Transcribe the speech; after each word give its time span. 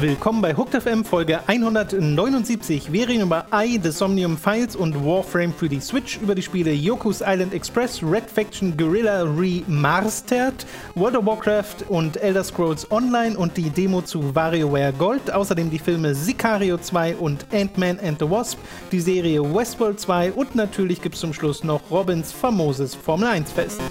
Willkommen 0.00 0.40
bei 0.40 0.56
Hooked 0.56 0.82
FM 0.82 1.04
Folge 1.04 1.40
179. 1.46 2.90
Wir 2.90 3.06
reden 3.06 3.20
über 3.20 3.44
I, 3.52 3.78
The 3.82 3.90
Somnium 3.90 4.38
Files 4.38 4.74
und 4.74 5.04
Warframe 5.04 5.52
für 5.52 5.68
die 5.68 5.80
Switch, 5.80 6.16
über 6.22 6.34
die 6.34 6.40
Spiele 6.40 6.72
Yoku's 6.72 7.20
Island 7.20 7.52
Express, 7.52 8.02
Red 8.02 8.30
Faction 8.30 8.74
Guerrilla 8.78 9.24
Remastered, 9.24 10.64
World 10.94 11.18
of 11.18 11.26
Warcraft 11.26 11.84
und 11.90 12.16
Elder 12.16 12.42
Scrolls 12.42 12.90
Online 12.90 13.36
und 13.36 13.54
die 13.58 13.68
Demo 13.68 14.00
zu 14.00 14.34
WarioWare 14.34 14.94
Gold. 14.94 15.30
Außerdem 15.30 15.68
die 15.68 15.78
Filme 15.78 16.14
Sicario 16.14 16.78
2 16.78 17.16
und 17.16 17.44
Ant-Man 17.52 18.00
and 18.00 18.18
the 18.20 18.30
Wasp, 18.30 18.58
die 18.90 19.00
Serie 19.00 19.42
Westworld 19.42 20.00
2 20.00 20.32
und 20.32 20.54
natürlich 20.54 21.02
gibt 21.02 21.16
es 21.16 21.20
zum 21.20 21.34
Schluss 21.34 21.62
noch 21.62 21.82
Robins 21.90 22.32
famoses 22.32 22.94
Formel 22.94 23.28
1 23.28 23.52
Fest. 23.52 23.82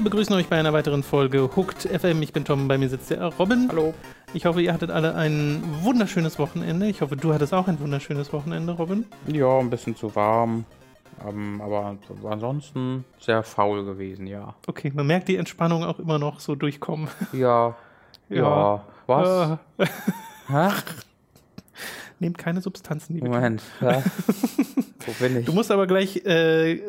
Wir 0.00 0.04
begrüßen 0.04 0.34
euch 0.34 0.48
bei 0.48 0.58
einer 0.58 0.72
weiteren 0.72 1.02
Folge 1.02 1.54
Hooked 1.54 1.82
FM. 1.82 2.22
Ich 2.22 2.32
bin 2.32 2.46
Tom, 2.46 2.68
bei 2.68 2.78
mir 2.78 2.88
sitzt 2.88 3.10
der 3.10 3.22
Robin. 3.34 3.68
Hallo. 3.68 3.92
Ich 4.32 4.46
hoffe, 4.46 4.62
ihr 4.62 4.72
hattet 4.72 4.90
alle 4.90 5.14
ein 5.14 5.62
wunderschönes 5.82 6.38
Wochenende. 6.38 6.86
Ich 6.86 7.02
hoffe, 7.02 7.18
du 7.18 7.34
hattest 7.34 7.52
auch 7.52 7.68
ein 7.68 7.78
wunderschönes 7.80 8.32
Wochenende, 8.32 8.72
Robin. 8.72 9.04
Ja, 9.26 9.58
ein 9.58 9.68
bisschen 9.68 9.94
zu 9.94 10.16
warm. 10.16 10.64
Ähm, 11.28 11.60
aber 11.60 11.98
ansonsten 12.24 13.04
sehr 13.18 13.42
faul 13.42 13.84
gewesen, 13.84 14.26
ja. 14.26 14.54
Okay, 14.66 14.90
man 14.94 15.06
merkt 15.06 15.28
die 15.28 15.36
Entspannung 15.36 15.84
auch 15.84 15.98
immer 15.98 16.18
noch 16.18 16.40
so 16.40 16.54
durchkommen. 16.54 17.08
Ja. 17.34 17.76
Ja. 18.30 18.36
ja. 18.36 18.84
Was? 19.06 19.58
Ja. 20.48 20.72
Nehmt 22.20 22.38
keine 22.38 22.62
Substanzen, 22.62 23.16
liebe 23.16 23.28
Moment. 23.28 23.62
Ja. 23.82 24.02
Wo 25.06 25.12
bin 25.18 25.40
ich? 25.40 25.44
Du 25.44 25.52
musst 25.52 25.70
aber 25.70 25.86
gleich 25.86 26.24
äh, 26.24 26.80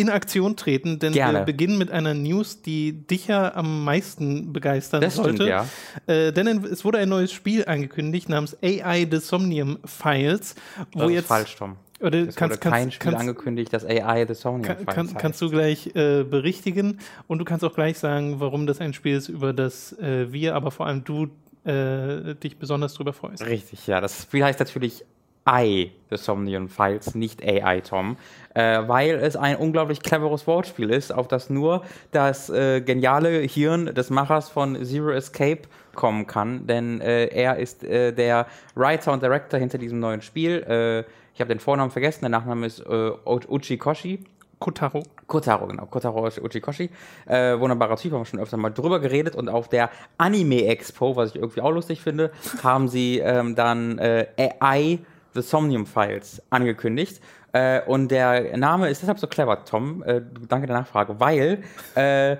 in 0.00 0.08
Aktion 0.08 0.56
treten, 0.56 0.98
denn 0.98 1.12
Gerne. 1.12 1.40
wir 1.40 1.44
beginnen 1.44 1.78
mit 1.78 1.90
einer 1.90 2.14
News, 2.14 2.62
die 2.62 3.06
dich 3.06 3.26
ja 3.26 3.54
am 3.54 3.84
meisten 3.84 4.52
begeistern 4.52 5.00
das 5.00 5.16
sollte. 5.16 5.34
Stimmt, 5.34 5.48
ja. 5.48 5.66
Äh, 6.06 6.32
denn 6.32 6.46
es 6.64 6.84
wurde 6.84 6.98
ein 6.98 7.08
neues 7.08 7.32
Spiel 7.32 7.64
angekündigt 7.66 8.28
namens 8.28 8.56
AI 8.62 9.06
The 9.10 9.18
Somnium 9.18 9.78
Files, 9.84 10.54
wo 10.92 11.00
das 11.02 11.10
jetzt 11.10 11.26
falsch, 11.26 11.56
Tom. 11.56 11.76
Oder 12.00 12.28
es 12.28 12.34
kannst, 12.34 12.64
wurde 12.64 12.70
kein 12.70 12.90
Spiel 12.90 13.04
kannst, 13.04 13.20
angekündigt, 13.20 13.72
das 13.72 13.84
AI 13.84 14.24
The 14.26 14.34
Somnium 14.34 14.62
kann, 14.62 14.76
Files 14.78 14.94
kann, 14.94 15.14
Kannst 15.18 15.42
du 15.42 15.50
gleich 15.50 15.88
äh, 15.94 16.24
berichtigen 16.24 16.98
und 17.26 17.38
du 17.38 17.44
kannst 17.44 17.64
auch 17.64 17.74
gleich 17.74 17.98
sagen, 17.98 18.40
warum 18.40 18.66
das 18.66 18.80
ein 18.80 18.94
Spiel 18.94 19.16
ist, 19.16 19.28
über 19.28 19.52
das 19.52 19.92
äh, 19.98 20.32
wir, 20.32 20.54
aber 20.54 20.70
vor 20.70 20.86
allem 20.86 21.04
du 21.04 21.28
äh, 21.64 22.34
dich 22.36 22.56
besonders 22.58 22.94
drüber 22.94 23.12
freust. 23.12 23.44
Richtig, 23.44 23.86
ja. 23.86 24.00
Das 24.00 24.22
Spiel 24.22 24.42
heißt 24.42 24.58
natürlich 24.60 25.04
I, 25.48 25.90
The 26.10 26.16
Somnium 26.16 26.68
Files, 26.68 27.14
nicht 27.14 27.42
AI, 27.42 27.80
Tom, 27.80 28.16
äh, 28.54 28.82
weil 28.86 29.16
es 29.16 29.36
ein 29.36 29.56
unglaublich 29.56 30.02
cleveres 30.02 30.46
Wortspiel 30.46 30.90
ist, 30.90 31.12
auf 31.12 31.28
das 31.28 31.50
nur 31.50 31.82
das 32.10 32.50
äh, 32.50 32.80
geniale 32.80 33.40
Hirn 33.40 33.94
des 33.94 34.10
Machers 34.10 34.48
von 34.48 34.84
Zero 34.84 35.10
Escape 35.10 35.62
kommen 35.94 36.26
kann, 36.26 36.66
denn 36.66 37.00
äh, 37.00 37.26
er 37.26 37.56
ist 37.56 37.84
äh, 37.84 38.12
der 38.12 38.46
Writer 38.74 39.12
und 39.12 39.22
Director 39.22 39.58
hinter 39.58 39.78
diesem 39.78 40.00
neuen 40.00 40.22
Spiel. 40.22 40.62
Äh, 40.62 41.10
ich 41.34 41.40
habe 41.40 41.48
den 41.48 41.60
Vornamen 41.60 41.90
vergessen, 41.90 42.20
der 42.22 42.30
Nachname 42.30 42.66
ist 42.66 42.80
äh, 42.80 43.10
Uchikoshi. 43.24 44.24
Kotaro. 44.58 45.04
Kotaro, 45.26 45.66
genau. 45.66 45.86
Kotaro 45.86 46.26
Uchikoshi. 46.26 46.90
Äh, 47.26 47.58
wunderbarer 47.58 47.96
Typ, 47.96 48.12
haben 48.12 48.20
wir 48.20 48.26
schon 48.26 48.40
öfter 48.40 48.58
mal 48.58 48.68
drüber 48.68 49.00
geredet. 49.00 49.34
Und 49.34 49.48
auf 49.48 49.68
der 49.68 49.88
Anime 50.18 50.66
Expo, 50.66 51.16
was 51.16 51.30
ich 51.30 51.36
irgendwie 51.36 51.62
auch 51.62 51.70
lustig 51.70 52.02
finde, 52.02 52.30
haben 52.62 52.86
sie 52.88 53.20
ähm, 53.20 53.54
dann 53.54 53.96
äh, 53.98 54.26
AI 54.36 54.98
The 55.32 55.40
Somnium 55.40 55.86
Files 55.86 56.42
angekündigt. 56.50 57.22
Äh, 57.52 57.80
und 57.86 58.10
der 58.10 58.56
Name 58.56 58.88
ist 58.88 59.02
deshalb 59.02 59.18
so 59.18 59.26
clever, 59.26 59.64
Tom. 59.64 60.02
Äh, 60.02 60.22
danke 60.48 60.66
der 60.66 60.76
Nachfrage, 60.76 61.18
weil 61.18 61.62
äh, 61.94 62.36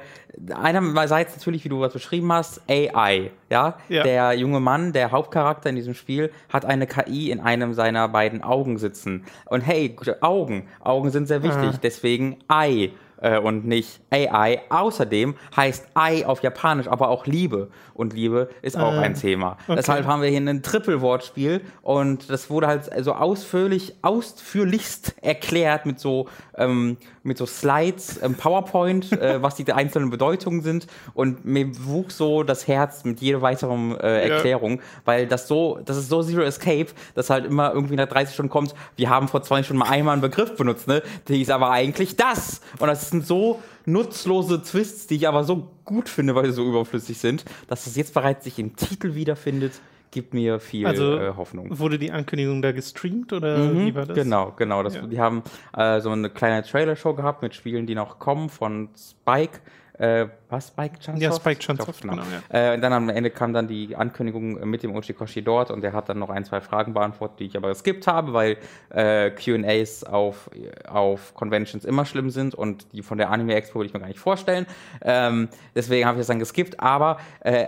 einerseits 0.55 1.37
natürlich, 1.37 1.65
wie 1.65 1.69
du 1.69 1.81
was 1.81 1.93
beschrieben 1.93 2.33
hast, 2.33 2.63
AI. 2.69 3.31
Ja? 3.49 3.77
ja? 3.89 4.03
Der 4.03 4.35
junge 4.35 4.61
Mann, 4.61 4.93
der 4.93 5.11
Hauptcharakter 5.11 5.71
in 5.71 5.77
diesem 5.77 5.95
Spiel, 5.95 6.31
hat 6.53 6.65
eine 6.65 6.87
KI 6.87 7.31
in 7.31 7.41
einem 7.41 7.75
seiner 7.75 8.09
beiden 8.09 8.43
Augen 8.43 8.79
sitzen. 8.79 9.25
Und 9.47 9.63
hey, 9.63 9.97
Augen. 10.21 10.69
Augen 10.81 11.11
sind 11.11 11.27
sehr 11.27 11.43
wichtig. 11.43 11.71
Ah. 11.75 11.81
Deswegen 11.83 12.39
I 12.51 12.93
äh, 13.21 13.39
und 13.39 13.67
nicht 13.67 14.01
AI. 14.11 14.61
Außerdem 14.69 15.35
heißt 15.57 15.89
I 15.99 16.25
auf 16.25 16.43
Japanisch 16.43 16.89
aber 16.89 17.09
auch 17.09 17.27
Liebe. 17.27 17.69
Und 17.95 18.15
Liebe 18.15 18.49
ist 18.63 18.79
auch 18.79 18.95
äh, 18.95 18.99
ein 18.99 19.15
Thema. 19.15 19.59
Okay. 19.65 19.77
Deshalb 19.77 20.07
haben 20.07 20.23
wir 20.23 20.31
hier 20.31 20.41
ein 20.41 20.63
Triple-Wortspiel 20.63 21.61
und 21.83 22.31
das 22.31 22.49
wurde 22.49 22.67
halt 22.67 22.91
so 23.05 23.13
ausführlich, 23.13 23.95
ausführlichst 24.03 25.17
erklärt 25.21 25.85
mit 25.85 26.01
so, 26.01 26.29
ähm, 26.57 26.97
mit 27.23 27.37
so 27.37 27.45
Slides, 27.45 28.21
ähm, 28.23 28.35
PowerPoint, 28.35 29.13
äh, 29.21 29.43
was 29.43 29.57
die 29.57 29.71
einzelnen 29.71 30.11
Bedeutungen 30.11 30.63
sind. 30.63 30.87
Und 31.13 31.45
mir 31.45 31.69
wuchs 31.85 32.17
so 32.17 32.43
das 32.43 32.67
Herz 32.67 33.05
mit 33.05 33.21
jeder 33.21 33.43
weiteren 33.43 33.97
äh, 33.99 34.29
Erklärung, 34.31 34.79
ja. 34.79 34.85
weil 35.05 35.27
das 35.27 35.47
so, 35.47 35.79
das 35.85 35.97
ist 35.97 36.09
so 36.09 36.23
Zero 36.23 36.43
Escape, 36.43 36.87
dass 37.15 37.29
halt 37.29 37.45
immer 37.45 37.73
irgendwie 37.75 37.97
nach 37.97 38.09
30 38.09 38.33
Stunden 38.33 38.51
kommt, 38.51 38.75
wir 38.97 39.11
haben 39.11 39.29
vor 39.29 39.43
20 39.43 39.67
Stunden 39.67 39.81
mal 39.81 39.91
einmal 39.91 40.15
einen 40.15 40.23
Begriff 40.23 40.57
benutzt, 40.57 40.89
ne? 40.89 41.03
Die 41.29 41.43
ist 41.43 41.51
aber 41.51 41.71
eigentlich 41.71 42.17
das. 42.17 42.63
Und 42.79 42.89
das 42.89 43.10
sind 43.11 43.27
so 43.27 43.61
nutzlose 43.85 44.63
Twists, 44.63 45.07
die 45.07 45.17
ich 45.17 45.29
aber 45.29 45.45
so 45.45 45.71
gut 45.85 46.09
finde, 46.09 46.35
weil 46.35 46.47
sie 46.47 46.53
so 46.53 46.65
überflüssig 46.65 47.19
sind, 47.19 47.45
dass 47.69 47.87
es 47.87 47.97
jetzt 47.97 48.15
bereits 48.15 48.45
sich 48.45 48.59
im 48.59 48.77
Titel 48.77 49.15
wiederfindet 49.15 49.73
gibt 50.11 50.35
mir 50.35 50.59
viel 50.59 50.87
also, 50.87 51.17
äh, 51.17 51.35
Hoffnung. 51.37 51.79
Wurde 51.79 51.99
die 51.99 52.11
Ankündigung 52.11 52.63
da 52.63 52.73
gestreamt 52.73 53.33
oder 53.33 53.59
mhm, 53.59 53.87
wie 53.87 53.95
war 53.95 54.07
das? 54.07 54.17
Genau, 54.17 54.53
genau. 54.57 54.83
Das, 54.83 54.95
ja. 54.95 55.07
Die 55.07 55.21
haben 55.21 55.43
äh, 55.77 56.01
so 56.01 56.11
eine 56.11 56.31
kleine 56.31 56.63
Trailer-Show 56.63 57.15
gehabt 57.15 57.43
mit 57.43 57.55
Spielen, 57.55 57.87
die 57.87 57.95
noch 57.95 58.19
kommen 58.19 58.49
von 58.49 58.89
Spike. 58.97 59.61
Äh, 60.01 60.29
was 60.49 60.69
Spike 60.69 60.99
Chunsoft? 60.99 61.23
Ja, 61.23 61.31
Spike 61.31 61.59
Chunsoft, 61.61 62.01
genau. 62.01 62.15
genau 62.15 62.25
ja. 62.51 62.73
äh, 62.73 62.75
und 62.75 62.81
dann 62.81 62.95
am 62.95 63.11
Ende 63.11 63.29
kam 63.29 63.53
dann 63.53 63.69
die 63.69 63.95
Ankündigung 63.95 64.67
mit 64.67 64.83
dem 64.83 64.97
Uchikoshi 64.97 65.43
dort 65.43 65.71
und 65.71 65.83
der 65.83 65.93
hat 65.93 66.09
dann 66.09 66.19
noch 66.19 66.31
ein, 66.31 66.43
zwei 66.47 66.63
Fragen 66.63 66.95
beantwortet, 66.95 67.41
die 67.41 67.45
ich 67.45 67.57
aber 67.57 67.69
geskippt 67.69 68.07
habe, 68.07 68.33
weil 68.33 68.57
äh, 68.89 69.31
Q&As 69.31 70.05
auf, 70.05 70.49
auf 70.89 71.35
Conventions 71.35 71.85
immer 71.85 72.07
schlimm 72.07 72.31
sind 72.31 72.55
und 72.55 72.87
die 72.95 73.03
von 73.03 73.19
der 73.19 73.29
Anime 73.29 73.55
Expo 73.55 73.81
will 73.81 73.87
ich 73.87 73.93
mir 73.93 74.01
gar 74.01 74.09
nicht 74.09 74.21
vorstellen. 74.21 74.65
Ähm, 75.03 75.51
deswegen 75.75 76.07
habe 76.07 76.17
ich 76.17 76.21
das 76.21 76.29
dann 76.29 76.39
geskippt, 76.39 76.81
aber 76.81 77.19
äh, 77.41 77.67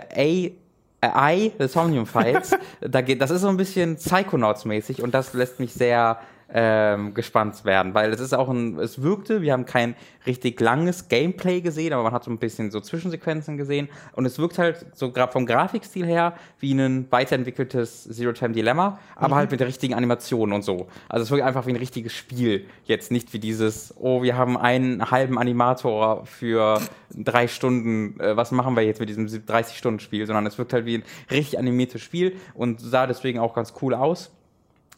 A 1.03 1.31
I, 1.33 1.51
The 1.59 1.67
Somnium 1.67 2.07
Files, 2.07 2.55
da 2.81 3.01
geht, 3.01 3.21
das 3.21 3.29
ist 3.29 3.41
so 3.41 3.49
ein 3.49 3.57
bisschen 3.57 3.97
Psychonauts-mäßig 3.97 5.03
und 5.03 5.13
das 5.13 5.33
lässt 5.33 5.59
mich 5.59 5.73
sehr 5.73 6.17
ähm, 6.53 7.15
gespannt 7.15 7.65
werden, 7.65 7.95
weil 7.95 8.13
es 8.13 8.19
ist 8.19 8.33
auch 8.33 8.47
ein, 8.47 8.77
es 8.77 9.01
wirkte, 9.01 9.41
wir 9.41 9.53
haben 9.53 9.65
kein 9.65 9.95
richtig 10.27 10.59
langes 10.61 11.09
Gameplay 11.09 11.61
gesehen, 11.61 11.93
aber 11.93 12.03
man 12.03 12.13
hat 12.13 12.23
so 12.23 12.31
ein 12.31 12.37
bisschen 12.37 12.69
so 12.69 12.79
Zwischensequenzen 12.79 13.57
gesehen 13.57 13.89
und 14.13 14.25
es 14.25 14.37
wirkt 14.37 14.59
halt 14.59 14.85
so 14.93 15.11
gerade 15.11 15.31
vom 15.31 15.47
Grafikstil 15.47 16.05
her 16.05 16.35
wie 16.59 16.73
ein 16.73 17.07
weiterentwickeltes 17.11 18.03
Zero-Time-Dilemma, 18.03 18.99
aber 19.15 19.29
mhm. 19.29 19.39
halt 19.39 19.51
mit 19.51 19.59
der 19.59 19.67
richtigen 19.67 19.95
Animation 19.95 20.53
und 20.53 20.61
so. 20.61 20.87
Also 21.09 21.23
es 21.23 21.31
wirkt 21.31 21.43
einfach 21.43 21.65
wie 21.65 21.71
ein 21.71 21.77
richtiges 21.77 22.13
Spiel, 22.13 22.65
jetzt 22.85 23.11
nicht 23.11 23.33
wie 23.33 23.39
dieses, 23.39 23.93
oh, 23.97 24.21
wir 24.21 24.37
haben 24.37 24.55
einen 24.55 25.09
halben 25.09 25.39
Animator 25.39 26.25
für 26.27 26.79
drei 27.09 27.47
Stunden, 27.47 28.19
äh, 28.19 28.37
was 28.37 28.51
machen 28.51 28.75
wir 28.75 28.83
jetzt 28.83 28.99
mit 28.99 29.09
diesem 29.09 29.25
30-Stunden-Spiel, 29.25 30.27
sondern 30.27 30.45
es 30.45 30.59
wirkt 30.59 30.73
halt 30.73 30.85
wie 30.85 30.99
ein 30.99 31.03
richtig 31.31 31.57
animiertes 31.57 32.01
Spiel 32.01 32.35
und 32.53 32.79
sah 32.79 33.07
deswegen 33.07 33.39
auch 33.39 33.55
ganz 33.55 33.73
cool 33.81 33.95
aus 33.95 34.31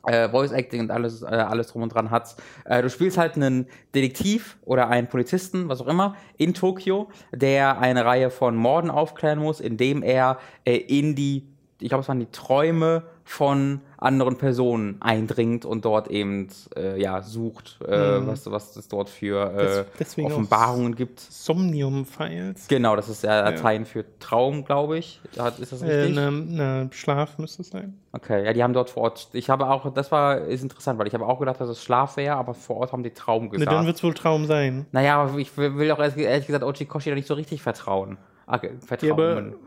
äh, 0.08 0.30
Voice 0.30 0.52
Acting 0.52 0.82
und 0.82 0.92
alles, 0.92 1.22
äh, 1.22 1.26
alles 1.26 1.68
drum 1.68 1.84
und 1.84 1.94
dran 1.94 2.12
hat. 2.12 2.36
Äh, 2.66 2.82
du 2.82 2.90
spielst 2.90 3.18
halt 3.18 3.36
einen 3.36 3.68
Detektiv 3.94 4.58
oder 4.66 4.90
einen 4.90 5.08
Polizisten, 5.08 5.70
was 5.70 5.82
auch 5.82 5.88
immer, 5.88 6.16
in 6.38 6.54
Tokio, 6.54 7.10
der 7.32 7.80
eine 7.80 8.06
Reihe 8.06 8.30
von 8.30 8.56
Morden 8.56 8.90
aufklären 8.90 9.40
muss, 9.40 9.60
indem 9.60 10.04
er 10.04 10.40
äh, 10.66 10.76
in 10.76 11.16
die, 11.16 11.48
ich 11.80 11.90
glaube, 11.90 12.02
es 12.02 12.08
waren 12.08 12.20
die 12.20 12.32
Träume 12.32 13.04
von 13.24 13.82
anderen 14.06 14.38
Personen 14.38 14.98
eindringt 15.02 15.66
und 15.66 15.84
dort 15.84 16.08
eben 16.10 16.48
äh, 16.78 17.02
ja, 17.02 17.22
sucht, 17.22 17.80
äh, 17.86 18.20
mhm. 18.20 18.28
was, 18.28 18.50
was 18.50 18.76
es 18.76 18.88
dort 18.88 19.10
für 19.10 19.86
äh, 20.00 20.24
Offenbarungen 20.24 20.96
gibt. 20.96 21.20
Somnium-Files. 21.20 22.68
Genau, 22.68 22.96
das 22.96 23.10
ist 23.10 23.24
ja 23.24 23.42
Latein 23.42 23.82
ja. 23.82 23.86
für 23.86 24.06
Traum, 24.20 24.64
glaube 24.64 24.98
ich. 24.98 25.20
Ist 25.60 25.72
das 25.72 25.82
äh, 25.82 25.92
richtig? 25.92 26.16
Ne, 26.16 26.32
ne, 26.32 26.90
Schlaf 26.92 27.38
müsste 27.38 27.64
es 27.64 27.70
sein. 27.70 28.00
Okay, 28.12 28.46
ja, 28.46 28.54
die 28.54 28.64
haben 28.64 28.74
dort 28.74 28.92
vor 28.92 29.04
Ort, 29.04 29.30
ich 29.34 29.50
habe 29.50 29.70
auch, 29.70 29.92
das 29.94 30.12
war, 30.12 30.38
ist 30.40 30.64
interessant, 30.64 30.98
weil 31.00 31.08
ich 31.08 31.14
habe 31.14 31.26
auch 31.26 31.40
gedacht, 31.40 31.60
dass 31.60 31.68
es 31.68 31.84
Schlaf 31.84 32.16
wäre, 32.16 32.36
aber 32.36 32.54
vor 32.54 32.78
Ort 32.78 32.94
haben 32.94 33.04
die 33.04 33.12
Traum 33.12 33.50
gesagt. 33.50 33.70
Ne, 33.70 33.76
dann 33.76 33.86
wird 33.86 33.98
es 33.98 34.04
wohl 34.04 34.14
Traum 34.14 34.46
sein. 34.46 34.86
Naja, 34.92 35.22
aber 35.22 35.38
ich 35.38 35.58
will 35.58 35.92
auch 35.92 36.00
ehrlich 36.00 36.48
gesagt 36.48 36.64
Ochikoshi 36.64 37.10
da 37.10 37.16
nicht 37.16 37.28
so 37.28 37.34
richtig 37.34 37.62
vertrauen. 37.62 38.18
Okay, 38.48 38.72
Vertrauen. 38.86 39.52
Ja, 39.52 39.58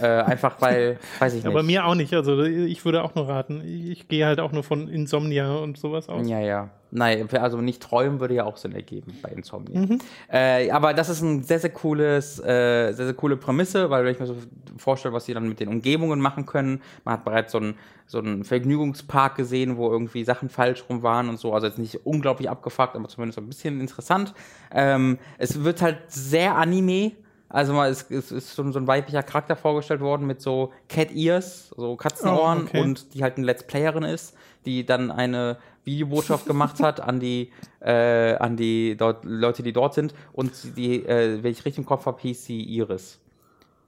Äh, 0.00 0.06
einfach 0.06 0.60
weil, 0.60 0.98
weiß 1.18 1.34
ich 1.34 1.44
nicht. 1.44 1.52
Aber 1.52 1.62
mir 1.62 1.84
auch 1.86 1.94
nicht. 1.94 2.12
Also 2.12 2.42
ich 2.42 2.84
würde 2.84 3.02
auch 3.02 3.14
nur 3.14 3.28
raten. 3.28 3.62
Ich, 3.64 3.90
ich 3.90 4.08
gehe 4.08 4.26
halt 4.26 4.40
auch 4.40 4.52
nur 4.52 4.62
von 4.62 4.88
Insomnia 4.88 5.56
und 5.56 5.78
sowas 5.78 6.08
aus. 6.08 6.28
Ja, 6.28 6.40
ja. 6.40 6.70
Nein, 6.92 7.28
also 7.32 7.60
nicht 7.60 7.82
träumen 7.82 8.20
würde 8.20 8.34
ja 8.34 8.44
auch 8.44 8.56
Sinn 8.56 8.72
ergeben 8.72 9.18
bei 9.20 9.30
Insomnia. 9.30 9.80
Mhm. 9.80 9.98
Äh, 10.32 10.70
aber 10.70 10.94
das 10.94 11.08
ist 11.08 11.20
ein 11.20 11.42
sehr, 11.42 11.58
sehr 11.58 11.70
cooles, 11.70 12.38
äh, 12.38 12.92
sehr, 12.92 13.06
sehr 13.06 13.14
coole 13.14 13.36
Prämisse, 13.36 13.90
weil 13.90 14.04
wenn 14.04 14.12
ich 14.12 14.20
mir 14.20 14.26
so 14.26 14.36
vorstelle, 14.78 15.12
was 15.12 15.26
sie 15.26 15.34
dann 15.34 15.48
mit 15.48 15.58
den 15.60 15.68
Umgebungen 15.68 16.20
machen 16.20 16.46
können, 16.46 16.80
man 17.04 17.14
hat 17.14 17.24
bereits 17.24 17.52
so 17.52 17.58
einen, 17.58 17.74
so 18.06 18.18
einen 18.18 18.44
Vergnügungspark 18.44 19.34
gesehen, 19.34 19.76
wo 19.76 19.90
irgendwie 19.90 20.24
Sachen 20.24 20.48
falsch 20.48 20.84
rum 20.88 21.02
waren 21.02 21.28
und 21.28 21.38
so, 21.38 21.52
also 21.52 21.66
jetzt 21.66 21.78
nicht 21.78 22.06
unglaublich 22.06 22.48
abgefuckt, 22.48 22.94
aber 22.94 23.08
zumindest 23.08 23.38
ein 23.38 23.48
bisschen 23.48 23.80
interessant. 23.80 24.32
Ähm, 24.72 25.18
es 25.38 25.64
wird 25.64 25.82
halt 25.82 25.98
sehr 26.08 26.56
Anime, 26.56 27.12
also 27.48 27.72
mal, 27.72 27.90
es, 27.90 28.10
es 28.10 28.32
ist 28.32 28.54
so, 28.54 28.70
so, 28.70 28.78
ein 28.78 28.86
weiblicher 28.86 29.22
Charakter 29.22 29.56
vorgestellt 29.56 30.00
worden 30.00 30.26
mit 30.26 30.40
so 30.40 30.72
Cat 30.88 31.12
Ears, 31.12 31.68
so 31.76 31.96
Katzenohren 31.96 32.62
oh, 32.62 32.66
okay. 32.66 32.80
und 32.80 33.14
die 33.14 33.22
halt 33.22 33.36
eine 33.36 33.46
Let's 33.46 33.64
Playerin 33.64 34.02
ist, 34.02 34.36
die 34.64 34.84
dann 34.84 35.10
eine 35.10 35.58
Videobotschaft 35.84 36.46
gemacht 36.46 36.80
hat 36.80 37.00
an 37.00 37.20
die 37.20 37.52
äh, 37.80 38.34
an 38.36 38.56
die 38.56 38.96
dort, 38.96 39.24
Leute, 39.24 39.62
die 39.62 39.72
dort 39.72 39.94
sind 39.94 40.14
und 40.32 40.76
die, 40.76 41.04
äh, 41.06 41.42
wenn 41.42 41.52
ich 41.52 41.64
richtig 41.64 41.78
im 41.78 41.86
Kopf 41.86 42.06
habe, 42.06 42.20
hieß 42.20 42.44
sie 42.44 42.62
Iris. 42.62 43.20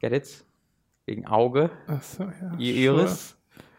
Get 0.00 0.12
it? 0.12 0.44
Wegen 1.06 1.26
Auge. 1.26 1.70
Ach 1.88 2.02
so, 2.02 2.24
ja. 2.24 2.58
Iris. 2.58 3.37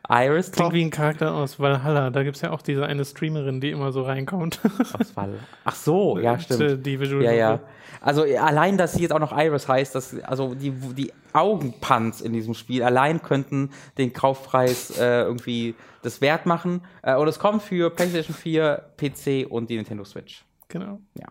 Iris 0.09 0.51
Klingt 0.51 0.73
wie 0.73 0.83
ein 0.83 0.89
Charakter 0.89 1.35
aus 1.35 1.59
Valhalla. 1.59 2.09
Da 2.09 2.23
gibt 2.23 2.35
es 2.35 2.41
ja 2.41 2.49
auch 2.51 2.63
diese 2.63 2.85
eine 2.85 3.05
Streamerin, 3.05 3.61
die 3.61 3.69
immer 3.69 3.91
so 3.91 4.01
reinkommt. 4.01 4.59
Aus 4.99 5.15
Valhalla. 5.15 5.39
Ach 5.63 5.75
so, 5.75 6.17
ja, 6.21 6.39
stimmt. 6.39 6.61
Äh, 6.61 6.77
die 6.77 6.99
Visual 6.99 7.23
ja, 7.23 7.31
ja. 7.31 7.59
Also 8.01 8.23
allein, 8.23 8.77
dass 8.77 8.93
sie 8.93 9.01
jetzt 9.01 9.11
auch 9.11 9.19
noch 9.19 9.37
Iris 9.37 9.67
heißt, 9.67 9.93
dass, 9.93 10.19
also 10.21 10.55
die, 10.55 10.71
die 10.71 11.13
Augenpanz 11.33 12.21
in 12.21 12.33
diesem 12.33 12.53
Spiel 12.55 12.81
allein 12.81 13.21
könnten 13.21 13.69
den 13.97 14.13
Kaufpreis 14.13 14.97
äh, 14.97 15.21
irgendwie 15.21 15.75
das 16.01 16.21
wert 16.21 16.45
machen. 16.45 16.81
Äh, 17.03 17.15
und 17.15 17.27
es 17.27 17.37
kommt 17.37 17.61
für 17.61 17.89
PlayStation 17.89 18.35
4, 18.35 18.93
PC 18.97 19.45
und 19.49 19.69
die 19.69 19.75
Nintendo 19.75 20.03
Switch. 20.05 20.43
Genau. 20.69 20.99
Ja. 21.15 21.27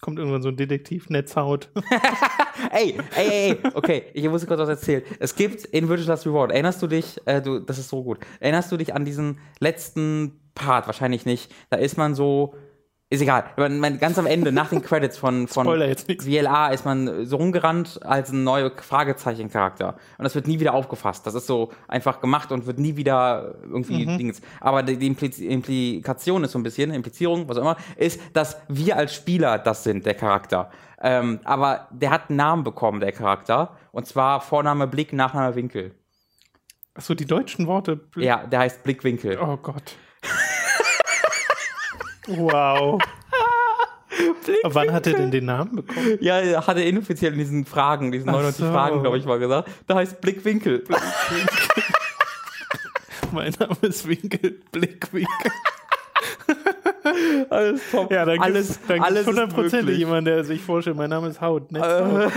Kommt 0.00 0.18
irgendwann 0.18 0.42
so 0.42 0.48
ein 0.48 0.56
Detektiv 0.56 1.10
Netzhaut. 1.10 1.70
ey, 2.72 2.98
ey, 3.16 3.28
ey, 3.28 3.58
okay, 3.74 4.04
ich 4.12 4.28
muss 4.28 4.46
kurz 4.46 4.60
was 4.60 4.68
erzählen. 4.68 5.02
Es 5.18 5.34
gibt 5.34 5.64
in 5.66 5.88
Virtual 5.88 6.08
Last 6.08 6.26
Reward, 6.26 6.52
erinnerst 6.52 6.82
du 6.82 6.86
dich, 6.86 7.20
äh, 7.26 7.40
du, 7.40 7.60
das 7.60 7.78
ist 7.78 7.88
so 7.88 8.02
gut, 8.02 8.18
erinnerst 8.40 8.70
du 8.72 8.76
dich 8.76 8.94
an 8.94 9.04
diesen 9.04 9.38
letzten 9.60 10.40
Part? 10.54 10.86
Wahrscheinlich 10.86 11.26
nicht. 11.26 11.52
Da 11.70 11.76
ist 11.76 11.96
man 11.96 12.14
so 12.14 12.54
ist 13.10 13.20
egal. 13.20 13.44
Man, 13.56 13.98
ganz 13.98 14.18
am 14.18 14.26
Ende, 14.26 14.50
nach 14.50 14.70
den 14.70 14.82
Credits 14.82 15.18
von, 15.18 15.46
von 15.46 15.66
VLA, 15.66 16.68
ist 16.68 16.84
man 16.84 17.26
so 17.26 17.36
rumgerannt 17.36 18.00
als 18.02 18.32
ein 18.32 18.44
neuer 18.44 18.72
Fragezeichen-Charakter. 18.74 19.96
Und 20.18 20.24
das 20.24 20.34
wird 20.34 20.48
nie 20.48 20.58
wieder 20.58 20.74
aufgefasst. 20.74 21.26
Das 21.26 21.34
ist 21.34 21.46
so 21.46 21.70
einfach 21.86 22.20
gemacht 22.20 22.50
und 22.50 22.66
wird 22.66 22.78
nie 22.78 22.96
wieder 22.96 23.54
irgendwie 23.62 24.06
mhm. 24.06 24.18
Dings. 24.18 24.40
Aber 24.60 24.82
die, 24.82 24.96
die 24.96 25.06
Implikation 25.06 26.44
ist 26.44 26.52
so 26.52 26.58
ein 26.58 26.62
bisschen, 26.62 26.90
Implizierung, 26.92 27.48
was 27.48 27.56
auch 27.58 27.62
immer, 27.62 27.76
ist, 27.96 28.20
dass 28.32 28.56
wir 28.68 28.96
als 28.96 29.14
Spieler 29.14 29.58
das 29.58 29.84
sind, 29.84 30.06
der 30.06 30.14
Charakter. 30.14 30.70
Ähm, 31.00 31.40
aber 31.44 31.88
der 31.90 32.10
hat 32.10 32.30
einen 32.30 32.38
Namen 32.38 32.64
bekommen, 32.64 33.00
der 33.00 33.12
Charakter. 33.12 33.76
Und 33.92 34.06
zwar 34.06 34.40
Vorname 34.40 34.86
Blick, 34.86 35.12
Nachname 35.12 35.54
Winkel. 35.54 35.94
Achso, 36.94 37.14
die 37.14 37.26
deutschen 37.26 37.66
Worte. 37.66 37.96
Blick. 37.96 38.24
Ja, 38.24 38.46
der 38.46 38.60
heißt 38.60 38.82
Blickwinkel. 38.82 39.38
Oh 39.38 39.56
Gott. 39.56 39.96
Wow. 42.26 43.00
Wann 44.64 44.92
hat 44.92 45.06
er 45.06 45.14
denn 45.14 45.30
den 45.30 45.46
Namen 45.46 45.76
bekommen? 45.76 46.18
Ja, 46.20 46.38
er 46.38 46.66
hatte 46.66 46.82
inoffiziell 46.82 47.32
in 47.32 47.38
diesen 47.38 47.64
Fragen, 47.64 48.12
diesen 48.12 48.26
99 48.26 48.64
so. 48.64 48.70
Fragen, 48.70 49.00
glaube 49.00 49.18
ich, 49.18 49.24
mal 49.24 49.38
gesagt. 49.38 49.68
Da 49.86 49.96
heißt 49.96 50.20
Blickwinkel. 50.20 50.80
Blickwinkel. 50.80 51.84
mein 53.32 53.52
Name 53.58 53.76
ist 53.82 54.06
Winkel, 54.06 54.60
Blickwinkel. 54.70 55.50
alles 57.50 57.80
top. 57.90 58.10
Ja, 58.10 58.24
dann 58.24 58.40
alles, 58.40 58.78
dann 58.86 59.00
alles 59.00 59.26
100% 59.26 59.90
jemand, 59.90 60.26
der 60.26 60.44
sich 60.44 60.62
vorstellt, 60.62 60.96
mein 60.96 61.10
Name 61.10 61.28
ist 61.28 61.40
Haut. 61.40 61.72
Äh. 61.74 62.30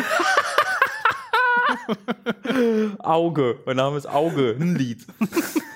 Auge. 2.99 3.59
Mein 3.65 3.77
Name 3.77 3.97
ist 3.97 4.07
Auge. 4.07 4.55
Ein 4.59 4.75
Lied. 4.75 5.05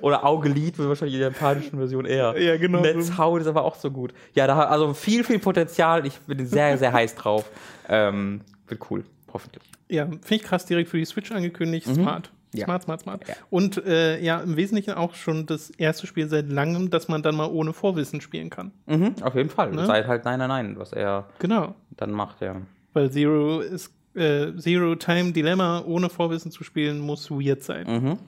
Oder 0.00 0.24
Augelied 0.24 0.78
wird 0.78 0.88
wahrscheinlich 0.88 1.14
in 1.14 1.20
der 1.20 1.30
japanischen 1.30 1.78
Version 1.78 2.04
eher. 2.04 2.40
Ja, 2.40 2.56
genau. 2.56 2.80
Netzhaut 2.80 3.40
ist 3.40 3.46
aber 3.46 3.64
auch 3.64 3.74
so 3.76 3.90
gut. 3.90 4.12
Ja, 4.34 4.46
da 4.46 4.58
also 4.64 4.94
viel, 4.94 5.24
viel 5.24 5.38
Potenzial. 5.38 6.06
Ich 6.06 6.18
bin 6.20 6.46
sehr, 6.46 6.78
sehr 6.78 6.92
heiß 6.92 7.14
drauf. 7.14 7.50
Ähm, 7.88 8.40
wird 8.66 8.80
cool, 8.90 9.04
hoffentlich. 9.32 9.64
Ja, 9.88 10.06
finde 10.06 10.34
ich 10.34 10.42
krass, 10.42 10.66
direkt 10.66 10.90
für 10.90 10.98
die 10.98 11.04
Switch 11.04 11.32
angekündigt. 11.32 11.86
Mhm. 11.86 11.94
Smart. 11.94 12.30
Ja. 12.54 12.64
Smart, 12.64 12.82
smart, 12.82 13.00
smart. 13.02 13.28
Ja. 13.28 13.34
Und 13.50 13.84
äh, 13.84 14.20
ja, 14.20 14.40
im 14.40 14.56
Wesentlichen 14.56 14.94
auch 14.94 15.14
schon 15.14 15.46
das 15.46 15.70
erste 15.70 16.06
Spiel 16.06 16.28
seit 16.28 16.50
langem, 16.50 16.90
dass 16.90 17.08
man 17.08 17.22
dann 17.22 17.36
mal 17.36 17.50
ohne 17.50 17.72
Vorwissen 17.72 18.20
spielen 18.20 18.48
kann. 18.48 18.72
Mhm, 18.86 19.16
auf 19.22 19.34
jeden 19.34 19.50
Fall. 19.50 19.72
Ne? 19.72 19.84
Seit 19.86 20.06
halt 20.06 20.24
Nein, 20.24 20.38
Nein, 20.38 20.48
Nein, 20.48 20.78
was 20.78 20.92
er 20.92 21.28
genau. 21.38 21.74
dann 21.96 22.10
macht, 22.10 22.40
ja. 22.40 22.56
Weil 22.94 23.10
Zero 23.10 23.60
ist 23.60 23.92
äh, 24.14 24.54
Zero 24.56 24.94
Time 24.96 25.32
Dilemma 25.32 25.82
ohne 25.86 26.08
Vorwissen 26.08 26.50
zu 26.50 26.64
spielen, 26.64 27.00
muss 27.00 27.30
weird 27.30 27.62
sein. 27.62 27.86
Mhm. 27.86 28.18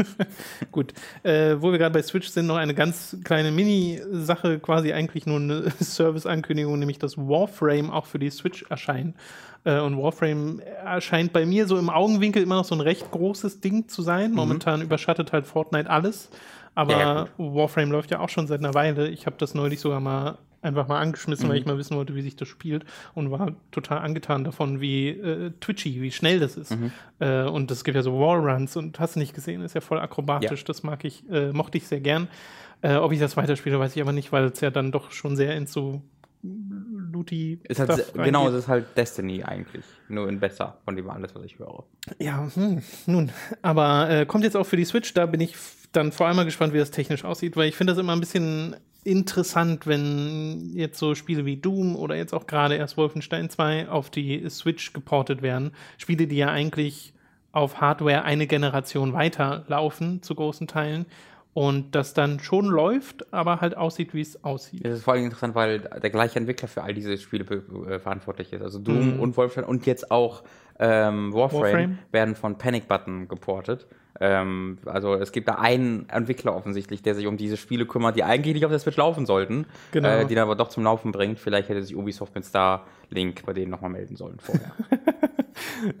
Gut. 0.72 0.94
Äh, 1.22 1.56
wo 1.60 1.70
wir 1.72 1.78
gerade 1.78 1.92
bei 1.92 2.02
Switch 2.02 2.28
sind, 2.28 2.46
noch 2.46 2.56
eine 2.56 2.74
ganz 2.74 3.16
kleine 3.24 3.50
Mini-Sache, 3.50 4.58
quasi 4.58 4.92
eigentlich 4.92 5.26
nur 5.26 5.38
eine 5.38 5.70
Service-Ankündigung, 5.80 6.78
nämlich 6.78 6.98
dass 6.98 7.18
Warframe 7.18 7.90
auch 7.90 8.06
für 8.06 8.18
die 8.18 8.30
Switch 8.30 8.64
erscheint. 8.70 9.16
Äh, 9.64 9.80
und 9.80 9.98
Warframe 9.98 10.60
erscheint 10.60 11.32
bei 11.32 11.44
mir 11.44 11.66
so 11.66 11.78
im 11.78 11.90
Augenwinkel 11.90 12.42
immer 12.42 12.56
noch 12.56 12.64
so 12.64 12.74
ein 12.74 12.80
recht 12.80 13.10
großes 13.10 13.60
Ding 13.60 13.88
zu 13.88 14.02
sein. 14.02 14.30
Mhm. 14.30 14.36
Momentan 14.36 14.80
mhm. 14.80 14.86
überschattet 14.86 15.32
halt 15.32 15.46
Fortnite 15.46 15.90
alles. 15.90 16.30
Aber 16.74 16.92
ja, 16.92 17.28
Warframe 17.38 17.90
läuft 17.90 18.10
ja 18.10 18.20
auch 18.20 18.28
schon 18.28 18.46
seit 18.46 18.60
einer 18.60 18.74
Weile. 18.74 19.08
Ich 19.08 19.26
habe 19.26 19.36
das 19.38 19.54
neulich 19.54 19.80
sogar 19.80 20.00
mal 20.00 20.38
einfach 20.60 20.88
mal 20.88 21.00
angeschmissen, 21.00 21.46
mhm. 21.46 21.50
weil 21.50 21.58
ich 21.58 21.66
mal 21.66 21.78
wissen 21.78 21.96
wollte, 21.96 22.14
wie 22.14 22.22
sich 22.22 22.36
das 22.36 22.48
spielt 22.48 22.84
und 23.14 23.30
war 23.30 23.52
total 23.70 23.98
angetan 23.98 24.44
davon, 24.44 24.80
wie 24.80 25.08
äh, 25.08 25.52
twitchy, 25.60 26.00
wie 26.02 26.10
schnell 26.10 26.40
das 26.40 26.56
ist. 26.56 26.72
Mhm. 26.72 26.92
Äh, 27.20 27.44
und 27.44 27.70
es 27.70 27.84
gibt 27.84 27.94
ja 27.94 28.02
so 28.02 28.18
Wallruns 28.18 28.76
und 28.76 28.98
hast 28.98 29.14
du 29.14 29.20
nicht 29.20 29.34
gesehen, 29.34 29.62
ist 29.62 29.74
ja 29.74 29.80
voll 29.80 30.00
akrobatisch. 30.00 30.60
Ja. 30.60 30.66
Das 30.66 30.82
mag 30.82 31.04
ich, 31.04 31.28
äh, 31.30 31.52
mochte 31.52 31.78
ich 31.78 31.86
sehr 31.86 32.00
gern. 32.00 32.28
Äh, 32.82 32.96
ob 32.96 33.12
ich 33.12 33.20
das 33.20 33.36
weiterspiele, 33.36 33.78
weiß 33.78 33.94
ich 33.96 34.02
aber 34.02 34.12
nicht, 34.12 34.32
weil 34.32 34.44
es 34.46 34.60
ja 34.60 34.70
dann 34.70 34.92
doch 34.92 35.10
schon 35.10 35.36
sehr 35.36 35.56
in 35.56 35.66
so 35.66 36.02
Looty. 36.42 37.60
Ist 37.64 37.80
halt, 37.80 38.12
genau, 38.14 38.48
es 38.48 38.54
ist 38.54 38.68
halt 38.68 38.96
Destiny 38.96 39.42
eigentlich. 39.42 39.84
Nur 40.08 40.28
in 40.28 40.38
besser, 40.38 40.78
von 40.84 40.94
dem 40.94 41.10
alles, 41.10 41.34
was 41.34 41.44
ich 41.44 41.58
höre. 41.58 41.84
Ja, 42.18 42.48
hm, 42.54 42.82
nun. 43.06 43.32
Aber 43.62 44.08
äh, 44.08 44.26
kommt 44.26 44.44
jetzt 44.44 44.56
auch 44.56 44.66
für 44.66 44.76
die 44.76 44.84
Switch, 44.84 45.12
da 45.14 45.26
bin 45.26 45.40
ich 45.40 45.56
dann 45.92 46.12
vor 46.12 46.26
allem 46.26 46.36
mal 46.36 46.44
gespannt, 46.44 46.72
wie 46.72 46.78
das 46.78 46.90
technisch 46.90 47.24
aussieht, 47.24 47.56
weil 47.56 47.68
ich 47.68 47.76
finde 47.76 47.92
das 47.92 48.00
immer 48.00 48.12
ein 48.12 48.20
bisschen 48.20 48.76
interessant, 49.04 49.86
wenn 49.86 50.72
jetzt 50.74 50.98
so 50.98 51.14
Spiele 51.14 51.46
wie 51.46 51.56
Doom 51.56 51.96
oder 51.96 52.16
jetzt 52.16 52.34
auch 52.34 52.46
gerade 52.46 52.76
erst 52.76 52.96
Wolfenstein 52.96 53.48
2 53.48 53.88
auf 53.88 54.10
die 54.10 54.48
Switch 54.50 54.92
geportet 54.92 55.40
werden. 55.40 55.72
Spiele, 55.96 56.26
die 56.26 56.36
ja 56.36 56.48
eigentlich 56.48 57.14
auf 57.52 57.80
Hardware 57.80 58.22
eine 58.24 58.46
Generation 58.46 59.12
weiterlaufen, 59.12 60.22
zu 60.22 60.34
großen 60.34 60.66
Teilen. 60.66 61.06
Und 61.54 61.96
das 61.96 62.14
dann 62.14 62.38
schon 62.38 62.66
läuft, 62.66 63.32
aber 63.32 63.60
halt 63.60 63.76
aussieht, 63.76 64.14
wie 64.14 64.20
es 64.20 64.44
aussieht. 64.44 64.84
Das 64.84 64.98
ist 64.98 65.04
vor 65.04 65.14
allem 65.14 65.24
interessant, 65.24 65.56
weil 65.56 65.80
der 65.80 66.10
gleiche 66.10 66.38
Entwickler 66.38 66.68
für 66.68 66.82
all 66.82 66.94
diese 66.94 67.18
Spiele 67.18 67.44
äh, 67.88 67.98
verantwortlich 67.98 68.52
ist. 68.52 68.62
Also 68.62 68.78
Doom 68.78 69.14
mhm. 69.14 69.20
und 69.20 69.36
Wolfenstein 69.36 69.64
und 69.64 69.84
jetzt 69.86 70.12
auch 70.12 70.44
ähm, 70.78 71.32
Warframe, 71.32 71.62
Warframe, 71.62 71.98
werden 72.12 72.36
von 72.36 72.58
Panic 72.58 72.86
Button 72.86 73.26
geportet. 73.26 73.88
Ähm, 74.20 74.78
also 74.84 75.14
es 75.14 75.32
gibt 75.32 75.48
da 75.48 75.54
einen 75.54 76.08
Entwickler 76.08 76.54
offensichtlich, 76.54 77.02
der 77.02 77.14
sich 77.14 77.26
um 77.26 77.36
diese 77.36 77.56
Spiele 77.56 77.86
kümmert, 77.86 78.16
die 78.16 78.24
eigentlich 78.24 78.54
nicht 78.54 78.64
auf 78.64 78.70
der 78.70 78.78
Switch 78.80 78.96
laufen 78.96 79.26
sollten, 79.26 79.66
genau. 79.92 80.08
äh, 80.08 80.26
die 80.26 80.34
dann 80.34 80.44
aber 80.44 80.56
doch 80.56 80.68
zum 80.68 80.84
Laufen 80.84 81.12
bringt. 81.12 81.38
Vielleicht 81.38 81.68
hätte 81.68 81.82
sich 81.82 81.96
Ubisoft 81.96 82.34
mit 82.34 82.44
Starlink 82.44 83.44
bei 83.46 83.52
denen 83.52 83.70
nochmal 83.70 83.90
melden 83.90 84.16
sollen 84.16 84.38
vorher. 84.40 84.72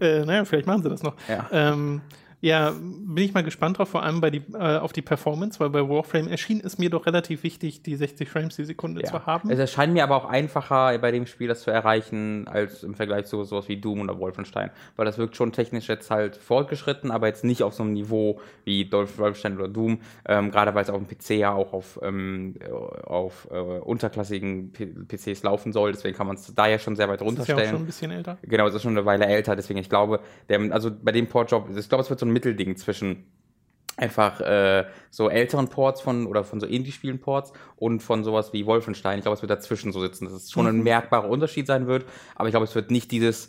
äh, 0.00 0.24
naja, 0.24 0.44
vielleicht 0.44 0.66
machen 0.66 0.82
sie 0.82 0.88
das 0.88 1.02
noch. 1.02 1.14
Ja. 1.28 1.46
Ähm, 1.52 2.00
ja, 2.40 2.70
bin 2.70 3.24
ich 3.24 3.34
mal 3.34 3.42
gespannt 3.42 3.78
drauf, 3.78 3.88
vor 3.88 4.04
allem 4.04 4.20
bei 4.20 4.30
die, 4.30 4.42
äh, 4.54 4.76
auf 4.76 4.92
die 4.92 5.02
Performance, 5.02 5.58
weil 5.58 5.70
bei 5.70 5.88
Warframe 5.88 6.28
erschien 6.28 6.60
es 6.64 6.78
mir 6.78 6.88
doch 6.88 7.04
relativ 7.06 7.42
wichtig, 7.42 7.82
die 7.82 7.96
60 7.96 8.28
Frames 8.28 8.54
die 8.54 8.64
Sekunde 8.64 9.02
ja. 9.02 9.08
zu 9.08 9.26
haben. 9.26 9.50
Es 9.50 9.58
erscheint 9.58 9.92
mir 9.92 10.04
aber 10.04 10.16
auch 10.16 10.24
einfacher 10.24 10.96
bei 10.98 11.10
dem 11.10 11.26
Spiel, 11.26 11.48
das 11.48 11.62
zu 11.62 11.72
erreichen, 11.72 12.46
als 12.46 12.84
im 12.84 12.94
Vergleich 12.94 13.26
zu 13.26 13.42
sowas 13.42 13.68
wie 13.68 13.76
Doom 13.80 14.02
oder 14.02 14.20
Wolfenstein. 14.20 14.70
Weil 14.94 15.06
das 15.06 15.18
wirkt 15.18 15.34
schon 15.34 15.50
technisch 15.50 15.88
jetzt 15.88 16.12
halt 16.12 16.36
fortgeschritten, 16.36 17.10
aber 17.10 17.26
jetzt 17.26 17.42
nicht 17.42 17.64
auf 17.64 17.74
so 17.74 17.82
einem 17.82 17.94
Niveau 17.94 18.40
wie 18.64 18.90
Wolfenstein 18.92 19.56
oder 19.56 19.68
Doom, 19.68 20.00
ähm, 20.24 20.52
gerade 20.52 20.74
weil 20.76 20.84
es 20.84 20.90
auf 20.90 21.02
dem 21.02 21.08
PC 21.08 21.30
ja 21.40 21.52
auch 21.52 21.72
auf, 21.72 21.98
ähm, 22.04 22.54
auf 23.04 23.48
äh, 23.50 23.56
unterklassigen 23.56 24.70
P 24.70 24.86
PCs 24.86 25.42
laufen 25.42 25.72
soll. 25.72 25.90
Deswegen 25.90 26.16
kann 26.16 26.28
man 26.28 26.36
es 26.36 26.54
da 26.54 26.68
ja 26.68 26.78
schon 26.78 26.94
sehr 26.94 27.08
weit 27.08 27.20
runterstellen. 27.20 27.58
Das 27.58 27.64
ist 27.64 27.70
ja 27.70 27.74
auch 27.74 27.78
schon 27.78 27.82
ein 27.82 27.86
bisschen 27.86 28.10
älter. 28.12 28.38
Genau, 28.42 28.68
es 28.68 28.74
ist 28.74 28.82
schon 28.82 28.96
eine 28.96 29.04
Weile 29.04 29.26
älter, 29.26 29.56
deswegen 29.56 29.80
ich 29.80 29.88
glaube, 29.88 30.20
der, 30.48 30.60
also 30.72 30.92
bei 31.02 31.10
dem 31.10 31.26
Portjob, 31.26 31.68
ich 31.76 31.88
glaube, 31.88 32.02
es 32.02 32.10
wird 32.10 32.20
so 32.20 32.27
ein 32.28 32.32
Mittelding 32.32 32.76
zwischen 32.76 33.24
einfach 33.96 34.40
äh, 34.40 34.84
so 35.10 35.28
älteren 35.28 35.68
Ports 35.68 36.00
von 36.00 36.26
oder 36.26 36.44
von 36.44 36.60
so 36.60 36.66
Indie-Spielen 36.66 37.20
Ports 37.20 37.52
und 37.76 38.00
von 38.00 38.22
sowas 38.22 38.52
wie 38.52 38.64
Wolfenstein. 38.64 39.18
Ich 39.18 39.24
glaube, 39.24 39.34
es 39.34 39.42
wird 39.42 39.50
dazwischen 39.50 39.92
so 39.92 40.00
sitzen, 40.00 40.26
dass 40.26 40.34
es 40.34 40.50
schon 40.52 40.66
ein 40.66 40.76
mhm. 40.76 40.84
merkbarer 40.84 41.28
Unterschied 41.28 41.66
sein 41.66 41.88
wird, 41.88 42.04
aber 42.36 42.48
ich 42.48 42.52
glaube, 42.52 42.64
es 42.64 42.74
wird 42.74 42.90
nicht 42.90 43.10
dieses 43.10 43.48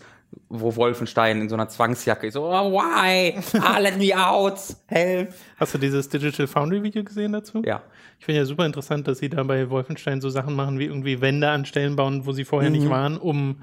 wo 0.49 0.75
Wolfenstein 0.75 1.41
in 1.41 1.49
so 1.49 1.55
einer 1.55 1.69
Zwangsjacke 1.69 2.27
ist. 2.27 2.35
So, 2.35 2.43
oh, 2.43 2.71
why? 2.71 3.35
Ah, 3.59 3.79
let 3.79 3.97
me 3.97 4.15
out. 4.15 4.59
Help. 4.87 5.33
Hast 5.57 5.73
du 5.73 5.77
dieses 5.77 6.07
Digital 6.09 6.47
Foundry 6.47 6.83
Video 6.83 7.03
gesehen 7.03 7.31
dazu? 7.31 7.61
Ja. 7.65 7.81
Ich 8.19 8.25
finde 8.25 8.41
ja 8.41 8.45
super 8.45 8.65
interessant, 8.65 9.07
dass 9.07 9.19
sie 9.19 9.29
da 9.29 9.43
bei 9.43 9.69
Wolfenstein 9.69 10.21
so 10.21 10.29
Sachen 10.29 10.55
machen, 10.55 10.77
wie 10.77 10.85
irgendwie 10.85 11.21
Wände 11.21 11.49
an 11.49 11.65
Stellen 11.65 11.95
bauen, 11.95 12.25
wo 12.25 12.31
sie 12.31 12.45
vorher 12.45 12.69
Mhm. 12.69 12.75
nicht 12.75 12.89
waren, 12.89 13.17
um 13.17 13.61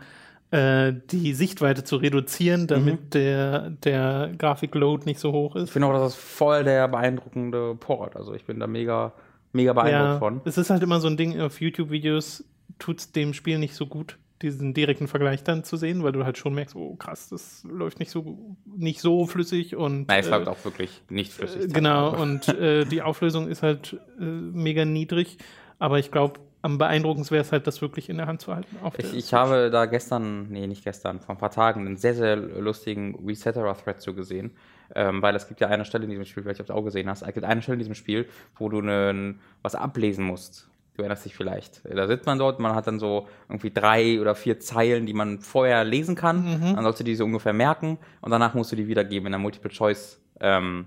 äh, 0.51 0.93
die 1.11 1.35
Sichtweite 1.35 1.83
zu 1.85 1.97
reduzieren, 1.97 2.67
damit 2.67 3.01
Mhm. 3.01 3.11
der, 3.11 3.71
der 3.71 4.31
Grafikload 4.39 5.05
nicht 5.05 5.19
so 5.21 5.33
hoch 5.33 5.57
Ich 5.57 5.63
ist. 5.65 5.71
finde 5.71 5.89
auch, 5.89 5.93
das 5.93 6.15
ist 6.15 6.21
voll 6.21 6.65
der 6.65 6.87
beeindruckende 6.89 7.75
Port. 7.75 8.17
Also 8.17 8.33
ich 8.35 8.45
bin 8.45 8.61
da 8.61 8.67
mega, 8.67 9.13
mega 9.53 9.73
beeindruckt 9.73 10.13
Ja, 10.13 10.19
von. 10.19 10.41
es 10.45 10.57
ist 10.59 10.71
halt 10.71 10.83
immer 10.83 11.01
so 11.01 11.09
ein 11.09 11.17
Ding, 11.17 11.41
auf 11.41 11.61
YouTube-Videos 11.61 12.45
tut 12.79 12.99
es 13.01 13.13
dem 13.13 13.33
Spiel 13.35 13.59
nicht 13.59 13.75
so 13.75 13.87
gut, 13.87 14.19
diesen 14.43 14.75
direkten 14.75 15.09
Vergleich 15.09 15.43
dann 15.45 15.65
zu 15.65 15.77
sehen, 15.77 16.03
weil 16.05 16.13
du 16.13 16.25
halt 16.25 16.37
schon 16.39 16.55
merkst, 16.55 16.77
oh 16.77 16.95
krass, 16.97 17.29
das 17.31 17.65
läuft 17.65 17.99
nicht 17.99 18.11
so, 18.11 18.57
nicht 18.67 19.01
so 19.01 19.27
flüssig 19.27 19.75
und 19.77 20.09
Nein, 20.09 20.21
es 20.21 20.27
äh, 20.27 20.31
läuft 20.31 20.49
auch 20.49 20.63
wirklich 20.65 21.03
nicht 21.09 21.33
flüssig. 21.33 21.65
Äh, 21.65 21.69
Genau, 21.69 22.15
und 22.23 22.47
äh, 22.49 22.85
die 22.85 23.01
Auflösung 23.03 23.49
ist 23.49 23.63
halt 23.63 23.99
äh, 24.21 24.25
mega 24.25 24.85
niedrig, 24.85 25.39
aber 25.79 25.99
ich 25.99 26.11
glaube, 26.11 26.41
am 26.67 26.79
beeindruckendsten 26.79 27.37
wäre 27.37 27.45
es 27.45 27.53
halt, 27.53 27.67
das 27.67 27.81
wirklich 27.81 28.09
in 28.09 28.17
der 28.17 28.27
Hand 28.27 28.41
zu 28.41 28.55
halten. 28.55 28.77
Ich, 28.99 29.15
ich 29.15 29.33
habe 29.33 29.71
da 29.71 29.87
gestern, 29.87 30.49
nee, 30.51 30.67
nicht 30.67 30.85
gestern, 30.85 31.21
vor 31.21 31.37
ein 31.37 31.39
paar 31.39 31.53
Tagen 31.53 31.87
einen 31.87 31.97
sehr, 31.97 32.15
sehr 32.15 32.37
lustigen 32.37 33.15
Resetterer-Thread 33.27 34.01
zu 34.01 34.15
gesehen. 34.15 34.51
Ähm, 34.95 35.23
weil 35.23 35.35
es 35.35 35.49
gibt 35.49 35.61
ja 35.61 35.69
eine 35.69 35.85
Stelle 35.85 36.05
in 36.05 36.11
diesem 36.11 36.25
Spiel, 36.25 36.43
vielleicht 36.43 36.61
ob 36.61 36.67
du 36.67 36.75
auch 36.75 36.83
gesehen 36.83 37.09
hast, 37.09 37.23
es 37.23 37.35
gibt 37.35 37.45
eine 37.45 37.63
Stelle 37.63 37.75
in 37.75 37.81
diesem 37.81 37.95
Spiel, 37.95 38.29
wo 38.57 38.69
du 38.69 38.81
nen, 38.81 39.41
was 39.63 39.75
ablesen 39.75 40.25
musst. 40.25 40.69
Du 40.95 41.03
erinnerst 41.03 41.25
dich 41.25 41.35
vielleicht. 41.35 41.83
Da 41.85 42.07
sitzt 42.07 42.27
man 42.27 42.39
dort, 42.39 42.59
man 42.59 42.75
hat 42.75 42.87
dann 42.87 42.99
so 42.99 43.27
irgendwie 43.49 43.71
drei 43.71 44.21
oder 44.21 44.35
vier 44.35 44.61
Zeilen, 44.61 45.07
die 45.07 45.13
man 45.13 45.41
vorher 45.41 45.85
lesen 45.85 46.15
kann. 46.15 46.61
Dann 46.75 46.85
sollst 46.85 47.01
du 47.01 47.05
die 47.05 47.15
so 47.15 47.25
ungefähr 47.25 47.53
merken 47.53 47.99
und 48.21 48.31
danach 48.31 48.55
musst 48.55 48.73
du 48.73 48.77
die 48.77 48.89
wiedergeben 48.89 49.27
in 49.27 49.33
der 49.33 49.41
Multiple-Choice- 49.41 50.19
ähm, 50.41 50.87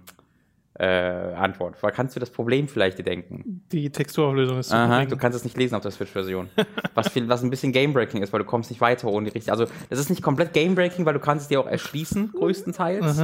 äh, 0.79 1.33
Antwort. 1.36 1.81
Weil 1.83 1.91
kannst 1.91 2.15
du 2.15 2.19
das 2.19 2.29
Problem 2.29 2.67
vielleicht 2.67 2.98
dir 2.98 3.03
denken? 3.03 3.62
Die 3.71 3.89
Texturauflösung 3.89 4.59
ist 4.59 4.71
Aha, 4.71 4.95
gering. 4.95 5.09
du 5.09 5.17
kannst 5.17 5.36
es 5.36 5.43
nicht 5.43 5.57
lesen 5.57 5.75
auf 5.75 5.81
der 5.81 5.91
Switch-Version. 5.91 6.50
was, 6.95 7.09
viel, 7.09 7.27
was 7.27 7.43
ein 7.43 7.50
bisschen 7.50 7.74
Gamebreaking 7.74 8.21
ist, 8.21 8.31
weil 8.31 8.39
du 8.39 8.45
kommst 8.45 8.69
nicht 8.69 8.79
weiter 8.79 9.09
ohne 9.09 9.25
die 9.25 9.33
richtige. 9.33 9.51
Also, 9.51 9.65
das 9.89 10.00
ist 10.00 10.09
nicht 10.09 10.21
komplett 10.21 10.53
Gamebreaking, 10.53 11.05
weil 11.05 11.13
du 11.13 11.19
kannst 11.19 11.43
es 11.43 11.48
dir 11.50 11.59
auch 11.59 11.67
erschließen, 11.67 12.31
größtenteils. 12.31 13.19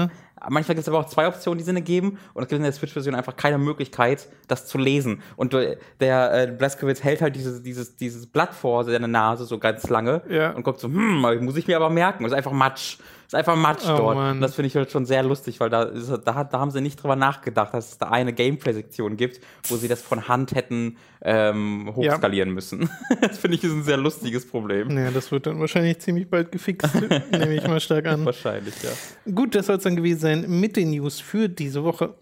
Manchmal 0.50 0.76
gibt 0.76 0.80
es 0.80 0.90
aber 0.90 1.00
auch 1.00 1.06
zwei 1.08 1.28
Optionen, 1.28 1.58
die 1.58 1.64
Sinne 1.64 1.82
geben. 1.82 2.18
Und 2.34 2.44
es 2.44 2.50
gibt 2.50 2.58
in 2.58 2.64
der 2.64 2.72
Switch-Version 2.74 3.16
einfach 3.16 3.36
keine 3.36 3.58
Möglichkeit, 3.58 4.28
das 4.48 4.68
zu 4.68 4.78
lesen. 4.78 5.22
Und 5.38 5.54
der 6.00 6.34
äh, 6.34 6.52
Blaskowitz 6.52 7.04
hält 7.04 7.22
halt 7.22 7.36
dieses, 7.36 7.64
dieses, 7.64 7.96
dieses 7.96 8.28
Blatt 8.28 8.54
vor 8.54 8.84
seine 8.84 9.08
Nase 9.08 9.46
so 9.46 9.58
ganz 9.60 9.90
lange 9.90 10.22
Ja. 10.30 10.52
und 10.52 10.64
guckt 10.64 10.80
so, 10.80 10.88
hm, 10.88 11.22
muss 11.44 11.56
ich 11.58 11.68
mir 11.68 11.78
aber 11.78 11.90
merken. 11.90 12.24
Das 12.24 12.32
ist 12.34 12.38
einfach 12.38 12.52
Matsch. 12.52 12.98
Das 13.26 13.34
ist 13.34 13.40
einfach 13.40 13.56
Matsch 13.56 13.86
Oh, 13.86 13.98
dort. 13.98 14.16
Mann. 14.18 14.36
Und 14.36 14.42
das 14.42 14.54
finde 14.54 14.68
ich 14.68 14.76
halt 14.76 14.92
schon 14.92 15.08
sehr 15.08 15.24
lustig, 15.24 15.60
weil 15.60 15.72
da, 15.72 15.86
da, 15.86 16.44
da 16.44 16.60
haben 16.60 16.70
sie 16.70 16.80
nicht 16.80 17.02
drüber 17.02 17.16
nachgedacht, 17.16 17.74
dass 17.74 17.94
es 17.94 17.98
da 17.98 18.10
eine 18.10 18.34
Gameplay-Sektion 18.34 19.18
gibt, 19.18 19.40
wo 19.68 19.78
sie 19.78 19.88
das 19.88 20.04
von 20.04 20.28
Hand 20.28 20.54
hätten 20.54 20.98
ähm, 21.24 21.92
hochskalieren 21.96 22.52
müssen. 22.52 22.88
das 23.22 23.40
finde 23.40 23.58
ich 23.58 23.64
ist 23.64 23.72
ein 23.72 23.82
sehr 23.84 23.98
lustiges 23.98 24.48
Problem. 24.48 24.96
Ja, 24.96 25.10
das 25.10 25.32
wird 25.32 25.48
dann 25.48 25.60
wahrscheinlich 25.60 25.98
ziemlich 26.00 26.30
bald 26.30 26.52
gefixt, 26.52 26.88
nehme 27.32 27.56
ich 27.56 27.68
mal 27.68 27.80
stark 27.80 28.06
an. 28.06 28.24
Wahrscheinlich, 28.26 28.76
ja. 28.84 28.92
Gut, 29.34 29.56
das 29.56 29.66
soll 29.66 29.78
es 29.78 29.84
dann 29.84 29.96
gewesen 29.96 30.20
sein 30.26 30.60
mit 30.60 30.76
den 30.76 30.90
News 30.90 31.20
für 31.20 31.48
diese 31.48 31.84
Woche. 31.84 32.16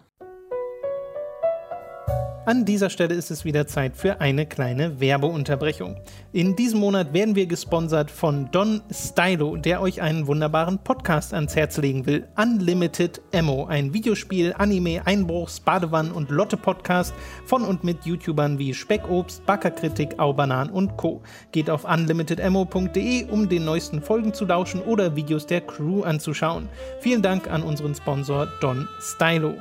An 2.46 2.66
dieser 2.66 2.90
Stelle 2.90 3.14
ist 3.14 3.30
es 3.30 3.46
wieder 3.46 3.66
Zeit 3.66 3.96
für 3.96 4.20
eine 4.20 4.44
kleine 4.44 5.00
Werbeunterbrechung. 5.00 5.96
In 6.34 6.54
diesem 6.54 6.78
Monat 6.78 7.14
werden 7.14 7.34
wir 7.34 7.46
gesponsert 7.46 8.10
von 8.10 8.50
Don 8.50 8.82
Stylo, 8.90 9.56
der 9.56 9.80
euch 9.80 10.02
einen 10.02 10.26
wunderbaren 10.26 10.78
Podcast 10.78 11.32
ans 11.32 11.56
Herz 11.56 11.78
legen 11.78 12.04
will. 12.04 12.28
Unlimited 12.36 13.22
Ammo, 13.34 13.64
ein 13.64 13.94
Videospiel, 13.94 14.54
Anime, 14.58 15.06
Einbruchs, 15.06 15.58
Badewannen 15.58 16.12
und 16.12 16.28
Lotte-Podcast 16.28 17.14
von 17.46 17.62
und 17.62 17.82
mit 17.82 18.04
YouTubern 18.04 18.58
wie 18.58 18.74
Speckobst, 18.74 19.46
Backerkritik, 19.46 20.18
Aubanan 20.18 20.68
und 20.68 20.98
Co. 20.98 21.22
Geht 21.50 21.70
auf 21.70 21.84
unlimitedammo.de, 21.84 23.24
um 23.30 23.48
den 23.48 23.64
neuesten 23.64 24.02
Folgen 24.02 24.34
zu 24.34 24.44
lauschen 24.44 24.82
oder 24.82 25.16
Videos 25.16 25.46
der 25.46 25.62
Crew 25.62 26.02
anzuschauen. 26.02 26.68
Vielen 27.00 27.22
Dank 27.22 27.50
an 27.50 27.62
unseren 27.62 27.94
Sponsor 27.94 28.48
Don 28.60 28.86
Stylo. 29.00 29.54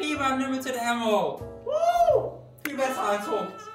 Ich 0.00 0.08
liebe 0.08 0.24
Unlimited 0.24 0.76
Ammo. 0.80 1.38
Woo! 1.66 2.38
Viel 2.64 2.74
besser 2.74 3.02
als 3.02 3.26
Hooked. 3.26 3.69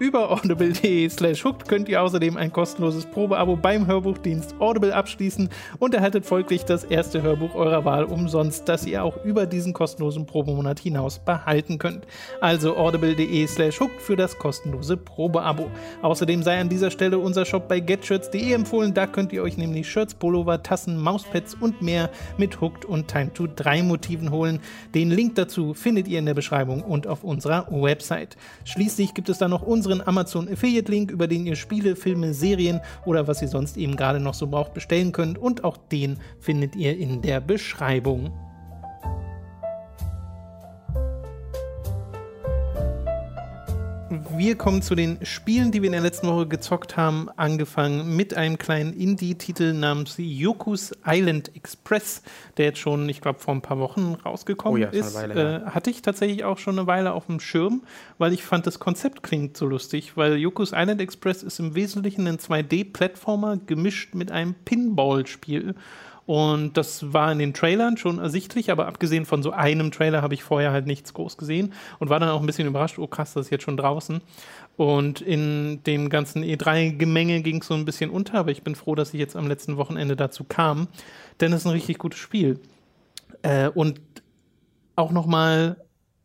Über 0.00 0.28
audible.de 0.32 1.08
slash 1.08 1.44
hooked 1.44 1.68
könnt 1.68 1.88
ihr 1.88 2.02
außerdem 2.02 2.36
ein 2.36 2.52
kostenloses 2.52 3.06
Probeabo 3.06 3.54
beim 3.54 3.86
Hörbuchdienst 3.86 4.56
Audible 4.58 4.92
abschließen 4.92 5.48
und 5.78 5.94
erhaltet 5.94 6.26
folglich 6.26 6.64
das 6.64 6.82
erste 6.82 7.22
Hörbuch 7.22 7.54
eurer 7.54 7.84
Wahl 7.84 8.02
umsonst, 8.02 8.68
das 8.68 8.86
ihr 8.86 9.04
auch 9.04 9.24
über 9.24 9.46
diesen 9.46 9.72
kostenlosen 9.72 10.26
Probemonat 10.26 10.80
hinaus 10.80 11.20
behalten 11.20 11.78
könnt. 11.78 12.08
Also 12.40 12.76
audible.de 12.76 13.46
slash 13.46 13.78
hooked 13.78 14.02
für 14.02 14.16
das 14.16 14.36
kostenlose 14.36 14.96
Probeabo. 14.96 15.70
Außerdem 16.02 16.42
sei 16.42 16.58
an 16.58 16.68
dieser 16.68 16.90
Stelle 16.90 17.18
unser 17.20 17.44
Shop 17.44 17.68
bei 17.68 17.78
getshirts.de 17.78 18.52
empfohlen, 18.52 18.94
da 18.94 19.06
könnt 19.06 19.32
ihr 19.32 19.44
euch 19.44 19.56
nämlich 19.56 19.88
Shirts, 19.88 20.14
Pullover, 20.14 20.60
Tassen, 20.60 20.98
Mauspads 21.00 21.54
und 21.60 21.82
mehr 21.82 22.10
mit 22.36 22.60
Hooked 22.60 22.84
und 22.84 23.06
Time 23.06 23.32
to 23.32 23.46
3 23.46 23.84
Motiven 23.84 24.32
holen. 24.32 24.58
Den 24.92 25.12
Link 25.12 25.36
dazu 25.36 25.72
findet 25.72 26.08
ihr 26.08 26.18
in 26.18 26.26
der 26.26 26.34
Beschreibung 26.34 26.82
und 26.82 27.06
auf 27.06 27.22
unserer 27.22 27.68
Website. 27.70 28.36
Schließlich 28.64 29.14
gibt 29.14 29.28
es 29.28 29.38
da 29.38 29.46
noch 29.46 29.62
unseren 29.84 30.06
Amazon 30.06 30.48
Affiliate 30.48 30.90
Link, 30.90 31.10
über 31.10 31.26
den 31.26 31.46
ihr 31.46 31.56
Spiele, 31.56 31.94
Filme, 31.94 32.32
Serien 32.32 32.80
oder 33.04 33.28
was 33.28 33.42
ihr 33.42 33.48
sonst 33.48 33.76
eben 33.76 33.96
gerade 33.96 34.18
noch 34.18 34.34
so 34.34 34.46
braucht 34.46 34.72
bestellen 34.72 35.12
könnt 35.12 35.36
und 35.36 35.62
auch 35.62 35.76
den 35.76 36.18
findet 36.40 36.74
ihr 36.74 36.96
in 36.96 37.20
der 37.20 37.40
Beschreibung. 37.40 38.32
Wir 44.36 44.56
kommen 44.56 44.82
zu 44.82 44.94
den 44.94 45.18
Spielen, 45.24 45.72
die 45.72 45.82
wir 45.82 45.86
in 45.86 45.92
der 45.92 46.00
letzten 46.00 46.26
Woche 46.26 46.46
gezockt 46.46 46.96
haben, 46.96 47.28
angefangen 47.36 48.16
mit 48.16 48.34
einem 48.34 48.58
kleinen 48.58 48.92
Indie-Titel 48.92 49.72
namens 49.72 50.14
Yoku's 50.18 50.92
Island 51.06 51.54
Express, 51.56 52.22
der 52.56 52.66
jetzt 52.66 52.78
schon, 52.78 53.08
ich 53.08 53.20
glaube, 53.20 53.38
vor 53.38 53.54
ein 53.54 53.62
paar 53.62 53.78
Wochen 53.78 54.14
rausgekommen 54.24 54.80
Oh 54.80 54.84
ja, 54.84 54.90
ist. 54.90 55.14
Weile 55.14 55.34
her. 55.34 55.62
äh, 55.66 55.70
hatte 55.70 55.90
ich 55.90 56.02
tatsächlich 56.02 56.44
auch 56.44 56.58
schon 56.58 56.78
eine 56.78 56.86
Weile 56.86 57.12
auf 57.12 57.26
dem 57.26 57.40
Schirm, 57.40 57.82
weil 58.18 58.32
ich 58.32 58.42
fand, 58.44 58.66
das 58.66 58.78
Konzept 58.78 59.22
klingt 59.22 59.56
so 59.56 59.66
lustig, 59.66 60.16
weil 60.16 60.36
Yoku's 60.36 60.72
Island 60.74 61.00
Express 61.00 61.42
ist 61.42 61.58
im 61.58 61.74
Wesentlichen 61.74 62.26
ein 62.26 62.38
2D-Plattformer 62.38 63.58
gemischt 63.66 64.14
mit 64.14 64.30
einem 64.30 64.54
Pinball-Spiel. 64.64 65.74
Und 66.26 66.76
das 66.78 67.12
war 67.12 67.30
in 67.30 67.38
den 67.38 67.52
Trailern 67.52 67.98
schon 67.98 68.18
ersichtlich, 68.18 68.70
aber 68.70 68.86
abgesehen 68.86 69.26
von 69.26 69.42
so 69.42 69.50
einem 69.50 69.90
Trailer 69.90 70.22
habe 70.22 70.32
ich 70.32 70.42
vorher 70.42 70.72
halt 70.72 70.86
nichts 70.86 71.12
groß 71.12 71.36
gesehen 71.36 71.74
und 71.98 72.08
war 72.08 72.18
dann 72.18 72.30
auch 72.30 72.40
ein 72.40 72.46
bisschen 72.46 72.66
überrascht, 72.66 72.98
oh 72.98 73.06
krass, 73.06 73.34
das 73.34 73.46
ist 73.46 73.50
jetzt 73.50 73.64
schon 73.64 73.76
draußen. 73.76 74.22
Und 74.76 75.20
in 75.20 75.82
dem 75.84 76.08
ganzen 76.08 76.42
E3-Gemenge 76.42 77.42
ging 77.42 77.60
es 77.60 77.66
so 77.66 77.74
ein 77.74 77.84
bisschen 77.84 78.10
unter, 78.10 78.38
aber 78.38 78.50
ich 78.50 78.62
bin 78.62 78.74
froh, 78.74 78.94
dass 78.94 79.12
ich 79.12 79.20
jetzt 79.20 79.36
am 79.36 79.46
letzten 79.46 79.76
Wochenende 79.76 80.16
dazu 80.16 80.44
kam, 80.44 80.88
denn 81.40 81.52
es 81.52 81.60
ist 81.60 81.66
ein 81.66 81.72
richtig 81.72 81.98
gutes 81.98 82.18
Spiel. 82.18 82.58
Äh, 83.42 83.68
und 83.68 84.00
auch 84.96 85.12
nochmal, 85.12 85.76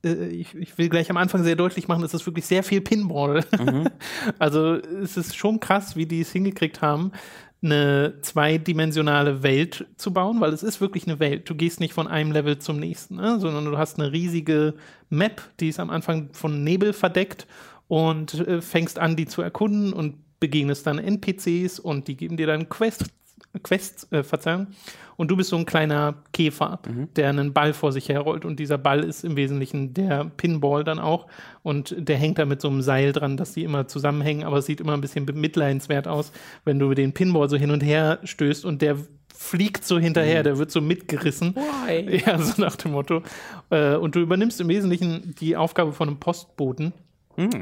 äh, 0.06 0.28
ich, 0.28 0.56
ich 0.56 0.78
will 0.78 0.88
gleich 0.88 1.10
am 1.10 1.18
Anfang 1.18 1.44
sehr 1.44 1.58
deutlich 1.58 1.90
machen, 1.90 2.04
es 2.04 2.14
ist 2.14 2.26
wirklich 2.26 2.46
sehr 2.46 2.64
viel 2.64 2.80
Pinball. 2.80 3.44
also 4.40 4.76
es 4.76 5.18
ist 5.18 5.36
schon 5.36 5.60
krass, 5.60 5.98
wie 5.98 6.06
die 6.06 6.22
es 6.22 6.32
hingekriegt 6.32 6.82
haben, 6.82 7.12
eine 7.62 8.16
zweidimensionale 8.22 9.44
Welt 9.44 9.86
zu 9.98 10.14
bauen, 10.14 10.40
weil 10.40 10.54
es 10.54 10.64
ist 10.64 10.80
wirklich 10.80 11.08
eine 11.08 11.20
Welt. 11.20 11.50
Du 11.50 11.56
gehst 11.56 11.80
nicht 11.80 11.94
von 11.94 12.08
einem 12.08 12.32
Level 12.32 12.60
zum 12.60 12.80
nächsten, 12.80 13.16
ne? 13.16 13.40
sondern 13.40 13.66
du 13.66 13.78
hast 13.78 14.00
eine 14.00 14.12
riesige 14.12 14.76
Map, 15.10 15.42
die 15.60 15.70
ist 15.70 15.80
am 15.80 15.90
Anfang 15.90 16.30
von 16.32 16.64
Nebel 16.64 16.94
verdeckt 16.94 17.48
und 17.88 18.34
äh, 18.36 18.62
fängst 18.62 18.98
an, 18.98 19.16
die 19.16 19.26
zu 19.26 19.42
erkunden 19.42 19.92
und 19.92 20.16
begegnest 20.40 20.88
dann 20.88 21.00
NPCs 21.00 21.80
und 21.80 22.08
die 22.08 22.16
geben 22.16 22.38
dir 22.38 22.48
dann 22.48 22.70
Quests, 22.70 23.10
Quests 23.64 24.12
äh, 24.12 24.24
Verzeihung. 24.24 24.68
Und 25.18 25.30
du 25.30 25.36
bist 25.36 25.50
so 25.50 25.58
ein 25.58 25.66
kleiner 25.66 26.16
Käfer, 26.32 26.80
der 27.18 27.28
einen 27.28 27.52
Ball 27.52 27.74
vor 27.74 27.92
sich 27.92 28.08
herrollt. 28.08 28.46
Und 28.46 28.58
dieser 28.58 28.78
Ball 28.78 29.04
ist 29.04 29.26
im 29.26 29.36
Wesentlichen 29.36 29.94
der 29.94 30.32
Pinball 30.38 30.86
dann 30.86 30.98
auch. 30.98 31.28
Und 31.62 31.94
der 31.98 32.16
hängt 32.16 32.40
da 32.40 32.46
mit 32.46 32.62
so 32.62 32.70
einem 32.70 32.82
Seil 32.82 33.12
dran, 33.12 33.36
dass 33.36 33.52
die 33.54 33.66
immer 33.66 33.88
zusammenhängen. 33.90 34.46
Aber 34.46 34.58
es 34.60 34.66
sieht 34.66 34.80
immer 34.80 34.94
ein 34.94 35.02
bisschen 35.02 35.26
bemitleidenswert 35.26 36.08
aus, 36.08 36.32
wenn 36.64 36.80
du 36.80 36.94
den 36.94 37.14
Pinball 37.14 37.50
so 37.50 37.58
hin 37.58 37.72
und 37.72 37.82
her 37.82 38.20
stößt 38.24 38.64
und 38.64 38.82
der 38.82 38.96
fliegt 39.36 39.86
so 39.86 39.98
hinterher, 40.00 40.44
der 40.44 40.58
wird 40.58 40.70
so 40.70 40.82
mitgerissen. 40.82 41.56
Why? 41.56 42.22
Ja, 42.26 42.38
so 42.38 42.62
nach 42.62 42.76
dem 42.76 42.92
Motto. 42.92 43.24
Äh, 43.70 43.96
und 43.96 44.16
du 44.16 44.20
übernimmst 44.20 44.60
im 44.62 44.68
Wesentlichen 44.68 45.34
die 45.40 45.56
Aufgabe 45.56 45.94
von 45.94 46.10
einem 46.10 46.20
Postboten. 46.20 46.94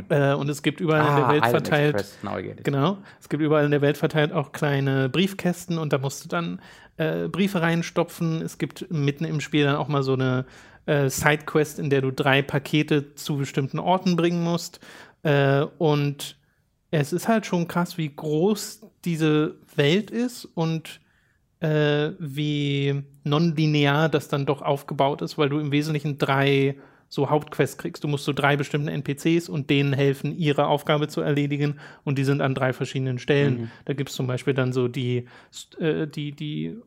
Äh, 0.10 0.34
und 0.34 0.50
es 0.50 0.62
gibt 0.64 0.80
überall 0.80 1.08
in 1.08 1.16
der 1.16 1.28
Welt 1.30 1.44
Hm. 1.44 1.44
Ah, 1.44 1.48
Island 1.48 1.68
verteilt. 1.68 2.02
It. 2.02 2.64
Genau. 2.64 2.98
Es 3.20 3.30
gibt 3.30 3.44
überall 3.44 3.66
in 3.66 3.72
der 3.72 3.82
Welt 3.82 3.98
verteilt 3.98 4.32
auch 4.34 4.52
kleine 4.52 5.10
Briefkästen 5.10 5.78
und 5.78 5.94
da 5.94 5.98
musst 5.98 6.26
du 6.26 6.30
dann 6.30 6.62
äh, 6.98 7.28
Briefe 7.28 7.62
reinstopfen. 7.62 8.42
Es 8.42 8.58
gibt 8.58 8.92
mitten 8.92 9.26
im 9.26 9.40
Spiel 9.40 9.66
dann 9.66 9.76
auch 9.76 9.88
mal 9.88 10.04
so 10.04 10.14
eine 10.14 10.46
äh, 10.86 11.10
Sidequest, 11.10 11.80
in 11.80 11.90
der 11.90 12.02
du 12.02 12.12
drei 12.12 12.42
Pakete 12.42 13.16
zu 13.16 13.38
bestimmten 13.38 13.80
Orten 13.80 14.16
bringen 14.16 14.44
musst. 14.44 14.80
Äh, 15.24 15.66
und 15.78 16.38
es 16.92 17.14
ist 17.14 17.28
halt 17.28 17.46
schon 17.46 17.68
krass, 17.68 17.98
wie 17.98 18.14
groß 18.14 18.82
diese 19.06 19.56
Welt 19.76 20.10
ist 20.12 20.46
und 20.46 21.02
äh, 21.60 22.12
wie 22.20 23.04
nonlinear 23.24 24.10
das 24.10 24.28
dann 24.28 24.46
doch 24.46 24.62
aufgebaut 24.62 25.22
ist, 25.22 25.38
weil 25.38 25.50
du 25.50 25.60
im 25.60 25.72
Wesentlichen 25.72 26.18
drei 26.18 26.78
so 27.10 27.30
Hauptquests 27.30 27.78
kriegst. 27.78 28.04
Du 28.04 28.08
musst 28.08 28.26
so 28.26 28.34
drei 28.34 28.58
bestimmte 28.58 28.92
NPCs 28.92 29.50
und 29.50 29.70
denen 29.70 29.94
helfen, 29.94 30.38
ihre 30.38 30.68
Aufgabe 30.68 31.08
zu 31.08 31.22
erledigen 31.22 31.80
und 32.04 32.18
die 32.18 32.24
sind 32.24 32.42
an 32.42 32.56
drei 32.56 32.74
verschiedenen 32.74 33.20
Stellen. 33.20 33.62
Mhm. 33.62 33.72
Da 33.86 33.94
gibt 33.94 34.10
es 34.10 34.16
zum 34.16 34.28
Beispiel 34.28 34.54
dann 34.54 34.74
so 34.74 34.88
die, 34.88 35.26
äh, 35.80 36.08
die, 36.08 36.32
die 36.32 36.78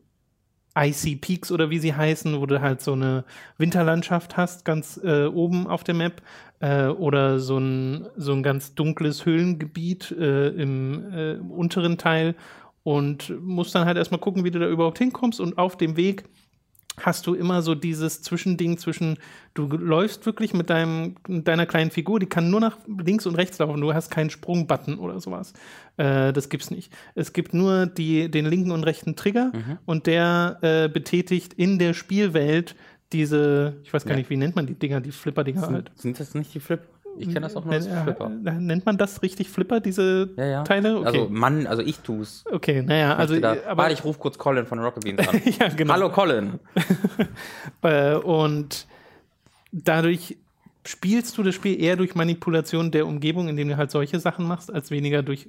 Icy 0.77 1.17
Peaks 1.17 1.51
oder 1.51 1.69
wie 1.69 1.79
sie 1.79 1.93
heißen, 1.93 2.39
wo 2.39 2.45
du 2.45 2.61
halt 2.61 2.81
so 2.81 2.93
eine 2.93 3.25
Winterlandschaft 3.57 4.37
hast, 4.37 4.63
ganz 4.63 4.99
äh, 5.03 5.25
oben 5.25 5.67
auf 5.67 5.83
der 5.83 5.95
Map. 5.95 6.21
Äh, 6.59 6.87
oder 6.87 7.39
so 7.39 7.57
ein, 7.57 8.07
so 8.15 8.33
ein 8.33 8.43
ganz 8.43 8.75
dunkles 8.75 9.25
Höhlengebiet 9.25 10.11
äh, 10.11 10.49
im, 10.49 11.13
im 11.13 11.51
unteren 11.51 11.97
Teil. 11.97 12.35
Und 12.83 13.29
musst 13.41 13.75
dann 13.75 13.85
halt 13.85 13.97
erstmal 13.97 14.19
gucken, 14.19 14.43
wie 14.43 14.49
du 14.51 14.59
da 14.59 14.67
überhaupt 14.67 14.97
hinkommst. 14.97 15.39
Und 15.39 15.57
auf 15.57 15.77
dem 15.77 15.97
Weg 15.97 16.23
hast 17.01 17.27
du 17.27 17.33
immer 17.33 17.61
so 17.61 17.75
dieses 17.75 18.21
Zwischending 18.21 18.77
zwischen, 18.77 19.17
du 19.53 19.67
läufst 19.67 20.25
wirklich 20.25 20.53
mit, 20.53 20.69
deinem, 20.69 21.15
mit 21.27 21.47
deiner 21.47 21.65
kleinen 21.65 21.91
Figur, 21.91 22.19
die 22.19 22.25
kann 22.27 22.49
nur 22.49 22.59
nach 22.59 22.77
links 23.03 23.25
und 23.25 23.35
rechts 23.35 23.57
laufen, 23.59 23.81
du 23.81 23.93
hast 23.93 24.09
keinen 24.11 24.29
Sprungbutton 24.29 24.97
oder 24.99 25.19
sowas. 25.19 25.53
Äh, 25.97 26.31
das 26.33 26.49
gibt's 26.49 26.71
nicht. 26.71 26.91
Es 27.15 27.33
gibt 27.33 27.53
nur 27.53 27.85
die, 27.85 28.29
den 28.29 28.45
linken 28.45 28.71
und 28.71 28.83
rechten 28.83 29.15
Trigger 29.15 29.51
Mhm. 29.53 29.77
und 29.85 30.07
der 30.07 30.57
äh, 30.61 30.87
betätigt 30.89 31.53
in 31.53 31.79
der 31.79 31.93
Spielwelt 31.93 32.75
diese, 33.13 33.75
ich 33.83 33.93
weiß 33.93 34.05
gar 34.05 34.11
Ja. 34.11 34.17
nicht, 34.19 34.29
wie 34.29 34.37
nennt 34.37 34.55
man 34.55 34.65
die 34.67 34.75
Dinger, 34.75 35.01
die 35.01 35.11
Flipper-Dinger 35.11 35.67
halt. 35.69 35.91
Sind, 35.95 36.19
das 36.19 36.33
nicht 36.33 36.53
die 36.53 36.59
Flip? 36.61 36.79
Ich 37.17 37.27
kenne 37.27 37.41
das 37.41 37.55
auch 37.55 37.65
nur 37.65 37.73
als 37.73 37.87
Nennt- 37.87 38.03
Flipper. 38.03 38.31
äh, 38.45 38.51
Nennt 38.59 38.85
man 38.85 38.97
das 38.97 39.21
richtig 39.21 39.49
Flipper, 39.49 39.79
diese 39.79 40.29
Ja, 40.37 40.45
ja. 40.45 40.63
Teile? 40.63 40.97
Okay. 40.99 41.05
Also 41.07 41.27
Mann, 41.29 41.67
also 41.67 41.81
ich 41.81 41.99
tu's. 41.99 42.43
okay, 42.51 42.81
naja, 42.81 43.15
also, 43.15 43.39
da, 43.39 43.55
aber 43.67 43.83
Warte, 43.83 43.93
ich 43.93 44.03
rufe 44.03 44.19
kurz 44.19 44.37
Colin 44.37 44.65
von 44.65 44.79
Rocket 44.79 45.03
Beans 45.03 45.27
an. 45.27 45.41
ja, 45.59 45.67
genau. 45.69 45.93
Hallo 45.93 46.09
Colin. 46.09 46.59
Äh, 47.83 48.15
und 48.15 48.85
dadurch 49.71 50.37
spielst 50.85 51.37
du 51.37 51.43
das 51.43 51.55
Spiel 51.55 51.81
eher 51.81 51.95
durch 51.95 52.15
Manipulation 52.15 52.91
der 52.91 53.05
Umgebung, 53.07 53.47
indem 53.47 53.69
du 53.69 53.77
halt 53.77 53.91
solche 53.91 54.19
Sachen 54.19 54.47
machst, 54.47 54.71
als 54.73 54.91
weniger 54.91 55.23
durch 55.23 55.47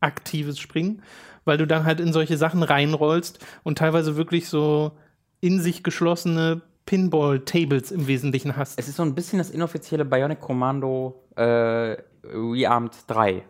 aktives 0.00 0.58
Springen, 0.58 1.02
weil 1.44 1.58
du 1.58 1.66
dann 1.66 1.84
halt 1.84 2.00
in 2.00 2.12
solche 2.12 2.36
Sachen 2.36 2.62
reinrollst 2.62 3.44
und 3.62 3.78
teilweise 3.78 4.16
wirklich 4.16 4.48
so 4.48 4.92
in 5.40 5.60
sich 5.60 5.82
geschlossene 5.82 6.62
Pinball-Tables 6.86 7.90
im 7.92 8.06
Wesentlichen 8.06 8.56
hast. 8.56 8.78
Es 8.78 8.88
ist 8.88 8.96
so 8.96 9.02
ein 9.02 9.14
bisschen 9.14 9.38
das 9.38 9.50
inoffizielle 9.50 10.04
Bionic 10.04 10.40
Commando 10.40 11.22
äh, 11.36 11.96
Rearmed 12.24 12.92
3. 13.06 13.42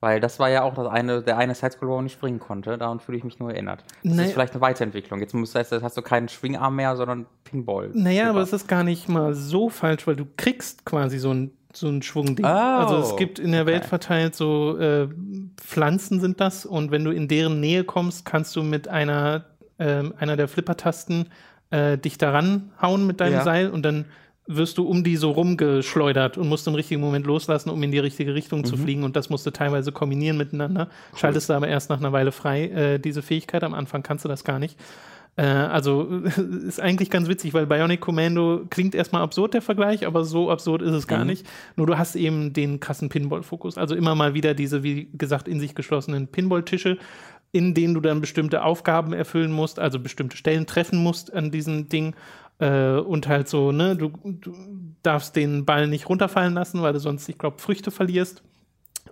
Weil 0.00 0.18
das 0.18 0.40
war 0.40 0.50
ja 0.50 0.64
auch 0.64 0.74
das 0.74 0.88
eine, 0.88 1.22
der 1.22 1.38
eine 1.38 1.54
Sidescroll, 1.54 1.88
wo 1.88 1.94
man 1.94 2.04
nicht 2.04 2.14
springen 2.14 2.40
konnte. 2.40 2.76
Daran 2.76 2.98
fühle 2.98 3.18
ich 3.18 3.22
mich 3.24 3.38
nur 3.38 3.52
erinnert. 3.52 3.84
Das 4.02 4.16
Nee. 4.16 4.24
ist 4.24 4.32
vielleicht 4.32 4.52
eine 4.52 4.60
Weiterentwicklung. 4.60 5.20
Jetzt 5.20 5.32
muss, 5.32 5.54
heißt, 5.54 5.70
hast 5.80 5.96
du 5.96 6.02
keinen 6.02 6.28
Schwingarm 6.28 6.74
mehr, 6.74 6.96
sondern 6.96 7.26
Pinball. 7.44 7.90
Naja, 7.94 8.30
aber 8.30 8.40
es 8.40 8.50
Super. 8.50 8.62
ist 8.62 8.68
gar 8.68 8.82
nicht 8.82 9.08
mal 9.08 9.32
so 9.34 9.68
falsch, 9.68 10.04
weil 10.08 10.16
du 10.16 10.26
kriegst 10.36 10.84
quasi 10.84 11.18
so 11.18 11.32
ein, 11.32 11.52
so 11.72 11.86
ein 11.86 12.02
Schwungding. 12.02 12.44
Oh, 12.44 12.48
also 12.48 12.96
es 12.98 13.16
gibt 13.16 13.38
in 13.38 13.52
der 13.52 13.64
Welt 13.66 13.82
okay. 13.82 13.88
verteilt 13.90 14.34
so 14.34 14.76
äh, 14.76 15.08
Pflanzen 15.56 16.20
sind 16.20 16.40
das 16.40 16.66
und 16.66 16.90
wenn 16.90 17.04
du 17.04 17.12
in 17.12 17.28
deren 17.28 17.60
Nähe 17.60 17.84
kommst, 17.84 18.24
kannst 18.24 18.56
du 18.56 18.64
mit 18.64 18.88
einer, 18.88 19.44
ähm, 19.78 20.14
einer 20.18 20.36
der 20.36 20.48
Flippertasten 20.48 21.28
äh, 21.72 21.98
dich 21.98 22.16
daran 22.18 22.70
hauen 22.80 23.06
mit 23.06 23.20
deinem 23.20 23.32
Ja. 23.34 23.42
Seil 23.44 23.68
und 23.70 23.82
dann 23.82 24.04
wirst 24.46 24.76
du 24.78 24.84
um 24.86 25.04
die 25.04 25.16
so 25.16 25.30
rumgeschleudert 25.30 26.36
und 26.36 26.48
musst 26.48 26.66
im 26.66 26.74
richtigen 26.74 27.00
Moment 27.00 27.26
loslassen, 27.26 27.70
um 27.70 27.82
in 27.82 27.92
die 27.92 27.98
richtige 28.00 28.34
Richtung 28.34 28.60
Mhm. 28.60 28.64
zu 28.64 28.76
fliegen. 28.76 29.04
Und 29.04 29.14
das 29.16 29.30
musst 29.30 29.46
du 29.46 29.50
teilweise 29.52 29.92
kombinieren 29.92 30.36
miteinander. 30.36 30.88
Schaltest 31.16 31.48
du 31.48 31.54
aber 31.54 31.68
erst 31.68 31.90
nach 31.90 31.98
einer 31.98 32.12
Weile 32.12 32.32
frei, 32.32 32.64
äh, 32.66 32.98
diese 32.98 33.22
Fähigkeit. 33.22 33.62
Am 33.64 33.72
Anfang 33.74 34.02
kannst 34.02 34.24
du 34.24 34.28
das 34.28 34.42
gar 34.44 34.58
nicht. 34.58 34.78
Äh, 35.36 35.44
also 35.44 36.08
ist 36.66 36.80
eigentlich 36.80 37.08
ganz 37.08 37.28
witzig, 37.28 37.54
weil 37.54 37.66
Bionic 37.66 38.00
Commando 38.00 38.66
klingt 38.68 38.94
erstmal 38.96 39.22
absurd, 39.22 39.54
der 39.54 39.62
Vergleich, 39.62 40.06
aber 40.06 40.24
so 40.24 40.50
absurd 40.50 40.82
ist 40.82 40.92
es 40.92 41.06
gar 41.06 41.20
Mhm. 41.20 41.26
nicht. 41.30 41.46
Nur 41.76 41.86
du 41.86 41.96
hast 41.96 42.16
eben 42.16 42.52
den 42.52 42.80
krassen 42.80 43.08
Pinball-Fokus. 43.08 43.78
Also 43.78 43.94
immer 43.94 44.14
mal 44.16 44.34
wieder 44.34 44.52
diese, 44.54 44.82
wie 44.82 45.08
gesagt, 45.14 45.46
in 45.48 45.60
sich 45.60 45.74
geschlossenen 45.74 46.26
Pinball-Tische, 46.26 46.98
in 47.52 47.74
denen 47.74 47.94
du 47.94 48.00
dann 48.00 48.20
bestimmte 48.20 48.64
Aufgaben 48.64 49.12
erfüllen 49.12 49.52
musst, 49.52 49.78
also 49.78 49.98
bestimmte 49.98 50.36
Stellen 50.36 50.66
treffen 50.66 50.98
musst 50.98 51.32
an 51.32 51.50
diesem 51.50 51.88
Ding. 51.88 52.14
Äh, 52.58 52.96
und 52.96 53.28
halt 53.28 53.48
so, 53.48 53.72
ne, 53.72 53.96
du, 53.96 54.12
du 54.24 54.54
darfst 55.02 55.36
den 55.36 55.64
Ball 55.64 55.86
nicht 55.86 56.08
runterfallen 56.08 56.54
lassen, 56.54 56.82
weil 56.82 56.92
du 56.92 57.00
sonst, 57.00 57.28
ich 57.28 57.38
glaube, 57.38 57.58
Früchte 57.58 57.90
verlierst. 57.90 58.42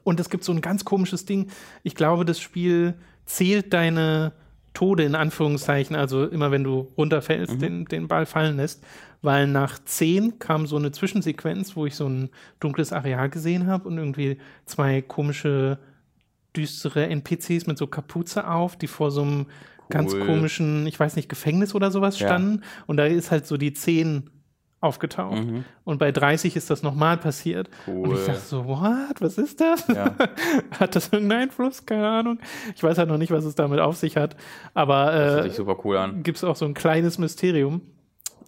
Und 0.05 0.21
es 0.21 0.31
gibt 0.31 0.45
so 0.45 0.53
ein 0.53 0.61
ganz 0.61 0.85
komisches 0.85 1.27
Ding. 1.27 1.51
Ich 1.83 1.95
glaube, 1.95 2.25
das 2.25 2.41
Spiel 2.41 2.95
zählt 3.27 3.73
deine 3.73 4.33
Tode 4.73 5.03
in 5.03 5.15
Anführungszeichen, 5.15 5.97
also 5.97 6.27
immer 6.27 6.51
wenn 6.51 6.65
du 6.65 6.89
runterfällst, 6.97 7.61
den, 7.61 7.85
den 7.87 8.09
Ball 8.09 8.25
fallen 8.25 8.57
lässt. 8.57 8.85
Weil 9.23 9.47
nach 9.47 9.79
10 9.79 10.39
kam 10.39 10.67
so 10.67 10.77
eine 10.77 10.93
Zwischensequenz, 10.93 11.77
wo 11.77 11.87
ich 11.87 11.97
so 11.97 12.09
ein 12.09 12.31
dunkles 12.61 12.93
Areal 12.93 13.29
gesehen 13.29 13.67
habe 13.67 13.89
und 13.89 13.99
irgendwie 13.99 14.39
zwei 14.65 15.03
komische, 15.03 15.79
düstere 16.57 17.07
NPCs 17.09 17.67
mit 17.67 17.79
so 17.79 17.87
Kapuze 17.87 18.49
auf, 18.49 18.77
die 18.77 18.87
vor 18.87 19.11
so 19.11 19.23
einem 19.23 19.47
ganz 19.89 20.15
Cool. 20.15 20.25
komischen, 20.27 20.87
ich 20.87 20.99
weiß 20.99 21.17
nicht, 21.17 21.29
Gefängnis 21.29 21.75
oder 21.75 21.91
sowas 21.91 22.19
Ja. 22.19 22.29
standen. 22.29 22.63
Und 22.87 22.97
da 22.97 23.05
ist 23.07 23.31
halt 23.31 23.47
so 23.47 23.57
die 23.57 23.73
10 23.73 24.31
aufgetaucht. 24.83 25.45
Mhm. 25.45 25.65
Und 25.85 25.99
bei 25.99 26.11
30 26.11 26.57
ist 26.57 26.71
das 26.71 26.83
nochmal 26.83 27.19
passiert. 27.19 27.69
Und 27.87 28.13
ich 28.13 28.19
Cool. 28.21 28.25
dachte 28.27 28.41
so, 28.41 28.67
what? 28.67 29.21
Was 29.21 29.37
ist 29.37 29.61
das? 29.61 29.87
Ja. 29.89 30.15
hat 30.81 30.97
das 30.97 31.09
irgendeinen 31.13 31.43
Einfluss? 31.43 31.85
Keine 31.85 32.09
Ahnung. 32.09 32.39
Ich 32.75 32.83
weiß 32.83 32.97
halt 32.97 33.09
noch 33.09 33.19
nicht, 33.19 33.31
was 33.31 33.45
es 33.45 33.55
damit 33.55 33.79
auf 33.81 33.97
sich 33.97 34.17
hat. 34.17 34.37
Aber 34.73 35.13
äh, 35.45 35.51
super 35.51 35.77
cool 35.85 35.97
an. 35.99 36.23
gibt 36.23 36.39
es 36.39 36.45
auch 36.45 36.57
so 36.57 36.65
ein 36.65 36.73
kleines 36.75 37.19
Mysterium. 37.19 37.83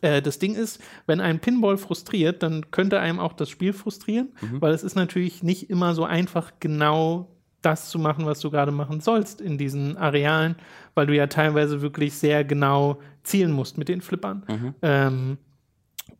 Äh, 0.01 0.23
das 0.23 0.39
Ding 0.39 0.55
ist, 0.55 0.81
wenn 1.07 1.21
ein 1.21 1.39
Pinball 1.39 1.77
frustriert, 1.77 2.43
dann 2.43 2.71
könnte 2.71 2.99
einem 2.99 3.21
auch 3.21 3.35
das 3.35 3.51
Spiel 3.51 3.73
frustrieren, 3.75 4.29
Mhm. 4.41 4.61
weil 4.63 4.73
es 4.73 4.85
ist 4.85 4.95
natürlich 4.97 5.43
nicht 5.43 5.69
immer 5.71 5.95
so 5.95 6.05
einfach, 6.05 6.53
genau 6.61 7.29
das 7.63 7.89
zu 7.89 7.99
machen, 7.99 8.27
was 8.27 8.41
du 8.41 8.51
gerade 8.51 8.73
machen 8.73 9.01
sollst 9.01 9.41
in 9.41 9.57
diesen 9.57 9.97
Arealen, 9.97 10.57
weil 10.95 11.07
du 11.07 11.15
ja 11.15 11.27
teilweise 11.27 11.81
wirklich 11.81 12.15
sehr 12.15 12.45
genau 12.45 12.99
zielen 13.23 13.53
musst 13.53 13.79
mit 13.79 13.89
den 13.89 14.01
Flippern. 14.01 14.45
Mhm. 14.49 14.75
Ähm, 14.83 15.39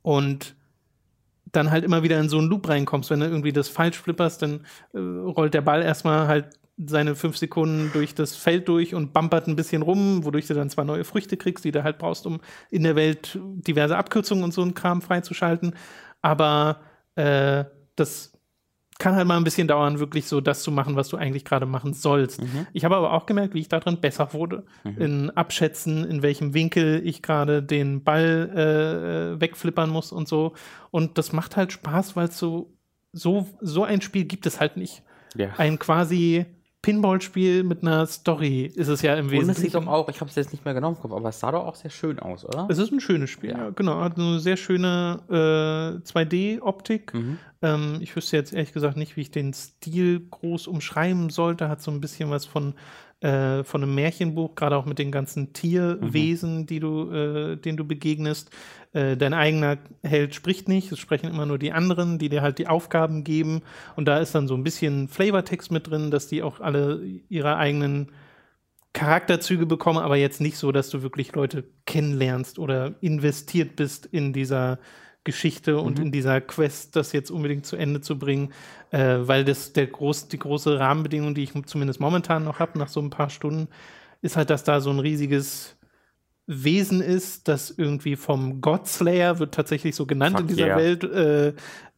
und 0.03 0.55
dann 1.53 1.71
halt 1.71 1.85
immer 1.85 2.03
wieder 2.03 2.19
in 2.19 2.29
so 2.29 2.39
einen 2.39 2.49
Loop 2.49 2.69
reinkommst. 2.69 3.11
Wenn 3.11 3.21
du 3.21 3.27
irgendwie 3.27 3.53
das 3.53 3.69
falsch 3.69 3.99
flipperst, 3.99 4.43
dann 4.43 4.61
äh, 4.95 4.99
rollt 4.99 5.55
der 5.55 5.61
Ball 5.61 5.83
erstmal 5.83 6.27
halt 6.27 6.47
seine 6.79 7.15
fünf 7.15 7.37
Sekunden 7.37 7.91
durch 7.93 8.15
das 8.15 8.35
Feld 8.35 8.67
durch 8.69 8.95
und 8.95 9.13
bumpert 9.13 9.47
ein 9.47 9.57
bisschen 9.57 9.83
rum, 9.83 10.25
wodurch 10.25 10.47
du 10.47 10.55
dann 10.55 10.71
zwar 10.71 10.85
neue 10.85 11.05
Früchte 11.05 11.37
kriegst, 11.37 11.65
die 11.65 11.71
du 11.71 11.85
halt 11.85 11.99
brauchst, 11.99 12.27
um 12.27 12.41
in 12.71 12.83
der 12.83 12.97
Welt 12.97 13.39
diverse 13.43 13.97
Abkürzungen 13.97 14.43
und 14.43 14.55
so 14.55 14.63
einen 14.63 14.75
Kram 14.75 15.03
freizuschalten. 15.03 15.75
Aber 16.23 16.81
äh, 17.15 17.65
das 17.95 18.33
kann 18.99 19.15
halt 19.15 19.27
mal 19.27 19.37
ein 19.37 19.45
bisschen 19.45 19.69
dauern, 19.69 19.99
wirklich 19.99 20.27
so 20.27 20.41
das 20.41 20.63
zu 20.63 20.71
machen, 20.71 20.97
was 20.97 21.09
du 21.09 21.17
eigentlich 21.17 21.45
gerade 21.45 21.67
machen 21.67 21.93
sollst. 21.93 22.41
Ich 22.73 22.85
habe 22.85 22.97
aber 22.97 23.13
auch 23.13 23.27
gemerkt, 23.27 23.55
wie 23.55 23.61
ich 23.61 23.69
darin 23.69 24.01
besser 24.01 24.33
wurde. 24.33 24.65
In 24.85 25.31
Abschätzen, 25.31 26.05
in 26.05 26.23
welchem 26.23 26.55
Winkel 26.55 27.01
ich 27.05 27.23
gerade 27.23 27.63
den 27.63 28.05
Ball 28.05 29.35
äh, 29.37 29.41
wegflippern 29.41 29.91
muss 29.91 30.13
und 30.13 30.29
so. 30.29 30.53
Und 30.91 31.19
das 31.19 31.33
macht 31.33 31.57
halt 31.57 31.73
Spaß, 31.73 32.17
weil 32.17 32.31
so, 32.31 32.73
so, 33.13 33.49
so 33.61 33.85
ein 33.85 34.01
Spiel 34.03 34.25
gibt 34.25 34.47
es 34.47 34.61
halt 34.61 34.77
nicht. 34.77 35.03
Ja. 35.37 35.51
Ein 35.57 35.79
quasi 35.79 36.47
Pinball-Spiel 36.83 37.63
mit 37.63 37.83
einer 37.83 38.07
Story 38.07 38.65
ist 38.75 38.89
es 38.89 39.03
ja 39.03 39.15
im 39.15 39.27
Und 39.27 39.27
es 39.27 39.31
sieht 39.31 39.49
Wesentlichen. 39.49 39.73
doch 39.73 39.87
auch, 39.87 40.09
ich 40.09 40.21
habe 40.21 40.29
es 40.29 40.35
jetzt 40.35 40.53
nicht 40.53 40.65
mehr 40.65 40.75
genau 40.75 40.91
im 40.91 40.99
Kopf, 40.99 41.13
aber 41.13 41.29
es 41.29 41.39
sah 41.39 41.53
doch 41.53 41.65
auch 41.65 41.77
sehr 41.77 41.91
schön 41.91 42.19
aus, 42.19 42.45
oder? 42.45 42.67
Es 42.69 42.79
ist 42.79 42.91
ein 42.91 43.01
schönes 43.01 43.31
Spiel, 43.31 43.51
ja. 43.51 43.71
genau. 43.71 44.01
Hat 44.01 44.19
eine 44.19 44.41
sehr 44.41 44.57
schöne 44.57 45.21
äh, 45.29 46.07
2D-Optik. 46.09 47.15
Mhm. 47.15 47.39
Ähm, 47.63 47.99
ich 48.01 48.15
wüsste 48.17 48.37
jetzt 48.37 48.53
ehrlich 48.53 48.73
gesagt 48.73 48.97
nicht, 48.97 49.17
wie 49.17 49.21
ich 49.21 49.31
den 49.31 49.55
Stil 49.55 50.27
groß 50.29 50.67
umschreiben 50.67 51.31
sollte. 51.31 51.69
Hat 51.69 51.81
so 51.81 51.93
ein 51.93 52.01
bisschen 52.01 52.31
was 52.31 52.47
von, 52.47 52.75
äh, 53.23 53.63
von 53.65 53.83
einem 53.83 53.95
Märchenbuch, 53.95 54.55
gerade 54.55 54.77
auch 54.77 54.85
mit 54.85 54.99
den 54.99 55.13
ganzen 55.13 55.53
Tierwesen, 55.53 56.67
die 56.67 56.81
du, 56.81 57.11
äh, 57.11 57.57
denen 57.57 57.77
du 57.77 57.85
begegnest. 57.85 58.51
Äh, 58.93 59.17
dein 59.17 59.33
eigener 59.33 59.79
Held 60.03 60.35
spricht 60.35 60.69
nicht, 60.69 60.91
es 60.93 60.99
sprechen 60.99 61.31
immer 61.31 61.47
nur 61.47 61.59
die 61.59 61.73
anderen, 61.73 62.19
die 62.19 62.29
dir 62.29 62.43
halt 62.43 62.59
die 62.59 62.67
Aufgaben 62.67 63.25
geben. 63.25 63.63
Und 63.97 64.07
da 64.07 64.19
ist 64.19 64.35
dann 64.35 64.49
so 64.49 64.55
ein 64.55 64.65
bisschen 64.65 65.09
Flavortext 65.09 65.71
mit 65.71 65.89
drin, 65.89 66.11
dass 66.11 66.27
die 66.27 66.43
auch 66.43 66.61
alle 66.61 67.01
ihre 67.29 67.57
eigenen 67.57 68.11
Charakterzüge 68.93 69.67
bekommen, 69.67 69.99
aber 69.99 70.17
jetzt 70.17 70.41
nicht 70.41 70.59
so, 70.59 70.71
dass 70.73 70.91
du 70.91 71.03
wirklich 71.03 71.35
Leute 71.35 71.65
kennenlernst 71.87 72.59
oder 72.59 72.95
investiert 73.01 73.77
bist 73.77 74.05
in 74.05 74.33
dieser 74.33 74.79
Geschichte 75.25 75.79
und 75.79 75.99
in 75.99 76.11
dieser 76.11 76.41
Quest, 76.41 76.97
das 76.97 77.13
jetzt 77.13 77.31
unbedingt 77.31 77.65
zu 77.65 77.77
Ende 77.77 78.01
zu 78.01 78.19
bringen, 78.19 78.53
äh, 78.91 79.19
weil 79.21 79.45
das 79.45 79.73
der 79.73 79.87
groß, 79.87 80.29
die 80.29 80.39
große 80.39 80.79
Rahmenbedingung, 80.79 81.35
die 81.35 81.45
ich 81.45 81.53
zumindest 81.67 82.01
momentan 82.01 82.45
noch 82.45 82.59
habe, 82.59 82.79
nach 82.79 82.89
so 82.89 83.01
ein 83.01 83.11
paar 83.11 83.31
Stunden, 83.31 83.69
ist 84.21 84.37
halt, 84.37 84.51
dass 84.51 84.65
da 84.65 84.81
so 84.81 84.91
ein 84.91 84.99
riesiges 84.99 85.77
Wesen 86.47 87.01
ist, 87.01 87.47
das 87.49 87.71
irgendwie 87.71 88.17
vom 88.17 88.61
Godslayer, 88.61 89.39
wird 89.39 89.55
tatsächlich 89.55 89.95
so 89.95 90.07
genannt 90.07 90.37
Fuck 90.37 90.43
in 90.43 90.49
dieser 90.49 90.67
yeah. 90.67 90.77
Welt, 90.77 91.05
äh, 91.05 91.49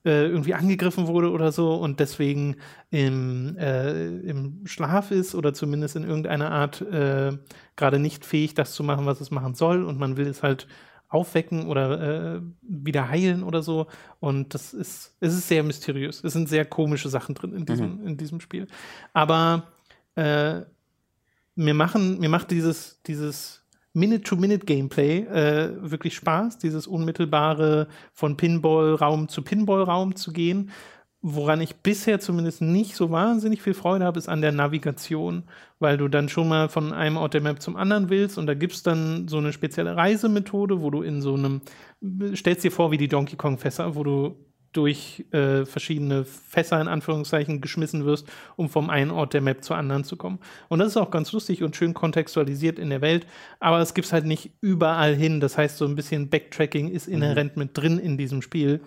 äh, 0.06 0.26
irgendwie 0.26 0.52
angegriffen 0.52 1.06
wurde 1.06 1.30
oder 1.30 1.50
so 1.50 1.74
und 1.74 1.98
deswegen 1.98 2.56
im, 2.90 3.56
äh, 3.56 4.18
im 4.18 4.66
Schlaf 4.66 5.10
ist 5.10 5.34
oder 5.34 5.54
zumindest 5.54 5.96
in 5.96 6.04
irgendeiner 6.04 6.50
Art 6.50 6.82
äh, 6.82 7.38
gerade 7.76 7.98
nicht 7.98 8.26
fähig, 8.26 8.52
das 8.52 8.74
zu 8.74 8.84
machen, 8.84 9.06
was 9.06 9.22
es 9.22 9.30
machen 9.30 9.54
soll 9.54 9.82
und 9.82 9.98
man 9.98 10.18
will 10.18 10.26
es 10.26 10.42
halt 10.42 10.66
aufwecken 11.14 11.66
oder 11.68 12.36
äh, 12.36 12.40
wieder 12.60 13.08
heilen 13.08 13.44
oder 13.44 13.62
so. 13.62 13.86
Und 14.20 14.52
das 14.52 14.74
ist, 14.74 15.16
es 15.20 15.32
ist 15.32 15.48
sehr 15.48 15.62
mysteriös. 15.62 16.22
Es 16.24 16.32
sind 16.32 16.48
sehr 16.48 16.64
komische 16.64 17.08
Sachen 17.08 17.34
drin 17.34 17.54
in 17.54 17.64
diesem, 17.64 18.00
mhm. 18.00 18.06
in 18.06 18.16
diesem 18.16 18.40
Spiel. 18.40 18.66
Aber 19.12 19.68
äh, 20.16 20.62
mir 21.54 21.74
machen, 21.74 22.18
mir 22.18 22.28
macht 22.28 22.50
dieses, 22.50 23.00
dieses 23.06 23.64
Minute-to-Minute-Gameplay 23.92 25.18
äh, 25.20 25.90
wirklich 25.90 26.16
Spaß, 26.16 26.58
dieses 26.58 26.88
unmittelbare 26.88 27.86
von 28.12 28.36
Pinball-Raum 28.36 29.28
zu 29.28 29.42
Pinball-Raum 29.42 30.16
zu 30.16 30.32
gehen. 30.32 30.70
Woran 31.26 31.62
ich 31.62 31.76
bisher 31.76 32.20
zumindest 32.20 32.60
nicht 32.60 32.96
so 32.96 33.10
wahnsinnig 33.10 33.62
viel 33.62 33.72
Freude 33.72 34.04
habe, 34.04 34.18
ist 34.18 34.28
an 34.28 34.42
der 34.42 34.52
Navigation, 34.52 35.44
weil 35.78 35.96
du 35.96 36.08
dann 36.08 36.28
schon 36.28 36.50
mal 36.50 36.68
von 36.68 36.92
einem 36.92 37.16
Ort 37.16 37.32
der 37.32 37.40
Map 37.40 37.62
zum 37.62 37.76
anderen 37.76 38.10
willst 38.10 38.36
und 38.36 38.46
da 38.46 38.52
gibt 38.52 38.74
es 38.74 38.82
dann 38.82 39.26
so 39.26 39.38
eine 39.38 39.54
spezielle 39.54 39.96
Reisemethode, 39.96 40.82
wo 40.82 40.90
du 40.90 41.00
in 41.00 41.22
so 41.22 41.32
einem, 41.32 41.62
stellst 42.34 42.62
dir 42.62 42.70
vor 42.70 42.90
wie 42.90 42.98
die 42.98 43.08
Donkey 43.08 43.36
Kong-Fässer, 43.36 43.94
wo 43.94 44.04
du 44.04 44.36
durch 44.74 45.24
äh, 45.30 45.64
verschiedene 45.64 46.26
Fässer 46.26 46.78
in 46.78 46.88
Anführungszeichen 46.88 47.62
geschmissen 47.62 48.04
wirst, 48.04 48.28
um 48.56 48.68
vom 48.68 48.90
einen 48.90 49.10
Ort 49.10 49.32
der 49.32 49.40
Map 49.40 49.64
zur 49.64 49.76
anderen 49.78 50.04
zu 50.04 50.16
kommen. 50.16 50.40
Und 50.68 50.80
das 50.80 50.88
ist 50.88 50.96
auch 50.98 51.10
ganz 51.10 51.32
lustig 51.32 51.62
und 51.62 51.74
schön 51.74 51.94
kontextualisiert 51.94 52.78
in 52.78 52.90
der 52.90 53.00
Welt, 53.00 53.26
aber 53.60 53.78
es 53.78 53.94
gibt 53.94 54.06
es 54.06 54.12
halt 54.12 54.26
nicht 54.26 54.50
überall 54.60 55.14
hin. 55.14 55.40
Das 55.40 55.56
heißt, 55.56 55.78
so 55.78 55.86
ein 55.86 55.94
bisschen 55.94 56.28
Backtracking 56.28 56.90
ist 56.90 57.08
mhm. 57.08 57.14
inhärent 57.14 57.56
mhm. 57.56 57.62
mit 57.62 57.78
drin 57.78 57.98
in 57.98 58.18
diesem 58.18 58.42
Spiel. 58.42 58.82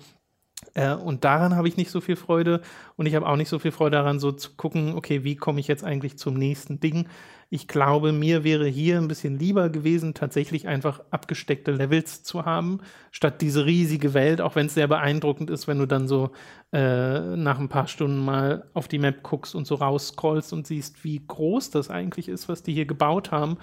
Äh, 0.73 0.93
und 0.93 1.23
daran 1.23 1.55
habe 1.55 1.67
ich 1.67 1.77
nicht 1.77 1.91
so 1.91 2.01
viel 2.01 2.15
Freude. 2.15 2.61
Und 2.95 3.05
ich 3.05 3.15
habe 3.15 3.27
auch 3.27 3.35
nicht 3.35 3.49
so 3.49 3.59
viel 3.59 3.71
Freude 3.71 3.97
daran, 3.97 4.19
so 4.19 4.31
zu 4.31 4.55
gucken, 4.55 4.95
okay, 4.95 5.23
wie 5.23 5.35
komme 5.35 5.59
ich 5.59 5.67
jetzt 5.67 5.83
eigentlich 5.83 6.17
zum 6.17 6.35
nächsten 6.35 6.79
Ding? 6.79 7.07
Ich 7.49 7.67
glaube, 7.69 8.11
mir 8.11 8.43
wäre 8.43 8.67
hier 8.67 8.97
ein 8.97 9.07
bisschen 9.07 9.39
lieber 9.39 9.69
gewesen, 9.69 10.13
tatsächlich 10.13 10.67
einfach 10.67 11.01
abgesteckte 11.11 11.71
Levels 11.71 12.23
zu 12.23 12.43
haben, 12.43 12.79
statt 13.11 13.41
diese 13.41 13.65
riesige 13.65 14.13
Welt, 14.13 14.41
auch 14.41 14.55
wenn 14.55 14.65
es 14.65 14.73
sehr 14.73 14.87
beeindruckend 14.87 15.49
ist, 15.49 15.65
wenn 15.65 15.79
du 15.79 15.85
dann 15.85 16.09
so 16.09 16.31
äh, 16.73 17.37
nach 17.37 17.57
ein 17.57 17.69
paar 17.69 17.87
Stunden 17.87 18.17
mal 18.23 18.69
auf 18.73 18.89
die 18.89 18.99
Map 18.99 19.23
guckst 19.23 19.55
und 19.55 19.65
so 19.65 19.75
rausscrollst 19.75 20.51
und 20.51 20.67
siehst, 20.67 21.05
wie 21.05 21.25
groß 21.25 21.69
das 21.69 21.89
eigentlich 21.89 22.27
ist, 22.27 22.49
was 22.49 22.63
die 22.63 22.73
hier 22.73 22.85
gebaut 22.85 23.31
haben 23.31 23.57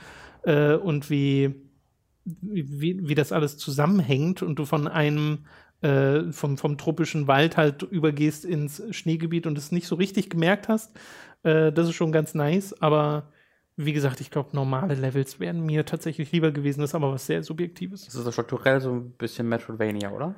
äh, 0.44 0.74
und 0.76 1.10
wie, 1.10 1.54
wie, 2.24 3.06
wie 3.06 3.14
das 3.14 3.32
alles 3.32 3.58
zusammenhängt 3.58 4.42
und 4.42 4.58
du 4.58 4.64
von 4.64 4.88
einem 4.88 5.40
äh, 5.84 6.32
vom, 6.32 6.56
vom 6.56 6.78
tropischen 6.78 7.28
Wald 7.28 7.56
halt 7.56 7.82
übergehst 7.82 8.44
ins 8.44 8.82
Schneegebiet 8.90 9.46
und 9.46 9.58
es 9.58 9.70
nicht 9.70 9.86
so 9.86 9.96
richtig 9.96 10.30
gemerkt 10.30 10.68
hast. 10.68 10.98
Äh, 11.42 11.72
das 11.72 11.88
ist 11.88 11.94
schon 11.94 12.10
ganz 12.10 12.34
nice, 12.34 12.80
aber 12.80 13.30
wie 13.76 13.92
gesagt, 13.92 14.20
ich 14.20 14.30
glaube, 14.30 14.50
normale 14.52 14.94
Levels 14.94 15.40
wären 15.40 15.60
mir 15.66 15.84
tatsächlich 15.84 16.32
lieber 16.32 16.52
gewesen. 16.52 16.80
Das 16.80 16.90
ist 16.90 16.94
aber 16.94 17.12
was 17.12 17.26
sehr 17.26 17.42
Subjektives. 17.42 18.06
Das 18.06 18.14
ist 18.14 18.26
doch 18.26 18.32
strukturell 18.32 18.80
so 18.80 18.92
ein 18.92 19.10
bisschen 19.10 19.48
Metroidvania, 19.48 20.10
oder? 20.10 20.34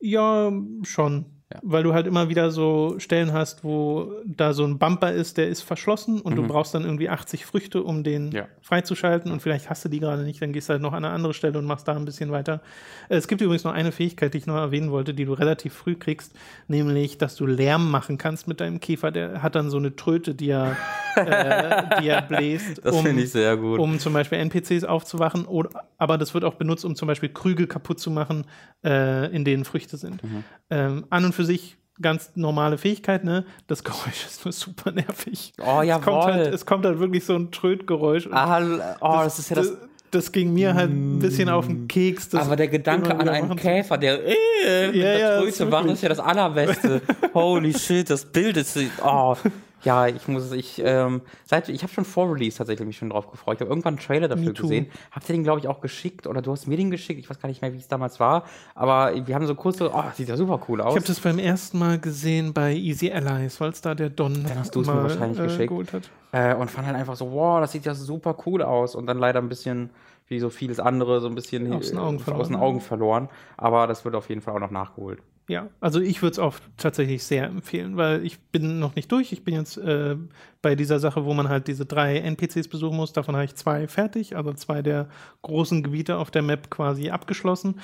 Ja, 0.00 0.50
schon. 0.82 1.26
Ja. 1.54 1.60
Weil 1.62 1.82
du 1.84 1.94
halt 1.94 2.06
immer 2.06 2.28
wieder 2.28 2.50
so 2.50 2.96
Stellen 2.98 3.32
hast, 3.32 3.64
wo 3.64 4.12
da 4.24 4.52
so 4.52 4.64
ein 4.64 4.78
Bumper 4.78 5.12
ist, 5.12 5.36
der 5.36 5.48
ist 5.48 5.62
verschlossen 5.62 6.20
und 6.20 6.32
mhm. 6.32 6.36
du 6.36 6.48
brauchst 6.48 6.74
dann 6.74 6.84
irgendwie 6.84 7.08
80 7.08 7.46
Früchte, 7.46 7.82
um 7.82 8.02
den 8.02 8.32
ja. 8.32 8.48
freizuschalten 8.60 9.30
und 9.30 9.40
vielleicht 9.40 9.70
hast 9.70 9.84
du 9.84 9.88
die 9.88 10.00
gerade 10.00 10.24
nicht, 10.24 10.42
dann 10.42 10.52
gehst 10.52 10.68
du 10.68 10.72
halt 10.72 10.82
noch 10.82 10.92
an 10.92 11.04
eine 11.04 11.14
andere 11.14 11.32
Stelle 11.32 11.58
und 11.58 11.64
machst 11.64 11.86
da 11.88 11.94
ein 11.94 12.04
bisschen 12.04 12.32
weiter. 12.32 12.60
Äh, 13.08 13.16
es 13.16 13.28
gibt 13.28 13.40
übrigens 13.40 13.64
noch 13.64 13.72
eine 13.72 13.92
Fähigkeit, 13.92 14.34
die 14.34 14.38
ich 14.38 14.46
noch 14.46 14.56
erwähnen 14.56 14.90
wollte, 14.90 15.14
die 15.14 15.24
du 15.24 15.32
relativ 15.32 15.74
früh 15.74 15.94
kriegst, 15.94 16.32
nämlich, 16.68 17.18
dass 17.18 17.36
du 17.36 17.46
Lärm 17.46 17.90
machen 17.90 18.18
kannst 18.18 18.48
mit 18.48 18.60
deinem 18.60 18.80
Käfer. 18.80 19.10
Der 19.10 19.42
hat 19.42 19.54
dann 19.54 19.70
so 19.70 19.76
eine 19.76 19.96
Tröte, 19.96 20.34
die 20.34 20.50
er, 20.50 20.76
äh, 21.16 22.00
die 22.00 22.08
er 22.08 22.22
bläst, 22.22 22.84
das 22.84 22.94
um, 22.94 23.06
ich 23.06 23.30
sehr 23.30 23.56
gut. 23.56 23.78
um 23.78 23.98
zum 23.98 24.12
Beispiel 24.12 24.38
NPCs 24.38 24.84
aufzuwachen. 24.84 25.46
Oder, 25.46 25.84
aber 25.98 26.18
das 26.18 26.34
wird 26.34 26.44
auch 26.44 26.54
benutzt, 26.54 26.84
um 26.84 26.96
zum 26.96 27.08
Beispiel 27.08 27.28
Krüge 27.28 27.66
kaputt 27.66 28.00
zu 28.00 28.10
machen, 28.10 28.44
äh, 28.84 29.34
in 29.34 29.44
denen 29.44 29.64
Früchte 29.64 29.96
sind. 29.96 30.22
Mhm. 30.22 30.44
Ähm, 30.70 31.06
an 31.10 31.24
und 31.24 31.34
für 31.34 31.43
sich 31.44 31.76
ganz 32.00 32.32
normale 32.34 32.78
Fähigkeit, 32.78 33.24
ne? 33.24 33.44
Das 33.66 33.84
Geräusch 33.84 34.26
ist 34.26 34.44
nur 34.44 34.52
super 34.52 34.90
nervig. 34.90 35.52
Oh 35.58 35.82
ja, 35.82 35.98
es 35.98 36.04
kommt 36.04 36.24
halt, 36.24 36.54
es 36.54 36.66
kommt 36.66 36.84
halt 36.84 36.98
wirklich 36.98 37.24
so 37.24 37.34
ein 37.34 37.50
Trötgeräusch. 37.50 38.28
Ah, 38.30 38.96
oh, 39.00 39.08
das, 39.08 39.24
das 39.24 39.38
ist 39.38 39.50
ja 39.50 39.56
das, 39.56 39.72
das 40.10 40.32
ging 40.32 40.54
mir 40.54 40.74
halt 40.74 40.90
ein 40.90 41.18
bisschen 41.18 41.48
auf 41.48 41.66
den 41.66 41.88
Keks. 41.88 42.34
Aber 42.34 42.56
der 42.56 42.68
Gedanke 42.68 43.16
an 43.16 43.28
einen 43.28 43.56
Käfer, 43.56 43.98
der 43.98 44.20
äh, 44.24 44.86
mit 44.86 44.96
ja, 44.96 45.02
der 45.02 45.18
ja, 45.18 45.40
Tröte 45.40 45.66
macht, 45.66 45.86
ist 45.86 46.02
ja 46.02 46.08
das 46.08 46.20
Allerbeste. 46.20 47.02
Holy 47.34 47.76
shit, 47.76 48.08
das 48.08 48.24
Bild 48.24 48.56
ist. 48.56 48.78
Oh, 49.02 49.36
ja, 49.84 50.06
ich 50.06 50.26
muss, 50.28 50.50
ich, 50.52 50.80
ähm, 50.84 51.22
seit, 51.44 51.68
ich 51.68 51.82
habe 51.82 51.92
schon 51.92 52.04
vor 52.04 52.32
Release 52.32 52.56
tatsächlich 52.58 52.86
mich 52.86 52.96
schon 52.96 53.10
drauf 53.10 53.30
gefreut. 53.30 53.56
Ich 53.56 53.60
habe 53.60 53.70
irgendwann 53.70 53.94
einen 53.94 54.04
Trailer 54.04 54.28
dafür 54.28 54.52
gesehen. 54.52 54.86
Habt 55.12 55.28
ihr 55.28 55.34
den, 55.34 55.44
glaube 55.44 55.60
ich, 55.60 55.68
auch 55.68 55.80
geschickt 55.80 56.26
oder 56.26 56.42
du 56.42 56.52
hast 56.52 56.66
mir 56.66 56.76
den 56.76 56.90
geschickt? 56.90 57.20
Ich 57.20 57.28
weiß 57.28 57.38
gar 57.38 57.48
nicht 57.48 57.62
mehr, 57.62 57.72
wie 57.72 57.78
es 57.78 57.88
damals 57.88 58.18
war. 58.20 58.44
Aber 58.74 59.12
wir 59.26 59.34
haben 59.34 59.46
so 59.46 59.54
kurze, 59.54 59.90
oh, 59.92 60.04
sieht 60.14 60.28
ja 60.28 60.36
super 60.36 60.60
cool 60.68 60.80
aus. 60.80 60.94
Ich 60.94 60.96
habe 60.96 61.06
das 61.06 61.20
beim 61.20 61.38
ersten 61.38 61.78
Mal 61.78 61.98
gesehen 61.98 62.52
bei 62.52 62.74
Easy 62.74 63.12
Allies, 63.12 63.60
weil 63.60 63.70
es 63.70 63.80
da 63.80 63.94
der 63.94 64.10
Don 64.10 64.44
Dann 64.44 64.58
hast 64.58 64.74
du 64.74 64.80
es 64.80 64.86
mir 64.86 65.02
wahrscheinlich 65.02 65.38
äh, 65.38 65.44
geschickt. 65.44 66.10
Äh, 66.32 66.54
und 66.54 66.70
fand 66.70 66.86
halt 66.86 66.96
einfach 66.96 67.16
so, 67.16 67.30
wow, 67.30 67.60
das 67.60 67.72
sieht 67.72 67.84
ja 67.84 67.94
super 67.94 68.36
cool 68.46 68.62
aus. 68.62 68.94
Und 68.94 69.06
dann 69.06 69.18
leider 69.18 69.40
ein 69.40 69.48
bisschen 69.48 69.90
wie 70.26 70.40
so 70.40 70.50
vieles 70.50 70.80
andere 70.80 71.20
so 71.20 71.28
ein 71.28 71.34
bisschen 71.34 71.70
aus 71.72 71.90
den 71.90 71.98
Augen, 71.98 72.18
verloren. 72.18 72.40
Aus 72.40 72.48
den 72.48 72.56
Augen 72.56 72.80
verloren. 72.80 73.28
Aber 73.56 73.86
das 73.86 74.04
wird 74.04 74.14
auf 74.14 74.28
jeden 74.28 74.40
Fall 74.40 74.54
auch 74.54 74.60
noch 74.60 74.70
nachgeholt. 74.70 75.20
Ja, 75.46 75.68
also 75.78 76.00
ich 76.00 76.22
würde 76.22 76.32
es 76.32 76.38
auch 76.38 76.54
tatsächlich 76.78 77.22
sehr 77.22 77.44
empfehlen, 77.44 77.98
weil 77.98 78.24
ich 78.24 78.40
bin 78.40 78.78
noch 78.78 78.96
nicht 78.96 79.12
durch. 79.12 79.30
Ich 79.30 79.44
bin 79.44 79.54
jetzt 79.54 79.76
äh, 79.76 80.16
bei 80.62 80.74
dieser 80.74 80.98
Sache, 80.98 81.26
wo 81.26 81.34
man 81.34 81.50
halt 81.50 81.68
diese 81.68 81.84
drei 81.84 82.18
NPCs 82.18 82.68
besuchen 82.68 82.96
muss. 82.96 83.12
Davon 83.12 83.34
habe 83.34 83.44
ich 83.44 83.54
zwei 83.54 83.86
fertig, 83.86 84.36
also 84.36 84.54
zwei 84.54 84.80
der 84.80 85.08
großen 85.42 85.82
Gebiete 85.82 86.16
auf 86.16 86.30
der 86.30 86.40
Map 86.40 86.70
quasi 86.70 87.10
abgeschlossen. 87.10 87.78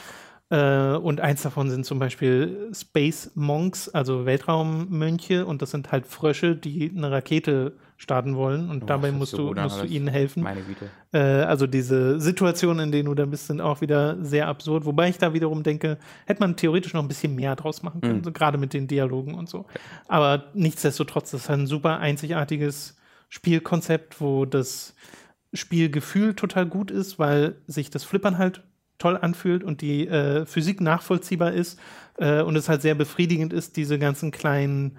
Äh, 0.48 0.94
und 0.94 1.20
eins 1.20 1.42
davon 1.42 1.68
sind 1.68 1.84
zum 1.84 1.98
Beispiel 1.98 2.70
Space 2.72 3.30
Monks, 3.34 3.90
also 3.90 4.24
Weltraummönche. 4.24 5.44
Und 5.44 5.60
das 5.60 5.70
sind 5.70 5.92
halt 5.92 6.06
Frösche, 6.06 6.56
die 6.56 6.90
eine 6.96 7.10
Rakete 7.10 7.74
starten 8.00 8.34
wollen. 8.34 8.70
Und 8.70 8.84
oh, 8.84 8.86
dabei 8.86 9.12
musst, 9.12 9.34
du, 9.34 9.52
musst 9.52 9.82
du 9.82 9.84
ihnen 9.84 10.08
helfen. 10.08 10.42
Meine 10.42 10.62
Güte. 10.62 10.88
Äh, 11.12 11.18
also 11.18 11.66
diese 11.66 12.18
Situationen, 12.18 12.86
in 12.86 12.92
denen 12.92 13.04
du 13.04 13.14
da 13.14 13.26
bist, 13.26 13.46
sind 13.46 13.60
auch 13.60 13.82
wieder 13.82 14.16
sehr 14.24 14.48
absurd. 14.48 14.86
Wobei 14.86 15.10
ich 15.10 15.18
da 15.18 15.34
wiederum 15.34 15.62
denke, 15.62 15.98
hätte 16.24 16.40
man 16.40 16.56
theoretisch 16.56 16.94
noch 16.94 17.02
ein 17.02 17.08
bisschen 17.08 17.34
mehr 17.34 17.54
draus 17.56 17.82
machen 17.82 18.00
können. 18.00 18.18
Mhm. 18.20 18.24
So, 18.24 18.32
gerade 18.32 18.56
mit 18.56 18.72
den 18.72 18.88
Dialogen 18.88 19.34
und 19.34 19.50
so. 19.50 19.66
Aber 20.08 20.44
nichtsdestotrotz, 20.54 21.32
das 21.32 21.42
ist 21.42 21.50
ein 21.50 21.66
super 21.66 21.98
einzigartiges 21.98 22.96
Spielkonzept, 23.28 24.18
wo 24.18 24.46
das 24.46 24.94
Spielgefühl 25.52 26.34
total 26.34 26.64
gut 26.64 26.90
ist, 26.90 27.18
weil 27.18 27.56
sich 27.66 27.90
das 27.90 28.04
Flippern 28.04 28.38
halt 28.38 28.62
toll 28.96 29.18
anfühlt 29.20 29.62
und 29.62 29.82
die 29.82 30.08
äh, 30.08 30.46
Physik 30.46 30.80
nachvollziehbar 30.80 31.52
ist 31.52 31.78
äh, 32.16 32.40
und 32.40 32.56
es 32.56 32.70
halt 32.70 32.80
sehr 32.80 32.94
befriedigend 32.94 33.52
ist, 33.52 33.76
diese 33.76 33.98
ganzen 33.98 34.30
kleinen 34.30 34.96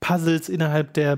Puzzles 0.00 0.48
innerhalb 0.48 0.94
der 0.94 1.16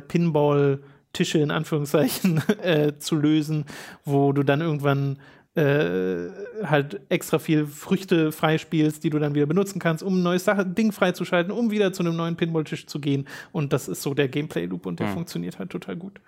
Pinball-Tische 1.12 1.38
in 1.38 1.50
Anführungszeichen 1.50 2.42
äh, 2.62 2.98
zu 2.98 3.16
lösen, 3.16 3.64
wo 4.04 4.32
du 4.32 4.42
dann 4.42 4.60
irgendwann 4.60 5.18
äh, 5.54 6.30
halt 6.64 7.00
extra 7.10 7.38
viel 7.38 7.66
Früchte 7.66 8.32
freispielst, 8.32 9.04
die 9.04 9.10
du 9.10 9.18
dann 9.18 9.34
wieder 9.34 9.46
benutzen 9.46 9.78
kannst, 9.78 10.02
um 10.02 10.18
ein 10.18 10.22
neues 10.22 10.44
Sache, 10.44 10.64
Ding 10.64 10.92
freizuschalten, 10.92 11.52
um 11.52 11.70
wieder 11.70 11.92
zu 11.92 12.02
einem 12.02 12.16
neuen 12.16 12.36
Pinball-Tisch 12.36 12.86
zu 12.86 13.00
gehen. 13.00 13.28
Und 13.52 13.72
das 13.72 13.88
ist 13.88 14.02
so 14.02 14.14
der 14.14 14.28
Gameplay-Loop 14.28 14.86
und 14.86 14.98
der 14.98 15.08
hm. 15.08 15.14
funktioniert 15.14 15.58
halt 15.58 15.70
total 15.70 15.96
gut. 15.96 16.20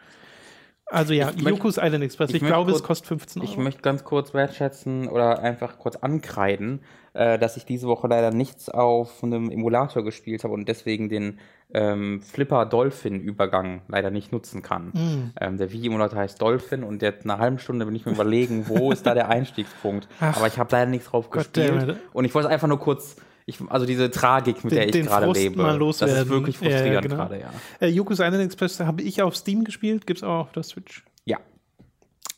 Also 0.87 1.15
ja, 1.15 1.31
Yoku's 1.31 1.79
Island 1.79 2.05
Express. 2.05 2.29
Ich, 2.31 2.37
ich 2.37 2.47
glaube, 2.47 2.71
kurz, 2.71 2.83
es 2.83 2.87
kostet 2.87 3.09
15 3.09 3.43
Euro. 3.43 3.51
Ich 3.51 3.57
möchte 3.57 3.81
ganz 3.81 4.05
kurz 4.05 4.35
wertschätzen 4.35 5.09
oder 5.09 5.39
einfach 5.39 5.79
kurz 5.79 5.97
ankreiden, 5.97 6.81
äh, 7.15 7.39
dass 7.39 7.57
ich 7.57 7.65
diese 7.65 7.87
Woche 7.87 8.07
leider 8.07 8.31
nichts 8.31 8.69
auf 8.69 9.25
einem 9.25 9.51
Emulator 9.51 10.05
gespielt 10.05 10.45
habe 10.45 10.53
und 10.53 10.69
deswegen 10.69 11.09
den 11.09 11.39
ähm, 11.75 12.23
Flipper 12.23 12.67
Dolphin 12.67 13.21
Übergang 13.21 13.83
leider 13.89 14.11
nicht 14.11 14.33
nutzen 14.33 14.63
kann. 14.63 14.89
Mm. 14.89 15.33
Ähm, 15.41 15.59
der 15.59 15.73
Wii-Emulator 15.73 16.19
heißt 16.19 16.41
Dolphin 16.41 16.85
und 16.85 17.03
jetzt 17.03 17.25
eine 17.25 17.39
halbe 17.39 17.59
Stunde 17.59 17.85
bin 17.85 17.95
ich 17.95 18.07
mir 18.07 18.13
überlegen, 18.13 18.69
wo 18.69 18.93
ist 18.93 19.05
da 19.05 19.15
der 19.15 19.29
Einstiegspunkt. 19.29 20.09
Ach, 20.21 20.37
Aber 20.37 20.47
ich 20.47 20.59
habe 20.59 20.71
leider 20.73 20.91
nichts 20.91 21.09
drauf 21.09 21.31
Gott 21.31 21.53
gespielt. 21.53 21.97
Und 22.13 22.25
ich 22.25 22.35
wollte 22.35 22.49
es 22.49 22.55
einfach 22.55 22.69
nur 22.69 22.79
kurz 22.79 23.17
ich, 23.47 23.61
also 23.69 23.85
diese 23.85 24.11
Tragik, 24.11 24.65
mit 24.65 24.73
den, 24.73 24.91
der 24.91 25.01
ich 25.01 25.07
gerade 25.07 25.31
lebe. 25.31 25.61
Mal 25.61 25.77
loswerden. 25.77 26.15
Das 26.15 26.25
ist 26.25 26.31
wirklich 26.31 26.57
frustrierend 26.57 26.95
ja, 26.95 27.01
genau. 27.01 27.17
gerade, 27.17 27.41
ja. 27.41 27.53
Äh, 27.79 27.89
Yoku's 27.89 28.19
Island 28.21 28.43
Express 28.43 28.81
habe 28.81 29.03
ich 29.03 29.21
auf 29.21 29.37
Steam 29.37 29.65
gespielt, 29.65 30.07
gibt 30.07 30.19
es 30.19 30.25
auch 30.25 30.47
auf 30.47 30.53
der 30.53 30.63
Switch. 30.63 31.05
Ja. 31.27 31.39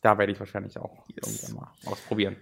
Da 0.03 0.19
werde 0.19 0.33
ich 0.33 0.41
wahrscheinlich 0.41 0.77
auch 0.79 1.05
yes. 1.09 1.45
irgendwann 1.45 1.63
mal 1.63 1.91
ausprobieren. 1.93 2.37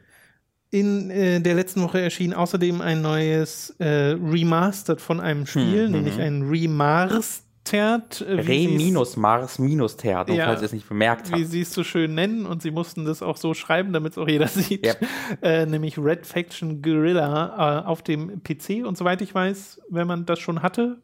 In 0.74 1.08
äh, 1.08 1.40
der 1.40 1.54
letzten 1.54 1.82
Woche 1.82 2.00
erschien 2.00 2.34
außerdem 2.34 2.80
ein 2.80 3.00
neues 3.00 3.70
äh, 3.78 4.16
Remastered 4.20 5.00
von 5.00 5.20
einem 5.20 5.46
Spiel, 5.46 5.84
hm, 5.84 5.92
nämlich 5.92 6.14
hm. 6.16 6.20
ein 6.20 6.42
Remars 6.48 7.44
Tert. 7.62 8.20
äh, 8.22 8.44
wie 8.44 8.66
Re 8.66 8.72
minus 8.72 9.16
Mars 9.16 9.60
minus 9.60 9.96
so 9.96 10.34
Ja. 10.34 10.46
falls 10.46 10.62
ihr 10.62 10.66
es 10.66 10.72
nicht 10.72 10.88
bemerkt 10.88 11.30
Wie 11.30 11.42
habt. 11.42 11.46
sie 11.52 11.60
es 11.60 11.72
so 11.72 11.84
schön 11.84 12.16
nennen 12.16 12.44
und 12.44 12.60
sie 12.60 12.72
mussten 12.72 13.04
das 13.04 13.22
auch 13.22 13.36
so 13.36 13.54
schreiben, 13.54 13.92
damit 13.92 14.12
es 14.12 14.18
auch 14.18 14.26
jeder 14.26 14.48
sieht. 14.48 14.84
Yep. 14.84 15.06
Äh, 15.42 15.66
nämlich 15.66 15.96
Red 15.96 16.26
Faction 16.26 16.82
Guerrilla 16.82 17.82
äh, 17.82 17.86
auf 17.86 18.02
dem 18.02 18.42
PC 18.42 18.84
und 18.84 18.98
soweit 18.98 19.22
ich 19.22 19.32
weiß, 19.32 19.80
wenn 19.90 20.08
man 20.08 20.26
das 20.26 20.40
schon 20.40 20.60
hatte, 20.60 20.98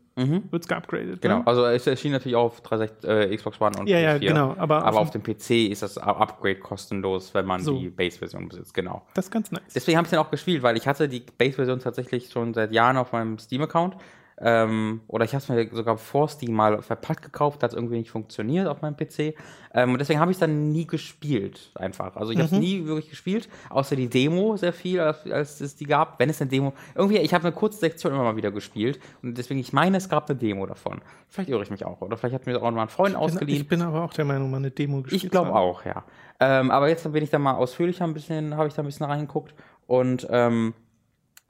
wird 0.50 0.62
es 0.62 0.68
geupgradet. 0.68 1.20
Genau, 1.22 1.38
Ne? 1.38 1.46
also 1.46 1.64
es 1.66 1.86
erschien 1.86 2.12
natürlich 2.12 2.36
auf 2.36 2.60
360, 2.60 3.08
äh, 3.08 3.36
Xbox 3.36 3.60
One 3.60 3.78
und 3.78 3.88
Ja, 3.88 3.98
ja, 3.98 4.12
PS4. 4.14 4.18
genau, 4.20 4.54
aber 4.58 4.84
Aber 4.84 4.98
auf 4.98 5.08
auf 5.08 5.10
dem 5.10 5.22
PC 5.22 5.68
ist 5.70 5.82
das 5.82 5.98
Upgrade 5.98 6.56
kostenlos, 6.56 7.32
wenn 7.34 7.46
man 7.46 7.60
So. 7.62 7.78
die 7.78 7.90
Base-Version 7.90 8.48
besitzt, 8.48 8.74
genau. 8.74 9.02
Das 9.14 9.26
ist 9.26 9.30
ganz 9.30 9.50
nice. 9.50 9.62
Deswegen 9.74 9.96
habe 9.98 10.06
ich 10.06 10.10
den 10.10 10.18
auch 10.18 10.30
gespielt, 10.30 10.62
weil 10.62 10.76
ich 10.76 10.86
hatte 10.86 11.08
die 11.08 11.22
Base-Version 11.38 11.80
tatsächlich 11.80 12.30
schon 12.30 12.54
seit 12.54 12.72
Jahren 12.72 12.96
auf 12.96 13.12
meinem 13.12 13.38
Steam-Account. 13.38 13.96
Ähm, 14.40 15.02
oder 15.06 15.24
ich 15.24 15.34
habe 15.34 15.42
es 15.42 15.48
mir 15.48 15.68
sogar 15.74 15.98
vor 15.98 16.28
Steam 16.28 16.54
mal 16.54 16.80
verpackt 16.82 17.22
gekauft, 17.22 17.62
hat 17.62 17.74
irgendwie 17.74 17.98
nicht 17.98 18.10
funktioniert 18.10 18.66
auf 18.68 18.80
meinem 18.80 18.96
PC. 18.96 19.34
Ähm, 19.72 19.92
und 19.92 19.98
deswegen 19.98 20.18
habe 20.18 20.30
ich 20.30 20.36
es 20.36 20.40
dann 20.40 20.72
nie 20.72 20.86
gespielt, 20.86 21.70
einfach. 21.74 22.16
Also 22.16 22.32
ich 22.32 22.38
habe 22.38 22.46
es 22.46 22.52
nie 22.52 22.86
wirklich 22.86 23.10
gespielt, 23.10 23.48
außer 23.68 23.96
die 23.96 24.08
Demo 24.08 24.56
sehr 24.56 24.72
viel, 24.72 25.00
als, 25.00 25.30
als 25.30 25.60
es 25.60 25.76
die 25.76 25.84
gab. 25.84 26.18
Wenn 26.18 26.30
es 26.30 26.40
eine 26.40 26.50
Demo. 26.50 26.72
Irgendwie, 26.94 27.18
ich 27.18 27.34
habe 27.34 27.44
eine 27.44 27.54
kurze 27.54 27.78
Sektion 27.78 28.12
immer 28.12 28.24
mal 28.24 28.36
wieder 28.36 28.50
gespielt. 28.50 28.98
Und 29.22 29.36
deswegen, 29.36 29.60
ich 29.60 29.72
meine, 29.72 29.98
es 29.98 30.08
gab 30.08 30.28
eine 30.28 30.38
Demo 30.38 30.66
davon. 30.66 31.02
Vielleicht 31.28 31.50
irre 31.50 31.62
ich 31.62 31.70
mich 31.70 31.84
auch. 31.84 32.00
Oder 32.00 32.16
vielleicht 32.16 32.34
hat 32.34 32.46
mir 32.46 32.60
auch 32.62 32.70
mal 32.70 32.82
ein 32.82 32.88
Freund 32.88 33.16
ausgeliehen. 33.16 33.60
Ich 33.60 33.68
bin 33.68 33.82
aber 33.82 34.02
auch 34.02 34.12
der 34.12 34.24
Meinung, 34.24 34.50
mal 34.50 34.56
eine 34.56 34.70
Demo 34.70 35.02
gespielt 35.02 35.24
Ich 35.24 35.30
glaube 35.30 35.54
auch, 35.54 35.84
ja. 35.84 36.04
Ähm, 36.40 36.70
aber 36.70 36.88
jetzt 36.88 37.10
bin 37.12 37.22
ich 37.22 37.30
da 37.30 37.38
mal 37.38 37.54
ausführlicher 37.54 38.04
ein 38.04 38.14
bisschen, 38.14 38.56
habe 38.56 38.68
ich 38.68 38.74
da 38.74 38.82
ein 38.82 38.86
bisschen 38.86 39.04
reingeguckt 39.04 39.54
und 39.86 40.26
ähm, 40.30 40.72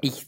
ich, 0.01 0.27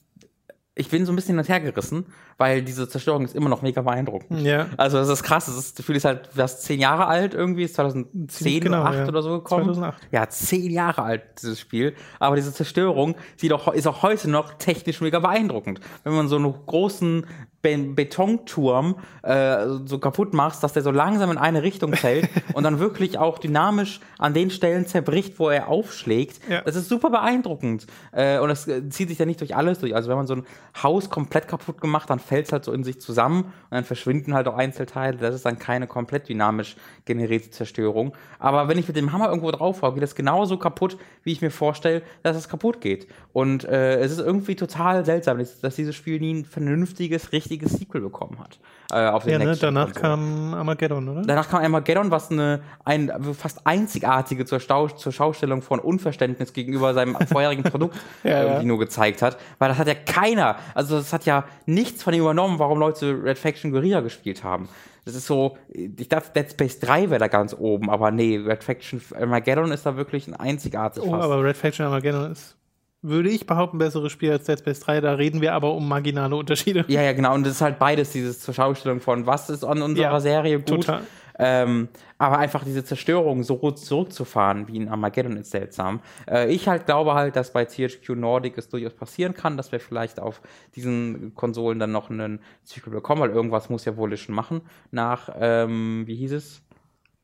ich 0.77 0.89
bin 0.89 1.05
so 1.05 1.13
ein 1.13 1.17
bisschen 1.17 1.35
hin 1.35 1.41
und 1.41 1.49
her 1.49 1.61
gerissen, 1.61 2.07
weil 2.43 2.63
diese 2.63 2.89
Zerstörung 2.89 3.25
ist 3.25 3.37
immer 3.37 3.49
noch 3.49 3.63
mega 3.63 3.83
beeindruckend. 3.83 4.41
Ja. 4.41 4.67
Also 4.77 4.99
das 4.99 5.09
ist 5.09 5.23
krass, 5.23 5.47
das, 5.47 5.57
ist, 5.57 5.79
das 5.79 5.85
Spiel 5.85 5.95
ist 5.95 6.05
halt 6.05 6.29
fast 6.35 6.65
zehn 6.65 6.81
Jahre 6.81 7.07
alt 7.07 7.35
irgendwie, 7.35 7.63
ist 7.63 7.77
2010 7.77 8.29
Ziemlich 8.29 8.61
genau, 8.63 8.81
oder 8.81 8.91
8 8.91 8.97
ja. 8.97 9.09
oder 9.09 9.23
so 9.23 9.31
gekommen. 9.31 9.67
2008. 9.67 10.03
Ja, 10.11 10.29
zehn 10.29 10.73
Jahre 10.73 11.03
alt, 11.03 11.23
dieses 11.41 11.61
Spiel. 11.61 11.95
Aber 12.19 12.35
diese 12.35 12.53
Zerstörung 12.53 13.15
sieht 13.37 13.53
auch, 13.53 13.73
ist 13.73 13.87
auch 13.87 14.03
heute 14.03 14.29
noch 14.29 14.55
technisch 14.55 15.01
mega 15.01 15.21
beeindruckend. 15.21 15.79
Wenn 16.03 16.15
man 16.15 16.27
so 16.27 16.35
einen 16.35 16.53
großen 16.67 17.27
Be 17.63 17.79
Betonturm 17.79 18.97
äh, 19.23 19.67
so 19.85 19.99
kaputt 20.01 20.35
macht, 20.35 20.61
dass 20.65 20.73
der 20.73 20.83
so 20.83 20.91
langsam 20.91 21.31
in 21.31 21.39
eine 21.39 21.63
Richtung 21.63 21.95
fällt 21.95 22.29
und 22.55 22.65
dann 22.65 22.81
wirklich 22.81 23.19
auch 23.19 23.39
dynamisch 23.39 24.01
an 24.19 24.35
den 24.35 24.51
Stellen 24.51 24.87
zerbricht, 24.87 25.39
wo 25.39 25.49
er 25.49 25.69
aufschlägt. 25.69 26.41
Ja. 26.51 26.63
Das 26.63 26.75
ist 26.75 26.89
super 26.89 27.11
beeindruckend. 27.11 27.87
Äh, 28.11 28.41
und 28.41 28.49
das 28.49 28.67
äh, 28.67 28.89
zieht 28.89 29.11
sich 29.11 29.19
ja 29.19 29.27
nicht 29.27 29.41
durch 29.41 29.55
alles 29.55 29.79
durch. 29.79 29.95
Also 29.95 30.11
wenn 30.11 30.17
man 30.17 30.27
so 30.27 30.35
ein 30.35 30.45
Haus 30.83 31.09
komplett 31.09 31.47
kaputt 31.47 31.81
gemacht, 31.81 32.11
dann 32.11 32.19
fällt 32.33 32.47
es 32.47 32.53
halt 32.53 32.65
so 32.65 32.73
in 32.73 32.83
sich 32.83 32.99
zusammen 32.99 33.43
und 33.45 33.53
dann 33.73 33.85
verschwinden 33.85 34.33
halt 34.33 34.49
auch 34.49 34.57
Einzelteile. 34.57 35.19
Das 35.19 35.35
ist 35.35 35.45
dann 35.45 35.59
keine 35.59 35.87
komplett 35.87 36.31
dynamisch 36.31 36.77
generierte 37.05 37.51
Zerstörung. 37.51 38.15
Aber 38.39 38.69
wenn 38.69 38.79
ich 38.79 38.89
mit 38.89 38.97
dem 38.97 39.13
Hammer 39.13 39.29
irgendwo 39.29 39.51
drauf 39.51 39.83
hau, 39.83 39.93
geht 39.93 40.03
das 40.03 40.15
genauso 40.15 40.57
kaputt, 40.57 40.97
wie 41.25 41.33
ich 41.33 41.43
mir 41.43 41.51
vorstelle, 41.51 42.01
dass 42.23 42.35
es 42.35 42.49
kaputt 42.49 42.81
geht. 42.81 43.07
Und 43.35 43.65
äh, 43.65 44.01
es 44.01 44.13
ist 44.13 44.21
irgendwie 44.21 44.57
total 44.57 45.05
seltsam, 45.05 45.39
dass, 45.39 45.61
dass 45.61 45.77
dieses 45.77 45.95
Spiel 45.95 46.21
nie 46.21 46.33
ein 46.33 46.45
vernünftiges, 46.47 47.33
richtiges 47.33 47.73
Sequel 47.73 48.01
bekommen 48.01 48.39
hat. 48.41 48.59
Äh, 48.93 49.09
auf 49.09 49.25
den 49.25 49.41
Ja, 49.41 49.47
ne? 49.47 49.57
Danach 49.57 49.93
Konsolen. 49.93 50.03
kam 50.03 50.55
Armageddon, 50.55 51.09
oder? 51.09 51.23
Danach 51.23 51.49
kam 51.49 51.63
Armageddon, 51.63 52.11
was 52.11 52.31
eine 52.31 52.63
ein, 52.85 53.11
fast 53.35 53.67
einzigartige 53.67 54.45
zur, 54.45 54.61
Stau, 54.61 54.89
zur 54.89 55.13
Schaustellung 55.13 55.63
von 55.63 55.81
Unverständnis 55.81 56.53
gegenüber 56.53 56.93
seinem 56.95 57.17
vorherigen 57.27 57.63
Produkt 57.71 57.97
Ja, 58.23 58.43
irgendwie 58.43 58.63
ja. 58.63 58.65
nur 58.65 58.79
gezeigt 58.79 59.23
hat. 59.23 59.39
Weil 59.59 59.69
das 59.69 59.79
hat 59.79 59.89
ja 59.89 59.95
keiner, 59.95 60.57
also 60.75 60.97
das 60.97 61.13
hat 61.13 61.25
ja 61.25 61.45
nichts 61.67 62.03
von 62.03 62.12
ihm 62.13 62.21
übernommen, 62.21 62.59
warum 62.59 62.79
Leute 62.79 63.23
Red 63.23 63.39
Faction 63.39 63.71
Guerilla 63.73 64.01
gespielt 64.01 64.43
haben. 64.45 64.69
Das 65.05 65.15
ist 65.15 65.27
so, 65.27 65.57
ich 65.69 66.09
dachte, 66.09 66.31
Dead 66.35 66.51
Space 66.51 66.79
3 66.81 67.11
wäre 67.11 67.19
da 67.19 67.27
ganz 67.29 67.55
oben, 67.59 67.91
aber 67.91 68.11
nee, 68.11 68.37
Red 68.37 68.63
Faction 68.63 69.01
Armageddon 69.19 69.73
ist 69.73 69.85
da 69.85 69.97
wirklich 69.97 70.29
ein 70.29 70.35
einzigartig 70.35 71.03
Oh, 71.03 71.11
fast. 71.11 71.25
aber 71.25 71.43
Red 71.43 71.57
Faction 71.57 71.87
Armageddon 71.87 72.31
ist, 72.31 72.57
würde 73.03 73.31
ich 73.31 73.47
behaupten, 73.47 73.77
ein 73.77 73.81
besseres 73.81 74.13
Spiel 74.13 74.31
als 74.31 74.45
Dead 74.45 74.59
Space 74.61 74.79
3. 74.79 75.01
Da 75.01 75.15
reden 75.15 75.41
wir 75.41 75.55
aber 75.55 75.73
um 75.75 75.89
marginale 75.89 76.37
Unterschiede. 76.37 76.85
Ja, 76.87 77.03
ja, 77.03 77.13
genau. 77.13 77.35
Und 77.35 77.45
das 77.45 77.55
ist 77.55 77.61
halt 77.61 77.81
beides, 77.81 78.13
dieses 78.13 78.39
zur 78.39 78.55
Schaustellung 78.55 79.01
von, 79.01 79.27
was 79.27 79.51
ist 79.51 79.65
an 79.65 79.83
unserer 79.83 80.05
Ja, 80.13 80.21
Serie 80.21 80.59
gut. 80.59 80.67
total. 80.67 81.03
Ähm, 81.39 81.89
aber 82.19 82.39
einfach 82.39 82.65
diese 82.65 82.85
Zerstörung 82.85 83.43
so 83.43 83.71
zurückzufahren 83.71 84.69
wie 84.69 84.77
in 84.77 84.89
Armageddon 84.89 85.37
ist 85.37 85.51
seltsam. 85.51 86.01
Äh, 86.29 86.53
ich 86.53 86.69
halt 86.69 86.87
glaube 86.87 87.15
halt, 87.15 87.37
dass 87.37 87.53
bei 87.53 87.65
THQ 87.65 88.11
Nordic 88.11 88.59
es 88.59 88.69
durchaus 88.69 88.95
passieren 88.95 89.35
kann, 89.35 89.57
dass 89.57 89.73
wir 89.73 89.81
vielleicht 89.81 90.21
auf 90.21 90.41
diesen 90.75 91.35
Konsolen 91.35 91.79
dann 91.79 91.93
noch 91.93 92.11
einen 92.11 92.41
Sequel 92.65 92.93
bekommen, 92.93 93.21
weil 93.21 93.31
irgendwas 93.31 93.71
muss 93.71 93.85
ja 93.85 93.97
Volition 93.97 94.35
machen 94.35 94.63
nach, 94.91 95.31
ähm, 95.39 96.05
wie 96.07 96.17
hieß 96.17 96.33
es? 96.33 96.63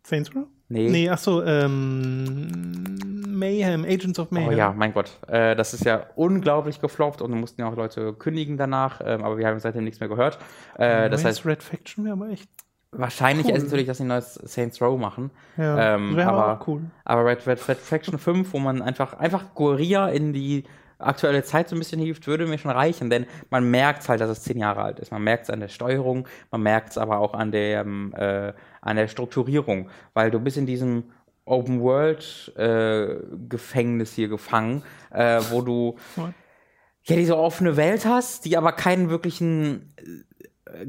Saints 0.03 0.35
Row? 0.35 0.47
Nee. 0.71 0.90
Nee, 0.90 1.09
ach 1.09 1.18
so, 1.18 1.42
ähm, 1.44 2.49
Mayhem, 3.38 3.85
Agents 3.85 4.18
of 4.18 4.31
Mayhem. 4.31 4.49
Oh 4.49 4.53
ja, 4.53 4.73
mein 4.77 4.92
Gott. 4.92 5.18
Äh, 5.27 5.57
das 5.57 5.73
ist 5.73 5.85
ja 5.85 6.07
unglaublich 6.14 6.81
gefloppt 6.81 7.23
und 7.23 7.31
mussten 7.33 7.62
ja 7.62 7.68
auch 7.68 7.77
Leute 7.77 8.12
kündigen 8.12 8.59
danach, 8.59 9.01
ähm, 9.03 9.23
aber 9.23 9.38
wir 9.38 9.47
haben 9.47 9.59
seitdem 9.61 9.85
nichts 9.85 10.01
mehr 10.01 10.09
gehört. 10.09 10.38
Äh, 10.77 11.09
das 11.09 11.25
heißt, 11.25 11.47
Red 11.47 11.62
Faction 11.62 12.05
wäre 12.05 12.14
aber 12.14 12.29
echt. 12.29 12.51
Wahrscheinlich 12.92 13.46
cool. 13.46 13.57
ist 13.57 13.64
natürlich, 13.64 13.87
dass 13.87 13.98
sie 13.98 14.05
ein 14.05 14.09
neues 14.09 14.35
Saints 14.35 14.81
Row 14.81 14.98
machen. 14.98 15.31
Ja, 15.57 15.94
Ähm, 15.94 16.18
aber 16.18 16.61
cool. 16.66 16.83
aber 17.05 17.24
Red, 17.24 17.46
Red, 17.46 17.68
Red 17.68 17.79
Faction 17.79 18.18
5, 18.18 18.53
wo 18.53 18.59
man 18.59 18.83
einfach, 18.83 19.14
einfach 19.14 19.55
Guerilla 19.55 20.09
in 20.09 20.33
die 20.33 20.64
aktuelle 21.01 21.44
Zeit 21.44 21.68
so 21.68 21.77
ein 21.77 21.79
bisschen 21.79 22.01
hilft, 22.01 22.27
würde 22.27 22.46
mir 22.46 22.59
schon 22.59 22.72
reichen, 22.72 23.09
denn 23.09 23.27
man 23.51 23.70
merkt 23.70 24.09
halt, 24.09 24.20
dass 24.20 24.31
es 24.31 24.42
zehn 24.42 24.59
Jahre 24.59 24.83
alt 24.83 24.98
ist. 24.98 25.12
Man 25.12 25.22
merkt 25.22 25.44
es 25.44 25.51
an 25.51 25.61
der 25.61 25.68
Steuerung, 25.68 26.27
man 26.51 26.62
merkt 26.62 26.90
es 26.90 26.98
aber 26.98 27.18
auch 27.20 27.35
an 27.35 27.53
der, 27.53 27.83
ähm, 27.83 28.12
äh, 28.16 28.53
an 28.81 28.96
der 28.96 29.07
Strukturierung, 29.07 29.90
weil 30.14 30.33
du 30.33 30.40
bist 30.40 30.57
in 30.57 30.66
diesem 30.66 31.05
Open 31.44 31.81
World 31.83 32.53
äh, 32.57 33.14
Gefängnis 33.48 34.12
hier 34.14 34.27
gefangen, 34.29 34.83
äh, 35.11 35.40
wo 35.51 35.62
du 35.62 35.96
What? 36.16 36.35
ja 37.05 37.14
diese 37.16 37.38
offene 37.38 37.77
Welt 37.77 38.05
hast, 38.05 38.44
die 38.44 38.57
aber 38.57 38.72
keinen 38.72 39.09
wirklichen 39.09 39.94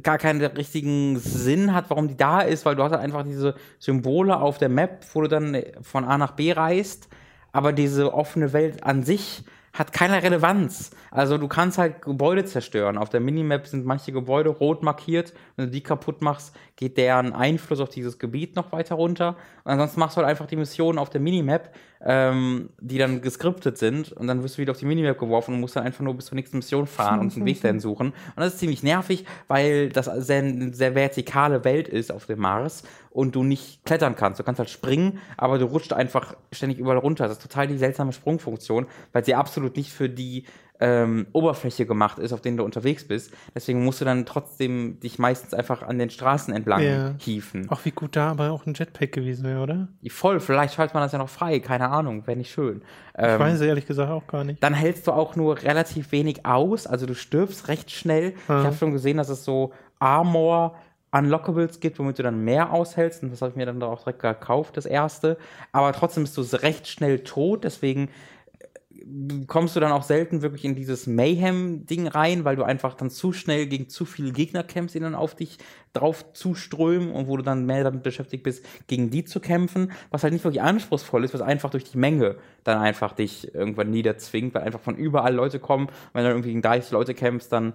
gar 0.01 0.17
keinen 0.17 0.43
richtigen 0.43 1.17
Sinn 1.17 1.73
hat, 1.73 1.89
warum 1.89 2.07
die 2.07 2.17
da 2.17 2.41
ist, 2.41 2.65
weil 2.65 2.75
du 2.75 2.83
hast 2.83 2.91
halt 2.91 3.01
einfach 3.01 3.23
diese 3.23 3.55
Symbole 3.79 4.39
auf 4.39 4.57
der 4.57 4.69
Map, 4.69 5.05
wo 5.13 5.21
du 5.21 5.27
dann 5.27 5.57
von 5.81 6.05
A 6.05 6.17
nach 6.17 6.31
B 6.31 6.51
reist, 6.51 7.09
aber 7.51 7.73
diese 7.73 8.13
offene 8.13 8.53
Welt 8.53 8.83
an 8.83 9.03
sich 9.03 9.43
hat 9.73 9.93
keine 9.93 10.21
Relevanz. 10.23 10.91
Also 11.11 11.37
du 11.37 11.47
kannst 11.47 11.77
halt 11.77 12.01
Gebäude 12.01 12.43
zerstören. 12.45 12.97
Auf 12.97 13.09
der 13.09 13.19
Minimap 13.19 13.67
sind 13.67 13.85
manche 13.85 14.11
Gebäude 14.11 14.49
rot 14.49 14.83
markiert. 14.83 15.33
Wenn 15.55 15.65
du 15.65 15.71
die 15.71 15.81
kaputt 15.81 16.21
machst, 16.21 16.55
geht 16.75 16.97
deren 16.97 17.33
Einfluss 17.33 17.79
auf 17.79 17.89
dieses 17.89 18.19
Gebiet 18.19 18.55
noch 18.55 18.71
weiter 18.71 18.95
runter. 18.95 19.37
Und 19.63 19.71
ansonsten 19.71 19.99
machst 19.99 20.17
du 20.17 20.21
halt 20.21 20.29
einfach 20.29 20.47
die 20.47 20.55
Missionen 20.55 20.97
auf 20.97 21.09
der 21.09 21.21
Minimap, 21.21 21.73
ähm, 22.05 22.69
die 22.79 22.97
dann 22.97 23.21
geskriptet 23.21 23.77
sind. 23.77 24.11
Und 24.11 24.27
dann 24.27 24.43
wirst 24.43 24.57
du 24.57 24.61
wieder 24.61 24.71
auf 24.71 24.79
die 24.79 24.85
Minimap 24.85 25.17
geworfen 25.17 25.53
und 25.53 25.59
musst 25.59 25.75
dann 25.75 25.83
einfach 25.83 26.03
nur 26.03 26.13
bis 26.13 26.27
zur 26.27 26.35
nächsten 26.35 26.57
Mission 26.57 26.87
fahren 26.87 27.19
und 27.19 27.35
den 27.35 27.45
Weg 27.45 27.61
dahin 27.61 27.79
suchen. 27.79 28.07
Und 28.07 28.37
das 28.37 28.53
ist 28.53 28.59
ziemlich 28.59 28.83
nervig, 28.83 29.25
weil 29.47 29.89
das 29.89 30.05
sehr, 30.05 30.39
eine 30.39 30.73
sehr 30.73 30.95
vertikale 30.95 31.63
Welt 31.65 31.87
ist 31.87 32.11
auf 32.11 32.25
dem 32.25 32.39
Mars 32.39 32.83
und 33.11 33.35
du 33.35 33.43
nicht 33.43 33.83
klettern 33.85 34.15
kannst. 34.15 34.39
Du 34.39 34.43
kannst 34.43 34.59
halt 34.59 34.69
springen, 34.69 35.19
aber 35.35 35.57
du 35.57 35.65
rutscht 35.65 35.93
einfach 35.93 36.35
ständig 36.51 36.79
überall 36.79 36.97
runter. 36.97 37.27
Das 37.27 37.37
ist 37.37 37.43
total 37.43 37.67
die 37.67 37.77
seltsame 37.77 38.13
Sprungfunktion, 38.13 38.87
weil 39.11 39.25
sie 39.25 39.35
absolut 39.35 39.75
nicht 39.75 39.91
für 39.91 40.09
die 40.09 40.45
ähm, 40.81 41.27
Oberfläche 41.33 41.85
gemacht 41.85 42.19
ist, 42.19 42.31
auf 42.31 42.39
denen 42.41 42.55
du 42.57 42.63
unterwegs 42.63 43.05
bist. 43.05 43.33
Deswegen 43.53 43.83
musst 43.83 43.99
du 43.99 44.05
dann 44.05 44.25
trotzdem 44.25 44.99
dich 45.01 45.19
meistens 45.19 45.53
einfach 45.53 45.83
an 45.83 45.99
den 45.99 46.09
Straßen 46.09 46.53
entlang 46.53 46.81
Ja. 46.81 47.15
hieven. 47.17 47.67
Ach, 47.69 47.83
wie 47.83 47.91
gut 47.91 48.15
da 48.15 48.31
aber 48.31 48.51
auch 48.51 48.65
ein 48.65 48.73
Jetpack 48.73 49.11
gewesen 49.11 49.43
wäre, 49.45 49.61
oder? 49.61 49.87
Voll, 50.07 50.39
vielleicht 50.39 50.75
schaltet 50.75 50.93
man 50.93 51.03
das 51.03 51.11
ja 51.11 51.17
noch 51.17 51.27
frei, 51.29 51.59
keine 51.59 51.89
Ahnung, 51.89 52.25
wäre 52.27 52.37
nicht 52.37 52.51
schön. 52.51 52.81
Ich 53.17 53.25
Ähm, 53.25 53.39
weiß 53.39 53.59
ehrlich 53.61 53.87
gesagt 53.87 54.09
auch 54.09 54.25
gar 54.27 54.45
nicht. 54.45 54.63
dann 54.63 54.73
hältst 54.73 55.05
du 55.07 55.11
auch 55.11 55.35
nur 55.35 55.61
relativ 55.61 56.13
wenig 56.13 56.45
aus, 56.45 56.87
also 56.87 57.05
du 57.05 57.13
stirbst 57.13 57.67
recht 57.67 57.91
schnell. 57.91 58.33
Ja. 58.47 58.59
Ich 58.61 58.65
habe 58.67 58.75
schon 58.77 58.93
gesehen, 58.93 59.17
dass 59.17 59.27
es 59.29 59.43
so 59.43 59.73
Armor 59.99 60.75
Unlockables 61.11 61.79
gibt, 61.79 61.97
womit 61.99 62.19
du 62.19 62.23
dann 62.23 62.43
mehr 62.43 62.71
aushältst. 62.71 63.23
Und 63.23 63.31
das 63.31 63.41
habe 63.41 63.49
ich 63.49 63.55
mir 63.57 63.65
dann 63.65 63.81
auch 63.81 64.03
direkt 64.03 64.21
gekauft, 64.21 64.77
das 64.77 64.85
erste. 64.85 65.37
Aber 65.71 65.91
trotzdem 65.91 66.23
bist 66.23 66.37
du 66.37 66.41
recht 66.61 66.87
schnell 66.87 67.19
tot, 67.23 67.63
deswegen 67.63 68.09
kommst 69.47 69.75
du 69.75 69.79
dann 69.79 69.91
auch 69.91 70.03
selten 70.03 70.41
wirklich 70.41 70.65
in 70.65 70.75
dieses 70.75 71.07
Mayhem-Ding 71.07 72.07
rein, 72.07 72.45
weil 72.45 72.55
du 72.55 72.63
einfach 72.63 72.93
dann 72.95 73.09
zu 73.09 73.33
schnell 73.33 73.67
gegen 73.67 73.89
zu 73.89 74.05
viele 74.05 74.31
Gegner 74.31 74.63
kämpfst, 74.63 74.95
die 74.95 74.99
dann 74.99 75.15
auf 75.15 75.35
dich 75.35 75.57
drauf 75.93 76.33
zuströmen 76.33 77.11
und 77.11 77.27
wo 77.27 77.37
du 77.37 77.43
dann 77.43 77.65
mehr 77.65 77.83
damit 77.83 78.03
beschäftigt 78.03 78.43
bist, 78.43 78.63
gegen 78.87 79.09
die 79.09 79.25
zu 79.25 79.39
kämpfen, 79.39 79.91
was 80.11 80.23
halt 80.23 80.33
nicht 80.33 80.43
wirklich 80.43 80.61
anspruchsvoll 80.61 81.23
ist, 81.23 81.33
was 81.33 81.41
einfach 81.41 81.69
durch 81.69 81.83
die 81.83 81.97
Menge 81.97 82.35
dann 82.63 82.77
einfach 82.77 83.13
dich 83.13 83.53
irgendwann 83.53 83.89
niederzwingt, 83.89 84.53
weil 84.53 84.63
einfach 84.63 84.79
von 84.79 84.95
überall 84.95 85.33
Leute 85.33 85.59
kommen. 85.59 85.87
Wenn 86.13 86.23
du 86.23 86.29
dann 86.29 86.37
irgendwie 86.37 86.49
gegen 86.49 86.61
30 86.61 86.91
Leute 86.91 87.13
kämpfst, 87.13 87.51
dann 87.51 87.73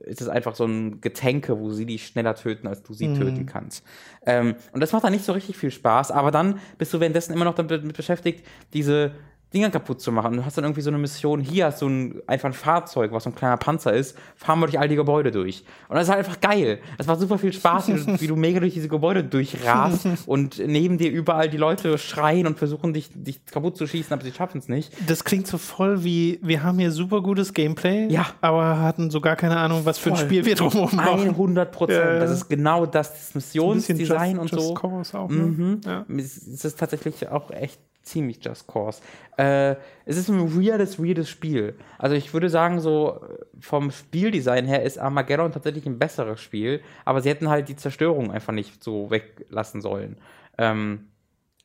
ist 0.00 0.20
es 0.20 0.28
einfach 0.28 0.54
so 0.54 0.64
ein 0.64 1.00
Getänke, 1.00 1.58
wo 1.58 1.70
sie 1.70 1.86
dich 1.86 2.06
schneller 2.06 2.34
töten, 2.34 2.66
als 2.66 2.82
du 2.82 2.92
sie 2.92 3.12
töten 3.14 3.46
kannst. 3.46 3.84
Ähm, 4.24 4.54
und 4.72 4.80
das 4.80 4.92
macht 4.92 5.04
dann 5.04 5.12
nicht 5.12 5.24
so 5.24 5.32
richtig 5.32 5.56
viel 5.56 5.70
Spaß, 5.70 6.10
aber 6.10 6.30
dann 6.30 6.60
bist 6.78 6.92
du 6.92 7.00
währenddessen 7.00 7.32
immer 7.32 7.44
noch 7.44 7.54
damit 7.54 7.96
beschäftigt, 7.96 8.46
diese 8.72 9.12
Dinger 9.56 9.70
kaputt 9.70 10.00
zu 10.00 10.12
machen. 10.12 10.36
Du 10.36 10.44
hast 10.44 10.56
dann 10.58 10.64
irgendwie 10.64 10.82
so 10.82 10.90
eine 10.90 10.98
Mission, 10.98 11.40
hier 11.40 11.66
hast 11.66 11.80
du 11.80 11.88
ein, 11.88 12.20
einfach 12.26 12.48
ein 12.50 12.52
Fahrzeug, 12.52 13.10
was 13.12 13.24
so 13.24 13.30
ein 13.30 13.34
kleiner 13.34 13.56
Panzer 13.56 13.92
ist, 13.94 14.16
fahren 14.36 14.60
wir 14.60 14.66
durch 14.66 14.78
all 14.78 14.86
die 14.88 14.96
Gebäude 14.96 15.30
durch. 15.30 15.64
Und 15.88 15.96
das 15.96 16.04
ist 16.04 16.10
halt 16.10 16.18
einfach 16.26 16.40
geil. 16.40 16.78
Es 16.98 17.06
macht 17.06 17.20
super 17.20 17.38
viel 17.38 17.52
Spaß, 17.52 17.88
wie 17.88 17.92
du, 17.94 18.20
wie 18.20 18.26
du 18.26 18.36
mega 18.36 18.60
durch 18.60 18.74
diese 18.74 18.88
Gebäude 18.88 19.24
durchrast 19.24 20.06
und 20.26 20.58
neben 20.58 20.98
dir 20.98 21.10
überall 21.10 21.48
die 21.48 21.56
Leute 21.56 21.96
schreien 21.96 22.46
und 22.46 22.58
versuchen, 22.58 22.92
dich, 22.92 23.10
dich 23.14 23.44
kaputt 23.46 23.76
zu 23.76 23.86
schießen, 23.86 24.12
aber 24.12 24.22
sie 24.22 24.32
schaffen 24.32 24.58
es 24.58 24.68
nicht. 24.68 24.92
Das 25.06 25.24
klingt 25.24 25.46
so 25.46 25.56
voll 25.58 26.04
wie, 26.04 26.38
wir 26.42 26.62
haben 26.62 26.78
hier 26.78 26.90
super 26.92 27.22
gutes 27.22 27.54
Gameplay, 27.54 28.08
Ja. 28.08 28.26
aber 28.42 28.80
hatten 28.80 29.10
so 29.10 29.20
gar 29.22 29.36
keine 29.36 29.56
Ahnung, 29.56 29.80
was 29.84 29.98
für 29.98 30.10
ein 30.10 30.16
Voll. 30.16 30.26
Spiel 30.26 30.44
wir 30.44 30.54
drumherum 30.54 30.90
brauchen. 30.90 31.28
100 31.30 31.72
Prozent. 31.72 31.98
Ja. 32.04 32.18
Das 32.18 32.30
ist 32.30 32.48
genau 32.48 32.84
das, 32.86 33.10
das 33.12 33.34
Missionsdesign 33.34 34.38
und 34.38 34.50
so. 34.50 34.74
Cause 34.74 35.18
auch, 35.18 35.30
ne? 35.30 35.36
Mhm. 35.36 35.80
Ja. 35.84 36.04
Es 36.18 36.36
ist 36.64 36.78
tatsächlich 36.78 37.28
auch 37.28 37.50
echt 37.50 37.80
ziemlich 38.06 38.38
Just 38.42 38.66
Cause. 38.66 39.02
Äh, 39.36 39.76
es 40.04 40.16
ist 40.16 40.28
ein 40.28 40.54
weirdes, 40.54 40.98
weirdes 41.02 41.28
Spiel. 41.28 41.74
Also 41.98 42.14
ich 42.14 42.32
würde 42.32 42.48
sagen, 42.48 42.80
so 42.80 43.20
vom 43.60 43.90
Spieldesign 43.90 44.64
her 44.66 44.82
ist 44.82 44.98
Armageddon 44.98 45.52
tatsächlich 45.52 45.86
ein 45.86 45.98
besseres 45.98 46.40
Spiel, 46.40 46.80
aber 47.04 47.20
sie 47.20 47.28
hätten 47.28 47.48
halt 47.48 47.68
die 47.68 47.76
Zerstörung 47.76 48.30
einfach 48.30 48.52
nicht 48.52 48.82
so 48.82 49.10
weglassen 49.10 49.80
sollen. 49.80 50.18
Ähm, 50.56 51.08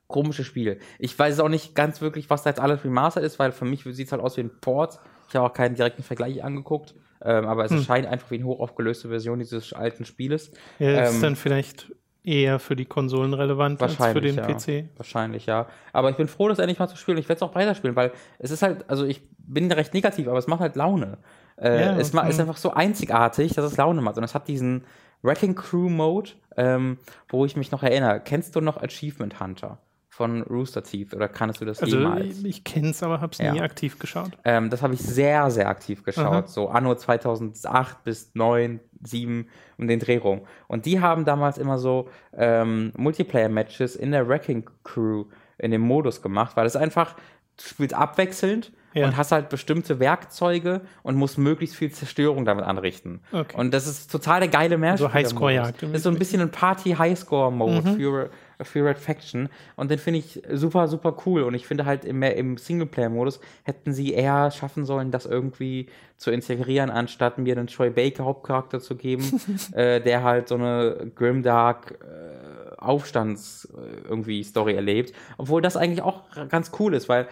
komisches 0.07 0.45
Spiel. 0.45 0.79
Ich 0.99 1.17
weiß 1.17 1.39
auch 1.39 1.47
nicht 1.49 1.73
ganz 1.75 2.01
wirklich, 2.01 2.29
was 2.29 2.43
da 2.43 2.49
jetzt 2.49 2.59
alles 2.59 2.83
remastered 2.83 3.23
ist, 3.25 3.39
weil 3.39 3.51
für 3.53 3.65
mich 3.65 3.83
sieht 3.83 4.07
es 4.07 4.11
halt 4.11 4.21
aus 4.21 4.35
wie 4.35 4.41
ein 4.41 4.51
Port. 4.59 4.99
Ich 5.29 5.35
habe 5.35 5.47
auch 5.47 5.53
keinen 5.53 5.75
direkten 5.75 6.03
Vergleich 6.03 6.43
angeguckt, 6.43 6.95
ähm, 7.23 7.45
aber 7.45 7.69
Hm. 7.69 7.77
es 7.77 7.85
scheint 7.85 8.05
einfach 8.07 8.29
wie 8.31 8.35
eine 8.35 8.45
hochaufgelöste 8.45 9.07
Version 9.07 9.39
dieses 9.39 9.71
alten 9.71 10.03
Spieles. 10.03 10.51
Ja, 10.79 11.03
ist 11.03 11.15
Ähm, 11.15 11.21
dann 11.21 11.35
vielleicht 11.37 11.93
eher 12.23 12.59
für 12.59 12.75
die 12.75 12.85
Konsolen 12.85 13.33
relevant 13.33 13.81
als 13.81 13.95
für 13.95 14.21
den 14.21 14.35
ja. 14.35 14.45
PC. 14.45 14.89
Wahrscheinlich, 14.97 15.45
ja. 15.47 15.67
Aber 15.93 16.09
ich 16.09 16.15
bin 16.17 16.27
froh, 16.27 16.47
das 16.49 16.59
endlich 16.59 16.77
mal 16.79 16.87
zu 16.87 16.95
spielen. 16.97 17.17
Ich 17.17 17.27
werde 17.27 17.37
es 17.37 17.41
auch 17.49 17.55
weiterspielen, 17.55 17.95
weil 17.95 18.11
es 18.39 18.51
ist 18.51 18.61
halt, 18.61 18.89
also 18.89 19.05
ich 19.05 19.21
bin 19.39 19.71
recht 19.71 19.93
negativ, 19.93 20.27
aber 20.27 20.37
es 20.37 20.47
macht 20.47 20.59
halt 20.61 20.75
Laune. 20.75 21.17
Äh, 21.57 21.81
Ja, 21.81 21.97
es 21.97 22.13
ma- 22.13 22.27
ist 22.27 22.39
einfach 22.39 22.57
so 22.57 22.71
einzigartig, 22.73 23.53
dass 23.53 23.65
es 23.65 23.77
Laune 23.77 24.01
macht. 24.01 24.17
Und 24.17 24.23
es 24.23 24.35
hat 24.35 24.47
diesen 24.47 24.83
Wrecking 25.23 25.55
Crew 25.55 25.89
Mode, 25.89 26.31
ähm, 26.57 26.97
wo 27.29 27.45
ich 27.45 27.55
mich 27.55 27.71
noch 27.71 27.83
erinnere. 27.83 28.19
Kennst 28.23 28.55
du 28.55 28.61
noch 28.61 28.77
Achievement 28.81 29.39
Hunter 29.39 29.79
von 30.09 30.41
Rooster 30.43 30.83
Teeth 30.83 31.13
oder 31.15 31.27
kannst 31.27 31.61
du 31.61 31.65
das 31.65 31.81
Also 31.81 31.97
jemals? 31.97 32.43
ich, 32.43 32.63
kenne 32.63 32.89
es, 32.89 33.01
aber 33.01 33.21
habe 33.21 33.31
es 33.31 33.37
Ja. 33.39 33.53
nie 33.53 33.61
aktiv 33.61 33.97
geschaut. 33.97 34.31
Ähm, 34.43 34.69
das 34.69 34.81
habe 34.81 34.93
ich 34.93 34.99
sehr, 35.01 35.49
sehr 35.51 35.69
aktiv 35.69 36.03
geschaut. 36.03 36.25
Aha. 36.25 36.47
So 36.47 36.69
anno 36.69 36.93
2008 36.95 38.03
bis 38.03 38.31
9, 38.35 38.79
7 39.03 39.47
um 39.77 39.87
den 39.87 39.99
Dreh 39.99 40.17
rum. 40.17 40.41
Und 40.67 40.85
die 40.85 40.99
haben 40.99 41.25
damals 41.25 41.57
immer 41.57 41.77
so 41.77 42.09
ähm, 42.37 42.91
Multiplayer-Matches 42.97 43.95
in 43.95 44.11
der 44.11 44.27
Wrecking 44.27 44.69
Crew 44.83 45.25
in 45.57 45.71
dem 45.71 45.81
Modus 45.81 46.21
gemacht, 46.21 46.55
weil 46.57 46.65
es 46.65 46.75
einfach, 46.75 47.13
du 47.57 47.63
spielst 47.63 47.93
abwechselnd 47.93 48.71
Ja. 48.93 49.05
und 49.07 49.15
hast 49.15 49.31
halt 49.31 49.47
bestimmte 49.49 49.99
Werkzeuge 49.99 50.81
und 51.03 51.15
musst 51.15 51.37
möglichst 51.37 51.75
viel 51.75 51.91
Zerstörung 51.91 52.43
damit 52.45 52.65
anrichten. 52.65 53.21
Okay. 53.31 53.55
Und 53.57 53.73
das 53.73 53.87
ist 53.87 54.11
total 54.11 54.39
der 54.41 54.49
geile 54.49 54.77
Mehrspieler. 54.77 55.13
Highscore-Jagd 55.13 55.83
im 55.83 55.91
Das 55.93 55.99
ist 55.99 56.03
so 56.03 56.09
ein 56.09 56.17
bisschen 56.19 56.41
ein 56.41 56.51
Party-Highscore-Mode 56.51 57.93
für, 57.95 58.29
für 58.63 58.85
Red 58.85 58.97
Faction. 58.97 59.49
Und 59.75 59.91
den 59.91 59.99
finde 59.99 60.19
ich 60.19 60.41
super, 60.51 60.87
super 60.87 61.15
cool. 61.25 61.43
Und 61.43 61.53
ich 61.53 61.67
finde 61.67 61.85
halt 61.85 62.05
im, 62.05 62.21
im 62.23 62.57
Singleplayer-Modus 62.57 63.39
hätten 63.63 63.93
sie 63.93 64.13
eher 64.13 64.51
schaffen 64.51 64.85
sollen, 64.85 65.11
das 65.11 65.25
irgendwie 65.25 65.87
zu 66.17 66.31
integrieren, 66.31 66.89
anstatt 66.89 67.37
mir 67.37 67.57
einen 67.57 67.67
Troy 67.67 67.89
Baker 67.89 68.25
Hauptcharakter 68.25 68.79
zu 68.79 68.95
geben, 68.95 69.41
äh, 69.73 70.01
der 70.01 70.23
halt 70.23 70.47
so 70.47 70.55
eine 70.55 71.11
Grimdark 71.15 71.99
äh, 72.01 72.75
Aufstands 72.77 73.65
äh, 73.75 74.07
irgendwie 74.07 74.43
Story 74.43 74.75
erlebt. 74.75 75.13
Obwohl 75.37 75.61
das 75.61 75.77
eigentlich 75.77 76.01
auch 76.01 76.23
ganz 76.49 76.71
cool 76.79 76.93
ist, 76.93 77.09
weil 77.09 77.27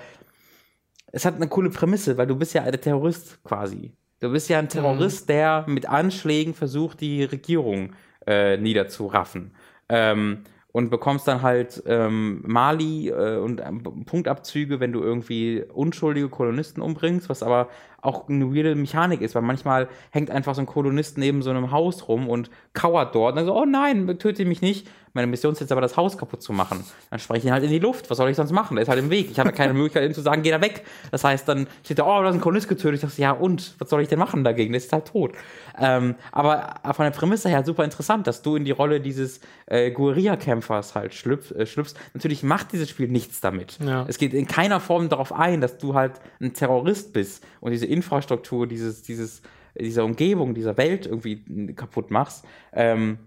es 1.11 1.25
hat 1.25 1.35
eine 1.35 1.47
coole 1.47 1.69
Prämisse, 1.69 2.17
weil 2.17 2.27
du 2.27 2.35
bist 2.35 2.53
ja 2.53 2.69
der 2.69 2.81
Terrorist 2.81 3.43
quasi. 3.43 3.93
Du 4.19 4.31
bist 4.31 4.49
ja 4.49 4.59
ein 4.59 4.69
Terrorist, 4.69 5.29
der 5.29 5.63
mit 5.67 5.87
Anschlägen 5.87 6.53
versucht, 6.53 6.99
die 6.99 7.23
Regierung 7.23 7.93
äh, 8.27 8.57
niederzuraffen. 8.57 9.51
Ähm, 9.87 10.43
und 10.71 10.89
bekommst 10.89 11.27
dann 11.27 11.41
halt 11.41 11.81
ähm, 11.87 12.43
Mali 12.45 13.09
äh, 13.09 13.37
und 13.37 13.61
ähm, 13.61 13.81
Punktabzüge, 14.05 14.79
wenn 14.79 14.91
du 14.91 15.01
irgendwie 15.01 15.63
unschuldige 15.73 16.29
Kolonisten 16.29 16.81
umbringst, 16.81 17.29
was 17.29 17.41
aber 17.41 17.69
auch 18.01 18.29
eine 18.29 18.53
weirde 18.53 18.75
Mechanik 18.75 19.21
ist, 19.21 19.35
weil 19.35 19.41
manchmal 19.41 19.87
hängt 20.11 20.31
einfach 20.31 20.55
so 20.55 20.61
ein 20.61 20.65
Kolonist 20.65 21.17
neben 21.17 21.41
so 21.41 21.49
einem 21.49 21.71
Haus 21.71 22.07
rum 22.07 22.29
und 22.29 22.49
kauert 22.73 23.15
dort 23.15 23.33
und 23.33 23.37
dann 23.37 23.45
so, 23.45 23.55
oh 23.55 23.65
nein, 23.65 24.17
töte 24.19 24.45
mich 24.45 24.61
nicht. 24.61 24.87
Meine 25.13 25.27
Mission 25.27 25.53
ist 25.53 25.59
jetzt 25.59 25.71
aber, 25.71 25.81
das 25.81 25.97
Haus 25.97 26.17
kaputt 26.17 26.41
zu 26.41 26.53
machen. 26.53 26.83
Dann 27.09 27.19
spreche 27.19 27.39
ich 27.39 27.45
ihn 27.45 27.51
halt 27.51 27.63
in 27.63 27.71
die 27.71 27.79
Luft. 27.79 28.09
Was 28.09 28.17
soll 28.17 28.29
ich 28.29 28.35
sonst 28.35 28.51
machen? 28.51 28.75
Der 28.75 28.83
ist 28.83 28.89
halt 28.89 28.99
im 28.99 29.09
Weg. 29.09 29.31
Ich 29.31 29.39
habe 29.39 29.49
ja 29.49 29.55
keine 29.55 29.73
Möglichkeit, 29.73 30.03
ihm 30.03 30.13
zu 30.13 30.21
sagen, 30.21 30.43
geh 30.43 30.51
da 30.51 30.61
weg. 30.61 30.85
Das 31.11 31.23
heißt, 31.23 31.47
dann 31.47 31.67
steht 31.83 31.99
da, 31.99 32.03
oh, 32.03 32.21
da 32.21 32.29
ist 32.29 32.35
ein 32.35 32.41
Kolonist 32.41 32.67
getötet. 32.67 32.95
Ich 32.95 33.01
dachte, 33.01 33.21
ja, 33.21 33.31
und? 33.31 33.75
Was 33.79 33.89
soll 33.89 34.01
ich 34.01 34.07
denn 34.07 34.19
machen 34.19 34.43
dagegen? 34.43 34.71
Der 34.71 34.77
ist 34.77 34.93
halt 34.93 35.05
tot. 35.05 35.33
Ähm, 35.79 36.15
aber 36.31 36.75
von 36.93 37.05
der 37.05 37.11
Prämisse 37.11 37.49
her 37.49 37.63
super 37.63 37.83
interessant, 37.83 38.27
dass 38.27 38.41
du 38.41 38.55
in 38.55 38.65
die 38.65 38.71
Rolle 38.71 39.01
dieses 39.01 39.39
äh, 39.65 39.91
Guerilla-Kämpfers 39.91 40.95
halt 40.95 41.13
schlüpf, 41.13 41.51
äh, 41.51 41.65
schlüpfst. 41.65 41.95
Natürlich 42.13 42.43
macht 42.43 42.71
dieses 42.71 42.89
Spiel 42.89 43.07
nichts 43.07 43.41
damit. 43.41 43.79
Ja. 43.83 44.05
Es 44.07 44.17
geht 44.17 44.33
in 44.33 44.47
keiner 44.47 44.79
Form 44.79 45.09
darauf 45.09 45.33
ein, 45.33 45.61
dass 45.61 45.77
du 45.77 45.95
halt 45.95 46.13
ein 46.39 46.53
Terrorist 46.53 47.13
bist 47.13 47.43
und 47.61 47.71
diese 47.71 47.85
Infrastruktur, 47.89 48.67
dieses, 48.67 49.03
dieses, 49.03 49.41
dieser 49.77 50.05
Umgebung, 50.05 50.53
dieser 50.53 50.77
Welt 50.77 51.05
irgendwie 51.05 51.73
kaputt 51.73 52.11
machst. 52.11 52.45
Ähm, 52.73 53.19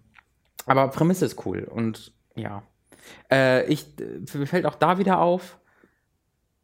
aber 0.66 0.88
Prämisse 0.88 1.24
ist 1.24 1.44
cool 1.46 1.64
und 1.64 2.12
ja. 2.34 2.62
Äh, 3.30 3.66
ich, 3.66 3.86
mir 4.34 4.46
fällt 4.46 4.66
auch 4.66 4.76
da 4.76 4.98
wieder 4.98 5.20
auf. 5.20 5.58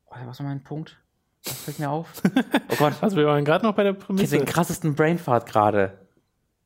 Oh, 0.07 0.17
was 0.25 0.39
war 0.39 0.47
mein 0.47 0.63
Punkt? 0.63 0.97
Was 1.45 1.63
fällt 1.63 1.79
mir 1.79 1.91
auf? 1.91 2.23
Oh 2.71 2.77
Gott, 2.79 2.95
Also 3.01 3.17
wir 3.17 3.27
waren 3.27 3.45
gerade 3.45 3.65
noch 3.65 3.75
bei 3.75 3.83
der 3.83 3.95
Prämisse. 3.95 4.37
habe 4.37 4.45
den 4.45 4.53
krassesten 4.53 4.95
Brainfart 4.95 5.47
gerade. 5.47 5.99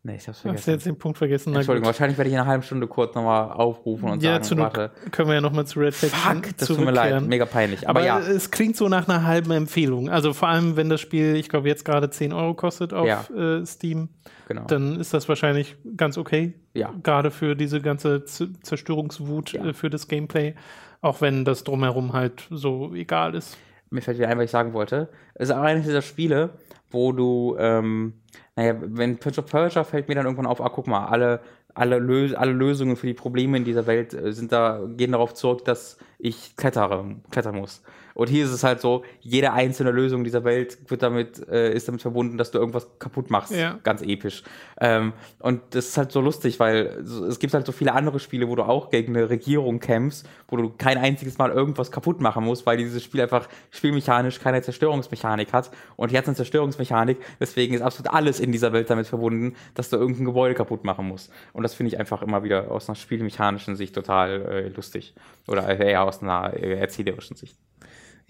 Nee, 0.05 0.17
ich 0.17 0.27
hab's 0.27 0.39
Hast 0.39 0.45
du 0.45 0.49
vergessen. 0.49 0.71
jetzt 0.73 0.87
den 0.87 0.97
Punkt 0.99 1.17
vergessen? 1.19 1.55
Entschuldigung, 1.55 1.87
wahrscheinlich 1.87 2.19
werde 2.19 2.29
ich 2.29 2.35
in 2.35 2.41
einer 2.41 2.49
halben 2.49 2.65
Stunde 2.65 2.89
kurz 2.89 3.15
nochmal 3.15 3.53
aufrufen 3.53 4.11
und 4.11 4.21
Ja, 4.21 4.43
sagen, 4.43 4.61
warte. 4.61 4.91
können 5.13 5.29
wir 5.29 5.37
ja 5.37 5.41
nochmal 5.41 5.65
zu 5.65 5.79
Red 5.79 5.95
Faction 5.95 6.43
Fuck, 6.43 6.57
das 6.57 6.67
tut 6.67 6.81
mir 6.81 6.91
leid, 6.91 7.23
mega 7.23 7.45
peinlich. 7.47 7.89
Aber, 7.89 8.05
ja, 8.05 8.19
es 8.19 8.51
klingt 8.51 8.77
so 8.77 8.89
nach 8.89 9.07
einer 9.09 9.25
halben 9.25 9.53
Empfehlung. 9.53 10.11
Also 10.11 10.33
vor 10.33 10.49
allem, 10.49 10.75
wenn 10.75 10.89
das 10.89 11.01
Spiel, 11.01 11.37
ich 11.37 11.49
glaube, 11.49 11.69
jetzt 11.69 11.85
gerade 11.85 12.11
10 12.11 12.33
Euro 12.33 12.55
kostet 12.55 12.93
auf 12.93 13.07
Ja. 13.07 13.25
äh, 13.33 13.65
Steam, 13.65 14.09
genau. 14.49 14.65
dann 14.67 14.99
ist 14.99 15.15
das 15.15 15.29
wahrscheinlich 15.29 15.77
ganz 15.97 16.19
okay. 16.19 16.55
Ja. 16.75 16.93
Gerade 17.05 17.31
für 17.31 17.55
diese 17.55 17.81
ganze 17.81 18.25
Z 18.25 18.49
Zerstörungswut 18.67 19.53
Ja. 19.53 19.67
äh, 19.67 19.73
für 19.73 19.89
das 19.89 20.09
Gameplay. 20.09 20.55
Auch 21.01 21.21
wenn 21.21 21.45
das 21.45 21.63
drumherum 21.63 22.13
halt 22.13 22.49
so 22.51 22.93
egal 22.95 23.37
ist. 23.37 23.57
mir 23.91 24.01
fällt 24.03 24.19
wieder 24.19 24.29
ein, 24.29 24.39
was 24.39 24.47
ich 24.47 24.51
sagen 24.51 24.73
wollte. 24.73 25.11
Es 25.35 25.49
ist 25.51 25.55
auch 25.55 25.61
eines 25.63 25.85
dieser 25.85 26.03
Spiele, 26.03 26.51
wo 26.93 27.13
du, 27.13 27.57
ähm, 27.59 28.15
naja, 28.57 28.77
wenn 28.81 29.19
Prince 29.19 29.41
of 29.41 29.47
Persia 29.47 29.85
fällt 29.85 30.09
mir 30.09 30.15
dann 30.15 30.27
irgendwann 30.27 30.47
auf, 30.47 30.61
ah, 30.61 30.71
guck 30.73 30.87
mal, 30.87 31.07
alle, 31.07 31.41
alle, 31.75 31.99
Lös 31.99 32.35
alle 32.35 32.53
Lösungen 32.53 32.97
für 32.97 33.07
die 33.07 33.15
Probleme 33.15 33.57
in 33.57 33.65
dieser 33.65 33.87
Welt 33.87 34.15
äh, 34.15 34.33
sind 34.33 34.53
da, 34.53 34.81
gehen 34.97 35.13
darauf 35.13 35.35
zurück, 35.35 35.65
dass 35.65 35.99
ich 36.19 36.57
klettere, 36.57 37.17
klettern 37.31 37.57
muss. 37.57 37.83
Und 38.15 38.29
hier 38.29 38.45
ist 38.45 38.51
es 38.51 38.65
halt 38.65 38.81
so, 38.81 39.05
jede 39.21 39.53
einzelne 39.53 39.91
Lösung 39.91 40.25
dieser 40.25 40.45
Welt 40.45 40.79
wird 40.91 41.03
damit, 41.03 41.47
äh, 41.49 41.73
ist 41.73 41.89
damit 41.89 42.03
verbunden, 42.03 42.39
dass 42.39 42.51
du 42.51 42.59
irgendwas 42.59 42.87
kaputt 42.99 43.31
machst. 43.31 43.53
Ja. 43.53 43.79
Ganz 43.83 44.03
episch. 44.03 44.43
Ähm, 44.81 45.13
und 45.39 45.63
das 45.71 45.89
ist 45.89 45.99
halt 45.99 46.13
so 46.13 46.21
lustig, 46.21 46.61
weil 46.61 47.05
es 47.29 47.39
gibt 47.39 47.55
halt 47.55 47.67
so 47.67 47.73
viele 47.73 47.93
andere 47.93 48.21
Spiele, 48.21 48.49
wo 48.49 48.57
du 48.57 48.63
auch 48.63 48.91
gegen 48.91 49.17
eine 49.17 49.31
Regierung 49.31 49.81
kämpfst, 49.81 50.29
wo 50.49 50.57
du 50.57 50.71
kein 50.71 50.99
einziges 50.99 51.39
Mal 51.39 51.51
irgendwas 51.51 51.91
kaputt 51.91 52.21
machen 52.21 52.45
musst, 52.45 52.67
weil 52.67 52.77
dieses 52.77 53.03
Spiel 53.03 53.21
einfach 53.21 53.49
spielmechanisch 53.71 54.41
keine 54.41 54.63
Zerstörungsmechanik 54.63 55.53
hat. 55.53 55.71
Und 55.97 56.11
hier 56.11 56.19
hat 56.19 56.25
es 56.25 56.29
eine 56.29 56.37
Zerstörungsmechanik, 56.37 57.19
deswegen 57.41 57.75
ist 57.75 57.83
absolut 57.83 58.13
alles 58.13 58.41
in 58.41 58.53
dieser 58.53 58.73
Welt 58.73 58.91
damit 58.91 59.07
verbunden, 59.07 59.55
dass 59.75 59.91
du 59.91 59.97
irgendein 59.97 60.27
Gebäude 60.27 60.55
kaputt 60.55 60.85
machen 60.85 61.07
musst. 61.07 61.33
Und 61.53 61.63
das 61.63 61.75
finde 61.75 61.89
ich 61.89 61.99
einfach 61.99 62.23
immer 62.23 62.43
wieder 62.43 62.71
aus 62.71 62.89
einer 62.89 62.97
spielmechanischen 62.97 63.77
Sicht 63.77 63.95
total 63.95 64.43
äh, 64.43 64.69
lustig. 64.69 65.15
Oder 65.49 65.69
eher 65.79 66.05
aus 66.05 66.23
einer 66.23 66.55
äh, 66.55 66.79
erzählerischen 66.79 67.37
Sicht. 67.37 67.57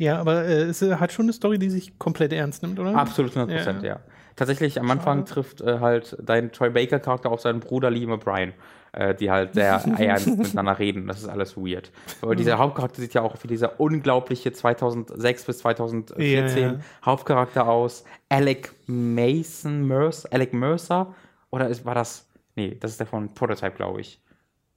Ja, 0.02 0.18
aber 0.18 0.44
äh, 0.44 0.62
es 0.62 0.82
hat 0.82 1.12
schon 1.12 1.26
eine 1.26 1.32
Story, 1.32 1.58
die 1.60 1.70
sich 1.70 1.96
komplett 1.98 2.32
ernst 2.32 2.62
nimmt, 2.64 2.80
oder? 2.80 2.96
Absolut 2.96 3.36
100 3.36 3.56
Prozent, 3.56 3.82
Ja. 3.84 3.88
ja. 3.94 4.00
Tatsächlich 4.34 4.80
am 4.80 4.90
Anfang 4.90 5.26
trifft 5.26 5.60
äh, 5.60 5.78
halt 5.78 6.16
dein 6.20 6.50
Troy 6.50 6.70
Baker 6.70 6.98
Charakter 6.98 7.30
auf 7.30 7.40
seinen 7.40 7.60
Bruder 7.60 7.90
Liam 7.90 8.10
O'Brien, 8.10 8.52
äh, 8.92 9.14
die 9.14 9.30
halt 9.30 9.54
sehr 9.54 9.74
ernst 9.98 10.26
miteinander 10.26 10.78
reden. 10.78 11.06
Das 11.06 11.18
ist 11.20 11.28
alles 11.28 11.56
weird. 11.56 11.92
Aber 12.22 12.34
dieser 12.34 12.58
Hauptcharakter 12.58 13.00
sieht 13.00 13.14
ja 13.14 13.20
auch 13.22 13.36
wie 13.42 13.46
dieser 13.48 13.78
unglaubliche 13.78 14.50
2006 14.50 15.44
bis 15.44 15.58
2014 15.58 16.62
Ja, 16.62 16.72
ja. 16.72 16.78
Hauptcharakter 17.04 17.68
aus. 17.68 18.04
Alec 18.28 18.72
Mason 18.86 19.86
Mercer, 19.86 20.28
Alec 20.32 20.52
Mercer 20.52 21.14
oder 21.50 21.68
ist, 21.68 21.84
war 21.84 21.94
das? 21.94 22.26
Nee, 22.56 22.76
das 22.80 22.92
ist 22.92 23.00
der 23.00 23.06
von 23.06 23.32
Prototype, 23.34 23.76
glaube 23.76 24.00
ich. 24.00 24.20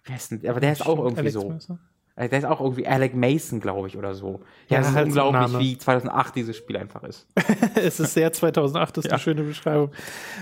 Wie 0.04 0.14
heißt 0.14 0.32
denn? 0.32 0.50
Aber 0.50 0.60
der 0.60 0.74
ist 0.74 0.86
auch 0.86 1.00
irgendwie 1.00 1.20
Alex 1.22 1.34
so. 1.34 1.50
Mercer? 1.50 1.80
Äh, 2.16 2.30
Der 2.30 2.40
ist 2.40 2.46
auch 2.46 2.62
irgendwie 2.62 2.88
Alec 2.88 3.14
Mason, 3.16 3.60
glaube 3.60 3.88
ich, 3.88 3.98
oder 3.98 4.14
so. 4.14 4.42
Ja, 4.70 4.76
Ja, 4.76 4.80
das 4.80 4.90
ist 4.90 4.96
halt 4.96 5.08
unglaublich, 5.08 5.42
Name. 5.52 5.60
wie 5.60 5.78
2008 5.78 6.36
dieses 6.36 6.56
Spiel 6.58 6.78
einfach 6.78 7.04
ist. 7.04 7.28
es 7.76 8.00
ist 8.00 8.14
sehr 8.14 8.32
2008, 8.32 8.98
das 8.98 9.06
ist 9.06 9.10
Ja. 9.12 9.16
eine 9.16 9.22
schöne 9.24 9.44
Beschreibung. 9.44 9.92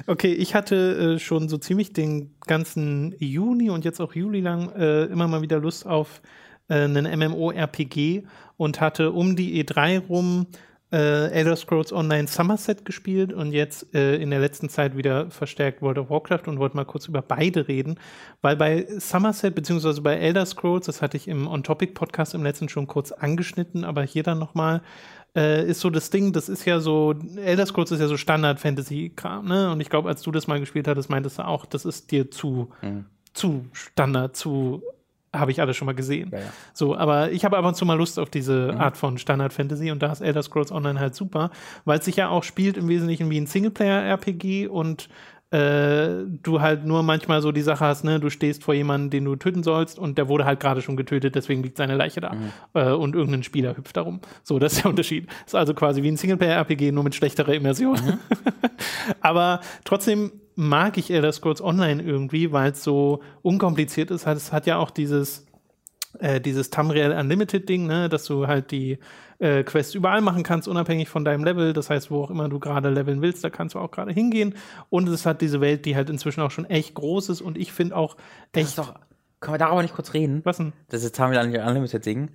Okay, 0.07 0.33
ich 0.33 0.53
hatte 0.55 1.15
äh, 1.15 1.19
schon 1.19 1.49
so 1.49 1.57
ziemlich 1.57 1.91
den 1.93 2.35
ganzen 2.45 3.15
Juni 3.19 3.69
und 3.69 3.85
jetzt 3.85 3.99
auch 3.99 4.13
Juli 4.13 4.41
lang 4.41 4.69
äh, 4.75 5.05
immer 5.05 5.27
mal 5.27 5.41
wieder 5.41 5.59
Lust 5.59 5.85
auf 5.87 6.21
äh, 6.69 6.75
einen 6.83 7.05
MMO-RPG 7.19 8.23
und 8.57 8.79
hatte 8.79 9.11
um 9.11 9.35
die 9.35 9.63
E3 9.63 10.05
rum 10.07 10.47
äh, 10.93 11.31
Elder 11.31 11.55
Scrolls 11.55 11.91
Online 11.91 12.27
Somerset 12.27 12.85
gespielt 12.85 13.33
und 13.33 13.51
jetzt 13.51 13.93
äh, 13.95 14.15
in 14.17 14.29
der 14.29 14.39
letzten 14.39 14.69
Zeit 14.69 14.95
wieder 14.95 15.31
verstärkt 15.31 15.81
World 15.81 15.97
of 15.97 16.11
Warcraft 16.11 16.43
und 16.47 16.59
wollte 16.59 16.75
mal 16.75 16.85
kurz 16.85 17.07
über 17.07 17.23
beide 17.23 17.67
reden, 17.67 17.99
weil 18.41 18.55
bei 18.55 18.85
Somerset 18.99 19.55
beziehungsweise 19.55 20.01
bei 20.01 20.15
Elder 20.15 20.45
Scrolls, 20.45 20.85
das 20.85 21.01
hatte 21.01 21.17
ich 21.17 21.27
im 21.27 21.47
On-Topic-Podcast 21.47 22.35
im 22.35 22.43
letzten 22.43 22.69
schon 22.69 22.85
kurz 22.85 23.11
angeschnitten, 23.11 23.83
aber 23.83 24.03
hier 24.03 24.21
dann 24.21 24.37
nochmal, 24.37 24.83
äh, 25.35 25.67
ist 25.67 25.79
so 25.79 25.89
das 25.89 26.11
Ding, 26.11 26.31
das 26.31 26.47
ist 26.47 26.63
ja 26.65 26.79
so, 26.79 27.15
Elder 27.37 27.65
Scrolls 27.65 27.89
ist 27.89 27.99
ja 27.99 28.07
so 28.07 28.17
Standard-Fantasy-Kram, 28.17 29.47
ne? 29.47 29.71
Und 29.71 29.81
ich 29.81 29.89
glaube, 29.89 30.09
als 30.09 30.21
du 30.21 30.31
das 30.31 30.45
mal 30.45 30.59
gespielt 30.59 30.87
hattest, 30.87 31.09
meintest 31.09 31.39
du 31.39 31.47
auch, 31.47 31.65
das 31.65 31.85
ist 31.85 32.11
dir 32.11 32.29
zu, 32.29 32.69
mhm. 32.83 33.05
zu 33.33 33.65
Standard, 33.73 34.35
zu 34.35 34.83
habe 35.33 35.51
ich 35.51 35.61
alles 35.61 35.75
schon 35.75 35.87
mal 35.87 35.95
gesehen. 35.95 36.29
Ja, 36.31 36.39
ja. 36.39 36.45
So, 36.73 36.95
aber 36.95 37.31
ich 37.31 37.43
habe 37.43 37.57
ab 37.57 37.65
und 37.65 37.75
zu 37.75 37.85
mal 37.85 37.97
Lust 37.97 38.19
auf 38.19 38.29
diese 38.29 38.71
mhm. 38.73 38.79
Art 38.79 38.97
von 38.97 39.17
Standard 39.17 39.53
Fantasy 39.53 39.91
und 39.91 40.01
da 40.01 40.11
ist 40.11 40.21
Elder 40.21 40.43
Scrolls 40.43 40.71
Online 40.71 40.99
halt 40.99 41.15
super, 41.15 41.49
weil 41.85 41.99
es 41.99 42.05
sich 42.05 42.15
ja 42.15 42.29
auch 42.29 42.43
spielt 42.43 42.77
im 42.77 42.87
Wesentlichen 42.87 43.29
wie 43.29 43.39
ein 43.39 43.47
Singleplayer-RPG 43.47 44.67
und 44.67 45.09
äh, 45.53 46.25
du 46.41 46.61
halt 46.61 46.83
nur 46.83 47.03
manchmal 47.03 47.41
so 47.43 47.51
die 47.51 47.61
Sache 47.61 47.85
hast, 47.85 48.03
ne, 48.03 48.19
du 48.19 48.31
stehst 48.31 48.63
vor 48.63 48.73
jemandem, 48.73 49.11
den 49.11 49.25
du 49.25 49.35
töten 49.35 49.61
sollst 49.61 49.99
und 49.99 50.17
der 50.17 50.27
wurde 50.27 50.45
halt 50.45 50.59
gerade 50.59 50.81
schon 50.81 50.97
getötet, 50.97 51.35
deswegen 51.35 51.61
liegt 51.61 51.77
seine 51.77 51.95
Leiche 51.95 52.21
da 52.21 52.33
mhm. 52.33 52.51
äh, 52.73 52.91
und 52.91 53.15
irgendein 53.15 53.43
Spieler 53.43 53.77
hüpft 53.77 53.95
darum. 53.95 54.19
So, 54.41 54.57
das 54.57 54.73
ist 54.73 54.83
der 54.83 54.89
Unterschied. 54.89 55.27
Ist 55.45 55.53
also 55.53 55.75
quasi 55.75 56.01
wie 56.01 56.09
ein 56.09 56.17
Singleplayer-RPG, 56.17 56.91
nur 56.91 57.03
mit 57.03 57.13
schlechterer 57.13 57.53
Immersion. 57.53 57.93
Mhm. 58.03 58.19
Aber 59.21 59.59
trotzdem 59.83 60.31
mag 60.55 60.97
ich 60.97 61.11
Elder 61.11 61.31
Scrolls 61.31 61.61
Online 61.61 62.01
irgendwie, 62.01 62.51
weil 62.51 62.71
es 62.71 62.83
so 62.83 63.21
unkompliziert 63.41 64.11
ist. 64.11 64.25
Es 64.27 64.51
hat 64.51 64.67
ja 64.67 64.77
auch 64.77 64.91
dieses, 64.91 65.45
äh, 66.19 66.39
dieses 66.39 66.69
Tamriel 66.69 67.11
Unlimited 67.11 67.67
Ding, 67.67 67.87
ne, 67.87 68.09
dass 68.09 68.25
du 68.25 68.47
halt 68.47 68.71
die 68.71 68.99
äh, 69.39 69.63
Quests 69.63 69.95
überall 69.95 70.21
machen 70.21 70.43
kannst, 70.43 70.67
unabhängig 70.67 71.09
von 71.09 71.25
deinem 71.25 71.43
Level. 71.43 71.73
Das 71.73 71.89
heißt, 71.89 72.11
wo 72.11 72.23
auch 72.23 72.31
immer 72.31 72.49
du 72.49 72.59
gerade 72.59 72.89
leveln 72.89 73.21
willst, 73.21 73.43
da 73.43 73.49
kannst 73.49 73.75
du 73.75 73.79
auch 73.79 73.91
gerade 73.91 74.13
hingehen. 74.13 74.55
Und 74.89 75.07
es 75.09 75.25
hat 75.25 75.41
diese 75.41 75.61
Welt, 75.61 75.85
die 75.85 75.95
halt 75.95 76.09
inzwischen 76.09 76.41
auch 76.41 76.51
schon 76.51 76.65
echt 76.65 76.93
groß 76.93 77.29
ist 77.29 77.41
und 77.41 77.57
ich 77.57 77.71
finde 77.71 77.95
auch 77.95 78.15
echt. 78.51 78.77
Doch, 78.77 78.93
können 79.39 79.55
wir 79.55 79.59
darüber 79.59 79.81
nicht 79.81 79.93
kurz 79.93 80.13
reden? 80.13 80.41
Was 80.45 80.57
denn? 80.57 80.73
Das 80.89 81.03
ist 81.03 81.15
Tamriel 81.15 81.39
Unlimited 81.39 82.05
Ding. 82.05 82.29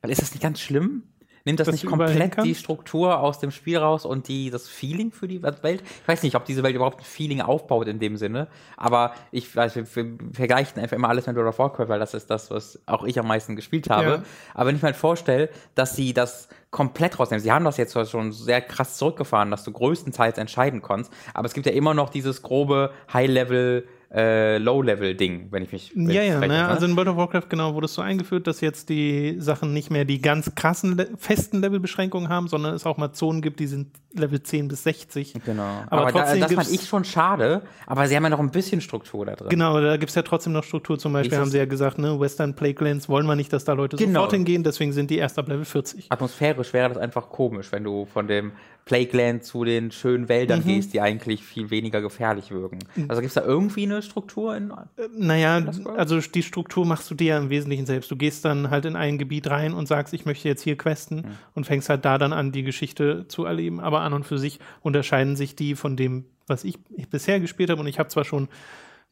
Weil 0.00 0.10
ist 0.10 0.22
das 0.22 0.32
nicht 0.32 0.42
ganz 0.42 0.60
schlimm? 0.60 1.02
Nimmt 1.46 1.60
das, 1.60 1.66
das 1.66 1.74
nicht 1.74 1.86
komplett 1.86 2.42
die 2.42 2.54
Struktur 2.54 3.20
aus 3.20 3.38
dem 3.38 3.50
Spiel 3.50 3.76
raus 3.76 4.06
und 4.06 4.28
die, 4.28 4.48
das 4.50 4.66
Feeling 4.66 5.12
für 5.12 5.28
die 5.28 5.42
Welt? 5.42 5.82
Ich 5.82 6.08
weiß 6.08 6.22
nicht, 6.22 6.36
ob 6.36 6.46
diese 6.46 6.62
Welt 6.62 6.74
überhaupt 6.74 7.00
ein 7.00 7.04
Feeling 7.04 7.42
aufbaut 7.42 7.86
in 7.86 7.98
dem 7.98 8.16
Sinne, 8.16 8.48
aber 8.78 9.12
ich 9.30 9.54
weiß, 9.54 9.76
wir, 9.76 9.84
wir 9.94 10.16
vergleichen 10.32 10.80
einfach 10.80 10.96
immer 10.96 11.10
alles 11.10 11.26
mit 11.26 11.36
World 11.36 11.48
of 11.48 11.58
Warcraft, 11.58 11.88
weil 11.88 11.98
das 12.00 12.14
ist 12.14 12.30
das, 12.30 12.50
was 12.50 12.80
auch 12.86 13.04
ich 13.04 13.18
am 13.18 13.26
meisten 13.26 13.56
gespielt 13.56 13.90
habe. 13.90 14.04
Ja. 14.04 14.22
Aber 14.54 14.68
wenn 14.68 14.76
ich 14.76 14.82
mir 14.82 14.86
halt 14.86 14.96
vorstelle, 14.96 15.50
dass 15.74 15.94
sie 15.96 16.14
das 16.14 16.48
komplett 16.70 17.20
rausnehmen. 17.20 17.40
Sie 17.40 17.52
haben 17.52 17.64
das 17.64 17.76
jetzt 17.76 17.96
schon 18.10 18.32
sehr 18.32 18.60
krass 18.60 18.96
zurückgefahren, 18.96 19.50
dass 19.52 19.62
du 19.62 19.70
größtenteils 19.70 20.38
entscheiden 20.38 20.82
kannst, 20.82 21.12
aber 21.32 21.46
es 21.46 21.54
gibt 21.54 21.66
ja 21.66 21.72
immer 21.72 21.94
noch 21.94 22.08
dieses 22.08 22.42
grobe 22.42 22.90
High-Level- 23.12 23.86
äh, 24.14 24.58
Low-Level-Ding, 24.58 25.48
wenn 25.50 25.64
ich 25.64 25.72
mich. 25.72 25.92
Wenn 25.94 26.10
ja, 26.10 26.22
ja, 26.22 26.38
ne? 26.38 26.68
also 26.68 26.86
in 26.86 26.96
World 26.96 27.08
of 27.08 27.16
Warcraft 27.16 27.48
genau 27.48 27.74
wurde 27.74 27.86
es 27.86 27.94
so 27.94 28.02
eingeführt, 28.02 28.46
dass 28.46 28.60
jetzt 28.60 28.88
die 28.88 29.36
Sachen 29.40 29.72
nicht 29.72 29.90
mehr 29.90 30.04
die 30.04 30.20
ganz 30.20 30.54
krassen, 30.54 31.04
festen 31.18 31.60
Levelbeschränkungen 31.60 32.28
haben, 32.28 32.46
sondern 32.46 32.74
es 32.74 32.86
auch 32.86 32.96
mal 32.96 33.12
Zonen 33.12 33.42
gibt, 33.42 33.58
die 33.58 33.66
sind 33.66 33.88
Level 34.12 34.40
10 34.40 34.68
bis 34.68 34.84
60. 34.84 35.34
Genau. 35.44 35.62
Aber, 35.62 36.02
aber 36.02 36.12
trotzdem 36.12 36.40
da, 36.40 36.46
das 36.46 36.54
fand 36.54 36.70
ich 36.70 36.86
schon 36.86 37.04
schade, 37.04 37.62
aber 37.86 38.06
sie 38.06 38.14
haben 38.14 38.22
ja 38.22 38.30
noch 38.30 38.38
ein 38.38 38.52
bisschen 38.52 38.80
Struktur 38.80 39.26
da 39.26 39.34
drin. 39.34 39.48
Genau, 39.48 39.80
da 39.80 39.96
gibt 39.96 40.10
es 40.10 40.14
ja 40.14 40.22
trotzdem 40.22 40.52
noch 40.52 40.62
Struktur. 40.62 40.96
Zum 40.96 41.12
Beispiel 41.12 41.36
haben 41.36 41.50
sie 41.50 41.58
ja 41.58 41.66
gesagt, 41.66 41.98
ne, 41.98 42.18
Western 42.20 42.54
Plaguelands 42.54 43.08
wollen 43.08 43.26
wir 43.26 43.34
nicht, 43.34 43.52
dass 43.52 43.64
da 43.64 43.72
Leute 43.72 43.96
genau. 43.96 44.20
sofort 44.20 44.32
hingehen, 44.34 44.62
deswegen 44.62 44.92
sind 44.92 45.10
die 45.10 45.18
erst 45.18 45.38
ab 45.40 45.48
Level 45.48 45.64
40. 45.64 46.06
Atmosphärisch 46.10 46.72
wäre 46.72 46.88
das 46.90 46.98
einfach 46.98 47.28
komisch, 47.30 47.72
wenn 47.72 47.82
du 47.82 48.06
von 48.06 48.28
dem 48.28 48.52
Plagueland 48.84 49.44
zu 49.44 49.64
den 49.64 49.90
schönen 49.90 50.28
Wäldern 50.28 50.60
mhm. 50.60 50.64
gehst, 50.64 50.92
die 50.92 51.00
eigentlich 51.00 51.42
viel 51.42 51.70
weniger 51.70 52.02
gefährlich 52.02 52.50
wirken. 52.50 52.80
Mhm. 52.94 53.06
Also 53.08 53.22
gibt 53.22 53.30
es 53.30 53.34
da 53.34 53.44
irgendwie 53.44 53.84
eine 53.84 54.02
Struktur 54.02 54.54
in. 54.54 54.70
Äh, 54.70 55.08
naja, 55.16 55.64
also 55.96 56.20
die 56.20 56.42
Struktur 56.42 56.84
machst 56.84 57.10
du 57.10 57.14
dir 57.14 57.26
ja 57.28 57.38
im 57.38 57.48
Wesentlichen 57.48 57.86
selbst. 57.86 58.10
Du 58.10 58.16
gehst 58.16 58.44
dann 58.44 58.70
halt 58.70 58.84
in 58.84 58.96
ein 58.96 59.16
Gebiet 59.16 59.48
rein 59.48 59.72
und 59.72 59.88
sagst, 59.88 60.12
ich 60.12 60.26
möchte 60.26 60.48
jetzt 60.48 60.62
hier 60.62 60.76
questen 60.76 61.16
mhm. 61.16 61.24
und 61.54 61.66
fängst 61.66 61.88
halt 61.88 62.04
da 62.04 62.18
dann 62.18 62.32
an, 62.32 62.52
die 62.52 62.62
Geschichte 62.62 63.26
zu 63.28 63.44
erleben. 63.44 63.80
Aber 63.80 64.00
an 64.00 64.12
und 64.12 64.24
für 64.24 64.38
sich 64.38 64.60
unterscheiden 64.82 65.36
sich 65.36 65.56
die 65.56 65.74
von 65.76 65.96
dem, 65.96 66.26
was 66.46 66.64
ich, 66.64 66.76
ich 66.94 67.08
bisher 67.08 67.40
gespielt 67.40 67.70
habe. 67.70 67.80
Und 67.80 67.86
ich 67.86 67.98
habe 67.98 68.10
zwar 68.10 68.24
schon 68.24 68.48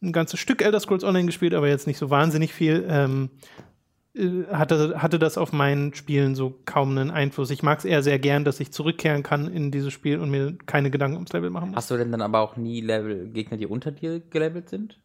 ein 0.03 0.13
ganzes 0.13 0.41
Stück 0.41 0.63
Elder 0.63 0.81
Scrolls 0.81 1.05
Online 1.05 1.27
gespielt, 1.27 1.55
aber 1.55 1.69
jetzt 1.69 1.87
nicht 1.87 1.99
so 1.99 2.11
wahnsinnig 2.11 2.53
viel. 2.53 2.85
Ähm, 2.89 3.31
äh, 3.31 3.72
hatte, 4.15 5.01
hatte 5.01 5.19
das 5.19 5.39
auf 5.39 5.53
meinen 5.53 5.95
Spielen 5.95 6.35
so 6.35 6.59
kaum 6.67 6.91
einen 6.91 7.11
Einfluss. 7.11 7.51
Ich 7.51 7.63
mag 7.63 7.79
es 7.79 7.85
eher 7.85 8.03
sehr 8.03 8.19
gern, 8.19 8.45
dass 8.45 8.61
ich 8.61 8.71
zurückkehren 8.71 9.23
kann 9.23 9.49
in 9.49 9.71
dieses 9.71 9.93
Spiel 9.93 10.19
und 10.19 10.31
mir 10.31 10.57
keine 10.67 10.91
Gedanken 10.91 11.17
ums 11.17 11.33
Level 11.33 11.51
machen 11.51 11.71
muss. 11.71 11.77
Hast 11.77 11.91
du 11.91 11.97
denn 11.97 12.13
dann 12.13 12.21
aber 12.21 12.41
auch 12.41 12.57
nie 12.57 12.81
Level 12.81 13.29
Gegner, 13.29 13.57
die 13.57 13.67
unter 13.67 13.91
dir 13.91 14.21
gelevelt 14.21 14.69
sind? 14.69 14.99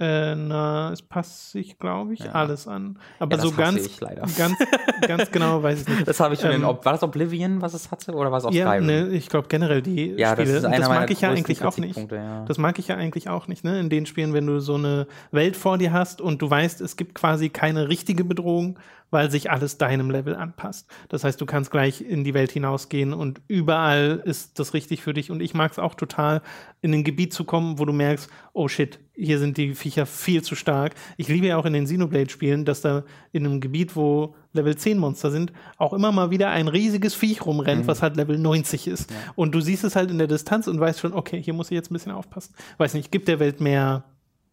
Äh, 0.00 0.36
na, 0.36 0.92
es 0.92 1.02
passt 1.02 1.50
sich, 1.50 1.76
glaube 1.76 2.14
ich, 2.14 2.20
ja. 2.20 2.30
alles 2.30 2.68
an. 2.68 3.00
Aber 3.18 3.36
ja, 3.36 3.42
so 3.42 3.50
ganz, 3.50 3.98
ganz, 4.36 4.56
ganz 5.00 5.30
genau 5.32 5.60
weiß 5.60 5.82
ich 5.82 5.88
nicht. 5.88 6.06
Das 6.06 6.20
habe 6.20 6.34
ich 6.34 6.40
schon 6.40 6.52
ähm, 6.52 6.62
in, 6.62 6.66
war 6.66 6.92
das 6.92 7.02
Oblivion, 7.02 7.60
was 7.60 7.74
es 7.74 7.90
hatte, 7.90 8.12
oder 8.12 8.30
war 8.30 8.38
es 8.38 8.44
auch 8.44 8.52
ja? 8.52 8.78
Ne, 8.80 9.08
ich 9.08 9.28
glaube 9.28 9.48
generell 9.48 9.82
die 9.82 10.12
ja, 10.12 10.32
Spiele. 10.32 10.60
Das, 10.60 10.70
das 10.70 10.88
mag 10.88 11.10
ich 11.10 11.20
ja 11.20 11.30
eigentlich 11.30 11.64
auch 11.64 11.76
nicht. 11.78 12.12
Ja. 12.12 12.44
Das 12.44 12.58
mag 12.58 12.78
ich 12.78 12.86
ja 12.86 12.94
eigentlich 12.94 13.28
auch 13.28 13.48
nicht, 13.48 13.64
ne? 13.64 13.80
In 13.80 13.90
den 13.90 14.06
Spielen, 14.06 14.34
wenn 14.34 14.46
du 14.46 14.60
so 14.60 14.76
eine 14.76 15.08
Welt 15.32 15.56
vor 15.56 15.78
dir 15.78 15.92
hast 15.92 16.20
und 16.20 16.40
du 16.42 16.48
weißt, 16.48 16.80
es 16.80 16.96
gibt 16.96 17.16
quasi 17.16 17.48
keine 17.48 17.88
richtige 17.88 18.22
Bedrohung, 18.22 18.78
weil 19.10 19.30
sich 19.30 19.50
alles 19.50 19.78
deinem 19.78 20.10
Level 20.10 20.34
anpasst. 20.34 20.88
Das 21.08 21.24
heißt, 21.24 21.40
du 21.40 21.46
kannst 21.46 21.70
gleich 21.70 22.00
in 22.00 22.24
die 22.24 22.34
Welt 22.34 22.52
hinausgehen 22.52 23.12
und 23.12 23.40
überall 23.48 24.22
ist 24.24 24.58
das 24.58 24.74
richtig 24.74 25.02
für 25.02 25.14
dich. 25.14 25.30
Und 25.30 25.40
ich 25.40 25.54
mag 25.54 25.72
es 25.72 25.78
auch 25.78 25.94
total, 25.94 26.42
in 26.80 26.94
ein 26.94 27.04
Gebiet 27.04 27.32
zu 27.32 27.44
kommen, 27.44 27.78
wo 27.78 27.84
du 27.84 27.92
merkst, 27.92 28.30
oh 28.52 28.68
shit, 28.68 28.98
hier 29.14 29.38
sind 29.38 29.56
die 29.56 29.74
Viecher 29.74 30.06
viel 30.06 30.42
zu 30.42 30.54
stark. 30.54 30.94
Ich 31.16 31.28
liebe 31.28 31.46
ja 31.46 31.56
auch 31.56 31.64
in 31.64 31.72
den 31.72 31.84
Xenoblade-Spielen, 31.84 32.64
dass 32.64 32.82
da 32.82 33.04
in 33.32 33.44
einem 33.44 33.60
Gebiet, 33.60 33.96
wo 33.96 34.36
Level 34.52 34.76
10 34.76 34.98
Monster 34.98 35.30
sind, 35.30 35.52
auch 35.76 35.92
immer 35.92 36.12
mal 36.12 36.30
wieder 36.30 36.50
ein 36.50 36.68
riesiges 36.68 37.14
Viech 37.14 37.44
rumrennt, 37.44 37.82
mhm. 37.82 37.88
was 37.88 38.02
halt 38.02 38.16
Level 38.16 38.38
90 38.38 38.86
ist. 38.86 39.10
Ja. 39.10 39.16
Und 39.34 39.54
du 39.54 39.60
siehst 39.60 39.84
es 39.84 39.96
halt 39.96 40.10
in 40.10 40.18
der 40.18 40.28
Distanz 40.28 40.68
und 40.68 40.78
weißt 40.78 41.00
schon, 41.00 41.14
okay, 41.14 41.42
hier 41.42 41.54
muss 41.54 41.70
ich 41.70 41.74
jetzt 41.74 41.90
ein 41.90 41.94
bisschen 41.94 42.12
aufpassen. 42.12 42.54
Weiß 42.76 42.94
nicht, 42.94 43.10
gibt 43.10 43.28
der 43.28 43.40
Welt 43.40 43.60
mehr 43.60 44.04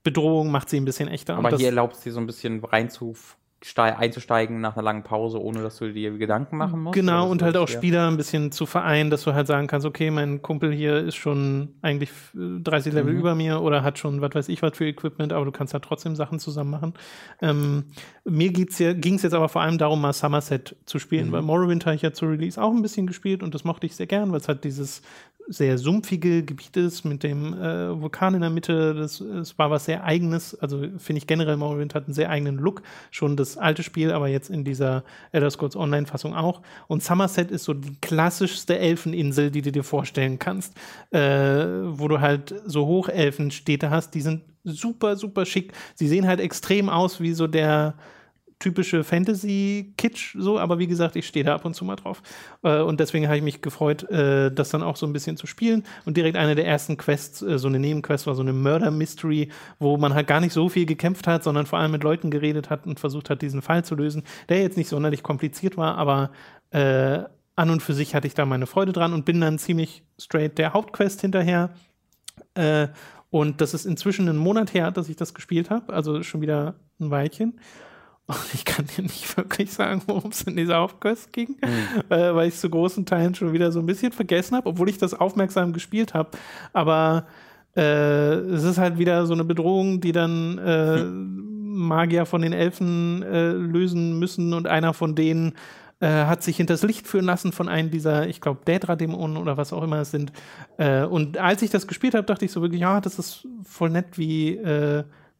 Bedrohung, 0.03 0.49
macht 0.51 0.69
sie 0.69 0.77
ein 0.77 0.85
bisschen 0.85 1.09
echter. 1.09 1.35
Aber 1.35 1.57
hier 1.57 1.67
erlaubt 1.67 1.95
sie 1.97 2.11
so 2.11 2.19
ein 2.19 2.27
bisschen 2.27 2.63
reinzuf 2.63 3.37
einzusteigen 3.77 4.61
nach 4.61 4.75
einer 4.75 4.83
langen 4.83 5.03
Pause, 5.03 5.41
ohne 5.41 5.61
dass 5.61 5.77
du 5.77 5.91
dir 5.91 6.17
Gedanken 6.17 6.57
machen 6.57 6.81
musst? 6.81 6.95
Genau, 6.95 7.29
und 7.29 7.41
halt 7.41 7.57
auch 7.57 7.67
Spieler 7.67 8.07
ein 8.07 8.17
bisschen 8.17 8.51
zu 8.51 8.65
vereinen, 8.65 9.09
dass 9.09 9.23
du 9.23 9.33
halt 9.33 9.47
sagen 9.47 9.67
kannst, 9.67 9.85
okay, 9.85 10.11
mein 10.11 10.41
Kumpel 10.41 10.71
hier 10.71 10.97
ist 10.97 11.15
schon 11.15 11.69
eigentlich 11.81 12.09
30 12.33 12.93
Level 12.93 13.13
mhm. 13.13 13.19
über 13.19 13.35
mir 13.35 13.61
oder 13.61 13.83
hat 13.83 13.97
schon, 13.97 14.21
was 14.21 14.33
weiß 14.33 14.49
ich, 14.49 14.61
was 14.61 14.77
für 14.77 14.87
Equipment, 14.87 15.33
aber 15.33 15.45
du 15.45 15.51
kannst 15.51 15.73
halt 15.73 15.83
trotzdem 15.83 16.15
Sachen 16.15 16.39
zusammen 16.39 16.71
machen. 16.71 16.93
Ähm, 17.41 17.85
mir 18.23 18.51
ging 18.51 18.67
es 18.67 18.79
jetzt 19.23 19.33
aber 19.33 19.49
vor 19.49 19.61
allem 19.61 19.77
darum, 19.77 20.01
mal 20.01 20.13
Somerset 20.13 20.75
zu 20.85 20.99
spielen, 20.99 21.27
mhm. 21.27 21.31
weil 21.31 21.41
Morrowind 21.41 21.85
habe 21.85 21.95
ich 21.95 22.01
ja 22.01 22.13
zu 22.13 22.25
Release 22.27 22.61
auch 22.61 22.71
ein 22.71 22.81
bisschen 22.81 23.07
gespielt 23.07 23.43
und 23.43 23.55
das 23.55 23.63
mochte 23.63 23.85
ich 23.85 23.95
sehr 23.95 24.07
gern, 24.07 24.31
weil 24.31 24.39
es 24.39 24.47
halt 24.47 24.63
dieses 24.63 25.01
sehr 25.47 25.77
sumpfige 25.77 26.43
Gebiet 26.43 26.75
ist 26.77 27.03
mit 27.03 27.23
dem 27.23 27.53
äh, 27.53 28.01
Vulkan 28.01 28.33
in 28.33 28.41
der 28.41 28.49
Mitte. 28.49 28.93
Das, 28.93 29.23
das 29.33 29.57
war 29.57 29.69
was 29.69 29.85
sehr 29.85 30.03
eigenes. 30.03 30.55
Also 30.55 30.79
finde 30.97 31.17
ich 31.17 31.27
generell 31.27 31.57
Morrowind 31.57 31.93
hat 31.93 32.05
einen 32.05 32.13
sehr 32.13 32.29
eigenen 32.29 32.57
Look. 32.57 32.81
Schon 33.11 33.37
das 33.37 33.57
alte 33.57 33.83
Spiel, 33.83 34.11
aber 34.11 34.27
jetzt 34.27 34.49
in 34.49 34.63
dieser 34.63 35.03
Elder 35.31 35.49
Scrolls 35.49 35.75
Online-Fassung 35.75 36.33
auch. 36.35 36.61
Und 36.87 37.03
Somerset 37.03 37.51
ist 37.51 37.63
so 37.63 37.73
die 37.73 37.95
klassischste 38.01 38.77
Elfeninsel, 38.79 39.51
die 39.51 39.61
du 39.61 39.71
dir 39.71 39.83
vorstellen 39.83 40.39
kannst, 40.39 40.73
äh, 41.11 41.19
wo 41.19 42.07
du 42.07 42.21
halt 42.21 42.55
so 42.65 42.85
Hochelfenstädte 42.85 43.89
hast. 43.89 44.15
Die 44.15 44.21
sind 44.21 44.41
super, 44.63 45.15
super 45.15 45.45
schick. 45.45 45.73
Sie 45.93 46.07
sehen 46.07 46.27
halt 46.27 46.39
extrem 46.39 46.89
aus 46.89 47.19
wie 47.21 47.33
so 47.33 47.47
der 47.47 47.95
typische 48.59 49.03
Fantasy-Kitsch, 49.03 50.35
so, 50.39 50.57
aber 50.59 50.79
wie 50.79 50.87
gesagt, 50.87 51.15
ich 51.15 51.27
stehe 51.27 51.43
da 51.43 51.55
ab 51.55 51.65
und 51.65 51.73
zu 51.75 51.83
mal 51.83 51.95
drauf. 51.95 52.21
Äh, 52.63 52.79
und 52.79 52.99
deswegen 52.99 53.27
habe 53.27 53.37
ich 53.37 53.43
mich 53.43 53.61
gefreut, 53.61 54.09
äh, 54.09 54.51
das 54.51 54.69
dann 54.69 54.81
auch 54.81 54.95
so 54.95 55.05
ein 55.05 55.13
bisschen 55.13 55.37
zu 55.37 55.45
spielen. 55.45 55.83
Und 56.05 56.15
direkt 56.17 56.37
eine 56.37 56.55
der 56.55 56.65
ersten 56.65 56.97
Quests, 56.97 57.41
äh, 57.41 57.59
so 57.59 57.67
eine 57.67 57.79
Nebenquest, 57.79 58.27
war 58.27 58.35
so 58.35 58.41
eine 58.41 58.53
Murder-Mystery, 58.53 59.49
wo 59.79 59.97
man 59.97 60.13
halt 60.13 60.27
gar 60.27 60.39
nicht 60.39 60.53
so 60.53 60.69
viel 60.69 60.85
gekämpft 60.85 61.27
hat, 61.27 61.43
sondern 61.43 61.65
vor 61.65 61.79
allem 61.79 61.91
mit 61.91 62.03
Leuten 62.03 62.31
geredet 62.31 62.69
hat 62.69 62.87
und 62.87 62.99
versucht 62.99 63.29
hat, 63.29 63.41
diesen 63.41 63.61
Fall 63.61 63.83
zu 63.83 63.95
lösen, 63.95 64.23
der 64.47 64.61
jetzt 64.61 64.77
nicht 64.77 64.89
sonderlich 64.89 65.23
kompliziert 65.23 65.77
war, 65.77 65.97
aber 65.97 66.31
an 66.71 67.69
und 67.69 67.81
für 67.81 67.93
sich 67.93 68.15
hatte 68.15 68.27
ich 68.27 68.33
da 68.33 68.45
meine 68.45 68.65
Freude 68.65 68.91
dran 68.91 69.13
und 69.13 69.23
bin 69.23 69.39
dann 69.39 69.57
ziemlich 69.57 70.03
straight 70.19 70.57
der 70.57 70.73
Hauptquest 70.73 71.21
hinterher. 71.21 71.69
Und 73.29 73.61
das 73.61 73.73
ist 73.73 73.85
inzwischen 73.85 74.27
einen 74.27 74.37
Monat 74.37 74.73
her, 74.73 74.91
dass 74.91 75.07
ich 75.07 75.15
das 75.15 75.33
gespielt 75.33 75.69
habe, 75.69 75.93
also 75.93 76.21
schon 76.23 76.41
wieder 76.41 76.75
ein 76.99 77.11
Weilchen. 77.11 77.59
Und 78.27 78.37
ich 78.53 78.65
kann 78.65 78.85
dir 78.85 79.03
nicht 79.03 79.35
wirklich 79.37 79.71
sagen, 79.71 80.01
worum 80.07 80.31
es 80.31 80.41
in 80.43 80.55
dieser 80.55 80.79
Aufquest 80.79 81.31
ging, 81.33 81.57
mhm. 81.61 82.11
äh, 82.11 82.35
weil 82.35 82.47
ich 82.47 82.55
es 82.55 82.61
zu 82.61 82.69
großen 82.69 83.05
Teilen 83.05 83.35
schon 83.35 83.53
wieder 83.53 83.71
so 83.71 83.79
ein 83.79 83.85
bisschen 83.85 84.11
vergessen 84.11 84.55
habe, 84.55 84.69
obwohl 84.69 84.89
ich 84.89 84.97
das 84.97 85.13
aufmerksam 85.13 85.73
gespielt 85.73 86.13
habe. 86.13 86.31
Aber 86.73 87.27
äh, 87.75 87.81
es 87.81 88.63
ist 88.63 88.77
halt 88.77 88.97
wieder 88.97 89.25
so 89.25 89.33
eine 89.33 89.43
Bedrohung, 89.43 90.01
die 90.01 90.11
dann 90.11 90.57
äh, 90.57 91.03
mhm. 91.03 91.53
Magier 91.77 92.25
von 92.25 92.41
den 92.41 92.53
Elfen 92.53 93.21
äh, 93.21 93.51
lösen 93.51 94.17
müssen 94.17 94.53
und 94.53 94.65
einer 94.65 94.93
von 94.93 95.13
denen 95.13 95.53
äh, 95.99 96.07
hat 96.07 96.41
sich 96.41 96.57
hinters 96.57 96.83
Licht 96.83 97.05
führen 97.05 97.25
lassen 97.25 97.51
von 97.51 97.67
einem 97.67 97.91
dieser, 97.91 98.27
ich 98.27 98.39
glaube, 98.41 98.61
Daedra-Dämonen 98.65 99.37
oder 99.37 99.57
was 99.57 99.73
auch 99.73 99.83
immer 99.83 99.99
es 99.99 100.11
sind. 100.11 100.31
Äh, 100.77 101.03
und 101.03 101.37
als 101.37 101.61
ich 101.61 101.69
das 101.69 101.85
gespielt 101.85 102.15
habe, 102.15 102.25
dachte 102.25 102.45
ich 102.45 102.51
so 102.51 102.61
wirklich, 102.61 102.81
ja, 102.81 103.01
das 103.01 103.19
ist 103.19 103.47
voll 103.63 103.89
nett, 103.89 104.17
wie, 104.17 104.59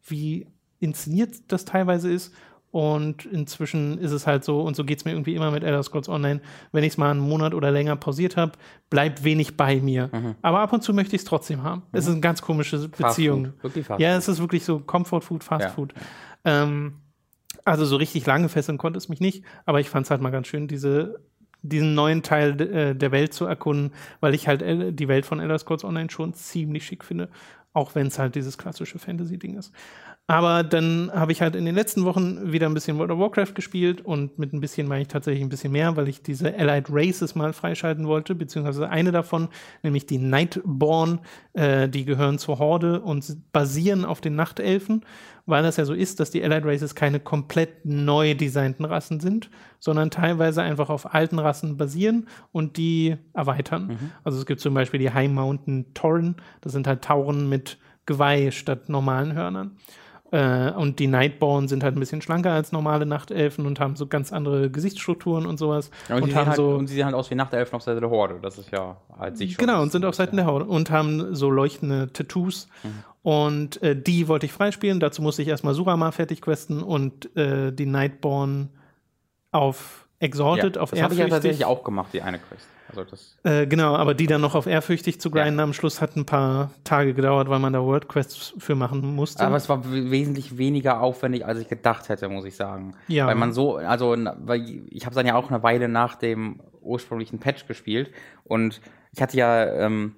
wie 0.07 0.47
inszeniert 0.79 1.35
das 1.47 1.65
teilweise 1.65 2.11
ist. 2.11 2.33
Und 2.75 3.23
inzwischen 3.23 3.97
ist 3.99 4.11
es 4.11 4.27
halt 4.27 4.43
so, 4.43 4.59
und 4.59 4.75
so 4.75 4.83
geht 4.83 4.97
es 4.97 5.05
mir 5.05 5.11
irgendwie 5.11 5.33
immer 5.33 5.49
mit 5.49 5.63
Elder 5.63 5.81
Scrolls 5.81 6.09
Online, 6.09 6.41
wenn 6.73 6.83
ich 6.83 6.91
es 6.91 6.97
mal 6.97 7.09
einen 7.09 7.21
Monat 7.21 7.53
oder 7.53 7.71
länger 7.71 7.95
pausiert 7.95 8.35
habe, 8.35 8.51
bleibt 8.89 9.23
wenig 9.23 9.55
bei 9.55 9.77
mir. 9.77 10.09
Mhm. 10.11 10.35
Aber 10.41 10.59
ab 10.59 10.73
und 10.73 10.83
zu 10.83 10.93
möchte 10.93 11.15
ich 11.15 11.21
es 11.21 11.25
trotzdem 11.25 11.63
haben. 11.63 11.83
Mhm. 11.83 11.97
Es 11.97 12.05
ist 12.05 12.11
eine 12.11 12.19
ganz 12.19 12.41
komische 12.41 12.89
Beziehung. 12.89 13.53
ja, 13.97 14.17
es 14.17 14.27
ist 14.27 14.41
wirklich 14.41 14.65
so 14.65 14.79
Comfort 14.79 15.21
Food, 15.21 15.45
Fast 15.45 15.63
ja. 15.63 15.69
Food. 15.69 15.93
Ähm, 16.43 16.95
also 17.63 17.85
so 17.85 17.95
richtig 17.95 18.25
lange 18.25 18.49
fesseln 18.49 18.77
konnte 18.77 18.97
es 18.97 19.07
mich 19.07 19.21
nicht, 19.21 19.45
aber 19.65 19.79
ich 19.79 19.89
fand 19.89 20.07
es 20.07 20.11
halt 20.11 20.19
mal 20.19 20.31
ganz 20.31 20.47
schön, 20.47 20.67
diese 20.67 21.23
diesen 21.61 21.95
neuen 21.95 22.23
Teil 22.23 22.59
äh, 22.59 22.93
der 22.93 23.11
Welt 23.13 23.33
zu 23.33 23.45
erkunden, 23.45 23.93
weil 24.19 24.33
ich 24.33 24.49
halt 24.49 24.61
äh, 24.61 24.91
die 24.91 25.07
Welt 25.07 25.25
von 25.25 25.39
Elder 25.39 25.57
Scrolls 25.57 25.85
Online 25.85 26.09
schon 26.09 26.33
ziemlich 26.33 26.85
schick 26.85 27.05
finde, 27.05 27.29
auch 27.71 27.95
wenn 27.95 28.07
es 28.07 28.19
halt 28.19 28.35
dieses 28.35 28.57
klassische 28.57 28.99
Fantasy-Ding 28.99 29.57
ist. 29.57 29.71
Aber 30.27 30.63
dann 30.63 31.11
habe 31.13 31.31
ich 31.31 31.41
halt 31.41 31.55
in 31.55 31.65
den 31.65 31.75
letzten 31.75 32.03
Wochen 32.03 32.51
wieder 32.51 32.65
ein 32.65 32.73
bisschen 32.73 32.97
World 32.97 33.11
of 33.11 33.19
Warcraft 33.19 33.53
gespielt 33.53 34.01
und 34.01 34.39
mit 34.39 34.53
ein 34.53 34.59
bisschen 34.59 34.87
meine 34.87 35.03
ich 35.03 35.07
tatsächlich 35.07 35.43
ein 35.43 35.49
bisschen 35.49 35.71
mehr, 35.71 35.95
weil 35.97 36.07
ich 36.07 36.23
diese 36.23 36.57
Allied 36.57 36.87
Races 36.89 37.35
mal 37.35 37.53
freischalten 37.53 38.07
wollte, 38.07 38.33
beziehungsweise 38.33 38.89
eine 38.89 39.11
davon, 39.11 39.49
nämlich 39.83 40.07
die 40.07 40.17
Nightborn, 40.17 41.19
äh, 41.53 41.87
die 41.87 42.05
gehören 42.05 42.39
zur 42.39 42.57
Horde 42.57 43.01
und 43.01 43.51
basieren 43.51 44.03
auf 44.03 44.19
den 44.19 44.35
Nachtelfen, 44.35 45.05
weil 45.45 45.61
das 45.61 45.77
ja 45.77 45.85
so 45.85 45.93
ist, 45.93 46.19
dass 46.19 46.31
die 46.31 46.43
Allied 46.43 46.65
Races 46.65 46.95
keine 46.95 47.19
komplett 47.19 47.85
neu 47.85 48.33
designten 48.33 48.85
Rassen 48.85 49.19
sind, 49.19 49.51
sondern 49.77 50.09
teilweise 50.09 50.63
einfach 50.63 50.89
auf 50.89 51.13
alten 51.13 51.37
Rassen 51.37 51.77
basieren 51.77 52.27
und 52.51 52.77
die 52.77 53.15
erweitern. 53.33 53.87
Mhm. 53.87 54.11
Also 54.23 54.39
es 54.39 54.47
gibt 54.47 54.59
zum 54.59 54.73
Beispiel 54.73 54.99
die 54.99 55.11
High 55.11 55.29
Mountain 55.29 55.93
Tauren, 55.93 56.37
das 56.61 56.73
sind 56.73 56.87
halt 56.87 57.03
Tauren 57.03 57.47
mit 57.47 57.77
Geweih 58.07 58.49
statt 58.49 58.89
normalen 58.89 59.33
Hörnern. 59.33 59.77
Äh, 60.35 60.71
und 60.71 60.99
die 60.99 61.07
Nightborn 61.07 61.69
sind 61.69 61.81
halt 61.81 61.95
ein 61.95 61.99
bisschen 62.01 62.21
schlanker 62.21 62.51
als 62.51 62.73
normale 62.73 63.05
Nachtelfen 63.05 63.65
und 63.65 63.79
haben 63.79 63.95
so 63.95 64.05
ganz 64.05 64.33
andere 64.33 64.69
Gesichtsstrukturen 64.69 65.45
und 65.45 65.57
sowas. 65.57 65.91
Ja, 66.09 66.17
und, 66.17 66.23
und, 66.23 66.35
haben 66.35 66.47
halt, 66.47 66.57
so 66.57 66.71
und 66.71 66.87
sie 66.87 66.95
sehen 66.95 67.05
halt 67.05 67.15
aus 67.15 67.31
wie 67.31 67.35
Nachtelfen 67.35 67.73
auf 67.73 67.83
Seite 67.83 68.01
der 68.01 68.09
Horde. 68.09 68.39
Das 68.41 68.57
ist 68.57 68.69
ja 68.69 68.97
halt 69.17 69.37
sich 69.37 69.53
schon. 69.53 69.65
Genau, 69.65 69.81
und 69.81 69.93
sind 69.93 70.03
auf 70.03 70.13
Seiten 70.13 70.35
der 70.35 70.45
Horde 70.45 70.65
und 70.65 70.91
haben 70.91 71.33
so 71.33 71.49
leuchtende 71.49 72.11
Tattoos. 72.11 72.67
Mhm. 72.83 72.89
Und 73.23 73.81
äh, 73.81 73.95
die 73.95 74.27
wollte 74.27 74.45
ich 74.45 74.51
freispielen. 74.51 74.99
Dazu 74.99 75.21
musste 75.21 75.41
ich 75.41 75.47
erstmal 75.47 75.73
Surama 75.73 76.11
fertig 76.11 76.41
questen 76.41 76.83
und 76.83 77.33
äh, 77.37 77.71
die 77.71 77.85
Nightborn 77.85 78.71
auf 79.53 80.09
Exalted, 80.19 80.75
ja, 80.75 80.81
auf 80.81 80.91
Das 80.91 81.01
habe 81.01 81.13
ich 81.13 81.19
ja 81.21 81.29
tatsächlich 81.29 81.63
auch 81.63 81.85
gemacht, 81.85 82.09
die 82.11 82.21
eine 82.21 82.39
Quest. 82.39 82.67
Also 82.97 83.15
äh, 83.43 83.67
genau, 83.67 83.95
aber 83.95 84.13
die 84.13 84.27
dann 84.27 84.41
noch 84.41 84.55
auf 84.55 84.67
ehrfürchtig 84.67 85.19
zu 85.19 85.31
grinden 85.31 85.57
ja. 85.57 85.63
am 85.63 85.73
Schluss 85.73 86.01
hat 86.01 86.15
ein 86.15 86.25
paar 86.25 86.71
Tage 86.83 87.13
gedauert, 87.13 87.49
weil 87.49 87.59
man 87.59 87.73
da 87.73 87.81
World 87.81 88.07
Quests 88.07 88.53
für 88.57 88.75
machen 88.75 89.15
musste. 89.15 89.43
Aber 89.43 89.57
es 89.57 89.69
war 89.69 89.91
wesentlich 89.91 90.57
weniger 90.57 91.01
aufwendig, 91.01 91.45
als 91.45 91.59
ich 91.59 91.67
gedacht 91.67 92.09
hätte, 92.09 92.29
muss 92.29 92.45
ich 92.45 92.55
sagen. 92.55 92.95
Ja. 93.07 93.27
Weil 93.27 93.35
man 93.35 93.53
so, 93.53 93.77
also, 93.77 94.15
weil 94.39 94.83
ich 94.89 95.05
habe 95.05 95.15
dann 95.15 95.25
ja 95.25 95.35
auch 95.35 95.49
eine 95.49 95.63
Weile 95.63 95.87
nach 95.87 96.15
dem 96.15 96.59
ursprünglichen 96.81 97.39
Patch 97.39 97.67
gespielt 97.67 98.11
und 98.43 98.81
ich 99.11 99.21
hatte 99.21 99.37
ja 99.37 99.65
ähm, 99.65 100.15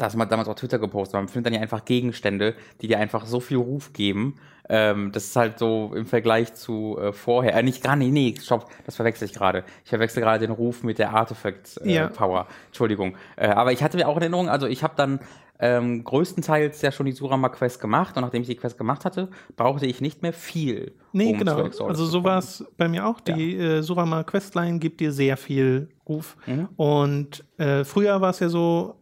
das 0.00 0.16
mal 0.16 0.26
damals 0.26 0.48
auf 0.48 0.56
Twitter 0.56 0.78
gepostet, 0.78 1.14
man 1.14 1.28
findet 1.28 1.46
dann 1.46 1.54
ja 1.54 1.60
einfach 1.60 1.84
Gegenstände, 1.84 2.54
die 2.80 2.88
dir 2.88 2.98
einfach 2.98 3.26
so 3.26 3.40
viel 3.40 3.58
Ruf 3.58 3.92
geben, 3.92 4.36
ähm, 4.70 5.10
das 5.10 5.24
ist 5.24 5.36
halt 5.36 5.58
so 5.58 5.92
im 5.96 6.06
Vergleich 6.06 6.54
zu 6.54 6.96
äh, 6.96 7.12
vorher. 7.12 7.56
Äh, 7.56 7.62
nicht 7.64 7.82
gar 7.82 7.96
nicht, 7.96 8.12
nee, 8.12 8.34
stopp, 8.40 8.70
das 8.86 8.94
verwechsel 8.94 9.26
ich 9.26 9.34
gerade. 9.34 9.64
Ich 9.82 9.90
verwechsel 9.90 10.22
gerade 10.22 10.38
den 10.46 10.52
Ruf 10.52 10.84
mit 10.84 11.00
der 11.00 11.12
Artifact 11.12 11.80
äh, 11.84 11.92
ja. 11.92 12.06
Power. 12.06 12.46
Entschuldigung. 12.68 13.16
Äh, 13.34 13.48
aber 13.48 13.72
ich 13.72 13.82
hatte 13.82 13.96
mir 13.96 14.06
auch 14.06 14.16
in 14.16 14.22
Erinnerung, 14.22 14.48
also 14.48 14.68
ich 14.68 14.84
habe 14.84 14.94
dann 14.96 15.18
ähm, 15.58 16.04
größtenteils 16.04 16.80
ja 16.82 16.92
schon 16.92 17.06
die 17.06 17.12
Surama 17.12 17.48
Quest 17.48 17.80
gemacht 17.80 18.16
und 18.16 18.22
nachdem 18.22 18.42
ich 18.42 18.48
die 18.48 18.54
Quest 18.54 18.78
gemacht 18.78 19.04
hatte, 19.04 19.28
brauchte 19.56 19.86
ich 19.86 20.00
nicht 20.00 20.22
mehr 20.22 20.32
viel. 20.32 20.94
Nee, 21.12 21.32
um 21.32 21.38
genau. 21.38 21.62
Also 21.62 22.06
so 22.06 22.22
war 22.22 22.38
es 22.38 22.64
bei 22.76 22.88
mir 22.88 23.06
auch. 23.06 23.18
Die 23.18 23.56
ja. 23.56 23.78
äh, 23.78 23.82
Surama 23.82 24.22
Questline 24.22 24.78
gibt 24.78 25.00
dir 25.00 25.10
sehr 25.10 25.36
viel 25.36 25.88
Ruf. 26.08 26.36
Mhm. 26.46 26.68
Und 26.76 27.44
äh, 27.58 27.82
früher 27.82 28.20
war 28.20 28.30
es 28.30 28.38
ja 28.38 28.48
so, 28.48 28.99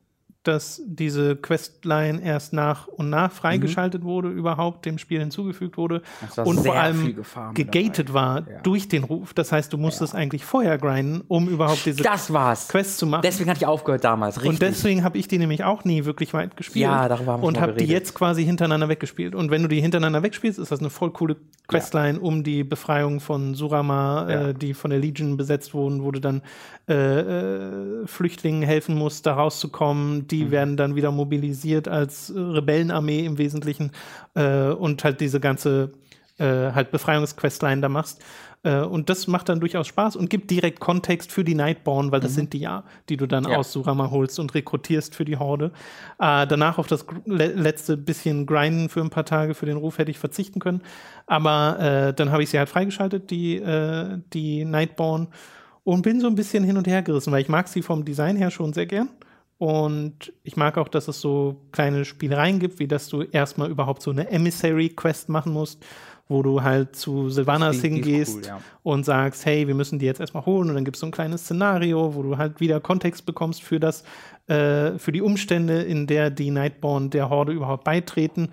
dass 0.49 0.81
diese 0.87 1.37
Questline 1.37 2.23
erst 2.23 2.55
nach 2.55 2.87
und 2.89 3.11
nach 3.11 3.31
freigeschaltet 3.31 4.03
mhm. 4.03 4.07
wurde, 4.07 4.29
überhaupt 4.31 4.87
dem 4.87 4.97
Spiel 4.97 5.21
hinzugefügt 5.21 5.77
wurde 5.77 6.03
und 6.43 6.65
vor 6.65 6.75
allem 6.75 7.23
gegated 7.55 8.15
war 8.15 8.49
ja. 8.49 8.61
durch 8.63 8.89
den 8.89 9.05
Ruf. 9.05 9.35
Das 9.35 9.53
heißt, 9.53 9.73
du 9.73 9.77
musstest 9.77 10.15
ja. 10.15 10.19
eigentlich 10.19 10.45
vorher 10.45 10.79
grinden, 10.79 11.23
um 11.29 11.49
überhaupt 11.49 11.85
diese 11.85 12.03
Quest 12.03 12.99
zu 12.99 13.07
machen. 13.07 13.23
Deswegen 13.23 13.51
hatte 13.51 13.59
ich 13.59 13.67
aufgehört 13.67 14.05
damals, 14.05 14.37
richtig. 14.37 14.51
Und 14.51 14.63
deswegen 14.63 15.05
habe 15.05 15.19
ich 15.19 15.29
die 15.29 15.39
nämlich 15.39 15.65
auch 15.65 15.85
nie 15.85 16.07
wirklich 16.07 16.33
weit 16.33 16.57
gespielt. 16.57 16.85
Ja, 16.85 17.09
darüber 17.09 17.33
haben 17.33 17.43
wir 17.43 17.47
Und 17.47 17.61
habe 17.61 17.75
die 17.75 17.85
jetzt 17.85 18.15
quasi 18.15 18.45
hintereinander 18.45 18.89
weggespielt. 18.89 19.35
Und 19.35 19.51
wenn 19.51 19.63
du 19.63 19.69
die 19.69 19.81
hintereinander 19.81 20.23
wegspielst, 20.23 20.59
ist 20.59 20.73
das 20.73 20.81
eine 20.81 20.91
voll 20.91 21.11
coole 21.13 21.37
Questline 21.69 22.19
ja. 22.19 22.25
um 22.25 22.43
die 22.43 22.65
Befreiung 22.65 23.21
von 23.21 23.55
Surama, 23.55 24.29
äh, 24.29 24.55
die 24.55 24.73
von 24.73 24.91
der 24.91 24.99
Legion 24.99 25.37
besetzt 25.37 25.75
wurden, 25.75 26.03
wo 26.03 26.11
du 26.11 26.21
dann 26.21 26.41
äh, 26.89 26.95
äh, 26.95 28.07
Flüchtlingen 28.07 28.63
helfen 28.63 28.95
musst, 28.95 29.27
da 29.27 29.35
rauszukommen. 29.35 30.27
Die 30.29 30.38
mhm. 30.45 30.51
werden 30.51 30.77
dann 30.77 30.97
wieder 30.97 31.11
mobilisiert 31.11 31.89
als 31.89 32.33
Rebellenarmee 32.35 33.25
im 33.25 33.39
Wesentlichen 33.39 33.93
äh, 34.35 34.69
und 34.71 35.05
halt 35.05 35.21
diese 35.21 35.41
ganze 35.41 35.93
äh, 36.39 36.73
halt 36.73 36.91
Befreiungsquestline 36.91 37.81
da 37.81 37.89
machst. 37.89 38.23
Äh, 38.63 38.81
und 38.81 39.09
das 39.09 39.27
macht 39.27 39.49
dann 39.49 39.61
durchaus 39.61 39.87
Spaß 39.87 40.17
und 40.17 40.31
gibt 40.31 40.51
direkt 40.51 40.81
Kontext 40.81 41.33
für 41.33 41.45
die 41.45 41.55
Nightborn, 41.55 42.11
weil 42.11 42.21
das 42.21 42.33
mhm. 42.33 42.37
sind 42.37 42.53
die 42.53 42.59
ja, 42.59 42.85
die 43.09 43.17
du 43.17 43.27
dann 43.27 43.45
ja. 43.45 43.57
aus 43.57 43.73
Surama 43.73 44.11
holst 44.11 44.39
und 44.39 44.55
rekrutierst 44.55 45.15
für 45.15 45.25
die 45.25 45.37
Horde. 45.37 45.73
Äh, 46.19 46.47
danach 46.47 46.79
auf 46.79 46.87
das 46.87 47.07
le 47.25 47.49
letzte 47.49 47.97
bisschen 47.97 48.47
Grinden 48.47 48.89
für 48.89 49.01
ein 49.01 49.11
paar 49.11 49.25
Tage 49.25 49.55
für 49.55 49.67
den 49.67 49.77
Ruf 49.77 49.99
hätte 49.99 50.11
ich 50.11 50.19
verzichten 50.19 50.61
können. 50.61 50.83
Aber 51.27 51.79
äh, 51.81 52.15
dann 52.15 52.33
habe 52.33 52.43
ich 52.43 52.51
sie 52.51 52.59
halt 52.59 52.69
freigeschaltet, 52.69 53.31
die, 53.31 53.57
äh, 53.57 54.19
die 54.33 54.65
Nightborn 54.65 55.29
und 55.85 56.03
bin 56.03 56.21
so 56.21 56.27
ein 56.27 56.35
bisschen 56.35 56.65
hin 56.65 56.77
und 56.77 56.87
her 56.87 57.03
gerissen, 57.03 57.33
weil 57.33 57.43
ich 57.43 57.49
mag 57.49 57.69
sie 57.69 57.83
vom 57.83 58.05
Design 58.05 58.37
her 58.37 58.51
schon 58.51 58.73
sehr 58.73 58.87
gern. 58.87 59.09
Und 59.59 60.33
ich 60.45 60.57
mag 60.57 60.79
auch, 60.79 60.87
dass 60.87 61.09
es 61.09 61.21
so 61.21 61.57
kleine 61.73 62.05
Spielereien 62.05 62.61
gibt, 62.61 62.79
wie 62.79 62.87
dass 62.87 63.09
du 63.09 63.23
erstmal 63.23 63.69
überhaupt 63.69 64.03
so 64.03 64.13
eine 64.13 64.31
Emissary-Quest 64.31 65.29
machen 65.29 65.53
musst, 65.53 65.85
wo 66.29 66.43
du 66.43 66.63
halt 66.63 66.95
zu 66.95 67.29
Sylvanas 67.29 67.81
hingehst 67.81 68.37
cool, 68.37 68.47
ja. 68.47 68.61
und 68.85 69.05
sagst, 69.05 69.45
hey, 69.47 69.67
wir 69.67 69.75
müssen 69.75 69.99
die 69.99 70.07
jetzt 70.07 70.21
erstmal 70.21 70.47
holen. 70.47 70.69
Und 70.69 70.77
dann 70.77 70.85
gibt 70.85 70.97
es 70.97 71.01
so 71.01 71.07
ein 71.07 71.13
kleines 71.13 71.43
Szenario, 71.43 72.15
wo 72.15 72.23
du 72.23 72.37
halt 72.37 72.61
wieder 72.61 72.81
Kontext 72.81 73.27
bekommst 73.27 73.63
für 73.63 73.81
das, 73.81 74.05
äh, 74.47 74.97
für 74.99 75.11
die 75.11 75.23
Umstände, 75.23 75.83
in 75.83 76.07
der 76.07 76.31
die 76.31 76.51
Nightborn 76.51 77.11
der 77.11 77.29
Horde 77.29 77.53
überhaupt 77.53 77.83
beitreten. 77.83 78.51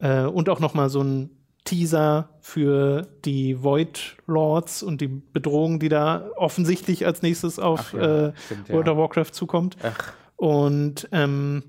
Äh, 0.00 0.22
und 0.22 0.48
auch 0.48 0.60
nochmal 0.60 0.88
so 0.88 1.02
ein 1.02 1.30
Teaser 1.64 2.30
für 2.40 3.08
die 3.24 3.62
Void 3.62 4.16
Lords 4.26 4.82
und 4.82 5.00
die 5.02 5.08
Bedrohung, 5.08 5.80
die 5.80 5.90
da 5.90 6.30
offensichtlich 6.36 7.04
als 7.04 7.20
nächstes 7.20 7.58
auf 7.58 7.92
ja, 7.92 8.28
äh, 8.28 8.32
stimmt, 8.46 8.70
World 8.70 8.86
ja. 8.86 8.92
of 8.92 8.98
Warcraft 8.98 9.32
zukommt. 9.32 9.76
Ach. 9.82 10.14
Und 10.36 11.08
ähm, 11.12 11.62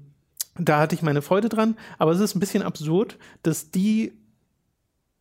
da 0.57 0.79
hatte 0.79 0.95
ich 0.95 1.01
meine 1.01 1.21
Freude 1.21 1.49
dran. 1.49 1.77
Aber 1.97 2.11
es 2.11 2.19
ist 2.19 2.35
ein 2.35 2.39
bisschen 2.39 2.63
absurd, 2.63 3.17
dass 3.43 3.71
die 3.71 4.13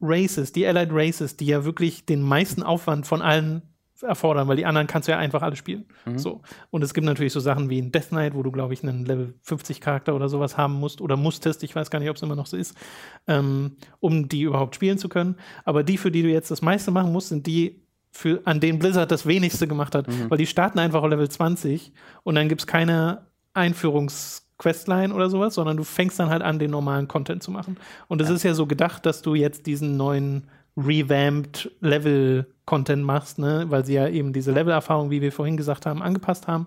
Races, 0.01 0.53
die 0.53 0.66
Allied 0.66 0.90
Races, 0.92 1.36
die 1.36 1.47
ja 1.47 1.64
wirklich 1.64 2.05
den 2.05 2.22
meisten 2.22 2.62
Aufwand 2.62 3.07
von 3.07 3.22
allen 3.22 3.62
erfordern, 4.03 4.47
weil 4.47 4.57
die 4.57 4.66
anderen 4.66 4.86
kannst 4.86 5.09
du 5.09 5.12
ja 5.12 5.18
einfach 5.18 5.42
alle 5.42 5.57
spielen. 5.57 5.86
Mhm. 6.05 6.18
So. 6.18 6.42
Und 6.70 6.82
es 6.82 6.92
gibt 6.92 7.07
natürlich 7.07 7.32
so 7.32 7.40
Sachen 7.40 7.70
wie 7.70 7.80
ein 7.80 7.92
Death 7.92 8.09
Knight, 8.09 8.34
wo 8.34 8.42
du, 8.42 8.53
glaube 8.53 8.74
ich, 8.74 8.82
einen 8.82 9.07
Level 9.07 9.34
50 9.42 9.80
Charakter 9.80 10.14
oder 10.14 10.28
sowas 10.28 10.57
haben 10.59 10.74
musst 10.74 11.01
oder 11.01 11.16
musstest, 11.16 11.62
ich 11.62 11.74
weiß 11.74 11.90
gar 11.90 11.99
nicht, 11.99 12.11
ob 12.11 12.16
es 12.16 12.22
immer 12.22 12.36
noch 12.36 12.47
so 12.47 12.57
ist, 12.57 12.76
ähm, 13.26 13.76
um 14.01 14.28
die 14.28 14.42
überhaupt 14.42 14.74
spielen 14.74 14.99
zu 14.99 15.09
können. 15.09 15.36
Aber 15.64 15.82
die, 15.82 15.97
für 15.97 16.11
die 16.11 16.22
du 16.22 16.28
jetzt 16.28 16.51
das 16.51 16.62
meiste 16.62 16.90
machen 16.90 17.12
musst, 17.12 17.30
sind 17.30 17.47
die, 17.47 17.82
für, 18.11 18.42
an 18.44 18.61
denen 18.61 18.78
Blizzard 18.78 19.11
das 19.11 19.26
wenigste 19.26 19.66
gemacht 19.66 19.94
hat, 19.94 20.09
mhm. 20.09 20.30
weil 20.30 20.38
die 20.38 20.47
starten 20.47 20.78
einfach 20.78 21.03
auf 21.03 21.09
Level 21.09 21.28
20 21.28 21.92
und 22.22 22.34
dann 22.34 22.49
gibt 22.49 22.62
es 22.62 22.66
keine 22.66 23.26
Einführungsquestline 23.57 25.12
oder 25.12 25.30
sowas, 25.30 25.54
sondern 25.54 25.76
du 25.76 25.84
fängst 25.84 26.18
dann 26.18 26.30
halt 26.30 26.42
an, 26.42 26.59
den 26.59 26.70
normalen 26.70 27.09
Content 27.09 27.42
zu 27.42 27.50
machen. 27.50 27.76
Und 28.09 28.20
es 28.20 28.28
ja. 28.28 28.34
ist 28.34 28.42
ja 28.42 28.54
so 28.54 28.66
gedacht, 28.66 29.07
dass 29.07 29.22
du 29.22 29.34
jetzt 29.34 29.66
diesen 29.66 29.96
neuen 29.96 30.44
revamped 30.76 31.70
Level-Content 31.80 33.02
machst, 33.02 33.38
ne? 33.38 33.64
weil 33.68 33.84
sie 33.84 33.94
ja 33.94 34.09
eben 34.09 34.32
diese 34.32 34.52
Level-Erfahrung, 34.52 35.11
wie 35.11 35.22
wir 35.22 35.32
vorhin 35.32 35.57
gesagt 35.57 35.86
haben, 35.86 36.02
angepasst 36.02 36.46
haben. 36.46 36.66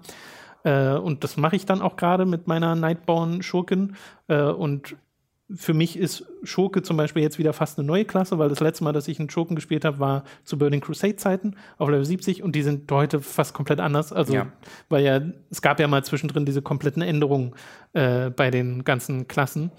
Äh, 0.63 0.93
und 0.93 1.23
das 1.23 1.37
mache 1.37 1.55
ich 1.55 1.65
dann 1.65 1.81
auch 1.81 1.95
gerade 1.95 2.25
mit 2.25 2.47
meiner 2.47 2.75
Nightborn-Schurken. 2.75 3.95
Äh, 4.27 4.41
und 4.43 4.95
für 5.54 5.74
mich 5.74 5.97
ist 5.97 6.26
Schurke 6.43 6.84
zum 6.84 6.97
Beispiel 6.97 7.24
jetzt 7.24 7.39
wieder 7.39 7.54
fast 7.54 7.80
eine 7.80 7.88
neue 7.88 8.06
Klasse, 8.06 8.38
weil 8.38 8.50
das 8.50 8.60
letzte 8.60 8.84
Mal, 8.84 8.93
dass 8.93 9.08
ich 9.08 9.20
einen 9.20 9.30
Schurken 9.30 9.56
gespielt 9.56 9.84
habe, 9.84 10.00
war 10.00 10.24
zu 10.43 10.58
Burning 10.58 10.82
Crusade-Zeiten 10.82 11.56
auf 11.78 11.89
Level 11.89 12.06
70 12.06 12.43
und 12.43 12.56
die 12.56 12.62
sind 12.62 12.91
heute 12.91 13.20
fast 13.20 13.54
komplett 13.54 13.80
anders. 13.80 14.14
Also, 14.14 14.34
ja. 14.34 14.47
weil 14.89 15.04
ja, 15.04 15.22
es 15.50 15.62
gab 15.62 15.80
ja 15.80 15.88
mal 15.88 16.04
zwischendrin 16.04 16.45
diese 16.45 16.62
kompletten 16.62 17.02
Änderungen 17.02 17.54
äh, 17.93 18.30
bei 18.30 18.52
den 18.52 18.84
ganzen 18.84 19.28
Klassen. 19.28 19.72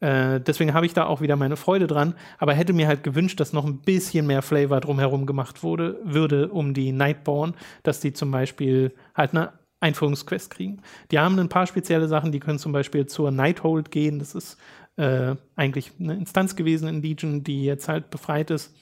Äh, 0.00 0.40
deswegen 0.40 0.74
habe 0.74 0.84
ich 0.84 0.92
da 0.92 1.06
auch 1.06 1.22
wieder 1.22 1.36
meine 1.36 1.56
Freude 1.56 1.86
dran, 1.86 2.14
aber 2.38 2.52
hätte 2.52 2.74
mir 2.74 2.86
halt 2.86 3.02
gewünscht, 3.02 3.40
dass 3.40 3.54
noch 3.54 3.64
ein 3.64 3.78
bisschen 3.78 4.26
mehr 4.26 4.42
Flavor 4.42 4.80
drumherum 4.80 5.24
gemacht 5.24 5.62
wurde, 5.62 5.98
würde 6.04 6.48
um 6.48 6.74
die 6.74 6.92
Nightborn, 6.92 7.54
dass 7.82 8.00
die 8.00 8.12
zum 8.12 8.30
Beispiel 8.30 8.92
halt 9.14 9.30
eine 9.30 9.52
Einführungsquest 9.80 10.50
kriegen. 10.50 10.82
Die 11.10 11.18
haben 11.18 11.38
ein 11.38 11.48
paar 11.48 11.66
spezielle 11.66 12.08
Sachen, 12.08 12.32
die 12.32 12.40
können 12.40 12.58
zum 12.58 12.72
Beispiel 12.72 13.06
zur 13.06 13.30
Nighthold 13.30 13.90
gehen. 13.90 14.18
Das 14.18 14.34
ist 14.34 14.58
äh, 14.96 15.34
eigentlich 15.56 15.92
eine 15.98 16.14
Instanz 16.14 16.56
gewesen 16.56 16.88
in 16.88 17.02
Legion, 17.02 17.42
die 17.42 17.64
jetzt 17.64 17.88
halt 17.88 18.10
befreit 18.10 18.50
ist 18.50 18.74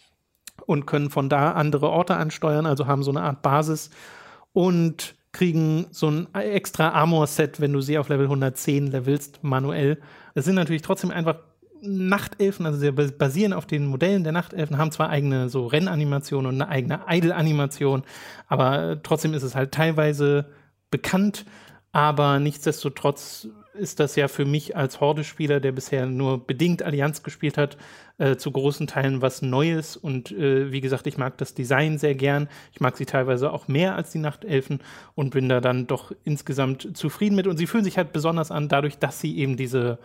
und 0.66 0.86
können 0.86 1.10
von 1.10 1.28
da 1.28 1.52
andere 1.52 1.88
Orte 1.88 2.16
ansteuern, 2.16 2.66
also 2.66 2.86
haben 2.86 3.02
so 3.02 3.10
eine 3.10 3.22
Art 3.22 3.42
Basis 3.42 3.90
und 4.52 5.14
kriegen 5.32 5.86
so 5.90 6.08
ein 6.10 6.34
extra 6.34 6.90
Armor-Set, 6.90 7.60
wenn 7.60 7.72
du 7.72 7.80
sie 7.80 7.98
auf 7.98 8.08
Level 8.10 8.26
110 8.26 8.88
levelst, 8.88 9.42
manuell. 9.42 9.98
Es 10.34 10.44
sind 10.44 10.56
natürlich 10.56 10.82
trotzdem 10.82 11.10
einfach 11.10 11.36
Nachtelfen, 11.84 12.64
also 12.64 12.78
sie 12.78 12.92
basieren 12.92 13.52
auf 13.52 13.66
den 13.66 13.86
Modellen 13.86 14.22
der 14.22 14.32
Nachtelfen, 14.32 14.78
haben 14.78 14.92
zwar 14.92 15.08
eigene 15.08 15.48
so 15.48 15.66
Rennanimationen 15.66 16.46
und 16.46 16.62
eine 16.62 16.70
eigene 16.70 17.00
Idle-Animation, 17.08 18.04
aber 18.46 19.02
trotzdem 19.02 19.34
ist 19.34 19.42
es 19.42 19.56
halt 19.56 19.72
teilweise 19.72 20.46
bekannt, 20.92 21.44
aber 21.90 22.38
nichtsdestotrotz 22.38 23.48
ist 23.74 24.00
das 24.00 24.16
ja 24.16 24.28
für 24.28 24.44
mich 24.44 24.76
als 24.76 25.00
Horde-Spieler, 25.00 25.60
der 25.60 25.72
bisher 25.72 26.06
nur 26.06 26.46
bedingt 26.46 26.82
Allianz 26.82 27.22
gespielt 27.22 27.58
hat, 27.58 27.76
äh, 28.18 28.36
zu 28.36 28.50
großen 28.50 28.86
Teilen 28.86 29.22
was 29.22 29.42
Neues. 29.42 29.96
Und 29.96 30.32
äh, 30.32 30.72
wie 30.72 30.80
gesagt, 30.80 31.06
ich 31.06 31.18
mag 31.18 31.38
das 31.38 31.54
Design 31.54 31.98
sehr 31.98 32.14
gern. 32.14 32.48
Ich 32.72 32.80
mag 32.80 32.96
sie 32.96 33.06
teilweise 33.06 33.52
auch 33.52 33.68
mehr 33.68 33.96
als 33.96 34.10
die 34.10 34.18
Nachtelfen 34.18 34.80
und 35.14 35.30
bin 35.30 35.48
da 35.48 35.60
dann 35.60 35.86
doch 35.86 36.12
insgesamt 36.24 36.96
zufrieden 36.96 37.36
mit. 37.36 37.46
Und 37.46 37.56
sie 37.56 37.66
fühlen 37.66 37.84
sich 37.84 37.98
halt 37.98 38.12
besonders 38.12 38.50
an, 38.50 38.68
dadurch, 38.68 38.98
dass 38.98 39.20
sie 39.20 39.38
eben 39.38 39.56
diese, 39.56 39.98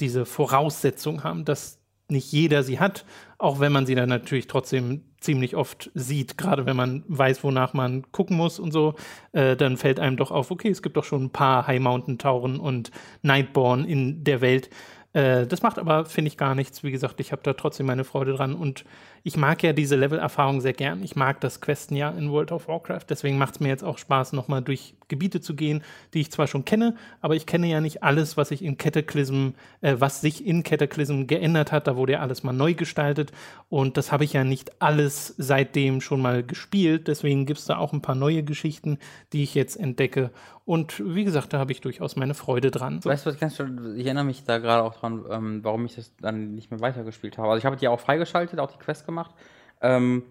diese 0.00 0.24
Voraussetzung 0.24 1.24
haben, 1.24 1.44
dass 1.44 1.81
nicht 2.08 2.32
jeder 2.32 2.62
sie 2.62 2.78
hat, 2.78 3.04
auch 3.38 3.60
wenn 3.60 3.72
man 3.72 3.86
sie 3.86 3.94
dann 3.94 4.08
natürlich 4.08 4.46
trotzdem 4.46 5.02
ziemlich 5.20 5.56
oft 5.56 5.90
sieht, 5.94 6.36
gerade 6.36 6.66
wenn 6.66 6.76
man 6.76 7.04
weiß, 7.08 7.42
wonach 7.44 7.74
man 7.74 8.10
gucken 8.12 8.36
muss 8.36 8.58
und 8.58 8.72
so, 8.72 8.94
äh, 9.32 9.56
dann 9.56 9.76
fällt 9.76 10.00
einem 10.00 10.16
doch 10.16 10.30
auf, 10.30 10.50
okay, 10.50 10.68
es 10.68 10.82
gibt 10.82 10.96
doch 10.96 11.04
schon 11.04 11.24
ein 11.24 11.30
paar 11.30 11.66
High 11.66 11.80
Mountain 11.80 12.18
Tauren 12.18 12.58
und 12.58 12.90
Nightborn 13.22 13.84
in 13.84 14.24
der 14.24 14.40
Welt. 14.40 14.68
Äh, 15.12 15.46
das 15.46 15.62
macht 15.62 15.78
aber, 15.78 16.04
finde 16.06 16.28
ich, 16.28 16.36
gar 16.36 16.54
nichts. 16.54 16.82
Wie 16.82 16.90
gesagt, 16.90 17.20
ich 17.20 17.32
habe 17.32 17.42
da 17.42 17.52
trotzdem 17.52 17.86
meine 17.86 18.04
Freude 18.04 18.32
dran 18.32 18.54
und 18.54 18.84
ich 19.24 19.36
mag 19.36 19.62
ja 19.62 19.72
diese 19.72 19.94
Level-Erfahrung 19.94 20.60
sehr 20.60 20.72
gern. 20.72 21.02
Ich 21.02 21.14
mag 21.14 21.40
das 21.40 21.60
Questen 21.60 21.94
ja 21.94 22.10
in 22.10 22.30
World 22.30 22.50
of 22.50 22.66
Warcraft. 22.66 23.04
Deswegen 23.08 23.38
macht 23.38 23.54
es 23.54 23.60
mir 23.60 23.68
jetzt 23.68 23.84
auch 23.84 23.98
Spaß, 23.98 24.32
nochmal 24.32 24.62
durch 24.62 24.94
Gebiete 25.08 25.40
zu 25.40 25.54
gehen, 25.54 25.82
die 26.14 26.20
ich 26.20 26.32
zwar 26.32 26.46
schon 26.46 26.64
kenne, 26.64 26.96
aber 27.20 27.36
ich 27.36 27.46
kenne 27.46 27.66
ja 27.68 27.80
nicht 27.80 28.02
alles, 28.02 28.36
was 28.36 28.48
sich 28.48 28.64
in 28.64 28.78
Cataclysm, 28.78 29.50
äh, 29.82 29.96
was 29.98 30.22
sich 30.22 30.44
in 30.44 30.62
Cataclysm 30.62 31.26
geändert 31.26 31.70
hat. 31.70 31.86
Da 31.86 31.96
wurde 31.96 32.14
ja 32.14 32.20
alles 32.20 32.42
mal 32.42 32.52
neu 32.52 32.74
gestaltet. 32.74 33.32
Und 33.68 33.96
das 33.96 34.10
habe 34.10 34.24
ich 34.24 34.32
ja 34.32 34.44
nicht 34.44 34.82
alles 34.82 35.34
seitdem 35.38 36.00
schon 36.00 36.20
mal 36.22 36.42
gespielt. 36.42 37.06
Deswegen 37.06 37.46
gibt 37.46 37.60
es 37.60 37.66
da 37.66 37.76
auch 37.76 37.92
ein 37.92 38.02
paar 38.02 38.14
neue 38.14 38.42
Geschichten, 38.42 38.98
die 39.32 39.42
ich 39.42 39.54
jetzt 39.54 39.76
entdecke. 39.76 40.30
Und 40.64 41.02
wie 41.04 41.24
gesagt, 41.24 41.52
da 41.52 41.58
habe 41.58 41.72
ich 41.72 41.80
durchaus 41.80 42.14
meine 42.14 42.34
Freude 42.34 42.70
dran. 42.70 43.04
Weißt 43.04 43.26
du, 43.26 43.30
was 43.30 43.38
ganz 43.38 43.56
schön, 43.56 43.96
ich 43.96 44.06
erinnere 44.06 44.24
mich 44.24 44.44
da 44.44 44.58
gerade 44.58 44.84
auch 44.84 44.94
dran, 44.94 45.24
ähm, 45.28 45.64
warum 45.64 45.84
ich 45.84 45.96
das 45.96 46.14
dann 46.20 46.54
nicht 46.54 46.70
mehr 46.70 46.80
weitergespielt 46.80 47.36
habe. 47.36 47.48
Also 47.48 47.58
ich 47.58 47.66
habe 47.66 47.76
die 47.76 47.88
auch 47.88 47.98
freigeschaltet, 47.98 48.60
auch 48.60 48.70
die 48.70 48.78
Quest 48.78 49.04
gemacht. 49.04 49.34
Ähm, 49.80 50.22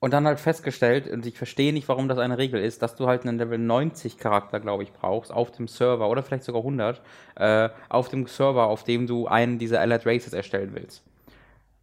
und 0.00 0.14
dann 0.14 0.26
halt 0.26 0.40
festgestellt, 0.40 1.08
und 1.08 1.26
ich 1.26 1.36
verstehe 1.36 1.74
nicht, 1.74 1.88
warum 1.88 2.08
das 2.08 2.18
eine 2.18 2.38
Regel 2.38 2.62
ist, 2.62 2.80
dass 2.80 2.96
du 2.96 3.06
halt 3.06 3.26
einen 3.26 3.38
Level 3.38 3.58
90 3.58 4.16
Charakter, 4.16 4.58
glaube 4.58 4.82
ich, 4.82 4.92
brauchst, 4.92 5.30
auf 5.30 5.50
dem 5.50 5.68
Server, 5.68 6.08
oder 6.08 6.22
vielleicht 6.22 6.44
sogar 6.44 6.62
100, 6.62 7.02
äh, 7.36 7.68
auf 7.90 8.08
dem 8.08 8.26
Server, 8.26 8.66
auf 8.66 8.82
dem 8.84 9.06
du 9.06 9.26
einen 9.26 9.58
dieser 9.58 9.80
Allied 9.80 10.06
Races 10.06 10.32
erstellen 10.32 10.70
willst. 10.72 11.02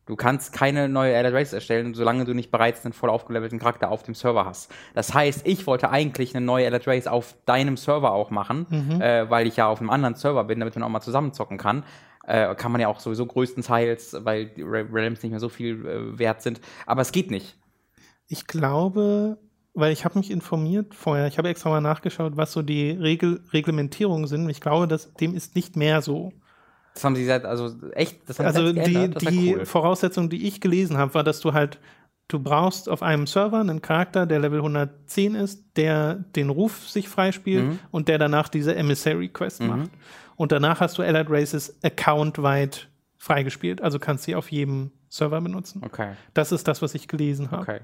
Du 0.08 0.16
kannst 0.16 0.53
keine 0.53 0.89
neue 0.89 1.16
Allied 1.16 1.34
Races 1.34 1.53
erstellen, 1.53 1.93
solange 1.93 2.26
du 2.26 2.34
nicht 2.34 2.49
bereits 2.49 2.84
einen 2.86 2.93
voll 2.93 3.10
aufgelevelten 3.10 3.60
Charakter 3.60 3.91
auf 3.91 4.03
dem 4.03 4.16
Server 4.16 4.45
hast. 4.45 4.74
Das 4.95 5.14
heißt, 5.14 5.45
ich 5.45 5.68
wollte 5.68 5.89
eigentlich 5.89 6.36
eine 6.36 6.45
neue 6.45 6.66
Allied 6.66 6.88
Race 6.88 7.08
auf 7.08 7.36
deinem 7.45 7.78
Server 7.78 8.14
auch 8.14 8.32
machen, 8.32 8.66
mhm. 8.70 9.01
äh, 9.01 9.30
weil 9.30 9.47
ich 9.47 9.58
ja 9.58 9.68
auf 9.68 9.82
einem 9.82 9.89
anderen 9.89 10.16
Server 10.16 10.45
bin, 10.45 10.60
damit 10.60 10.76
man 10.76 10.84
auch 10.84 10.89
mal 10.89 11.01
zusammenzocken 11.01 11.58
kann. 11.58 11.84
Äh, 12.26 12.55
kann 12.55 12.72
man 12.72 12.82
ja 12.82 12.88
auch 12.88 12.99
sowieso 12.99 13.26
größtenteils, 13.26 14.18
weil 14.22 14.47
die 14.47 14.64
Realms 14.64 15.22
nicht 15.24 15.32
mehr 15.32 15.39
so 15.39 15.49
viel 15.49 15.86
äh, 15.86 16.20
wert 16.20 16.41
sind. 16.41 16.62
Aber 16.86 17.01
es 17.01 17.12
geht 17.12 17.30
nicht. 17.30 17.58
Ich 18.28 18.47
glaube, 18.47 19.38
weil 19.74 19.91
ich 19.91 20.05
habe 20.05 20.18
mich 20.18 20.32
informiert 20.32 20.95
vorher, 20.95 21.28
ich 21.28 21.38
habe 21.38 21.49
extra 21.49 21.70
mal 21.70 21.82
nachgeschaut, 21.82 22.36
was 22.36 22.51
so 22.51 22.62
die 22.62 22.91
Regel 22.91 23.43
Reglementierungen 23.53 24.28
sind. 24.28 24.49
Ich 24.49 24.60
glaube, 24.60 24.88
dass 24.88 25.14
dem 25.14 25.36
ist 25.36 25.55
nicht 25.55 25.76
mehr 25.76 26.01
so. 26.01 26.32
Das 26.98 27.04
haben 27.04 27.16
sie 27.16 27.26
seit, 27.26 27.45
also 27.45 27.76
echt, 27.93 28.28
das 28.28 28.39
haben 28.39 28.48
Also 28.48 28.74
die, 28.74 29.10
die 29.10 29.56
cool. 29.56 29.66
Voraussetzung, 29.68 30.32
die 30.32 30.48
ich 30.48 30.62
gelesen 30.62 30.98
habe, 30.98 31.14
war, 31.14 31.24
dass 31.24 31.41
du 31.41 31.54
halt, 31.54 31.78
du 32.28 32.39
brauchst 32.39 32.89
auf 32.89 33.04
einem 33.04 33.28
Server 33.28 33.60
einen 33.60 33.84
Charakter, 33.84 34.26
der 34.26 34.39
Level 34.39 34.58
110 34.58 35.36
ist, 35.36 35.64
der 35.76 36.16
den 36.16 36.50
Ruf 36.50 36.89
sich 36.89 37.08
freispielt 37.08 37.66
mhm. 37.66 37.80
und 37.91 38.08
der 38.08 38.18
danach 38.18 38.50
diese 38.50 38.76
Emissary 38.76 39.30
Quest 39.30 39.62
mhm. 39.62 39.68
macht. 39.68 39.91
Und 40.36 40.52
danach 40.52 40.80
hast 40.80 40.98
du 40.98 41.04
Allied 41.04 41.28
Races 41.30 41.78
accountweit 41.84 42.89
freigespielt, 43.18 43.80
also 43.84 44.00
kannst 44.00 44.24
sie 44.24 44.34
auf 44.34 44.52
jedem 44.52 44.89
Server 45.08 45.39
benutzen. 45.39 45.84
Okay. 45.86 46.14
Das 46.34 46.52
ist 46.52 46.68
das, 46.68 46.82
was 46.82 46.95
ich 46.95 47.08
gelesen 47.08 47.52
habe. 47.52 47.62
Okay. 47.62 47.80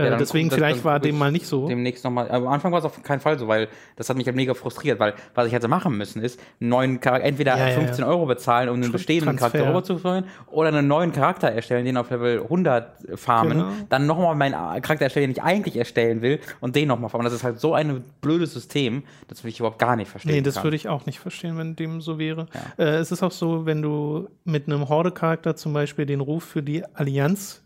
Äh, 0.00 0.16
deswegen 0.18 0.50
vielleicht 0.50 0.84
war 0.84 1.00
dem 1.00 1.18
mal 1.18 1.32
nicht 1.32 1.46
so. 1.46 1.68
Demnächst 1.68 2.04
nochmal. 2.04 2.30
Am 2.30 2.46
Anfang 2.48 2.72
war 2.72 2.78
es 2.78 2.84
auf 2.84 3.02
keinen 3.02 3.20
Fall 3.20 3.38
so, 3.38 3.48
weil 3.48 3.68
das 3.96 4.08
hat 4.08 4.16
mich 4.16 4.26
halt 4.26 4.36
mega 4.36 4.54
frustriert, 4.54 4.98
weil 4.98 5.14
was 5.34 5.46
ich 5.46 5.52
hätte 5.52 5.68
machen 5.68 5.96
müssen 5.96 6.22
ist, 6.22 6.40
einen 6.60 6.70
neuen 6.70 7.00
Charakter, 7.00 7.26
entweder 7.26 7.56
ja, 7.56 7.74
15 7.74 8.04
ja. 8.04 8.10
Euro 8.10 8.26
bezahlen, 8.26 8.68
um 8.68 8.76
einen 8.76 8.92
bestehenden 8.92 9.36
Transfer. 9.36 9.58
Charakter 9.58 9.70
rüberzuführen, 9.70 10.24
oder 10.46 10.68
einen 10.68 10.88
neuen 10.88 11.12
Charakter 11.12 11.48
erstellen, 11.48 11.84
den 11.84 11.96
auf 11.96 12.10
Level 12.10 12.42
100 12.42 13.18
farmen, 13.18 13.58
genau. 13.58 13.70
dann 13.88 14.06
nochmal 14.06 14.34
meinen 14.34 14.52
Charakter 14.82 15.04
erstellen, 15.04 15.28
den 15.28 15.32
ich 15.32 15.42
eigentlich 15.42 15.76
erstellen 15.76 16.22
will, 16.22 16.40
und 16.60 16.76
den 16.76 16.88
nochmal 16.88 17.10
farmen. 17.10 17.24
Das 17.24 17.34
ist 17.34 17.44
halt 17.44 17.60
so 17.60 17.74
ein 17.74 18.04
blödes 18.20 18.52
System, 18.52 19.02
das 19.28 19.42
würde 19.42 19.50
ich 19.50 19.60
überhaupt 19.60 19.78
gar 19.78 19.96
nicht 19.96 20.10
verstehen. 20.10 20.32
Nee, 20.32 20.42
das 20.42 20.62
würde 20.62 20.76
ich 20.76 20.88
auch 20.88 21.06
nicht 21.06 21.18
verstehen, 21.18 21.58
wenn 21.58 21.76
dem 21.76 22.00
so 22.00 22.18
wäre. 22.18 22.46
Ja. 22.54 22.84
Äh, 22.84 22.96
es 22.96 23.12
ist 23.12 23.22
auch 23.22 23.32
so, 23.32 23.66
wenn 23.66 23.82
du 23.82 24.28
mit 24.44 24.66
einem 24.66 24.88
Horde-Charakter 24.88 25.56
zum 25.56 25.72
Beispiel 25.72 26.06
den 26.06 26.20
Ruf 26.20 26.44
für 26.44 26.62
die 26.62 26.84
Allianz 26.94 27.62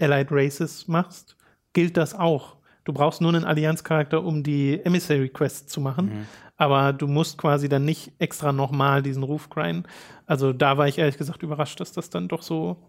Allied 0.00 0.28
Races 0.30 0.86
machst, 0.88 1.36
gilt 1.72 1.96
das 1.96 2.14
auch. 2.14 2.56
Du 2.84 2.94
brauchst 2.94 3.20
nur 3.20 3.34
einen 3.34 3.44
Allianz-Charakter, 3.44 4.24
um 4.24 4.42
die 4.42 4.80
Emissary 4.82 5.28
Quest 5.28 5.68
zu 5.68 5.80
machen. 5.80 6.06
Mhm. 6.06 6.26
Aber 6.56 6.92
du 6.92 7.06
musst 7.06 7.38
quasi 7.38 7.68
dann 7.68 7.84
nicht 7.84 8.12
extra 8.18 8.50
nochmal 8.50 9.02
diesen 9.02 9.22
Ruf 9.22 9.50
grinden. 9.50 9.84
Also 10.26 10.52
da 10.52 10.78
war 10.78 10.88
ich 10.88 10.98
ehrlich 10.98 11.18
gesagt 11.18 11.42
überrascht, 11.42 11.78
dass 11.80 11.92
das 11.92 12.10
dann 12.10 12.28
doch 12.28 12.42
so, 12.42 12.82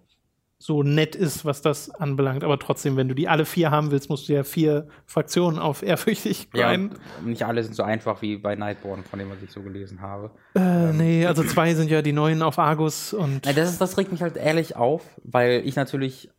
so 0.58 0.84
nett 0.84 1.16
ist, 1.16 1.46
was 1.46 1.62
das 1.62 1.92
anbelangt. 1.92 2.44
Aber 2.44 2.58
trotzdem, 2.58 2.96
wenn 2.98 3.10
du 3.10 3.14
die 3.14 3.28
alle 3.28 3.46
vier 3.46 3.72
haben 3.72 3.92
willst, 3.92 4.10
musst 4.10 4.28
du 4.30 4.34
ja 4.34 4.44
vier 4.44 4.88
Fraktionen 5.06 5.60
auf 5.60 5.84
ehrfürchtig 5.84 6.50
grinden. 6.50 6.96
Ja, 6.96 7.28
nicht 7.28 7.44
alle 7.44 7.62
sind 7.62 7.76
so 7.76 7.84
einfach 7.84 8.22
wie 8.22 8.38
bei 8.38 8.56
Nightborn, 8.56 9.04
von 9.04 9.20
dem 9.20 9.30
was 9.30 9.44
ich 9.44 9.52
so 9.52 9.62
gelesen 9.62 10.02
habe. 10.02 10.32
Äh, 10.56 10.60
ähm. 10.62 10.98
Nee, 10.98 11.26
also 11.26 11.44
zwei 11.44 11.76
sind 11.76 11.92
ja 11.92 12.02
die 12.02 12.14
neuen 12.14 12.42
auf 12.42 12.58
Argus 12.58 13.14
und. 13.14 13.46
Ja, 13.46 13.52
das, 13.52 13.72
ist, 13.72 13.82
das 13.82 13.98
regt 13.98 14.14
mich 14.14 14.22
halt 14.22 14.38
ehrlich 14.38 14.76
auf, 14.76 15.04
weil 15.24 15.62
ich 15.66 15.76
natürlich 15.76 16.30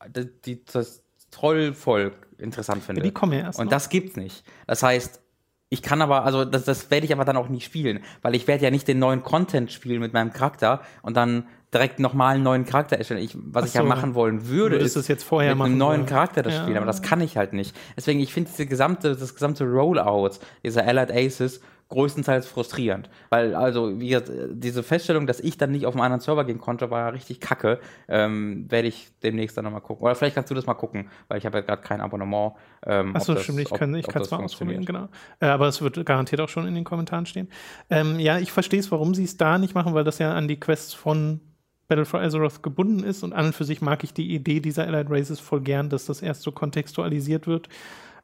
die, 0.46 0.64
das 0.64 1.04
Trollvolk 1.30 2.14
interessant 2.38 2.82
finde. 2.82 3.00
Ja, 3.00 3.04
die 3.04 3.12
kommen 3.12 3.32
ja 3.32 3.40
erst. 3.40 3.58
Und 3.58 3.66
noch. 3.66 3.70
das 3.70 3.88
gibt's 3.88 4.16
nicht. 4.16 4.44
Das 4.66 4.82
heißt, 4.82 5.20
ich 5.68 5.82
kann 5.82 6.02
aber, 6.02 6.24
also 6.24 6.44
das, 6.44 6.64
das 6.64 6.90
werde 6.90 7.06
ich 7.06 7.12
aber 7.12 7.24
dann 7.24 7.36
auch 7.36 7.48
nie 7.48 7.60
spielen, 7.60 8.00
weil 8.22 8.34
ich 8.34 8.48
werde 8.48 8.64
ja 8.64 8.70
nicht 8.70 8.88
den 8.88 8.98
neuen 8.98 9.22
Content 9.22 9.70
spielen 9.70 10.00
mit 10.00 10.12
meinem 10.12 10.32
Charakter 10.32 10.80
und 11.02 11.16
dann 11.16 11.46
direkt 11.72 12.00
nochmal 12.00 12.34
einen 12.34 12.42
neuen 12.42 12.64
Charakter 12.64 12.96
erstellen. 12.96 13.22
Ich, 13.22 13.36
was 13.36 13.62
so, 13.62 13.68
ich 13.68 13.74
ja 13.74 13.82
machen 13.84 14.16
wollen 14.16 14.48
würde, 14.48 14.76
ist 14.76 14.96
es 14.96 15.06
jetzt 15.06 15.22
vorher 15.22 15.54
mit 15.54 15.64
einem 15.64 15.78
neuen 15.78 16.06
Charakter 16.06 16.42
das 16.42 16.54
ja. 16.54 16.62
spielen, 16.62 16.76
aber 16.76 16.86
das 16.86 17.02
kann 17.02 17.20
ich 17.20 17.36
halt 17.36 17.52
nicht. 17.52 17.76
Deswegen, 17.96 18.18
ich 18.18 18.32
finde 18.32 18.50
diese 18.50 18.66
gesamte, 18.66 19.14
das 19.14 19.34
gesamte 19.34 19.64
Rollout 19.64 20.40
dieser 20.64 20.84
Allied 20.84 21.12
Aces 21.12 21.60
größtenteils 21.90 22.46
frustrierend. 22.46 23.10
Weil, 23.28 23.54
also, 23.54 24.00
wie 24.00 24.08
gesagt, 24.08 24.32
diese 24.52 24.82
Feststellung, 24.82 25.26
dass 25.26 25.40
ich 25.40 25.58
dann 25.58 25.72
nicht 25.72 25.86
auf 25.86 25.94
einen 25.94 26.02
anderen 26.02 26.20
Server 26.20 26.44
gehen 26.44 26.58
konnte, 26.58 26.90
war 26.90 27.12
richtig 27.12 27.40
kacke. 27.40 27.80
Ähm, 28.08 28.66
Werde 28.70 28.88
ich 28.88 29.10
demnächst 29.22 29.56
dann 29.56 29.64
nochmal 29.64 29.82
gucken. 29.82 30.04
Oder 30.04 30.14
vielleicht 30.14 30.34
kannst 30.34 30.50
du 30.50 30.54
das 30.54 30.66
mal 30.66 30.74
gucken, 30.74 31.10
weil 31.28 31.38
ich 31.38 31.46
habe 31.46 31.58
ja 31.58 31.62
gerade 31.62 31.82
kein 31.82 32.00
Abonnement. 32.00 32.54
Ähm, 32.86 33.14
Achso, 33.14 33.36
stimmt, 33.36 33.60
ich 33.60 33.70
kann 33.70 33.94
es 33.94 34.30
mal 34.30 34.42
ausprobieren, 34.42 34.84
genau. 34.84 35.08
Äh, 35.40 35.46
aber 35.46 35.68
es 35.68 35.82
wird 35.82 36.04
garantiert 36.06 36.40
auch 36.40 36.48
schon 36.48 36.66
in 36.66 36.74
den 36.74 36.84
Kommentaren 36.84 37.26
stehen. 37.26 37.48
Ähm, 37.90 38.18
ja, 38.18 38.38
ich 38.38 38.52
verstehe 38.52 38.80
es, 38.80 38.90
warum 38.90 39.14
sie 39.14 39.24
es 39.24 39.36
da 39.36 39.58
nicht 39.58 39.74
machen, 39.74 39.92
weil 39.92 40.04
das 40.04 40.18
ja 40.18 40.32
an 40.32 40.48
die 40.48 40.58
Quests 40.58 40.94
von 40.94 41.40
Battle 41.88 42.04
for 42.04 42.20
Azeroth 42.20 42.62
gebunden 42.62 43.02
ist 43.02 43.24
und 43.24 43.32
an 43.32 43.46
und 43.46 43.54
für 43.54 43.64
sich 43.64 43.82
mag 43.82 44.04
ich 44.04 44.14
die 44.14 44.32
Idee 44.32 44.60
dieser 44.60 44.86
Allied 44.86 45.10
Races 45.10 45.40
voll 45.40 45.60
gern, 45.60 45.90
dass 45.90 46.06
das 46.06 46.22
erst 46.22 46.42
so 46.42 46.52
kontextualisiert 46.52 47.48
wird. 47.48 47.68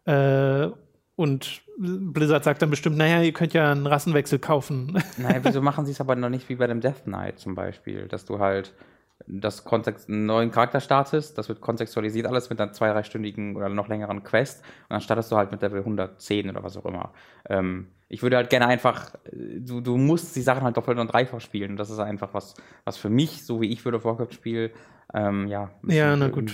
Äh, 0.05 0.71
und 1.17 1.63
Blizzard 1.79 2.45
sagt 2.45 2.63
dann 2.63 2.71
bestimmt, 2.71 2.97
naja, 2.97 3.23
ihr 3.23 3.33
könnt 3.33 3.53
ja 3.53 3.73
einen 3.73 3.87
Rassenwechsel 3.87 4.39
kaufen. 4.39 5.03
Naja, 5.17 5.41
wieso 5.43 5.63
machen 5.63 5.87
sie 5.87 5.93
es 5.93 6.01
aber 6.01 6.15
noch 6.15 6.29
nicht 6.29 6.49
wie 6.49 6.57
bei 6.57 6.67
dem 6.67 6.81
Death 6.81 7.05
Knight 7.05 7.39
zum 7.39 7.55
Beispiel, 7.55 8.07
dass 8.07 8.25
du 8.25 8.39
halt 8.39 8.75
das 9.27 9.65
Kontext, 9.65 10.09
einen 10.09 10.27
neuen 10.27 10.51
Charakter 10.51 10.81
startest, 10.81 11.39
das 11.39 11.49
wird 11.49 11.61
kontextualisiert 11.61 12.27
alles 12.27 12.51
mit 12.51 12.61
einer 12.61 12.73
zwei-, 12.73 12.91
dreistündigen 12.91 13.57
oder 13.57 13.69
noch 13.69 13.89
längeren 13.89 14.23
Quest 14.23 14.61
und 14.61 14.91
dann 14.91 15.01
startest 15.01 15.33
du 15.33 15.37
halt 15.37 15.51
mit 15.51 15.63
Level 15.63 15.81
110 15.81 16.51
oder 16.51 16.63
was 16.63 16.77
auch 16.77 16.85
immer. 16.85 17.13
Ähm, 17.49 17.89
ich 18.09 18.23
würde 18.23 18.37
halt 18.37 18.51
gerne 18.51 18.67
einfach, 18.69 19.15
du, 19.33 19.81
du 19.81 19.97
musst 19.97 20.37
die 20.37 20.43
Sachen 20.43 20.63
halt 20.63 20.77
doppelt 20.77 20.99
und 20.99 21.13
dreifach 21.13 21.41
spielen. 21.41 21.73
Und 21.73 21.77
das 21.77 21.91
ist 21.91 21.99
einfach 21.99 22.35
was, 22.35 22.55
was 22.85 22.97
für 22.97 23.11
mich, 23.11 23.45
so 23.45 23.61
wie 23.61 23.73
ich 23.73 23.85
of 23.85 24.05
Warcraft 24.05 24.33
spiele, 24.33 24.71
ähm, 25.15 25.47
ja, 25.47 25.71
ja, 25.87 26.17
na 26.17 26.29
gut. 26.29 26.53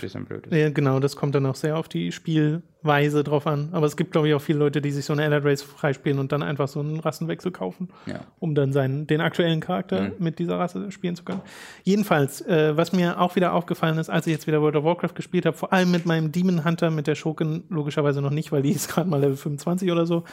Ja, 0.50 0.70
genau, 0.70 1.00
das 1.00 1.16
kommt 1.16 1.34
dann 1.34 1.46
auch 1.46 1.54
sehr 1.54 1.76
auf 1.76 1.88
die 1.88 2.12
Spielweise 2.12 3.24
drauf 3.24 3.46
an. 3.46 3.70
Aber 3.72 3.86
es 3.86 3.96
gibt, 3.96 4.12
glaube 4.12 4.28
ich, 4.28 4.34
auch 4.34 4.40
viele 4.42 4.58
Leute, 4.58 4.80
die 4.82 4.90
sich 4.90 5.04
so 5.04 5.12
eine 5.14 5.24
Allied 5.24 5.44
Race 5.44 5.62
freispielen 5.62 6.18
und 6.18 6.32
dann 6.32 6.42
einfach 6.42 6.68
so 6.68 6.80
einen 6.80 7.00
Rassenwechsel 7.00 7.50
kaufen, 7.50 7.88
Ja. 8.06 8.20
um 8.40 8.54
dann 8.54 8.72
seinen, 8.72 9.06
den 9.06 9.20
aktuellen 9.20 9.60
Charakter 9.60 10.02
Mhm. 10.02 10.12
mit 10.18 10.38
dieser 10.38 10.58
Rasse 10.58 10.90
spielen 10.92 11.16
zu 11.16 11.24
können. 11.24 11.40
Jedenfalls, 11.82 12.40
äh, 12.42 12.76
was 12.76 12.92
mir 12.92 13.20
auch 13.20 13.36
wieder 13.36 13.54
aufgefallen 13.54 13.98
ist, 13.98 14.10
als 14.10 14.26
ich 14.26 14.32
jetzt 14.34 14.46
wieder 14.46 14.60
World 14.60 14.76
of 14.76 14.84
Warcraft 14.84 15.14
gespielt 15.14 15.46
habe, 15.46 15.56
vor 15.56 15.72
allem 15.72 15.90
mit 15.90 16.04
meinem 16.06 16.30
Demon 16.30 16.64
Hunter, 16.64 16.90
mit 16.90 17.06
der 17.06 17.14
Schurken 17.14 17.64
logischerweise 17.70 18.20
noch 18.20 18.30
nicht, 18.30 18.52
weil 18.52 18.62
die 18.62 18.70
ist 18.72 18.88
gerade 18.88 19.08
mal 19.08 19.20
Level 19.20 19.36
25 19.36 19.90
oder 19.90 20.06
so, 20.06 20.24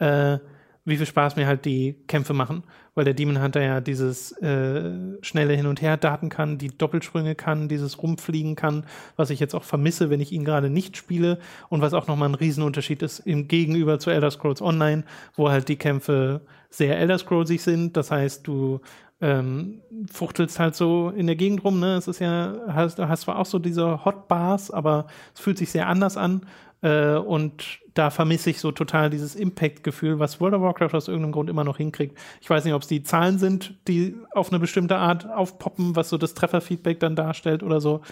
äh, 0.00 0.38
wie 0.84 0.96
viel 0.96 1.06
Spaß 1.06 1.36
mir 1.36 1.46
halt 1.46 1.64
die 1.66 1.96
Kämpfe 2.06 2.32
machen, 2.32 2.62
weil 2.98 3.04
der 3.04 3.14
Demon 3.14 3.40
Hunter 3.40 3.62
ja 3.62 3.80
dieses 3.80 4.32
äh, 4.42 4.90
schnelle 5.22 5.54
Hin- 5.54 5.68
und 5.68 5.80
Her-Daten 5.80 6.30
kann, 6.30 6.58
die 6.58 6.76
Doppelsprünge 6.76 7.36
kann, 7.36 7.68
dieses 7.68 8.02
Rumfliegen 8.02 8.56
kann, 8.56 8.86
was 9.14 9.30
ich 9.30 9.38
jetzt 9.38 9.54
auch 9.54 9.62
vermisse, 9.62 10.10
wenn 10.10 10.20
ich 10.20 10.32
ihn 10.32 10.44
gerade 10.44 10.68
nicht 10.68 10.96
spiele 10.96 11.38
und 11.68 11.80
was 11.80 11.94
auch 11.94 12.08
nochmal 12.08 12.28
ein 12.28 12.34
Riesenunterschied 12.34 13.00
ist 13.02 13.20
im 13.20 13.46
Gegenüber 13.46 14.00
zu 14.00 14.10
Elder 14.10 14.32
Scrolls 14.32 14.60
Online, 14.60 15.04
wo 15.36 15.48
halt 15.48 15.68
die 15.68 15.76
Kämpfe 15.76 16.40
sehr 16.70 16.98
Elder 16.98 17.18
Scrollsig 17.18 17.62
sind. 17.62 17.96
Das 17.96 18.10
heißt, 18.10 18.44
du 18.44 18.80
ähm, 19.20 19.80
fuchtelst 20.10 20.58
halt 20.58 20.74
so 20.74 21.10
in 21.10 21.28
der 21.28 21.36
Gegend 21.36 21.62
rum, 21.62 21.78
ne? 21.78 21.94
Es 21.94 22.08
ist 22.08 22.18
ja, 22.18 22.54
hast, 22.66 22.98
hast 22.98 23.20
zwar 23.20 23.38
auch 23.38 23.46
so 23.46 23.60
diese 23.60 24.04
Hotbars, 24.04 24.72
aber 24.72 25.06
es 25.34 25.40
fühlt 25.40 25.58
sich 25.58 25.70
sehr 25.70 25.86
anders 25.86 26.16
an. 26.16 26.42
Äh, 26.82 27.14
und 27.16 27.80
da 27.94 28.10
vermisse 28.10 28.50
ich 28.50 28.60
so 28.60 28.70
total 28.70 29.10
dieses 29.10 29.34
Impact-Gefühl, 29.34 30.18
was 30.18 30.40
World 30.40 30.54
of 30.54 30.62
Warcraft 30.62 30.94
aus 30.94 31.08
irgendeinem 31.08 31.32
Grund 31.32 31.50
immer 31.50 31.64
noch 31.64 31.78
hinkriegt. 31.78 32.16
Ich 32.40 32.48
weiß 32.48 32.64
nicht, 32.64 32.74
ob 32.74 32.82
es 32.82 32.88
die 32.88 33.02
Zahlen 33.02 33.38
sind, 33.38 33.78
die 33.88 34.16
auf 34.32 34.50
eine 34.50 34.60
bestimmte 34.60 34.96
Art 34.96 35.28
aufpoppen, 35.28 35.96
was 35.96 36.08
so 36.08 36.18
das 36.18 36.34
Trefferfeedback 36.34 37.00
dann 37.00 37.16
darstellt 37.16 37.62
oder 37.62 37.80
so. 37.80 38.02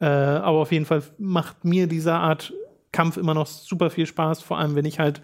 Äh, 0.00 0.06
aber 0.06 0.58
auf 0.58 0.72
jeden 0.72 0.86
Fall 0.86 1.02
macht 1.18 1.64
mir 1.64 1.86
diese 1.86 2.14
Art 2.14 2.52
Kampf 2.92 3.16
immer 3.16 3.34
noch 3.34 3.46
super 3.46 3.90
viel 3.90 4.06
Spaß, 4.06 4.40
vor 4.42 4.58
allem 4.58 4.76
wenn 4.76 4.84
ich 4.84 4.98
halt 5.00 5.20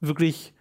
wirklich 0.00 0.54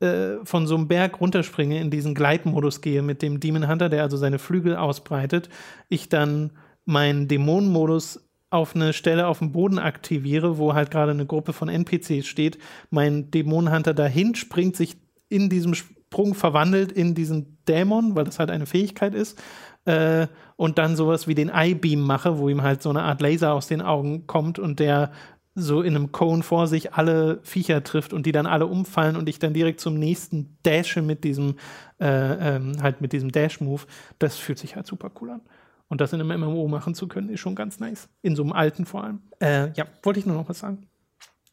äh, 0.00 0.36
von 0.44 0.66
so 0.66 0.74
einem 0.74 0.88
Berg 0.88 1.20
runterspringe, 1.20 1.80
in 1.80 1.90
diesen 1.90 2.14
Gleitmodus 2.14 2.80
gehe 2.80 3.02
mit 3.02 3.20
dem 3.20 3.40
Demon 3.40 3.68
Hunter, 3.68 3.88
der 3.88 4.02
also 4.02 4.16
seine 4.16 4.38
Flügel 4.38 4.76
ausbreitet, 4.76 5.48
ich 5.88 6.08
dann 6.08 6.52
meinen 6.84 7.28
Dämonenmodus 7.28 8.27
auf 8.50 8.74
eine 8.74 8.92
Stelle 8.92 9.26
auf 9.26 9.40
dem 9.40 9.52
Boden 9.52 9.78
aktiviere, 9.78 10.58
wo 10.58 10.74
halt 10.74 10.90
gerade 10.90 11.12
eine 11.12 11.26
Gruppe 11.26 11.52
von 11.52 11.68
NPCs 11.68 12.26
steht, 12.26 12.58
mein 12.90 13.30
Dämonenhunter 13.30 13.94
dahin 13.94 14.34
springt, 14.34 14.76
sich 14.76 14.96
in 15.28 15.50
diesem 15.50 15.74
Sprung 15.74 16.34
verwandelt 16.34 16.90
in 16.90 17.14
diesen 17.14 17.58
Dämon, 17.68 18.16
weil 18.16 18.24
das 18.24 18.38
halt 18.38 18.50
eine 18.50 18.66
Fähigkeit 18.66 19.14
ist, 19.14 19.38
äh, 19.84 20.26
und 20.56 20.78
dann 20.78 20.96
sowas 20.96 21.28
wie 21.28 21.34
den 21.34 21.50
Eye-Beam 21.50 22.00
mache, 22.00 22.38
wo 22.38 22.48
ihm 22.48 22.62
halt 22.62 22.82
so 22.82 22.90
eine 22.90 23.02
Art 23.02 23.20
Laser 23.20 23.52
aus 23.52 23.68
den 23.68 23.82
Augen 23.82 24.26
kommt 24.26 24.58
und 24.58 24.80
der 24.80 25.12
so 25.54 25.82
in 25.82 25.96
einem 25.96 26.12
Cone 26.12 26.42
vor 26.42 26.66
sich 26.66 26.94
alle 26.94 27.40
Viecher 27.42 27.82
trifft 27.82 28.12
und 28.12 28.26
die 28.26 28.32
dann 28.32 28.46
alle 28.46 28.66
umfallen 28.66 29.16
und 29.16 29.28
ich 29.28 29.38
dann 29.38 29.54
direkt 29.54 29.80
zum 29.80 29.98
nächsten 29.98 30.56
dashe 30.62 31.02
mit 31.02 31.24
diesem 31.24 31.56
äh, 32.00 32.56
ähm, 32.56 32.80
halt 32.80 33.00
mit 33.00 33.12
diesem 33.12 33.32
Dash-Move, 33.32 33.82
das 34.18 34.36
fühlt 34.36 34.58
sich 34.58 34.76
halt 34.76 34.86
super 34.86 35.10
cool 35.20 35.30
an. 35.30 35.40
Und 35.88 36.00
das 36.00 36.12
in 36.12 36.20
einem 36.20 36.40
MMO 36.40 36.68
machen 36.68 36.94
zu 36.94 37.08
können, 37.08 37.30
ist 37.30 37.40
schon 37.40 37.54
ganz 37.54 37.80
nice. 37.80 38.08
In 38.22 38.36
so 38.36 38.42
einem 38.42 38.52
alten 38.52 38.84
vor 38.84 39.04
allem. 39.04 39.22
Äh, 39.40 39.72
ja, 39.72 39.86
wollte 40.02 40.20
ich 40.20 40.26
nur 40.26 40.36
noch 40.36 40.48
was 40.48 40.58
sagen. 40.58 40.86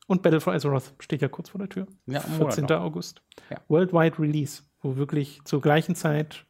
Und 0.07 0.21
Battle 0.21 0.41
for 0.41 0.53
Azeroth 0.53 0.93
steht 0.99 1.21
ja 1.21 1.27
kurz 1.29 1.49
vor 1.49 1.59
der 1.59 1.69
Tür. 1.69 1.87
Ja, 2.05 2.21
einen 2.21 2.37
Monat 2.37 2.55
14. 2.55 2.65
noch. 2.65 2.83
August. 2.83 3.21
Ja. 3.49 3.57
Worldwide 3.69 4.19
Release, 4.19 4.63
wo 4.81 4.97
wirklich 4.97 5.41
zur 5.45 5.61
gleichen 5.61 5.95
Zeit 5.95 6.45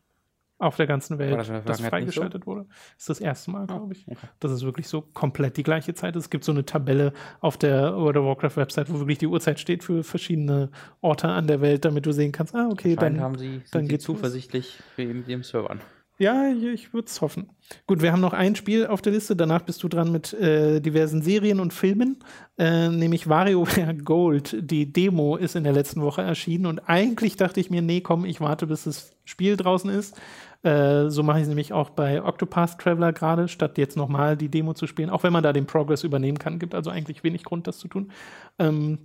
auf 0.58 0.78
der 0.78 0.88
ganzen 0.88 1.20
Welt 1.20 1.38
das 1.38 1.48
das 1.48 1.66
nicht 1.66 1.78
so? 1.78 1.84
freigeschaltet 1.90 2.48
wurde. 2.48 2.66
ist 2.98 3.10
das 3.10 3.20
erste 3.20 3.52
Mal, 3.52 3.68
glaube 3.68 3.94
ich. 3.94 4.08
okay. 4.08 4.28
Das 4.40 4.52
ist 4.52 4.64
wirklich 4.64 4.88
so 4.88 5.02
komplett 5.02 5.58
die 5.58 5.64
gleiche 5.64 5.94
Zeit. 5.94 6.16
Es 6.16 6.30
gibt 6.30 6.46
so 6.46 6.54
eine 6.54 6.66
Tabelle 6.66 7.14
auf 7.42 7.58
der 7.58 7.96
World 7.96 8.18
of 8.18 8.26
Warcraft 8.26 8.56
Website, 8.56 8.92
wo 8.92 9.00
wirklich 9.00 9.18
die 9.18 9.28
Uhrzeit 9.28 9.60
steht 9.60 9.84
für 9.84 10.04
verschiedene 10.04 10.72
Orte 11.02 11.28
an 11.28 11.48
der 11.48 11.60
Welt, 11.60 11.84
damit 11.84 12.06
du 12.06 12.14
sehen 12.14 12.32
kannst, 12.32 12.56
ah, 12.56 12.70
okay, 12.72 12.96
dann 12.96 13.20
haben 13.20 13.38
sie, 13.38 13.62
dann 13.72 13.84
sie 13.84 13.90
geht's 13.90 14.08
los. 14.08 14.18
zuversichtlich 14.18 14.80
wie 14.96 15.06
mit 15.08 15.28
ihren 15.28 15.44
Servern. 15.44 15.82
Ja, 16.18 16.50
ich, 16.50 16.94
würde 16.94 17.08
es 17.08 17.20
hoffen. 17.20 17.50
Gut, 17.88 18.02
wir 18.02 18.14
haben 18.14 18.22
noch 18.22 18.32
ein 18.32 18.56
Spiel 18.56 18.88
auf 18.88 19.02
der 19.02 19.12
Liste. 19.12 19.36
Danach 19.36 19.64
bist 19.64 19.84
du 19.84 19.90
dran 19.90 20.14
mit 20.14 20.34
äh, 20.34 20.80
diversen 20.80 21.22
Serien 21.22 21.60
und 21.60 21.74
Filmen, 21.74 22.20
äh, 22.58 22.88
nämlich 22.88 23.28
WarioWare 23.28 23.96
Gold. 24.04 24.56
Die 24.62 24.94
Demo 24.94 25.36
ist 25.36 25.58
in 25.58 25.66
der 25.66 25.74
letzten 25.74 26.02
Woche 26.02 26.22
erschienen 26.22 26.68
und 26.68 26.80
eigentlich 26.88 27.36
dachte 27.36 27.60
ich 27.60 27.70
mir, 27.70 27.82
nee, 27.82 28.00
komm, 28.00 28.24
ich 28.24 28.40
warte, 28.40 28.68
bis 28.68 28.86
das 28.86 29.14
Spiel 29.26 29.58
draußen 29.58 29.90
ist. 29.90 30.18
Äh, 30.64 31.10
so 31.10 31.22
mache 31.22 31.40
ich 31.40 31.44
es 31.44 31.50
nämlich 31.50 31.74
auch 31.74 31.90
bei 31.90 32.24
Octopath 32.24 32.80
Traveler 32.80 33.12
gerade, 33.12 33.50
statt 33.50 33.78
jetzt 33.78 33.98
nochmal 33.98 34.38
die 34.38 34.50
Demo 34.50 34.74
zu 34.74 34.88
spielen, 34.88 35.10
auch 35.10 35.24
wenn 35.24 35.34
man 35.34 35.44
da 35.44 35.52
den 35.52 35.66
Progress 35.66 36.06
übernehmen 36.06 36.40
kann. 36.40 36.60
Gibt 36.60 36.76
also 36.76 36.92
eigentlich 36.92 37.26
wenig 37.26 37.44
Grund, 37.44 37.68
das 37.68 37.78
zu 37.78 37.90
tun. 37.90 38.12
Ähm, 38.58 39.00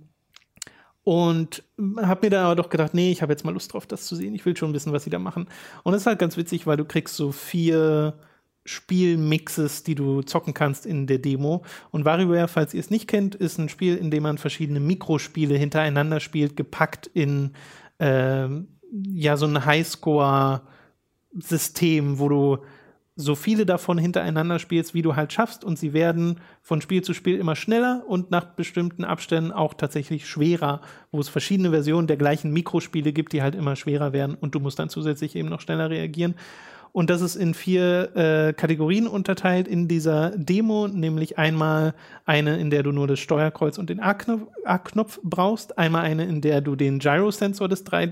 und 1.03 1.63
habe 1.99 2.27
mir 2.27 2.29
da 2.29 2.45
aber 2.45 2.55
doch 2.55 2.69
gedacht, 2.69 2.93
nee, 2.93 3.11
ich 3.11 3.21
habe 3.21 3.33
jetzt 3.33 3.43
mal 3.43 3.53
Lust 3.53 3.73
drauf, 3.73 3.87
das 3.87 4.05
zu 4.05 4.15
sehen. 4.15 4.35
Ich 4.35 4.45
will 4.45 4.55
schon 4.55 4.73
wissen, 4.73 4.93
was 4.93 5.03
sie 5.03 5.09
da 5.09 5.19
machen. 5.19 5.47
Und 5.83 5.93
es 5.93 6.01
ist 6.01 6.07
halt 6.07 6.19
ganz 6.19 6.37
witzig, 6.37 6.67
weil 6.67 6.77
du 6.77 6.85
kriegst 6.85 7.15
so 7.15 7.31
vier 7.31 8.19
Spielmixes, 8.65 9.83
die 9.83 9.95
du 9.95 10.21
zocken 10.21 10.53
kannst 10.53 10.85
in 10.85 11.07
der 11.07 11.17
Demo. 11.17 11.63
Und 11.89 12.05
WarioWare, 12.05 12.47
falls 12.47 12.75
ihr 12.75 12.79
es 12.79 12.91
nicht 12.91 13.07
kennt, 13.07 13.33
ist 13.33 13.57
ein 13.57 13.69
Spiel, 13.69 13.97
in 13.97 14.11
dem 14.11 14.21
man 14.23 14.37
verschiedene 14.37 14.79
Mikrospiele 14.79 15.55
hintereinander 15.55 16.19
spielt, 16.19 16.55
gepackt 16.55 17.07
in 17.07 17.53
ähm, 17.99 18.67
ja 18.91 19.37
so 19.37 19.47
ein 19.47 19.65
Highscore-System, 19.65 22.19
wo 22.19 22.29
du 22.29 22.59
so 23.15 23.35
viele 23.35 23.65
davon 23.65 23.97
hintereinander 23.97 24.57
spielst, 24.57 24.93
wie 24.93 25.01
du 25.01 25.15
halt 25.15 25.33
schaffst. 25.33 25.63
Und 25.63 25.77
sie 25.77 25.93
werden 25.93 26.39
von 26.61 26.81
Spiel 26.81 27.01
zu 27.01 27.13
Spiel 27.13 27.37
immer 27.37 27.55
schneller 27.55 28.03
und 28.07 28.31
nach 28.31 28.45
bestimmten 28.45 29.03
Abständen 29.03 29.51
auch 29.51 29.73
tatsächlich 29.73 30.27
schwerer, 30.27 30.81
wo 31.11 31.19
es 31.19 31.29
verschiedene 31.29 31.71
Versionen 31.71 32.07
der 32.07 32.17
gleichen 32.17 32.51
Mikrospiele 32.51 33.13
gibt, 33.13 33.33
die 33.33 33.41
halt 33.41 33.55
immer 33.55 33.75
schwerer 33.75 34.13
werden 34.13 34.35
und 34.39 34.55
du 34.55 34.59
musst 34.59 34.79
dann 34.79 34.89
zusätzlich 34.89 35.35
eben 35.35 35.49
noch 35.49 35.61
schneller 35.61 35.89
reagieren. 35.89 36.35
Und 36.93 37.09
das 37.09 37.21
ist 37.21 37.35
in 37.37 37.53
vier 37.53 38.15
äh, 38.15 38.53
Kategorien 38.53 39.07
unterteilt 39.07 39.67
in 39.67 39.87
dieser 39.87 40.31
Demo, 40.31 40.89
nämlich 40.89 41.37
einmal 41.37 41.93
eine, 42.25 42.59
in 42.59 42.69
der 42.69 42.83
du 42.83 42.91
nur 42.91 43.07
das 43.07 43.19
Steuerkreuz 43.19 43.77
und 43.77 43.89
den 43.89 44.01
A-Knopf 44.01 45.19
brauchst, 45.23 45.77
einmal 45.77 46.03
eine, 46.03 46.25
in 46.25 46.41
der 46.41 46.59
du 46.59 46.75
den 46.75 46.99
Gyrosensor 46.99 47.69
des 47.69 47.85
3 47.85 48.11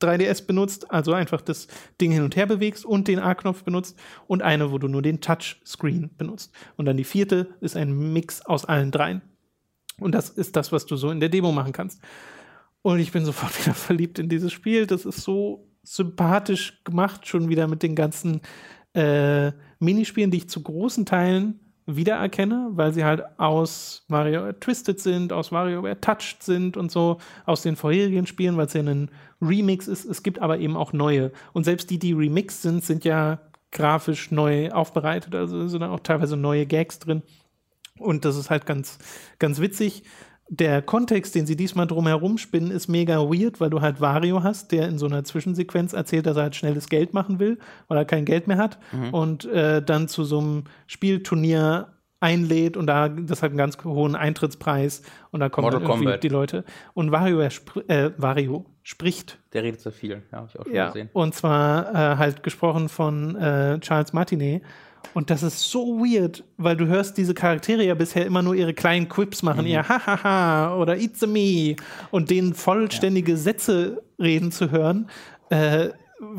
3DS 0.00 0.46
benutzt, 0.46 0.90
also 0.90 1.12
einfach 1.12 1.40
das 1.40 1.68
Ding 2.00 2.12
hin 2.12 2.22
und 2.22 2.36
her 2.36 2.46
bewegst 2.46 2.84
und 2.84 3.08
den 3.08 3.18
A-Knopf 3.18 3.64
benutzt 3.64 3.98
und 4.26 4.42
eine, 4.42 4.70
wo 4.70 4.78
du 4.78 4.88
nur 4.88 5.02
den 5.02 5.20
Touchscreen 5.20 6.10
benutzt. 6.16 6.52
Und 6.76 6.86
dann 6.86 6.96
die 6.96 7.04
vierte 7.04 7.54
ist 7.60 7.76
ein 7.76 8.12
Mix 8.12 8.42
aus 8.42 8.64
allen 8.64 8.90
dreien. 8.90 9.22
Und 10.00 10.12
das 10.12 10.30
ist 10.30 10.56
das, 10.56 10.72
was 10.72 10.86
du 10.86 10.96
so 10.96 11.10
in 11.10 11.20
der 11.20 11.28
Demo 11.28 11.52
machen 11.52 11.72
kannst. 11.72 12.00
Und 12.82 12.98
ich 12.98 13.12
bin 13.12 13.24
sofort 13.26 13.58
wieder 13.64 13.74
verliebt 13.74 14.18
in 14.18 14.28
dieses 14.28 14.52
Spiel. 14.52 14.86
Das 14.86 15.04
ist 15.04 15.22
so 15.22 15.68
sympathisch 15.82 16.82
gemacht, 16.84 17.26
schon 17.26 17.48
wieder 17.48 17.68
mit 17.68 17.82
den 17.82 17.94
ganzen 17.94 18.40
äh, 18.94 19.52
Minispielen, 19.78 20.30
die 20.30 20.38
ich 20.38 20.48
zu 20.48 20.62
großen 20.62 21.04
Teilen 21.04 21.60
wiedererkenne, 21.86 22.70
weil 22.72 22.92
sie 22.92 23.04
halt 23.04 23.22
aus 23.38 24.04
WarioWare 24.08 24.58
Twisted 24.58 25.00
sind, 25.00 25.32
aus 25.32 25.52
WarioWare 25.52 26.00
Touched 26.00 26.42
sind 26.42 26.76
und 26.76 26.90
so, 26.90 27.18
aus 27.44 27.62
den 27.62 27.76
vorherigen 27.76 28.26
Spielen, 28.26 28.56
weil 28.56 28.66
es 28.66 28.72
ja 28.72 28.82
ein 28.82 29.10
Remix 29.40 29.86
ist. 29.88 30.04
Es 30.04 30.22
gibt 30.22 30.40
aber 30.40 30.58
eben 30.58 30.76
auch 30.76 30.92
neue. 30.92 31.32
Und 31.52 31.64
selbst 31.64 31.90
die, 31.90 31.98
die 31.98 32.12
remixed 32.12 32.62
sind, 32.62 32.84
sind 32.84 33.04
ja 33.04 33.40
grafisch 33.70 34.30
neu 34.30 34.70
aufbereitet, 34.70 35.34
also 35.34 35.66
sind 35.68 35.80
da 35.80 35.90
auch 35.90 36.00
teilweise 36.00 36.36
neue 36.36 36.64
Gags 36.64 37.00
drin. 37.00 37.22
Und 37.98 38.24
das 38.24 38.36
ist 38.36 38.50
halt 38.50 38.66
ganz, 38.66 38.98
ganz 39.38 39.60
witzig. 39.60 40.04
Der 40.48 40.82
Kontext, 40.82 41.34
den 41.34 41.46
sie 41.46 41.56
diesmal 41.56 41.86
drumherum 41.86 42.36
spinnen, 42.36 42.70
ist 42.70 42.88
mega 42.88 43.18
weird, 43.18 43.60
weil 43.60 43.70
du 43.70 43.80
halt 43.80 44.00
Wario 44.00 44.42
hast, 44.42 44.72
der 44.72 44.88
in 44.88 44.98
so 44.98 45.06
einer 45.06 45.24
Zwischensequenz 45.24 45.94
erzählt, 45.94 46.26
dass 46.26 46.36
er 46.36 46.44
halt 46.44 46.56
schnelles 46.56 46.88
Geld 46.88 47.14
machen 47.14 47.38
will, 47.38 47.58
weil 47.88 47.98
er 47.98 48.04
kein 48.04 48.24
Geld 48.24 48.46
mehr 48.46 48.58
hat 48.58 48.78
und 49.12 49.46
äh, 49.46 49.82
dann 49.82 50.06
zu 50.08 50.24
so 50.24 50.38
einem 50.38 50.64
Spielturnier 50.86 51.94
einlädt 52.24 52.76
und 52.76 52.86
da 52.86 53.08
das 53.08 53.42
hat 53.42 53.50
einen 53.50 53.58
ganz 53.58 53.76
hohen 53.84 54.16
Eintrittspreis 54.16 55.02
und 55.30 55.40
da 55.40 55.50
kommen 55.50 55.70
irgendwie 55.72 56.18
die 56.18 56.28
Leute 56.28 56.64
und 56.94 57.12
Wario, 57.12 57.40
äh, 57.40 58.10
Wario 58.16 58.64
spricht 58.82 59.38
Der 59.52 59.62
redet 59.62 59.80
zu 59.80 59.90
viel, 59.90 60.22
ja, 60.32 60.38
habe 60.38 60.48
ich 60.50 60.58
auch 60.58 60.64
schon 60.64 60.74
ja, 60.74 60.86
gesehen. 60.86 61.10
und 61.12 61.34
zwar 61.34 61.90
äh, 61.90 62.16
halt 62.16 62.42
gesprochen 62.42 62.88
von 62.88 63.36
äh, 63.36 63.78
Charles 63.80 64.12
Martinet. 64.12 64.62
Und 65.12 65.30
das 65.30 65.42
ist 65.42 65.60
so 65.70 65.98
weird, 65.98 66.44
weil 66.56 66.76
du 66.76 66.86
hörst 66.86 67.16
diese 67.18 67.34
Charaktere 67.34 67.84
ja 67.84 67.94
bisher 67.94 68.24
immer 68.24 68.42
nur 68.42 68.54
ihre 68.54 68.74
kleinen 68.74 69.08
Quips 69.08 69.42
machen, 69.42 69.66
ihr 69.66 69.88
Hahaha 69.88 70.76
oder 70.76 70.96
It's 70.96 71.22
a 71.22 71.26
me 71.26 71.76
und 72.10 72.30
denen 72.30 72.54
vollständige 72.54 73.36
Sätze 73.36 74.02
reden 74.18 74.50
zu 74.50 74.70
hören, 74.70 75.08
äh, 75.50 75.90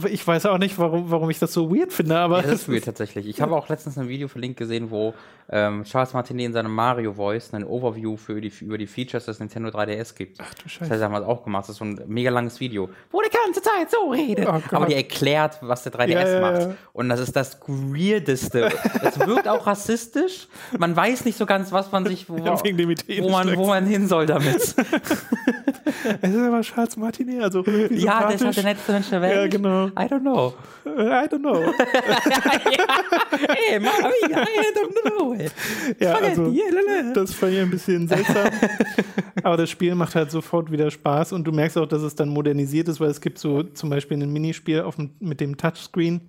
ich 0.08 0.26
weiß 0.26 0.46
auch 0.48 0.58
nicht, 0.58 0.78
warum, 0.78 1.12
warum 1.12 1.30
ich 1.30 1.40
das 1.40 1.54
so 1.54 1.74
weird 1.74 1.94
finde, 1.94 2.18
aber. 2.18 2.38
Ja, 2.38 2.44
das 2.44 2.62
ist 2.62 2.70
weird 2.72 2.86
tatsächlich. 2.86 3.28
Ich 3.28 3.42
habe 3.42 3.56
auch 3.56 3.70
letztens 3.70 3.98
ein 3.98 4.08
Video 4.08 4.28
verlinkt 4.28 4.58
gesehen, 4.58 4.92
wo 4.92 5.14
ähm, 5.50 5.84
Charles 5.84 6.14
Martinet 6.14 6.48
in 6.48 6.54
seinem 6.54 6.74
Mario 6.74 7.14
Voice 7.14 7.54
ein 7.54 7.64
Overview 7.64 8.18
für 8.18 8.42
die, 8.42 8.52
über 8.62 8.78
die 8.78 8.88
Features 8.88 9.26
des 9.26 9.40
Nintendo 9.40 9.70
3DS 9.70 10.16
gibt. 10.16 10.38
Ach 10.42 10.54
du 10.56 10.68
Scheiße. 10.68 10.80
Das 10.80 10.90
hat 10.90 10.98
er 10.98 11.00
damals 11.00 11.26
auch 11.26 11.44
gemacht. 11.44 11.64
Das 11.66 11.72
ist 11.72 11.78
so 11.78 11.86
ein 11.86 12.02
mega 12.08 12.32
langes 12.32 12.60
Video, 12.60 12.90
wo 13.12 13.22
die 13.22 13.30
ganze 13.30 13.62
Zeit 13.62 13.92
so 13.92 14.10
redet. 14.10 14.48
Oh 14.48 14.60
aber 14.72 14.88
die 14.88 14.96
erklärt, 14.96 15.60
was 15.62 15.84
der 15.84 15.94
3DS 15.94 16.10
ja, 16.10 16.28
ja, 16.28 16.42
macht. 16.42 16.78
Und 16.94 17.10
das 17.10 17.20
ist 17.20 17.36
das 17.36 17.60
Weirdeste. 17.68 18.72
Es 19.04 19.20
wirkt 19.20 19.48
auch 19.48 19.68
rassistisch. 19.68 20.48
Man 20.78 20.96
weiß 20.96 21.26
nicht 21.26 21.38
so 21.38 21.46
ganz, 21.46 21.72
was 21.72 21.92
man 21.92 22.06
sich, 22.06 22.28
wo, 22.28 22.38
wo, 22.38 23.30
man, 23.30 23.56
wo 23.56 23.68
man 23.68 23.86
hin 23.86 24.08
soll 24.08 24.26
damit. 24.26 24.56
es 26.22 26.30
ist 26.30 26.38
aber 26.38 26.62
Charles 26.62 26.98
Martinet, 26.98 27.44
also 27.44 27.64
Ja, 27.92 28.28
der 28.28 28.36
ist 28.36 28.44
halt 28.44 28.58
der 28.58 28.64
netteste 28.64 28.92
Mensch 28.92 29.10
der 29.10 29.22
Welt. 29.22 29.36
Ja, 29.36 29.48
genau. 29.48 29.75
I 29.98 30.08
don't 30.08 30.22
know. 30.22 30.54
I 30.86 31.28
don't 31.28 31.40
know. 31.40 31.74
Ey, 33.70 33.80
Mama, 33.80 34.10
I 34.10 34.72
don't 34.74 34.94
know. 35.04 35.36
Ja, 36.00 36.14
also, 36.16 36.54
das 37.14 37.34
fand 37.34 37.54
ich 37.54 37.60
ein 37.60 37.70
bisschen 37.70 38.08
seltsam. 38.10 38.50
Aber 39.44 39.58
das 39.58 39.70
Spiel 39.70 39.96
macht 39.96 40.16
halt 40.16 40.32
sofort 40.32 40.72
wieder 40.72 40.90
Spaß 40.90 41.34
und 41.34 41.46
du 41.46 41.52
merkst 41.52 41.78
auch, 41.78 41.88
dass 41.88 42.02
es 42.02 42.16
dann 42.16 42.30
modernisiert 42.30 42.88
ist, 42.88 43.00
weil 43.00 43.10
es 43.10 43.22
gibt 43.22 43.38
so 43.38 43.64
zum 43.64 43.90
Beispiel 43.90 44.22
ein 44.22 44.32
Minispiel 44.32 44.82
auf, 44.82 44.96
mit 45.20 45.40
dem 45.40 45.58
Touchscreen 45.58 46.22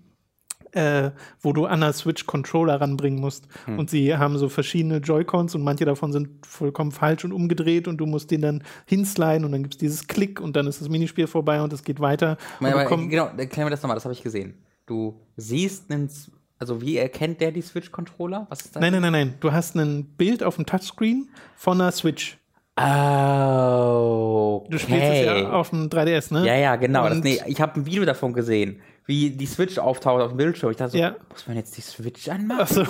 äh, 0.76 1.10
wo 1.40 1.54
du 1.54 1.64
an 1.64 1.80
der 1.80 1.92
Switch 1.94 2.26
Controller 2.26 2.80
ranbringen 2.80 3.18
musst. 3.18 3.48
Hm. 3.64 3.78
Und 3.78 3.88
sie 3.88 4.16
haben 4.16 4.36
so 4.36 4.48
verschiedene 4.48 4.98
Joy-Cons 4.98 5.54
und 5.54 5.62
manche 5.62 5.86
davon 5.86 6.12
sind 6.12 6.46
vollkommen 6.46 6.92
falsch 6.92 7.24
und 7.24 7.32
umgedreht 7.32 7.88
und 7.88 7.96
du 7.96 8.06
musst 8.06 8.30
den 8.30 8.42
dann 8.42 8.62
hinsliden 8.84 9.44
und 9.46 9.52
dann 9.52 9.62
gibt 9.62 9.74
es 9.74 9.78
dieses 9.78 10.06
Klick 10.06 10.40
und 10.40 10.54
dann 10.54 10.66
ist 10.66 10.80
das 10.80 10.90
Minispiel 10.90 11.26
vorbei 11.26 11.62
und 11.62 11.72
es 11.72 11.82
geht 11.82 11.98
weiter. 11.98 12.36
Aber, 12.60 12.82
aber, 12.82 12.96
genau, 13.08 13.30
erklär 13.36 13.64
mir 13.64 13.70
das 13.70 13.82
nochmal, 13.82 13.96
das 13.96 14.04
habe 14.04 14.12
ich 14.12 14.22
gesehen. 14.22 14.54
Du 14.84 15.18
siehst 15.36 15.90
einen 15.90 16.10
also 16.58 16.80
wie 16.80 16.96
erkennt 16.96 17.42
der 17.42 17.52
die 17.52 17.60
Switch-Controller? 17.60 18.46
Was 18.48 18.62
ist 18.62 18.76
das? 18.76 18.80
Nein, 18.80 18.92
nein, 18.92 19.02
nein, 19.02 19.12
nein. 19.12 19.34
Du 19.40 19.52
hast 19.52 19.76
ein 19.76 20.04
Bild 20.16 20.42
auf 20.42 20.56
dem 20.56 20.64
Touchscreen 20.64 21.28
von 21.54 21.78
einer 21.78 21.92
Switch. 21.92 22.38
Oh. 22.78 24.62
Okay. 24.62 24.68
Du 24.70 24.78
spielst 24.78 25.02
es 25.02 25.26
ja 25.26 25.50
auf 25.52 25.68
dem 25.70 25.88
3DS, 25.90 26.32
ne? 26.32 26.46
Ja, 26.46 26.54
ja, 26.54 26.76
genau. 26.76 27.08
Das, 27.08 27.18
nee, 27.18 27.40
ich 27.46 27.60
habe 27.60 27.80
ein 27.80 27.84
Video 27.84 28.06
davon 28.06 28.32
gesehen 28.32 28.80
wie 29.07 29.30
die 29.30 29.46
Switch 29.46 29.78
auftaucht 29.78 30.20
auf 30.20 30.30
dem 30.30 30.36
Bildschirm. 30.36 30.72
Ich 30.72 30.76
dachte 30.76 30.92
so, 30.92 30.98
ja. 30.98 31.16
muss 31.30 31.46
man 31.46 31.57
jetzt 31.57 31.76
die 31.76 31.80
Switch 31.80 32.28
anmachen? 32.28 32.61
Achso. 32.61 32.84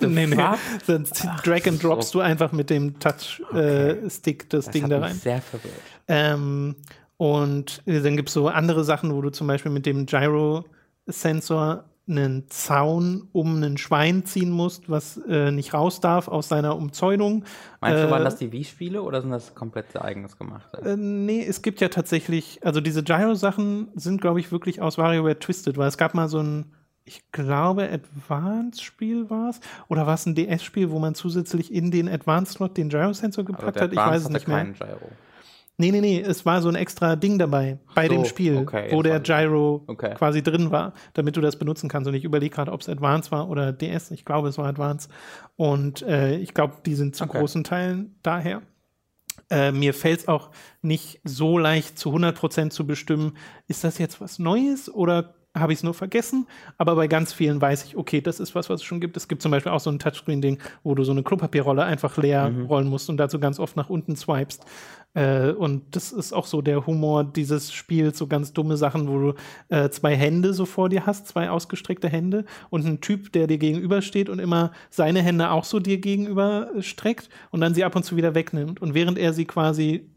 nee, 0.06 0.26
nee. 0.26 0.36
Sonst 0.86 1.26
Drag 1.44 1.66
and 1.66 1.82
droppst 1.82 2.10
so. 2.10 2.20
du 2.20 2.24
einfach 2.24 2.52
mit 2.52 2.70
dem 2.70 2.98
Touch-Stick 3.00 3.46
okay. 3.50 3.98
äh, 3.98 4.48
das, 4.48 4.64
das 4.64 4.70
Ding 4.70 4.88
da 4.88 5.00
rein. 5.00 5.14
sehr 5.14 5.42
verwirrt. 5.42 5.74
Ähm, 6.06 6.76
und 7.16 7.82
dann 7.84 8.16
gibt 8.16 8.28
es 8.28 8.34
so 8.34 8.48
andere 8.48 8.84
Sachen, 8.84 9.12
wo 9.12 9.20
du 9.20 9.30
zum 9.30 9.48
Beispiel 9.48 9.72
mit 9.72 9.84
dem 9.84 10.06
Gyro-Sensor 10.06 11.84
einen 12.08 12.48
Zaun 12.48 13.28
um 13.32 13.62
ein 13.62 13.78
Schwein 13.78 14.24
ziehen 14.24 14.50
musst, 14.50 14.90
was 14.90 15.18
äh, 15.28 15.50
nicht 15.50 15.74
raus 15.74 16.00
darf 16.00 16.28
aus 16.28 16.48
seiner 16.48 16.76
Umzäunung. 16.76 17.44
Meinst 17.80 18.02
du, 18.02 18.10
waren 18.10 18.22
äh, 18.22 18.24
das 18.24 18.36
die 18.36 18.52
Wii-Spiele 18.52 19.02
oder 19.02 19.20
sind 19.20 19.30
das 19.30 19.54
komplett 19.54 19.96
eigenes 20.00 20.36
gemacht? 20.36 20.68
Äh, 20.82 20.96
nee, 20.96 21.44
es 21.44 21.62
gibt 21.62 21.80
ja 21.80 21.88
tatsächlich, 21.88 22.60
also 22.64 22.80
diese 22.80 23.02
Gyro-Sachen 23.02 23.88
sind, 23.94 24.20
glaube 24.20 24.40
ich, 24.40 24.50
wirklich 24.50 24.80
aus 24.80 24.98
WarioWare 24.98 25.38
Twisted, 25.38 25.76
weil 25.76 25.88
es 25.88 25.98
gab 25.98 26.14
mal 26.14 26.28
so 26.28 26.40
ein, 26.40 26.72
ich 27.04 27.30
glaube, 27.32 27.88
Advanced-Spiel 27.90 29.30
war 29.30 29.50
es, 29.50 29.60
oder 29.88 30.06
war 30.06 30.14
es 30.14 30.26
ein 30.26 30.34
DS-Spiel, 30.34 30.90
wo 30.90 30.98
man 30.98 31.14
zusätzlich 31.14 31.72
in 31.72 31.90
den 31.90 32.08
Advanced-Slot 32.08 32.76
den 32.76 32.88
Gyro-Sensor 32.88 33.44
gepackt 33.44 33.78
also 33.78 33.80
hat? 33.80 33.92
Ich 33.92 33.98
weiß 33.98 34.22
es 34.22 34.30
nicht 34.30 34.48
mehr. 34.48 34.64
Gyro. 34.64 35.10
Nee, 35.80 35.92
nee, 35.92 36.00
nee, 36.00 36.20
es 36.20 36.44
war 36.44 36.60
so 36.60 36.68
ein 36.68 36.74
extra 36.74 37.14
Ding 37.14 37.38
dabei 37.38 37.78
bei 37.94 38.08
so, 38.08 38.14
dem 38.14 38.24
Spiel, 38.24 38.56
okay, 38.56 38.88
wo 38.90 39.00
der 39.00 39.20
Gyro 39.20 39.84
okay. 39.86 40.12
quasi 40.14 40.42
drin 40.42 40.72
war, 40.72 40.92
damit 41.12 41.36
du 41.36 41.40
das 41.40 41.56
benutzen 41.56 41.88
kannst. 41.88 42.08
Und 42.08 42.14
ich 42.14 42.24
überlege 42.24 42.52
gerade, 42.52 42.72
ob 42.72 42.80
es 42.80 42.88
Advance 42.88 43.30
war 43.30 43.48
oder 43.48 43.72
DS. 43.72 44.10
Ich 44.10 44.24
glaube, 44.24 44.48
es 44.48 44.58
war 44.58 44.66
Advance. 44.66 45.08
Und 45.54 46.02
äh, 46.02 46.36
ich 46.38 46.52
glaube, 46.52 46.78
die 46.84 46.96
sind 46.96 47.14
zu 47.14 47.24
okay. 47.24 47.38
großen 47.38 47.62
Teilen 47.62 48.16
daher. 48.24 48.62
Äh, 49.50 49.70
mir 49.70 49.94
fällt 49.94 50.20
es 50.20 50.28
auch 50.28 50.50
nicht 50.82 51.20
so 51.22 51.58
leicht 51.58 51.96
zu 51.96 52.10
100% 52.10 52.70
zu 52.70 52.84
bestimmen, 52.84 53.36
ist 53.68 53.84
das 53.84 53.98
jetzt 53.98 54.20
was 54.20 54.40
Neues 54.40 54.92
oder 54.92 55.36
habe 55.56 55.72
ich 55.72 55.78
es 55.78 55.82
nur 55.82 55.94
vergessen, 55.94 56.46
aber 56.76 56.94
bei 56.94 57.08
ganz 57.08 57.32
vielen 57.32 57.60
weiß 57.60 57.84
ich, 57.84 57.96
okay, 57.96 58.20
das 58.20 58.40
ist 58.40 58.54
was, 58.54 58.68
was 58.68 58.80
es 58.80 58.84
schon 58.84 59.00
gibt. 59.00 59.16
Es 59.16 59.28
gibt 59.28 59.42
zum 59.42 59.50
Beispiel 59.50 59.72
auch 59.72 59.80
so 59.80 59.90
ein 59.90 59.98
Touchscreen-Ding, 59.98 60.58
wo 60.82 60.94
du 60.94 61.04
so 61.04 61.12
eine 61.12 61.22
Klopapierrolle 61.22 61.84
einfach 61.84 62.16
leer 62.16 62.50
mhm. 62.50 62.66
rollen 62.66 62.88
musst 62.88 63.08
und 63.08 63.16
dazu 63.16 63.40
ganz 63.40 63.58
oft 63.58 63.76
nach 63.76 63.90
unten 63.90 64.16
swipest. 64.16 64.64
Äh, 65.18 65.50
und 65.50 65.96
das 65.96 66.12
ist 66.12 66.32
auch 66.32 66.46
so 66.46 66.62
der 66.62 66.86
Humor 66.86 67.24
dieses 67.24 67.72
Spiels, 67.72 68.18
so 68.18 68.28
ganz 68.28 68.52
dumme 68.52 68.76
Sachen, 68.76 69.08
wo 69.08 69.18
du 69.18 69.34
äh, 69.68 69.90
zwei 69.90 70.14
Hände 70.14 70.54
so 70.54 70.64
vor 70.64 70.88
dir 70.88 71.06
hast, 71.06 71.26
zwei 71.26 71.50
ausgestreckte 71.50 72.08
Hände 72.08 72.44
und 72.70 72.86
ein 72.86 73.00
Typ, 73.00 73.32
der 73.32 73.48
dir 73.48 73.58
gegenübersteht 73.58 74.28
und 74.28 74.38
immer 74.38 74.70
seine 74.90 75.20
Hände 75.20 75.50
auch 75.50 75.64
so 75.64 75.80
dir 75.80 75.98
gegenüber 75.98 76.70
streckt 76.78 77.30
und 77.50 77.60
dann 77.60 77.74
sie 77.74 77.82
ab 77.82 77.96
und 77.96 78.04
zu 78.04 78.16
wieder 78.16 78.36
wegnimmt. 78.36 78.80
Und 78.80 78.94
während 78.94 79.18
er 79.18 79.32
sie 79.32 79.44
quasi 79.44 80.08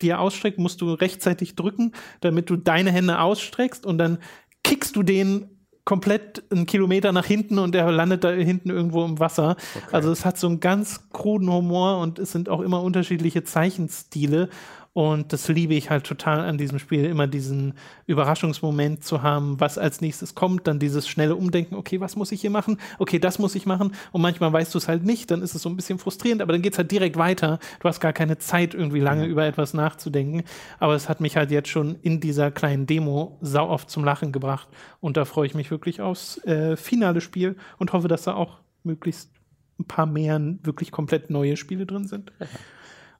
dir 0.00 0.20
ausstreckt, 0.20 0.58
musst 0.58 0.80
du 0.80 0.92
rechtzeitig 0.94 1.54
drücken, 1.54 1.92
damit 2.20 2.48
du 2.48 2.56
deine 2.56 2.90
Hände 2.92 3.20
ausstreckst 3.20 3.84
und 3.84 3.98
dann 3.98 4.18
kickst 4.64 4.96
du 4.96 5.02
den 5.02 5.55
komplett 5.86 6.42
einen 6.50 6.66
Kilometer 6.66 7.12
nach 7.12 7.24
hinten 7.24 7.58
und 7.58 7.74
der 7.74 7.90
landet 7.90 8.24
da 8.24 8.30
hinten 8.30 8.70
irgendwo 8.70 9.04
im 9.04 9.18
Wasser. 9.20 9.52
Okay. 9.52 9.86
Also 9.92 10.10
es 10.10 10.24
hat 10.26 10.36
so 10.36 10.48
einen 10.48 10.60
ganz 10.60 11.08
kruden 11.12 11.50
Humor 11.50 12.00
und 12.00 12.18
es 12.18 12.32
sind 12.32 12.48
auch 12.50 12.60
immer 12.60 12.82
unterschiedliche 12.82 13.44
Zeichenstile. 13.44 14.50
Und 14.96 15.34
das 15.34 15.46
liebe 15.48 15.74
ich 15.74 15.90
halt 15.90 16.04
total 16.04 16.40
an 16.40 16.56
diesem 16.56 16.78
Spiel, 16.78 17.04
immer 17.04 17.26
diesen 17.26 17.74
Überraschungsmoment 18.06 19.04
zu 19.04 19.22
haben, 19.22 19.60
was 19.60 19.76
als 19.76 20.00
nächstes 20.00 20.34
kommt, 20.34 20.66
dann 20.66 20.78
dieses 20.78 21.06
schnelle 21.06 21.36
Umdenken, 21.36 21.74
okay, 21.74 22.00
was 22.00 22.16
muss 22.16 22.32
ich 22.32 22.40
hier 22.40 22.48
machen? 22.48 22.78
Okay, 22.98 23.18
das 23.18 23.38
muss 23.38 23.54
ich 23.56 23.66
machen. 23.66 23.92
Und 24.12 24.22
manchmal 24.22 24.54
weißt 24.54 24.72
du 24.72 24.78
es 24.78 24.88
halt 24.88 25.04
nicht, 25.04 25.30
dann 25.30 25.42
ist 25.42 25.54
es 25.54 25.60
so 25.60 25.68
ein 25.68 25.76
bisschen 25.76 25.98
frustrierend, 25.98 26.40
aber 26.40 26.54
dann 26.54 26.62
geht 26.62 26.72
es 26.72 26.78
halt 26.78 26.90
direkt 26.90 27.18
weiter. 27.18 27.58
Du 27.80 27.88
hast 27.90 28.00
gar 28.00 28.14
keine 28.14 28.38
Zeit, 28.38 28.72
irgendwie 28.72 29.00
lange 29.00 29.26
mhm. 29.26 29.32
über 29.32 29.44
etwas 29.44 29.74
nachzudenken. 29.74 30.44
Aber 30.78 30.94
es 30.94 31.10
hat 31.10 31.20
mich 31.20 31.36
halt 31.36 31.50
jetzt 31.50 31.68
schon 31.68 31.96
in 32.00 32.20
dieser 32.20 32.50
kleinen 32.50 32.86
Demo 32.86 33.36
sau 33.42 33.68
oft 33.68 33.90
zum 33.90 34.02
Lachen 34.02 34.32
gebracht. 34.32 34.66
Und 35.00 35.18
da 35.18 35.26
freue 35.26 35.46
ich 35.46 35.54
mich 35.54 35.70
wirklich 35.70 36.00
aufs 36.00 36.42
äh, 36.44 36.74
finale 36.74 37.20
Spiel 37.20 37.56
und 37.76 37.92
hoffe, 37.92 38.08
dass 38.08 38.22
da 38.22 38.32
auch 38.32 38.60
möglichst 38.82 39.30
ein 39.78 39.84
paar 39.84 40.06
mehr 40.06 40.40
wirklich 40.62 40.90
komplett 40.90 41.28
neue 41.28 41.58
Spiele 41.58 41.84
drin 41.84 42.06
sind. 42.06 42.32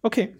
Okay, 0.00 0.36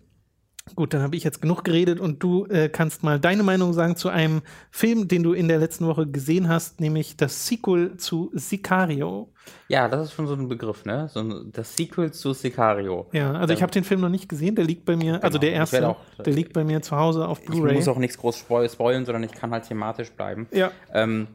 Gut, 0.75 0.93
dann 0.93 1.03
habe 1.03 1.15
ich 1.15 1.23
jetzt 1.23 1.41
genug 1.41 1.63
geredet 1.63 2.01
und 2.01 2.23
du 2.23 2.47
äh, 2.47 2.69
kannst 2.69 3.05
mal 3.05 3.21
deine 3.21 3.45
Meinung 3.45 3.73
sagen 3.73 3.95
zu 3.95 4.09
einem 4.09 4.43
Film, 4.71 5.07
den 5.07 5.23
du 5.23 5.33
in 5.33 5.47
der 5.47 5.59
letzten 5.59 5.87
Woche 5.87 6.07
gesehen 6.07 6.49
hast, 6.49 6.81
nämlich 6.81 7.17
das 7.17 7.47
Sequel 7.47 7.97
zu 7.97 8.33
Sicario. 8.35 9.29
Ja, 9.69 9.89
das 9.89 10.09
ist 10.09 10.15
schon 10.15 10.27
so 10.27 10.35
ein 10.35 10.49
Begriff, 10.49 10.85
ne? 10.85 11.09
So 11.09 11.21
ein, 11.21 11.53
das 11.53 11.77
Sequel 11.77 12.11
zu 12.13 12.33
Sicario. 12.33 13.07
Ja, 13.13 13.33
also 13.35 13.55
ich 13.55 13.63
habe 13.63 13.71
den 13.71 13.85
Film 13.85 14.01
noch 14.01 14.09
nicht 14.09 14.29
gesehen, 14.29 14.57
der 14.57 14.65
liegt 14.65 14.85
bei 14.85 14.97
mir, 14.97 15.15
also 15.15 15.21
genau, 15.21 15.27
also 15.27 15.39
der 15.39 15.53
erste, 15.53 15.89
auch, 15.89 15.99
der 16.25 16.33
liegt 16.33 16.53
bei 16.53 16.65
mir 16.65 16.83
zu 16.83 16.97
Hause 16.97 17.29
auf 17.29 17.41
Blu-ray. 17.45 17.73
Ich 17.73 17.79
muss 17.79 17.89
auch 17.89 17.99
nichts 17.99 18.19
groß 18.19 18.45
spoilern, 18.73 19.05
sondern 19.05 19.23
ich 19.23 19.33
kann 19.33 19.53
halt 19.53 19.69
thematisch 19.69 20.11
bleiben. 20.11 20.49
Ja. 20.51 20.73
Ähm, 20.93 21.29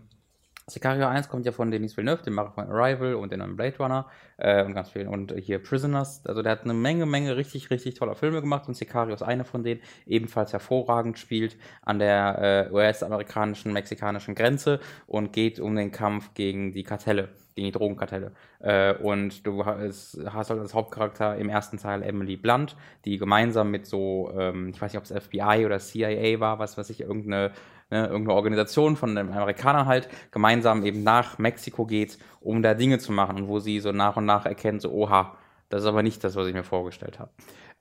Sicario 0.67 1.07
1 1.07 1.29
kommt 1.29 1.45
ja 1.45 1.51
von 1.51 1.71
Denis 1.71 1.97
Villeneuve, 1.97 2.23
dem 2.23 2.33
Macher 2.33 2.51
von 2.51 2.69
Arrival 2.69 3.15
und 3.15 3.31
den 3.31 3.55
Blade 3.55 3.77
Runner 3.77 4.05
äh, 4.37 4.63
und 4.63 4.73
ganz 4.73 4.89
vielen. 4.89 5.07
Und 5.07 5.33
hier 5.37 5.59
Prisoners, 5.59 6.25
also 6.25 6.41
der 6.41 6.53
hat 6.53 6.63
eine 6.63 6.73
Menge, 6.73 7.05
Menge 7.05 7.35
richtig, 7.35 7.69
richtig 7.69 7.95
toller 7.95 8.15
Filme 8.15 8.41
gemacht 8.41 8.67
und 8.67 8.75
Sicario 8.75 9.13
ist 9.13 9.23
einer 9.23 9.45
von 9.45 9.63
denen, 9.63 9.81
ebenfalls 10.05 10.53
hervorragend 10.53 11.17
spielt 11.19 11.57
an 11.81 11.99
der 11.99 12.69
äh, 12.71 12.73
US-amerikanischen, 12.73 13.73
mexikanischen 13.73 14.35
Grenze 14.35 14.79
und 15.07 15.33
geht 15.33 15.59
um 15.59 15.75
den 15.75 15.91
Kampf 15.91 16.33
gegen 16.33 16.73
die 16.73 16.83
Kartelle, 16.83 17.29
gegen 17.55 17.65
die 17.65 17.71
Drogenkartelle. 17.71 18.31
Äh, 18.59 18.93
und 18.95 19.45
du 19.45 19.65
hast, 19.65 20.19
hast 20.31 20.49
halt 20.49 20.59
als 20.59 20.73
Hauptcharakter 20.73 21.37
im 21.37 21.49
ersten 21.49 21.77
Teil 21.77 22.03
Emily 22.03 22.37
Blunt, 22.37 22.75
die 23.05 23.17
gemeinsam 23.17 23.71
mit 23.71 23.85
so, 23.85 24.31
ähm, 24.37 24.69
ich 24.69 24.81
weiß 24.81 24.93
nicht, 24.93 24.99
ob 24.99 25.05
es 25.05 25.25
FBI 25.25 25.65
oder 25.65 25.79
CIA 25.79 26.39
war, 26.39 26.59
was 26.59 26.77
weiß 26.77 26.89
ich, 26.91 27.01
irgendeine 27.01 27.51
ne, 27.91 28.07
irgendeine 28.07 28.33
Organisation 28.33 28.95
von 28.95 29.15
den 29.15 29.29
Amerikanern 29.29 29.85
halt, 29.85 30.09
gemeinsam 30.31 30.83
eben 30.83 31.03
nach 31.03 31.37
Mexiko 31.37 31.85
geht, 31.85 32.17
um 32.39 32.63
da 32.63 32.73
Dinge 32.73 32.97
zu 32.97 33.11
machen 33.11 33.37
und 33.37 33.47
wo 33.47 33.59
sie 33.59 33.79
so 33.79 33.91
nach 33.91 34.17
und 34.17 34.25
nach 34.25 34.45
erkennt, 34.45 34.81
so, 34.81 34.91
oha, 34.91 35.37
das 35.69 35.83
ist 35.83 35.87
aber 35.87 36.03
nicht 36.03 36.23
das, 36.23 36.35
was 36.35 36.47
ich 36.47 36.53
mir 36.53 36.63
vorgestellt 36.63 37.19
habe. 37.19 37.31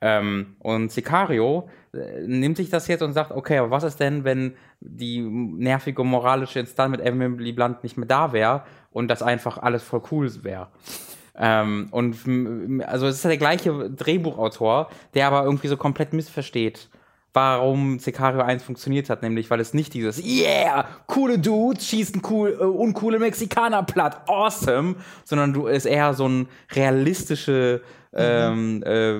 Ähm, 0.02 0.56
und 0.60 0.90
Sicario 0.90 1.68
äh, 1.92 2.22
nimmt 2.26 2.56
sich 2.56 2.70
das 2.70 2.88
jetzt 2.88 3.02
und 3.02 3.12
sagt, 3.12 3.32
okay, 3.32 3.58
aber 3.58 3.70
was 3.70 3.84
ist 3.84 4.00
denn, 4.00 4.24
wenn 4.24 4.54
die 4.80 5.20
nervige 5.20 6.04
moralische 6.04 6.60
Instanz 6.60 6.90
mit 6.90 7.00
Emily 7.00 7.52
Blunt 7.52 7.82
nicht 7.82 7.98
mehr 7.98 8.06
da 8.06 8.32
wäre 8.32 8.62
und 8.92 9.08
das 9.08 9.22
einfach 9.22 9.58
alles 9.58 9.82
voll 9.82 10.02
cool 10.10 10.30
wäre? 10.42 10.68
Ähm, 11.36 11.88
und 11.90 12.16
also 12.86 13.06
es 13.06 13.16
ist 13.16 13.24
ja 13.24 13.28
der 13.28 13.38
gleiche 13.38 13.90
Drehbuchautor, 13.90 14.88
der 15.14 15.26
aber 15.26 15.44
irgendwie 15.44 15.68
so 15.68 15.76
komplett 15.76 16.12
missversteht, 16.12 16.88
warum 17.32 17.98
Sicario 17.98 18.40
1 18.40 18.62
funktioniert 18.62 19.10
hat, 19.10 19.22
nämlich 19.22 19.50
weil 19.50 19.60
es 19.60 19.74
nicht 19.74 19.94
dieses 19.94 20.22
Yeah, 20.24 20.86
coole 21.06 21.38
Dudes 21.38 21.86
schießen 21.86 22.22
cool, 22.30 22.56
äh, 22.60 22.64
uncoole 22.64 23.18
Mexikaner 23.18 23.82
platt, 23.82 24.22
awesome, 24.28 24.96
sondern 25.24 25.52
du 25.52 25.66
es 25.68 25.84
eher 25.84 26.14
so 26.14 26.28
ein 26.28 26.48
realistische 26.72 27.82
ähm, 28.12 28.82
äh, 28.82 29.14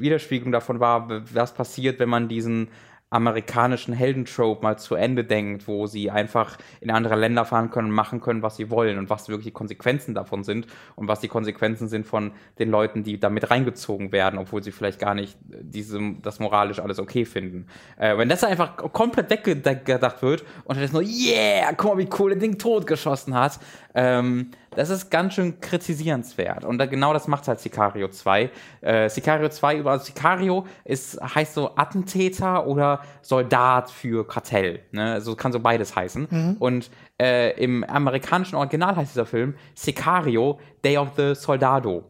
Widerspiegelung 0.00 0.52
davon 0.52 0.80
war, 0.80 1.08
was 1.32 1.54
passiert, 1.54 1.98
wenn 1.98 2.10
man 2.10 2.28
diesen 2.28 2.68
amerikanischen 3.10 3.92
Heldentrope 3.92 4.62
mal 4.62 4.78
zu 4.78 4.94
Ende 4.94 5.24
denkt, 5.24 5.66
wo 5.66 5.88
sie 5.88 6.12
einfach 6.12 6.56
in 6.80 6.92
andere 6.92 7.16
Länder 7.16 7.44
fahren 7.44 7.70
können 7.70 7.90
machen 7.90 8.20
können, 8.20 8.42
was 8.42 8.56
sie 8.56 8.70
wollen 8.70 8.98
und 8.98 9.10
was 9.10 9.28
wirklich 9.28 9.46
die 9.46 9.52
Konsequenzen 9.52 10.14
davon 10.14 10.44
sind 10.44 10.68
und 10.94 11.08
was 11.08 11.18
die 11.18 11.26
Konsequenzen 11.26 11.88
sind 11.88 12.06
von 12.06 12.30
den 12.60 12.70
Leuten, 12.70 13.02
die 13.02 13.18
damit 13.18 13.50
reingezogen 13.50 14.12
werden, 14.12 14.38
obwohl 14.38 14.62
sie 14.62 14.70
vielleicht 14.70 15.00
gar 15.00 15.14
nicht 15.14 15.36
diese, 15.42 15.98
das 16.22 16.38
moralisch 16.38 16.78
alles 16.78 17.00
okay 17.00 17.24
finden. 17.24 17.66
Äh, 17.98 18.16
wenn 18.16 18.28
das 18.28 18.44
einfach 18.44 18.76
komplett 18.76 19.28
weggedacht 19.28 20.22
wird 20.22 20.44
und 20.64 20.76
dann 20.76 20.84
ist 20.84 20.92
nur, 20.92 21.02
yeah, 21.02 21.72
guck 21.76 21.96
mal, 21.96 21.98
wie 21.98 22.08
cool 22.18 22.30
der 22.30 22.38
Ding 22.38 22.58
totgeschossen 22.58 23.34
hat, 23.34 23.58
ähm, 23.94 24.52
das 24.74 24.90
ist 24.90 25.10
ganz 25.10 25.34
schön 25.34 25.60
kritisierenswert. 25.60 26.64
Und 26.64 26.78
da, 26.78 26.86
genau 26.86 27.12
das 27.12 27.26
macht 27.28 27.48
halt 27.48 27.60
Sicario 27.60 28.08
2. 28.08 28.50
Äh, 28.80 29.08
Sicario 29.08 29.48
2, 29.48 29.84
also 29.84 30.04
Sicario 30.04 30.66
ist, 30.84 31.20
heißt 31.20 31.54
so 31.54 31.74
Attentäter 31.76 32.66
oder 32.66 33.00
Soldat 33.22 33.90
für 33.90 34.26
Kartell. 34.26 34.80
Ne? 34.92 35.14
Also 35.14 35.34
kann 35.34 35.52
so 35.52 35.60
beides 35.60 35.96
heißen. 35.96 36.28
Mhm. 36.30 36.56
Und 36.58 36.90
äh, 37.20 37.52
im 37.62 37.84
amerikanischen 37.84 38.56
Original 38.56 38.96
heißt 38.96 39.12
dieser 39.12 39.26
Film 39.26 39.54
Sicario, 39.74 40.58
Day 40.84 40.96
of 40.98 41.08
the 41.16 41.34
Soldado. 41.34 42.04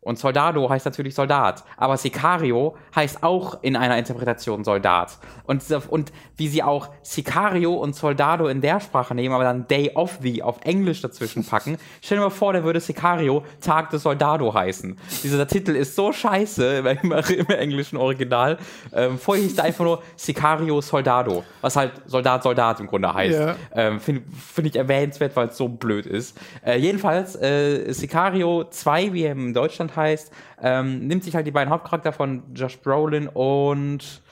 Und 0.00 0.18
Soldado 0.18 0.70
heißt 0.70 0.86
natürlich 0.86 1.14
Soldat. 1.14 1.64
Aber 1.76 1.96
Sicario 1.96 2.76
heißt 2.94 3.22
auch 3.24 3.62
in 3.62 3.76
einer 3.76 3.98
Interpretation 3.98 4.62
Soldat. 4.62 5.18
Und, 5.44 5.62
und 5.88 6.12
wie 6.36 6.46
sie 6.48 6.62
auch 6.62 6.88
Sicario 7.02 7.74
und 7.74 7.96
Soldado 7.96 8.46
in 8.46 8.60
der 8.60 8.78
Sprache 8.78 9.14
nehmen, 9.14 9.34
aber 9.34 9.42
dann 9.44 9.66
Day 9.66 9.90
of 9.94 10.18
the 10.22 10.42
auf 10.42 10.60
Englisch 10.62 11.02
dazwischen 11.02 11.44
packen. 11.44 11.78
Stell 12.00 12.18
dir 12.18 12.24
mal 12.24 12.30
vor, 12.30 12.52
der 12.52 12.62
würde 12.62 12.78
Sicario 12.80 13.44
Tag 13.60 13.90
des 13.90 14.04
Soldado 14.04 14.54
heißen. 14.54 14.96
Dieser 15.24 15.46
Titel 15.48 15.72
ist 15.72 15.96
so 15.96 16.12
scheiße 16.12 16.78
im, 16.78 16.86
im 16.86 17.46
englischen 17.48 17.96
Original. 17.96 18.56
Ähm, 18.92 19.18
vorher 19.18 19.42
hieß 19.42 19.56
der 19.56 19.64
einfach 19.64 19.84
nur 19.84 20.02
Sicario 20.16 20.80
Soldado, 20.80 21.44
was 21.60 21.74
halt 21.74 21.92
Soldat 22.06 22.44
Soldat 22.44 22.78
im 22.78 22.86
Grunde 22.86 23.12
heißt. 23.12 23.38
Ja. 23.38 23.56
Ähm, 23.74 24.00
Finde 24.00 24.22
find 24.30 24.68
ich 24.68 24.76
erwähnenswert, 24.76 25.34
weil 25.34 25.48
es 25.48 25.56
so 25.56 25.68
blöd 25.68 26.06
ist. 26.06 26.38
Äh, 26.64 26.78
jedenfalls, 26.78 27.34
äh, 27.36 27.92
Sicario 27.92 28.64
2, 28.64 29.12
wie 29.12 29.24
er 29.24 29.32
in 29.32 29.52
Deutschland 29.52 29.87
heißt, 29.96 30.32
ähm, 30.62 31.06
nimmt 31.06 31.24
sich 31.24 31.34
halt 31.34 31.46
die 31.46 31.50
beiden 31.50 31.70
Hauptcharakter 31.70 32.12
von 32.12 32.42
Josh 32.54 32.78
Brolin 32.78 33.28
und 33.28 34.22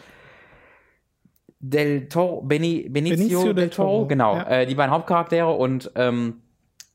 Del 1.58 2.08
Toro, 2.08 2.42
Beni, 2.42 2.88
Benicio, 2.88 3.16
Benicio 3.16 3.52
del 3.52 3.70
Toro, 3.70 3.88
Toro 3.88 4.06
genau, 4.06 4.36
ja. 4.36 4.48
äh, 4.48 4.66
die 4.66 4.74
beiden 4.74 4.92
Hauptcharaktere 4.92 5.50
und 5.50 5.90
ähm, 5.94 6.42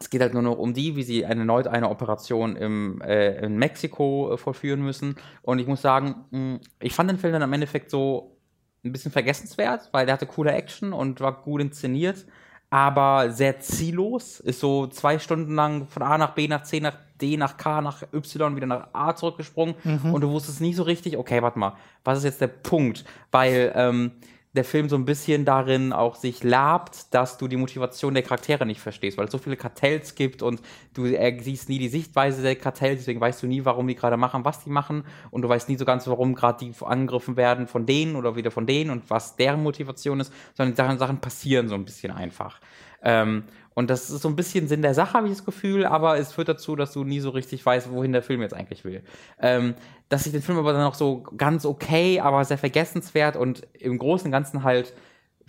es 0.01 0.09
geht 0.09 0.21
halt 0.21 0.33
nur 0.33 0.41
noch 0.41 0.57
um 0.57 0.73
die, 0.73 0.95
wie 0.95 1.03
sie 1.03 1.23
erneut 1.23 1.67
eine 1.67 1.89
Operation 1.89 2.55
im, 2.55 3.01
äh, 3.01 3.45
in 3.45 3.57
Mexiko 3.57 4.33
äh, 4.33 4.37
vollführen 4.37 4.81
müssen. 4.81 5.15
Und 5.43 5.59
ich 5.59 5.67
muss 5.67 5.81
sagen, 5.81 6.25
mh, 6.31 6.37
hm, 6.37 6.59
ich 6.79 6.93
fand 6.93 7.09
den 7.09 7.17
Film 7.17 7.33
dann 7.33 7.43
im 7.43 7.53
Endeffekt 7.53 7.89
so 7.91 8.37
ein 8.83 8.91
bisschen 8.91 9.11
vergessenswert, 9.11 9.89
weil 9.91 10.05
der 10.05 10.13
hatte 10.13 10.25
coole 10.25 10.51
Action 10.51 10.91
und 10.91 11.21
war 11.21 11.41
gut 11.41 11.61
inszeniert, 11.61 12.25
aber 12.71 13.31
sehr 13.31 13.59
ziellos. 13.59 14.39
Ist 14.39 14.61
so 14.61 14.87
zwei 14.87 15.19
Stunden 15.19 15.53
lang 15.53 15.87
von 15.87 16.01
A 16.01 16.17
nach 16.17 16.31
B 16.31 16.47
nach 16.47 16.63
C 16.63 16.79
nach 16.79 16.95
D 17.21 17.37
nach 17.37 17.57
K 17.57 17.81
nach 17.81 18.01
Y 18.13 18.55
wieder 18.55 18.65
nach 18.65 18.87
A 18.93 19.13
zurückgesprungen 19.13 19.75
mhm. 19.83 20.13
und 20.13 20.21
du 20.21 20.31
wusstest 20.31 20.61
nie 20.61 20.73
so 20.73 20.81
richtig, 20.81 21.17
okay, 21.17 21.41
warte 21.43 21.59
mal, 21.59 21.73
was 22.03 22.19
ist 22.19 22.23
jetzt 22.23 22.41
der 22.41 22.47
Punkt? 22.47 23.05
Weil 23.29 23.71
ähm, 23.75 24.11
der 24.53 24.65
Film 24.65 24.89
so 24.89 24.97
ein 24.97 25.05
bisschen 25.05 25.45
darin 25.45 25.93
auch 25.93 26.15
sich 26.15 26.43
labt, 26.43 27.13
dass 27.13 27.37
du 27.37 27.47
die 27.47 27.55
Motivation 27.55 28.13
der 28.13 28.23
Charaktere 28.23 28.65
nicht 28.65 28.81
verstehst, 28.81 29.17
weil 29.17 29.25
es 29.25 29.31
so 29.31 29.37
viele 29.37 29.55
Kartells 29.55 30.15
gibt 30.15 30.41
und 30.41 30.61
du 30.93 31.05
äh, 31.05 31.39
siehst 31.41 31.69
nie 31.69 31.79
die 31.79 31.87
Sichtweise 31.87 32.41
der 32.41 32.55
Kartells, 32.57 32.99
deswegen 32.99 33.21
weißt 33.21 33.41
du 33.41 33.47
nie, 33.47 33.63
warum 33.63 33.87
die 33.87 33.95
gerade 33.95 34.17
machen, 34.17 34.43
was 34.43 34.63
die 34.63 34.69
machen 34.69 35.05
und 35.29 35.41
du 35.41 35.49
weißt 35.49 35.69
nie 35.69 35.77
so 35.77 35.85
ganz, 35.85 36.05
warum 36.07 36.35
gerade 36.35 36.65
die 36.65 36.73
angegriffen 36.83 37.37
werden 37.37 37.67
von 37.67 37.85
denen 37.85 38.17
oder 38.17 38.35
wieder 38.35 38.51
von 38.51 38.65
denen 38.65 38.89
und 38.89 39.09
was 39.09 39.37
deren 39.37 39.63
Motivation 39.63 40.19
ist, 40.19 40.33
sondern 40.53 40.75
Sachen, 40.75 40.97
Sachen 40.97 41.21
passieren 41.21 41.69
so 41.69 41.75
ein 41.75 41.85
bisschen 41.85 42.11
einfach. 42.11 42.59
Ähm, 43.03 43.43
und 43.73 43.89
das 43.89 44.09
ist 44.09 44.21
so 44.21 44.27
ein 44.27 44.35
bisschen 44.35 44.67
Sinn 44.67 44.81
der 44.81 44.93
Sache, 44.93 45.13
habe 45.13 45.27
ich 45.27 45.33
das 45.33 45.45
Gefühl, 45.45 45.85
aber 45.85 46.17
es 46.17 46.33
führt 46.33 46.49
dazu, 46.49 46.75
dass 46.75 46.91
du 46.91 47.03
nie 47.03 47.21
so 47.21 47.29
richtig 47.29 47.65
weißt, 47.65 47.91
wohin 47.91 48.11
der 48.11 48.21
Film 48.21 48.41
jetzt 48.41 48.53
eigentlich 48.53 48.83
will. 48.83 49.01
Ähm, 49.39 49.75
dass 50.09 50.25
ich 50.25 50.33
den 50.33 50.41
Film 50.41 50.57
aber 50.57 50.73
dann 50.73 50.83
auch 50.83 50.93
so 50.93 51.23
ganz 51.37 51.65
okay, 51.65 52.19
aber 52.19 52.43
sehr 52.43 52.57
vergessenswert 52.57 53.37
und 53.37 53.65
im 53.73 53.97
Großen 53.97 54.25
und 54.25 54.31
Ganzen 54.31 54.63
halt 54.63 54.93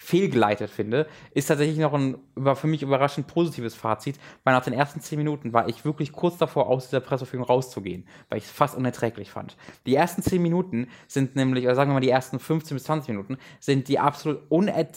fehlgeleitet 0.03 0.69
finde, 0.69 1.07
ist 1.33 1.47
tatsächlich 1.47 1.79
noch 1.79 1.95
ein 1.95 2.17
für 2.55 2.67
mich 2.67 2.83
überraschend 2.83 3.29
positives 3.29 3.77
Fazit, 3.77 4.19
weil 4.43 4.53
nach 4.53 4.65
den 4.65 4.73
ersten 4.73 5.01
zehn 5.01 5.17
Minuten 5.17 5.53
war 5.53 5.69
ich 5.69 5.85
wirklich 5.85 6.11
kurz 6.11 6.39
davor, 6.39 6.69
aus 6.69 6.89
dieser 6.89 6.99
Presseverfügung 6.99 7.47
rauszugehen, 7.47 8.05
weil 8.29 8.39
ich 8.39 8.45
es 8.45 8.51
fast 8.51 8.77
unerträglich 8.77 9.31
fand. 9.31 9.57
Die 9.87 9.95
ersten 9.95 10.21
zehn 10.23 10.43
Minuten 10.43 10.89
sind 11.07 11.37
nämlich, 11.37 11.65
oder 11.65 11.77
sagen 11.77 11.91
wir 11.91 11.95
mal 11.95 12.01
die 12.01 12.11
ersten 12.11 12.41
15 12.41 12.75
bis 12.75 12.85
20 12.85 13.11
Minuten, 13.11 13.39
sind 13.61 13.87
die 13.87 14.01
absolut, 14.01 14.41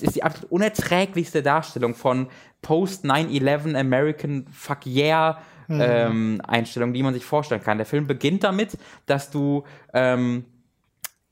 ist 0.02 0.16
die 0.16 0.24
absolut 0.24 0.52
unerträglichste 0.52 1.44
Darstellung 1.44 1.94
von 1.94 2.28
Post 2.64 3.06
9-11 3.06 3.78
American 3.78 4.48
Fuck 4.52 4.88
Yeah 4.88 5.38
mhm. 5.68 5.82
ähm, 5.82 6.42
Einstellung, 6.48 6.94
die 6.94 7.04
man 7.04 7.14
sich 7.14 7.26
vorstellen 7.26 7.62
kann. 7.62 7.78
Der 7.78 7.86
Film 7.86 8.08
beginnt 8.08 8.44
damit, 8.44 8.76
dass 9.06 9.30
du 9.30 9.66
ähm, 9.94 10.46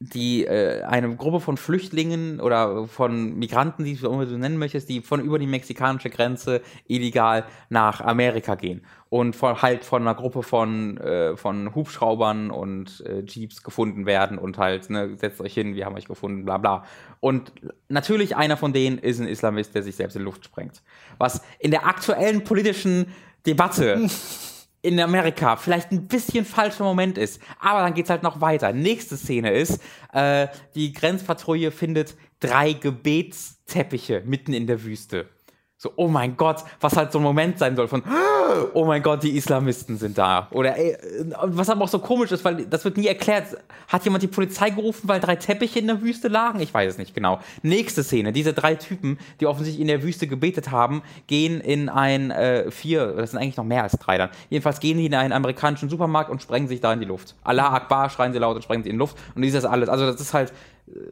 die 0.09 0.45
äh, 0.45 0.83
eine 0.83 1.15
Gruppe 1.15 1.39
von 1.39 1.55
Flüchtlingen 1.55 2.41
oder 2.41 2.87
von 2.87 3.37
Migranten, 3.37 3.85
die 3.85 3.95
du 3.95 4.37
nennen 4.37 4.57
möchtest, 4.57 4.89
die 4.89 5.01
von 5.01 5.21
über 5.21 5.39
die 5.39 5.47
mexikanische 5.47 6.09
Grenze 6.09 6.61
illegal 6.87 7.45
nach 7.69 8.01
Amerika 8.01 8.55
gehen 8.55 8.81
und 9.09 9.35
von, 9.35 9.61
halt 9.61 9.85
von 9.85 10.01
einer 10.01 10.15
Gruppe 10.15 10.43
von, 10.43 10.97
äh, 10.97 11.37
von 11.37 11.73
Hubschraubern 11.73 12.51
und 12.51 13.01
äh, 13.05 13.23
Jeeps 13.25 13.63
gefunden 13.63 14.05
werden 14.05 14.37
und 14.37 14.57
halt, 14.57 14.89
ne, 14.89 15.15
setzt 15.15 15.39
euch 15.39 15.53
hin, 15.53 15.75
wir 15.75 15.85
haben 15.85 15.95
euch 15.95 16.05
gefunden, 16.05 16.43
bla 16.43 16.57
bla. 16.57 16.83
Und 17.21 17.53
natürlich 17.87 18.35
einer 18.35 18.57
von 18.57 18.73
denen 18.73 18.97
ist 18.97 19.21
ein 19.21 19.27
Islamist, 19.27 19.73
der 19.73 19.83
sich 19.83 19.95
selbst 19.95 20.15
in 20.15 20.23
Luft 20.23 20.43
sprengt. 20.43 20.81
Was 21.17 21.41
in 21.59 21.71
der 21.71 21.85
aktuellen 21.85 22.43
politischen 22.43 23.05
Debatte 23.45 24.09
in 24.83 24.99
Amerika 24.99 25.55
vielleicht 25.55 25.91
ein 25.91 26.07
bisschen 26.07 26.45
falscher 26.45 26.83
Moment 26.83 27.17
ist. 27.17 27.41
Aber 27.59 27.79
dann 27.79 27.93
geht's 27.93 28.09
halt 28.09 28.21
noch 28.21 28.41
weiter. 28.41 28.73
Nächste 28.73 29.17
Szene 29.17 29.51
ist, 29.51 29.81
äh, 30.11 30.47
die 30.75 30.93
Grenzpatrouille 30.93 31.71
findet 31.71 32.15
drei 32.39 32.73
Gebetsteppiche 32.73 34.21
mitten 34.25 34.53
in 34.53 34.67
der 34.67 34.83
Wüste. 34.83 35.29
So, 35.83 35.91
oh 35.97 36.07
mein 36.07 36.37
Gott, 36.37 36.63
was 36.79 36.95
halt 36.95 37.11
so 37.11 37.19
ein 37.19 37.23
Moment 37.23 37.59
sein 37.59 37.75
soll 37.75 37.89
von, 37.89 38.03
oh 38.73 38.85
mein 38.85 39.03
Gott, 39.03 39.21
die 39.21 39.35
Islamisten 39.35 39.97
sind 39.97 40.17
da. 40.17 40.47
Oder 40.51 40.77
ey, 40.77 40.95
was 41.41 41.69
aber 41.69 41.83
auch 41.83 41.89
so 41.89 41.99
komisch 41.99 42.31
ist, 42.31 42.45
weil 42.45 42.65
das 42.67 42.85
wird 42.85 42.95
nie 42.95 43.07
erklärt. 43.07 43.57
Hat 43.89 44.05
jemand 44.05 44.23
die 44.23 44.27
Polizei 44.27 44.69
gerufen, 44.69 45.09
weil 45.09 45.19
drei 45.19 45.35
Teppiche 45.35 45.79
in 45.79 45.87
der 45.87 46.01
Wüste 46.01 46.29
lagen? 46.29 46.61
Ich 46.61 46.73
weiß 46.73 46.93
es 46.93 46.97
nicht 46.97 47.13
genau. 47.13 47.41
Nächste 47.63 48.01
Szene, 48.01 48.31
diese 48.31 48.53
drei 48.53 48.75
Typen, 48.75 49.17
die 49.41 49.45
offensichtlich 49.45 49.81
in 49.81 49.89
der 49.89 50.03
Wüste 50.03 50.25
gebetet 50.25 50.71
haben, 50.71 51.03
gehen 51.27 51.59
in 51.59 51.89
ein 51.89 52.31
äh, 52.31 52.71
vier, 52.71 53.07
das 53.17 53.31
sind 53.31 53.41
eigentlich 53.41 53.57
noch 53.57 53.65
mehr 53.65 53.83
als 53.83 53.91
drei 53.99 54.17
dann. 54.17 54.29
Jedenfalls 54.49 54.79
gehen 54.79 54.97
die 54.97 55.07
in 55.07 55.15
einen 55.15 55.33
amerikanischen 55.33 55.89
Supermarkt 55.89 56.29
und 56.29 56.41
sprengen 56.41 56.69
sich 56.69 56.79
da 56.79 56.93
in 56.93 57.01
die 57.01 57.05
Luft. 57.05 57.35
Allah 57.43 57.73
Akbar 57.73 58.09
schreien 58.09 58.31
sie 58.31 58.39
laut 58.39 58.55
und 58.55 58.61
sprengen 58.61 58.85
sie 58.85 58.89
in 58.89 58.95
die 58.95 58.99
Luft. 58.99 59.17
Und 59.35 59.41
dieses 59.41 59.65
alles. 59.65 59.89
Also 59.89 60.05
das 60.05 60.21
ist 60.21 60.33
halt 60.33 60.53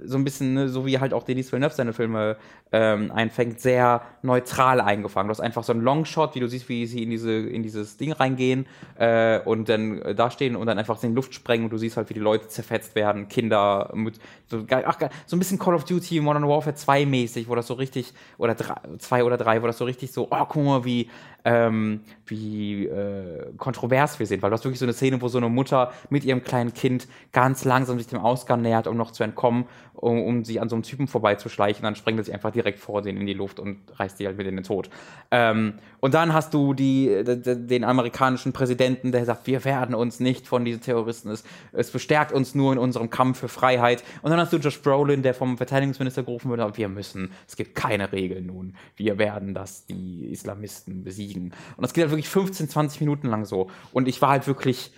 so 0.03 0.17
ein 0.17 0.23
bisschen, 0.23 0.53
ne, 0.53 0.69
so 0.69 0.85
wie 0.85 0.99
halt 0.99 1.13
auch 1.13 1.23
Denis 1.23 1.51
Villeneuve 1.51 1.73
seine 1.73 1.93
Filme 1.93 2.37
ähm, 2.71 3.11
einfängt, 3.11 3.61
sehr 3.61 4.01
neutral 4.21 4.81
eingefangen. 4.81 5.27
Du 5.27 5.31
hast 5.31 5.39
einfach 5.39 5.63
so 5.63 5.71
einen 5.71 5.81
Longshot, 5.81 6.35
wie 6.35 6.39
du 6.39 6.47
siehst, 6.47 6.67
wie 6.67 6.85
sie 6.85 7.03
in, 7.03 7.09
diese, 7.09 7.31
in 7.31 7.63
dieses 7.63 7.97
Ding 7.97 8.11
reingehen 8.11 8.65
äh, 8.97 9.39
und 9.39 9.69
dann 9.69 10.01
äh, 10.01 10.15
da 10.15 10.29
stehen 10.29 10.55
und 10.55 10.67
dann 10.67 10.77
einfach 10.77 11.01
in 11.03 11.11
die 11.11 11.15
Luft 11.15 11.33
sprengen 11.33 11.65
und 11.65 11.71
du 11.71 11.77
siehst 11.77 11.97
halt, 11.97 12.09
wie 12.09 12.13
die 12.13 12.19
Leute 12.19 12.47
zerfetzt 12.49 12.95
werden, 12.95 13.29
Kinder, 13.29 13.91
mit, 13.93 14.19
so, 14.47 14.65
ach, 14.69 14.99
so 15.25 15.35
ein 15.35 15.39
bisschen 15.39 15.57
Call 15.57 15.73
of 15.73 15.85
Duty 15.85 16.19
Modern 16.19 16.47
Warfare 16.47 16.75
2 16.75 17.05
mäßig, 17.05 17.47
wo 17.47 17.55
das 17.55 17.67
so 17.67 17.75
richtig, 17.75 18.13
oder 18.37 18.55
2 18.57 19.23
oder 19.23 19.37
3, 19.37 19.61
wo 19.61 19.67
das 19.67 19.77
so 19.77 19.85
richtig 19.85 20.11
so, 20.11 20.27
oh, 20.29 20.45
guck 20.47 20.63
mal, 20.63 20.83
wie, 20.83 21.09
ähm, 21.45 22.01
wie 22.25 22.85
äh, 22.85 23.51
kontrovers 23.57 24.19
wir 24.19 24.27
sind, 24.27 24.41
weil 24.41 24.49
du 24.49 24.55
hast 24.55 24.63
wirklich 24.63 24.79
so 24.79 24.85
eine 24.85 24.93
Szene, 24.93 25.21
wo 25.21 25.27
so 25.27 25.37
eine 25.37 25.49
Mutter 25.49 25.91
mit 26.09 26.23
ihrem 26.23 26.43
kleinen 26.43 26.73
Kind 26.73 27.07
ganz 27.31 27.65
langsam 27.65 27.97
sich 27.97 28.07
dem 28.07 28.19
Ausgang 28.19 28.61
nähert, 28.61 28.87
um 28.87 28.97
noch 28.97 29.11
zu 29.11 29.23
entkommen, 29.23 29.65
um, 30.01 30.21
um 30.23 30.43
sich 30.43 30.59
an 30.59 30.67
so 30.67 30.75
einem 30.75 30.83
Typen 30.83 31.07
vorbeizuschleichen, 31.07 31.83
dann 31.83 31.95
sprengt 31.95 32.19
er 32.19 32.25
sich 32.25 32.33
einfach 32.33 32.51
direkt 32.51 32.79
vor 32.79 33.01
denen 33.01 33.21
in 33.21 33.27
die 33.27 33.33
Luft 33.33 33.59
und 33.59 33.77
reißt 33.97 34.19
die 34.19 34.25
halt 34.25 34.35
mit 34.37 34.47
in 34.47 34.55
den 34.55 34.63
Tod. 34.63 34.89
Ähm, 35.29 35.75
und 35.99 36.13
dann 36.15 36.33
hast 36.33 36.53
du 36.53 36.73
die, 36.73 37.23
den 37.23 37.83
amerikanischen 37.83 38.51
Präsidenten, 38.51 39.11
der 39.11 39.25
sagt, 39.25 39.47
wir 39.47 39.63
werden 39.63 39.95
uns 39.95 40.19
nicht 40.19 40.47
von 40.47 40.65
diesen 40.65 40.81
Terroristen, 40.81 41.29
es, 41.29 41.43
es 41.71 41.91
bestärkt 41.91 42.31
uns 42.31 42.55
nur 42.55 42.73
in 42.73 42.79
unserem 42.79 43.09
Kampf 43.09 43.39
für 43.39 43.47
Freiheit. 43.47 44.03
Und 44.23 44.31
dann 44.31 44.39
hast 44.39 44.51
du 44.51 44.57
Josh 44.57 44.81
Brolin, 44.81 45.21
der 45.21 45.35
vom 45.35 45.57
Verteidigungsminister 45.57 46.23
gerufen 46.23 46.49
wird, 46.49 46.77
wir 46.77 46.89
müssen, 46.89 47.31
es 47.47 47.55
gibt 47.55 47.75
keine 47.75 48.11
Regeln 48.11 48.47
nun, 48.47 48.75
wir 48.95 49.17
werden 49.17 49.53
das, 49.53 49.85
die 49.85 50.25
Islamisten 50.31 51.03
besiegen. 51.03 51.53
Und 51.77 51.83
das 51.83 51.93
geht 51.93 52.03
halt 52.03 52.11
wirklich 52.11 52.29
15, 52.29 52.69
20 52.69 53.01
Minuten 53.01 53.27
lang 53.27 53.45
so. 53.45 53.69
Und 53.93 54.07
ich 54.07 54.21
war 54.21 54.29
halt 54.29 54.47
wirklich, 54.47 54.91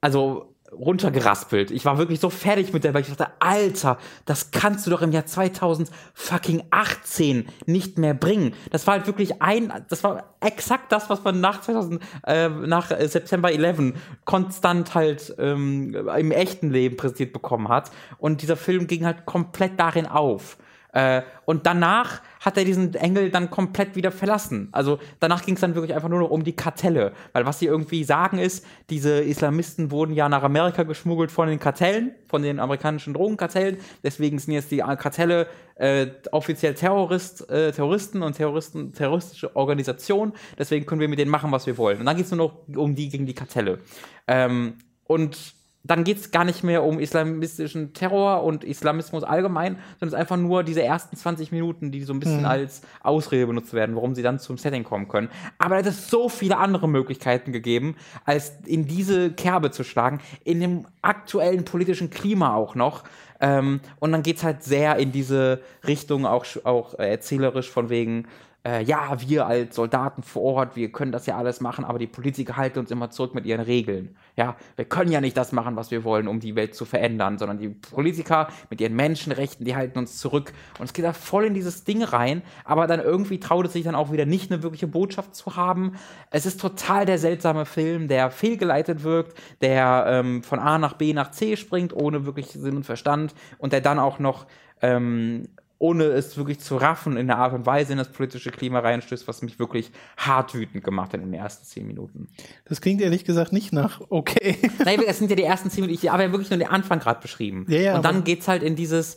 also 0.00 0.53
runtergeraspelt. 0.78 1.70
Ich 1.70 1.84
war 1.84 1.98
wirklich 1.98 2.20
so 2.20 2.30
fertig 2.30 2.72
mit 2.72 2.84
der, 2.84 2.94
weil 2.94 3.02
ich 3.02 3.08
dachte, 3.08 3.28
Alter, 3.40 3.98
das 4.24 4.50
kannst 4.50 4.86
du 4.86 4.90
doch 4.90 5.02
im 5.02 5.12
Jahr 5.12 5.26
2018 5.26 7.46
nicht 7.66 7.98
mehr 7.98 8.14
bringen. 8.14 8.54
Das 8.70 8.86
war 8.86 8.94
halt 8.94 9.06
wirklich 9.06 9.42
ein, 9.42 9.72
das 9.88 10.04
war 10.04 10.34
exakt 10.40 10.92
das, 10.92 11.10
was 11.10 11.24
man 11.24 11.40
nach 11.40 11.60
2000, 11.60 12.00
äh, 12.26 12.48
nach 12.48 12.88
September 12.88 13.52
11 13.52 13.94
konstant 14.24 14.94
halt 14.94 15.34
ähm, 15.38 15.94
im 15.94 16.30
echten 16.30 16.70
Leben 16.70 16.96
präsentiert 16.96 17.32
bekommen 17.32 17.68
hat. 17.68 17.90
Und 18.18 18.42
dieser 18.42 18.56
Film 18.56 18.86
ging 18.86 19.04
halt 19.04 19.26
komplett 19.26 19.78
darin 19.78 20.06
auf. 20.06 20.56
Äh, 20.94 21.22
und 21.44 21.66
danach 21.66 22.22
hat 22.38 22.56
er 22.56 22.64
diesen 22.64 22.94
Engel 22.94 23.30
dann 23.30 23.50
komplett 23.50 23.96
wieder 23.96 24.12
verlassen. 24.12 24.68
Also 24.70 25.00
danach 25.18 25.44
ging 25.44 25.56
es 25.56 25.60
dann 25.60 25.74
wirklich 25.74 25.94
einfach 25.94 26.08
nur 26.08 26.20
noch 26.20 26.30
um 26.30 26.44
die 26.44 26.54
Kartelle. 26.54 27.12
Weil 27.32 27.44
was 27.44 27.58
sie 27.58 27.66
irgendwie 27.66 28.04
sagen 28.04 28.38
ist, 28.38 28.64
diese 28.90 29.20
Islamisten 29.20 29.90
wurden 29.90 30.14
ja 30.14 30.28
nach 30.28 30.44
Amerika 30.44 30.84
geschmuggelt 30.84 31.32
von 31.32 31.48
den 31.48 31.58
Kartellen, 31.58 32.14
von 32.28 32.42
den 32.42 32.60
amerikanischen 32.60 33.12
Drogenkartellen. 33.12 33.78
Deswegen 34.04 34.38
sind 34.38 34.54
jetzt 34.54 34.70
die 34.70 34.78
Kartelle 34.78 35.48
äh, 35.74 36.06
offiziell 36.30 36.74
Terrorist, 36.74 37.50
äh, 37.50 37.72
Terroristen 37.72 38.22
und 38.22 38.34
Terroristen, 38.36 38.92
terroristische 38.92 39.56
Organisationen. 39.56 40.32
Deswegen 40.56 40.86
können 40.86 41.00
wir 41.00 41.08
mit 41.08 41.18
denen 41.18 41.30
machen, 41.30 41.50
was 41.50 41.66
wir 41.66 41.76
wollen. 41.76 41.98
Und 41.98 42.06
dann 42.06 42.16
geht 42.16 42.26
es 42.26 42.30
nur 42.30 42.46
noch 42.46 42.76
um 42.78 42.94
die 42.94 43.08
gegen 43.08 43.26
die 43.26 43.34
Kartelle. 43.34 43.80
Ähm, 44.28 44.74
und 45.06 45.54
dann 45.86 46.02
geht 46.02 46.18
es 46.18 46.30
gar 46.30 46.44
nicht 46.44 46.64
mehr 46.64 46.82
um 46.82 46.98
islamistischen 46.98 47.92
Terror 47.92 48.42
und 48.42 48.64
Islamismus 48.64 49.22
allgemein, 49.22 49.76
sondern 50.00 50.08
es 50.08 50.14
ist 50.14 50.18
einfach 50.18 50.38
nur 50.38 50.64
diese 50.64 50.82
ersten 50.82 51.14
20 51.14 51.52
Minuten, 51.52 51.92
die 51.92 52.02
so 52.02 52.14
ein 52.14 52.20
bisschen 52.20 52.40
mhm. 52.40 52.46
als 52.46 52.80
Ausrede 53.02 53.46
benutzt 53.46 53.74
werden, 53.74 53.94
warum 53.94 54.14
sie 54.14 54.22
dann 54.22 54.38
zum 54.38 54.56
Setting 54.56 54.82
kommen 54.82 55.08
können. 55.08 55.28
Aber 55.58 55.78
es 55.78 55.86
ist 55.86 56.10
so 56.10 56.30
viele 56.30 56.56
andere 56.56 56.88
Möglichkeiten 56.88 57.52
gegeben, 57.52 57.96
als 58.24 58.54
in 58.64 58.86
diese 58.86 59.30
Kerbe 59.32 59.70
zu 59.70 59.84
schlagen, 59.84 60.20
in 60.42 60.60
dem 60.60 60.86
aktuellen 61.02 61.66
politischen 61.66 62.08
Klima 62.08 62.54
auch 62.54 62.74
noch. 62.74 63.04
Ähm, 63.40 63.80
und 64.00 64.12
dann 64.12 64.22
geht 64.22 64.38
es 64.38 64.44
halt 64.44 64.62
sehr 64.62 64.96
in 64.96 65.12
diese 65.12 65.60
Richtung, 65.86 66.24
auch, 66.24 66.46
auch 66.64 66.98
äh, 66.98 67.10
erzählerisch 67.10 67.70
von 67.70 67.90
wegen, 67.90 68.26
äh, 68.66 68.82
ja, 68.82 69.16
wir 69.20 69.46
als 69.46 69.76
Soldaten 69.76 70.22
vor 70.22 70.42
Ort, 70.42 70.76
wir 70.76 70.90
können 70.90 71.12
das 71.12 71.26
ja 71.26 71.36
alles 71.36 71.60
machen, 71.60 71.84
aber 71.84 71.98
die 71.98 72.06
Politiker 72.06 72.56
halten 72.56 72.78
uns 72.78 72.90
immer 72.90 73.10
zurück 73.10 73.34
mit 73.34 73.44
ihren 73.44 73.60
Regeln. 73.60 74.16
Ja, 74.36 74.56
wir 74.76 74.86
können 74.86 75.12
ja 75.12 75.20
nicht 75.20 75.36
das 75.36 75.52
machen, 75.52 75.76
was 75.76 75.90
wir 75.90 76.02
wollen, 76.02 76.28
um 76.28 76.40
die 76.40 76.56
Welt 76.56 76.74
zu 76.74 76.86
verändern, 76.86 77.38
sondern 77.38 77.58
die 77.58 77.68
Politiker 77.68 78.48
mit 78.70 78.80
ihren 78.80 78.96
Menschenrechten, 78.96 79.66
die 79.66 79.76
halten 79.76 79.98
uns 79.98 80.16
zurück. 80.18 80.52
Und 80.78 80.86
es 80.86 80.92
geht 80.94 81.04
da 81.04 81.12
voll 81.12 81.44
in 81.44 81.54
dieses 81.54 81.84
Ding 81.84 82.02
rein, 82.02 82.42
aber 82.64 82.86
dann 82.86 83.00
irgendwie 83.00 83.38
traut 83.38 83.66
es 83.66 83.74
sich 83.74 83.84
dann 83.84 83.94
auch 83.94 84.12
wieder 84.12 84.24
nicht, 84.24 84.50
eine 84.50 84.62
wirkliche 84.62 84.86
Botschaft 84.86 85.34
zu 85.34 85.56
haben. 85.56 85.96
Es 86.30 86.46
ist 86.46 86.58
total 86.58 87.04
der 87.04 87.18
seltsame 87.18 87.66
Film, 87.66 88.08
der 88.08 88.30
fehlgeleitet 88.30 89.02
wirkt, 89.02 89.36
der 89.60 90.06
ähm, 90.08 90.42
von 90.42 90.58
A 90.58 90.78
nach 90.78 90.94
B 90.94 91.12
nach 91.12 91.30
C 91.30 91.56
springt, 91.56 91.92
ohne 91.92 92.24
wirklich 92.24 92.48
Sinn 92.48 92.76
und 92.76 92.84
Verstand 92.84 93.34
und 93.58 93.74
der 93.74 93.82
dann 93.82 93.98
auch 93.98 94.18
noch 94.18 94.46
ähm, 94.80 95.48
ohne 95.78 96.04
es 96.04 96.36
wirklich 96.36 96.60
zu 96.60 96.76
raffen, 96.76 97.16
in 97.16 97.26
der 97.26 97.38
Art 97.38 97.52
und 97.52 97.66
Weise 97.66 97.92
in 97.92 97.98
das 97.98 98.10
politische 98.10 98.50
Klima 98.50 98.78
reinstößt, 98.78 99.26
was 99.26 99.42
mich 99.42 99.58
wirklich 99.58 99.90
hart 100.16 100.54
wütend 100.54 100.84
gemacht 100.84 101.12
hat 101.12 101.20
in 101.20 101.30
den 101.30 101.34
ersten 101.34 101.64
zehn 101.64 101.86
Minuten. 101.86 102.28
Das 102.64 102.80
klingt 102.80 103.00
ehrlich 103.00 103.24
gesagt 103.24 103.52
nicht 103.52 103.72
nach 103.72 104.00
okay. 104.08 104.56
Nein, 104.84 105.00
es 105.06 105.18
sind 105.18 105.30
ja 105.30 105.36
die 105.36 105.42
ersten 105.42 105.70
zehn 105.70 105.82
Minuten, 105.82 106.02
ich 106.02 106.10
habe 106.10 106.22
ja 106.22 106.30
wirklich 106.30 106.50
nur 106.50 106.58
den 106.58 106.68
Anfang 106.68 107.00
gerade 107.00 107.20
beschrieben. 107.20 107.66
Ja, 107.68 107.78
ja, 107.78 107.96
und 107.96 108.04
dann 108.04 108.24
geht 108.24 108.40
es 108.40 108.48
halt 108.48 108.62
in 108.62 108.76
dieses, 108.76 109.16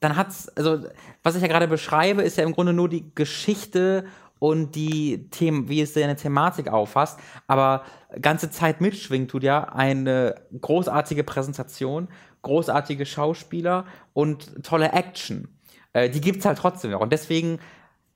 dann 0.00 0.16
hat's, 0.16 0.48
also 0.56 0.84
was 1.22 1.36
ich 1.36 1.42
ja 1.42 1.48
gerade 1.48 1.68
beschreibe, 1.68 2.22
ist 2.22 2.36
ja 2.36 2.44
im 2.44 2.52
Grunde 2.52 2.72
nur 2.72 2.88
die 2.88 3.04
Geschichte 3.14 4.04
und 4.38 4.74
die 4.74 5.30
Themen, 5.30 5.68
wie 5.68 5.80
es 5.80 5.92
deine 5.92 6.16
Thematik 6.16 6.66
auffasst, 6.66 7.20
aber 7.46 7.84
ganze 8.20 8.50
Zeit 8.50 8.80
mitschwingt 8.80 9.30
tut 9.30 9.44
ja 9.44 9.68
eine 9.68 10.34
großartige 10.60 11.22
Präsentation, 11.22 12.08
großartige 12.42 13.06
Schauspieler 13.06 13.86
und 14.12 14.64
tolle 14.64 14.92
Action 14.92 15.46
äh, 15.92 16.10
die 16.10 16.20
gibt 16.20 16.40
es 16.40 16.44
halt 16.44 16.58
trotzdem 16.58 16.90
noch. 16.90 17.00
Und 17.00 17.12
deswegen, 17.12 17.58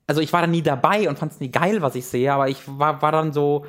also 0.07 0.21
ich 0.21 0.33
war 0.33 0.41
da 0.41 0.47
nie 0.47 0.61
dabei 0.61 1.09
und 1.09 1.19
fand 1.19 1.31
es 1.33 1.39
nie 1.39 1.51
geil, 1.51 1.81
was 1.81 1.95
ich 1.95 2.05
sehe, 2.05 2.33
aber 2.33 2.49
ich 2.49 2.61
war, 2.67 3.01
war 3.01 3.11
dann 3.11 3.33
so, 3.33 3.65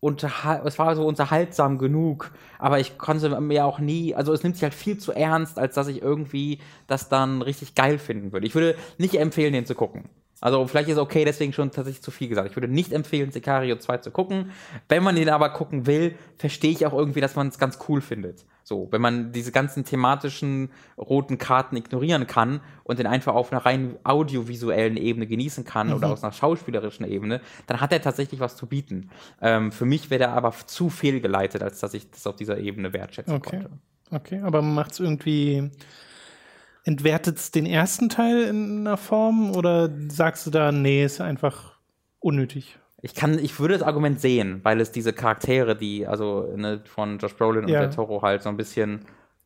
es 0.00 0.78
war 0.78 0.96
so 0.96 1.06
unterhaltsam 1.06 1.78
genug, 1.78 2.30
aber 2.58 2.78
ich 2.78 2.98
konnte 2.98 3.40
mir 3.40 3.64
auch 3.64 3.78
nie, 3.78 4.14
also 4.14 4.32
es 4.32 4.42
nimmt 4.42 4.56
sich 4.56 4.62
halt 4.62 4.74
viel 4.74 4.98
zu 4.98 5.12
ernst, 5.12 5.58
als 5.58 5.74
dass 5.74 5.88
ich 5.88 6.02
irgendwie 6.02 6.60
das 6.86 7.08
dann 7.08 7.40
richtig 7.40 7.74
geil 7.74 7.98
finden 7.98 8.32
würde. 8.32 8.46
Ich 8.46 8.54
würde 8.54 8.76
nicht 8.98 9.14
empfehlen, 9.14 9.54
den 9.54 9.64
zu 9.64 9.74
gucken. 9.74 10.04
Also 10.40 10.66
vielleicht 10.66 10.90
ist 10.90 10.98
okay, 10.98 11.24
deswegen 11.24 11.54
schon 11.54 11.70
tatsächlich 11.70 12.02
zu 12.02 12.10
viel 12.10 12.28
gesagt. 12.28 12.50
Ich 12.50 12.56
würde 12.56 12.68
nicht 12.68 12.92
empfehlen, 12.92 13.30
Sicario 13.30 13.76
2 13.76 13.98
zu 13.98 14.10
gucken. 14.10 14.50
Wenn 14.90 15.02
man 15.02 15.16
den 15.16 15.30
aber 15.30 15.48
gucken 15.48 15.86
will, 15.86 16.16
verstehe 16.36 16.72
ich 16.72 16.84
auch 16.84 16.92
irgendwie, 16.92 17.22
dass 17.22 17.34
man 17.34 17.48
es 17.48 17.58
ganz 17.58 17.78
cool 17.88 18.02
findet. 18.02 18.44
So, 18.64 18.88
wenn 18.90 19.02
man 19.02 19.30
diese 19.30 19.52
ganzen 19.52 19.84
thematischen 19.84 20.70
roten 20.96 21.36
Karten 21.36 21.76
ignorieren 21.76 22.26
kann 22.26 22.60
und 22.82 22.98
den 22.98 23.06
einfach 23.06 23.34
auf 23.34 23.52
einer 23.52 23.64
rein 23.64 23.96
audiovisuellen 24.04 24.96
Ebene 24.96 25.26
genießen 25.26 25.64
kann 25.64 25.88
mhm. 25.88 25.94
oder 25.94 26.08
aus 26.08 26.24
einer 26.24 26.32
schauspielerischen 26.32 27.06
Ebene, 27.06 27.42
dann 27.66 27.80
hat 27.80 27.92
er 27.92 28.00
tatsächlich 28.00 28.40
was 28.40 28.56
zu 28.56 28.66
bieten. 28.66 29.10
Ähm, 29.42 29.70
für 29.70 29.84
mich 29.84 30.08
wäre 30.08 30.18
der 30.18 30.32
aber 30.32 30.52
zu 30.66 30.88
fehlgeleitet, 30.88 31.62
als 31.62 31.80
dass 31.80 31.92
ich 31.92 32.10
das 32.10 32.26
auf 32.26 32.36
dieser 32.36 32.58
Ebene 32.58 32.94
wertschätzen 32.94 33.34
okay. 33.34 33.60
konnte. 33.60 33.70
Okay, 34.10 34.40
aber 34.40 34.62
macht 34.62 34.92
es 34.92 35.00
irgendwie 35.00 35.70
entwertet 36.84 37.38
es 37.38 37.50
den 37.50 37.66
ersten 37.66 38.08
Teil 38.08 38.44
in 38.44 38.80
einer 38.80 38.96
Form 38.96 39.54
oder 39.56 39.90
sagst 40.08 40.46
du 40.46 40.50
da, 40.50 40.70
nee, 40.70 41.04
ist 41.04 41.20
einfach 41.20 41.78
unnötig? 42.20 42.78
Ich 43.04 43.14
kann, 43.14 43.38
ich 43.38 43.58
würde 43.60 43.74
das 43.74 43.82
Argument 43.82 44.18
sehen, 44.18 44.60
weil 44.62 44.80
es 44.80 44.90
diese 44.90 45.12
Charaktere, 45.12 45.76
die, 45.76 46.06
also 46.06 46.50
ne, 46.56 46.80
von 46.86 47.18
Josh 47.18 47.34
Brolin 47.36 47.68
Ja. 47.68 47.80
und 47.80 47.82
der 47.82 47.90
Toro 47.90 48.22
halt 48.22 48.42
so 48.42 48.48
ein 48.48 48.56
bisschen 48.56 49.00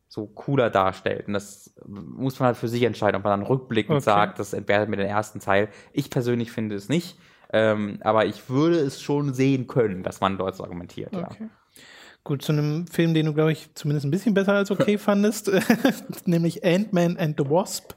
so 0.06 0.26
cooler 0.26 0.70
darstellt. 0.70 1.26
Und 1.26 1.34
das 1.34 1.74
muss 1.86 2.38
man 2.38 2.46
halt 2.48 2.56
für 2.56 2.68
sich 2.68 2.82
entscheiden, 2.84 3.16
ob 3.16 3.24
man 3.24 3.40
dann 3.40 3.46
rückblickend 3.48 3.96
Okay. 3.96 4.04
sagt, 4.04 4.38
das 4.38 4.52
entwertet 4.52 4.88
mir 4.88 4.96
den 4.96 5.09
ersten 5.09 5.40
Teil. 5.40 5.68
Ich 5.92 6.09
persönlich 6.09 6.52
finde 6.52 6.76
es 6.76 6.88
nicht. 6.88 7.18
Ähm, 7.52 7.98
aber 8.02 8.26
ich 8.26 8.48
würde 8.48 8.78
es 8.78 9.00
schon 9.02 9.34
sehen 9.34 9.66
können, 9.66 10.02
dass 10.04 10.20
man 10.20 10.38
dort 10.38 10.54
so 10.54 10.62
argumentiert. 10.64 11.12
Ja. 11.14 11.28
Okay. 11.30 11.48
Gut, 12.24 12.42
zu 12.42 12.52
einem 12.52 12.86
Film, 12.86 13.12
den 13.14 13.26
du, 13.26 13.34
glaube 13.34 13.52
ich, 13.52 13.70
zumindest 13.74 14.06
ein 14.06 14.11
bisschen 14.11 14.34
besser 14.34 14.52
als 14.54 14.70
okay 14.70 14.98
fandest, 14.98 15.50
nämlich 16.26 16.64
Ant-Man 16.64 17.16
and 17.16 17.38
the 17.40 17.48
Wasp. 17.50 17.92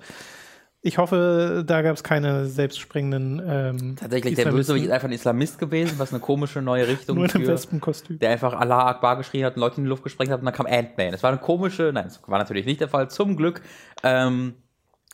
Ich 0.83 0.97
hoffe, 0.97 1.63
da 1.65 1.83
gab 1.83 1.95
es 1.95 2.03
keine 2.03 2.47
selbstsprengenden. 2.47 3.39
Ähm, 3.45 3.95
Tatsächlich, 3.99 4.33
der. 4.35 4.49
Bösewicht 4.49 4.85
ist 4.85 4.91
einfach 4.91 5.07
ein 5.07 5.13
Islamist 5.13 5.59
gewesen, 5.59 5.99
was 5.99 6.11
eine 6.11 6.19
komische 6.19 6.61
neue 6.61 6.87
Richtung 6.87 7.17
Nur 7.17 7.25
in 7.25 7.31
einem 7.31 7.47
Wespenkostüm. 7.47 8.17
der 8.17 8.31
einfach 8.31 8.53
Allah 8.53 8.87
Akbar 8.87 9.17
geschrien 9.17 9.45
hat 9.45 9.55
und 9.55 9.61
Leute 9.61 9.77
in 9.77 9.83
die 9.83 9.89
Luft 9.89 10.03
gesprengt 10.03 10.31
hat 10.31 10.39
und 10.39 10.45
dann 10.45 10.55
kam 10.55 10.65
Ant-Man. 10.65 11.13
Es 11.13 11.21
war 11.21 11.29
eine 11.29 11.39
komische, 11.39 11.91
nein, 11.93 12.05
das 12.05 12.19
war 12.27 12.39
natürlich 12.39 12.65
nicht 12.65 12.81
der 12.81 12.87
Fall, 12.87 13.11
zum 13.11 13.37
Glück. 13.37 13.61
Ähm, 14.01 14.55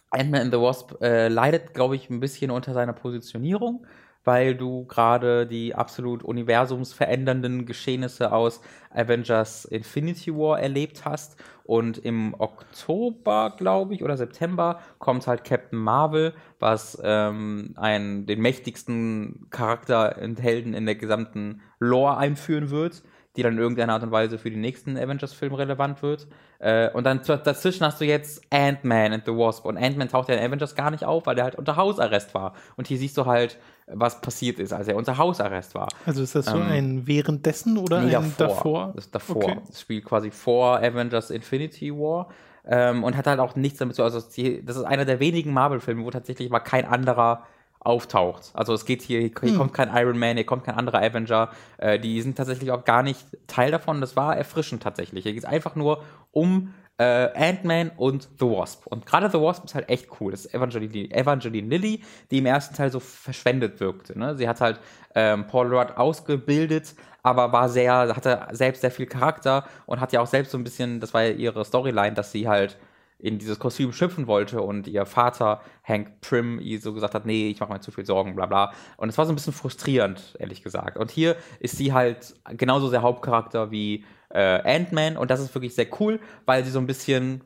Ant-Man 0.10 0.42
and 0.44 0.54
the 0.54 0.60
Wasp 0.62 1.02
äh, 1.02 1.28
leidet, 1.28 1.74
glaube 1.74 1.98
ich, 1.98 2.10
ein 2.10 2.22
bisschen 2.22 2.50
unter 2.50 2.74
seiner 2.74 2.94
Positionierung, 2.94 3.86
weil 4.24 4.56
du 4.56 4.86
gerade 4.86 5.46
die 5.48 5.76
absolut 5.76 6.24
universumsverändernden 6.24 7.66
Geschehnisse 7.66 8.32
aus 8.32 8.62
Avengers 8.90 9.66
Infinity 9.66 10.34
War 10.34 10.62
erlebt 10.62 11.04
hast. 11.04 11.36
Und 11.68 11.98
im 11.98 12.34
Oktober, 12.40 13.54
glaube 13.58 13.94
ich, 13.94 14.04
oder 14.04 14.18
September 14.18 14.80
kommt 15.00 15.28
halt 15.28 15.44
Captain 15.44 15.78
Marvel, 15.78 16.34
was 16.60 17.00
ähm, 17.04 17.74
einen, 17.76 18.26
den 18.26 18.42
mächtigsten 18.42 19.48
Charakter 19.52 20.18
und 20.22 20.42
Helden 20.42 20.74
in 20.74 20.86
der 20.86 20.96
gesamten 20.96 21.62
Lore 21.80 22.18
einführen 22.18 22.72
wird 22.72 23.04
die 23.38 23.44
dann 23.44 23.54
in 23.54 23.60
irgendeiner 23.60 23.94
Art 23.94 24.04
und 24.04 24.12
Weise 24.12 24.40
für 24.40 24.50
den 24.50 24.62
nächsten 24.62 24.98
Avengers-Film 24.98 25.54
relevant 25.54 26.02
wird. 26.02 26.28
Äh, 26.58 26.90
und 26.90 27.04
dann 27.04 27.22
dazwischen 27.24 27.86
hast 27.86 28.02
du 28.02 28.06
jetzt 28.06 28.42
Ant-Man 28.50 29.14
and 29.14 29.26
the 29.26 29.32
Wasp. 29.32 29.64
Und 29.66 29.78
Ant-Man 29.78 30.10
taucht 30.10 30.30
ja 30.30 30.36
in 30.36 30.44
Avengers 30.44 30.76
gar 30.76 30.90
nicht 30.90 31.06
auf, 31.06 31.28
weil 31.28 31.36
der 31.36 31.44
halt 31.44 31.56
unter 31.56 31.76
Hausarrest 31.76 32.34
war. 32.34 32.54
Und 32.76 32.88
hier 32.88 32.98
siehst 32.98 33.16
du 33.16 33.28
halt, 33.28 33.60
was 33.88 34.20
passiert 34.22 34.60
ist, 34.60 34.74
als 34.74 34.88
er 34.88 34.96
unter 34.98 35.18
Hausarrest 35.18 35.74
war. 35.74 35.88
Also 36.06 36.22
ist 36.22 36.36
das 36.36 36.46
so 36.46 36.58
Ähm, 36.58 36.64
ein 36.64 37.08
währenddessen 37.08 37.78
oder 37.78 38.02
Nee, 38.02 38.16
ein 38.16 38.34
davor? 38.38 38.92
Das 38.96 39.06
ist 39.06 39.16
davor. 39.16 39.44
Okay. 39.44 39.58
Das 39.68 39.82
spielt 39.82 40.06
quasi 40.06 40.30
vor 40.30 40.78
Avengers 40.80 41.30
Infinity 41.30 41.94
War. 41.94 42.28
Ähm, 42.70 43.06
und 43.06 43.16
hat 43.16 43.28
halt 43.28 43.40
auch 43.40 43.56
nichts 43.56 43.80
damit 43.80 43.96
zu 43.96 44.04
also 44.04 44.20
das 44.20 44.36
ist 44.38 44.84
einer 44.84 45.06
der 45.06 45.22
wenigen 45.22 45.54
Marvel-Filme, 45.54 46.04
wo 46.04 46.12
tatsächlich 46.12 46.50
mal 46.50 46.60
kein 46.60 46.84
anderer 46.84 47.44
auftaucht. 47.80 48.52
Also 48.54 48.74
es 48.74 48.84
geht 48.84 49.02
hier, 49.02 49.22
hier 49.22 49.32
Hm. 49.42 49.58
kommt 49.58 49.74
kein 49.74 49.90
Iron 49.96 50.18
Man, 50.18 50.36
hier 50.36 50.46
kommt 50.46 50.66
kein 50.66 50.76
anderer 50.76 51.02
Avenger. 51.02 51.50
Äh, 51.78 51.98
die 51.98 52.22
sind 52.22 52.36
tatsächlich 52.36 52.72
auch 52.72 52.84
gar 52.84 53.04
nicht 53.04 53.26
Teil 53.48 53.72
davon. 53.72 54.02
Das 54.02 54.18
war 54.18 54.36
erfrischend 54.36 54.84
tatsächlich. 54.84 55.24
Hier 55.24 55.32
geht 55.32 55.44
es 55.44 55.50
einfach 55.50 55.76
nur 55.76 56.04
um 56.32 56.74
äh, 56.98 57.30
Ant-Man 57.36 57.92
und 57.96 58.28
The 58.40 58.46
Wasp. 58.46 58.88
Und 58.88 59.06
gerade 59.06 59.30
The 59.30 59.40
Wasp 59.40 59.66
ist 59.66 59.76
halt 59.76 59.90
echt 59.90 60.08
cool. 60.20 60.32
Das 60.32 60.46
ist 60.46 60.54
Evangeline, 60.54 61.12
Evangeline 61.12 61.68
Lilly, 61.68 62.04
die 62.32 62.40
im 62.40 62.46
ersten 62.46 62.76
Teil 62.76 62.92
so 62.92 63.00
verschwendet 63.00 63.80
wirkte. 63.80 64.18
Ne? 64.18 64.36
Sie 64.36 64.48
hat 64.48 64.62
halt 64.62 64.80
ähm, 65.16 65.46
Paul 65.48 65.74
Rudd 65.74 65.98
ausgebildet, 65.98 66.96
aber 67.24 67.52
war 67.52 67.70
sehr, 67.70 68.16
hatte 68.16 68.48
selbst 68.52 68.82
sehr 68.82 68.92
viel 68.92 69.06
Charakter 69.06 69.66
und 69.86 70.00
hat 70.00 70.12
ja 70.14 70.22
auch 70.22 70.28
selbst 70.28 70.52
so 70.52 70.58
ein 70.58 70.64
bisschen, 70.64 71.00
das 71.00 71.14
war 71.14 71.24
ja 71.24 71.32
ihre 71.32 71.66
Storyline, 71.66 72.14
dass 72.14 72.32
sie 72.32 72.48
halt 72.48 72.78
in 73.20 73.40
dieses 73.40 73.58
Kostüm 73.58 73.94
schlüpfen 73.94 74.28
wollte 74.28 74.62
und 74.62 74.88
ihr 74.88 75.06
Vater, 75.06 75.62
Hank 75.84 76.22
Prim, 76.22 76.60
ihr 76.60 76.80
so 76.80 76.94
gesagt 76.94 77.16
hat, 77.16 77.26
nee, 77.26 77.50
ich 77.50 77.60
mache 77.60 77.74
mir 77.74 77.80
zu 77.80 77.92
viel 77.92 78.06
Sorgen, 78.06 78.36
bla 78.36 78.46
bla. 78.46 78.72
Und 78.96 79.10
es 79.10 79.18
war 79.18 79.26
so 79.26 79.32
ein 79.32 79.36
bisschen 79.36 79.54
frustrierend, 79.54 80.36
ehrlich 80.40 80.64
gesagt. 80.64 80.98
Und 80.98 81.10
hier 81.10 81.36
ist 81.60 81.78
sie 81.78 81.94
halt 81.94 82.36
genauso 82.50 82.92
der 82.92 83.02
Hauptcharakter 83.02 83.72
wie 83.72 84.06
äh, 84.30 84.40
Ant-Man 84.40 85.18
und 85.18 85.32
das 85.32 85.40
ist 85.40 85.54
wirklich 85.54 85.76
sehr 85.76 85.88
cool, 86.00 86.20
weil 86.46 86.64
sie 86.64 86.72
so 86.72 86.80
ein 86.80 86.88
bisschen, 86.88 87.42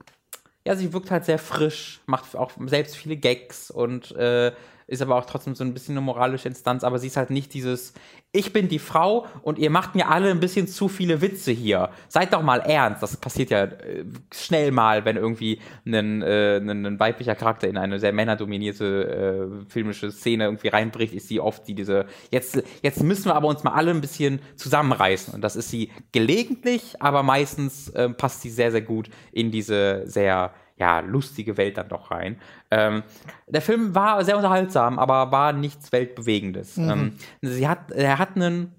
ja, 0.66 0.76
sie 0.76 0.94
wirkt 0.94 1.12
halt 1.12 1.26
sehr 1.26 1.40
frisch, 1.40 2.02
macht 2.06 2.36
auch 2.36 2.52
selbst 2.66 2.96
viele 2.96 3.18
Gags 3.18 3.72
und 3.72 4.12
äh, 4.16 4.52
ist 4.92 5.02
aber 5.02 5.16
auch 5.16 5.26
trotzdem 5.26 5.56
so 5.56 5.64
ein 5.64 5.74
bisschen 5.74 5.94
eine 5.94 6.06
moralische 6.06 6.50
Instanz, 6.50 6.84
aber 6.84 7.00
sie 7.00 7.08
ist 7.08 7.16
halt 7.16 7.30
nicht 7.30 7.54
dieses, 7.54 7.94
ich 8.34 8.52
bin 8.52 8.68
die 8.68 8.78
Frau 8.78 9.26
und 9.42 9.58
ihr 9.58 9.70
macht 9.70 9.96
mir 9.96 10.10
alle 10.10 10.30
ein 10.30 10.42
bisschen 10.42 10.68
zu 10.68 10.90
viele 10.90 11.22
Witze 11.22 11.52
hier. 11.52 11.90
Seid 12.10 12.34
doch 12.34 12.42
mal 12.42 12.60
ernst. 12.60 13.02
Das 13.02 13.16
passiert 13.16 13.52
ja 13.52 13.64
äh, 13.64 14.04
schnell 14.34 14.72
mal, 14.72 15.06
wenn 15.06 15.16
irgendwie 15.16 15.60
ein, 15.86 16.22
äh, 16.22 16.58
ein, 16.58 16.86
ein 16.86 17.00
weiblicher 17.00 17.36
Charakter 17.36 17.70
in 17.70 17.78
eine 17.78 18.00
sehr 18.00 18.12
männerdominierte 18.12 19.64
äh, 19.66 19.70
filmische 19.72 20.12
Szene 20.12 20.44
irgendwie 20.44 20.68
reinbricht, 20.68 21.14
ist 21.14 21.30
sie 21.30 21.40
oft 21.40 21.66
die 21.70 21.74
diese, 21.74 22.06
jetzt, 22.30 22.62
jetzt 22.82 23.02
müssen 23.02 23.26
wir 23.26 23.36
aber 23.36 23.48
uns 23.48 23.64
mal 23.64 23.72
alle 23.72 23.92
ein 23.92 24.02
bisschen 24.02 24.42
zusammenreißen. 24.58 25.34
Und 25.34 25.42
das 25.42 25.56
ist 25.56 25.70
sie 25.70 25.90
gelegentlich, 26.12 27.02
aber 27.02 27.24
meistens 27.24 27.88
äh, 27.90 28.10
passt 28.10 28.42
sie 28.42 28.50
sehr, 28.50 28.72
sehr 28.72 28.82
gut 28.82 29.10
in 29.32 29.52
diese 29.52 30.04
sehr 30.06 30.52
ja, 30.82 31.00
lustige 31.02 31.58
Welt 31.58 31.78
dann 31.78 31.90
doch 31.90 32.10
rein. 32.10 32.42
Ähm, 32.72 33.04
der 33.48 33.62
Film 33.62 33.94
war 33.94 34.26
sehr 34.26 34.36
unterhaltsam, 34.36 34.98
aber 34.98 35.32
war 35.32 35.54
nichts 35.54 35.92
Weltbewegendes. 35.92 36.78
Mhm. 36.78 36.90
Ähm, 36.90 37.14
sie 37.42 37.68
hat, 37.68 37.92
er 37.92 38.18
hat 38.18 38.36
einen 38.36 38.74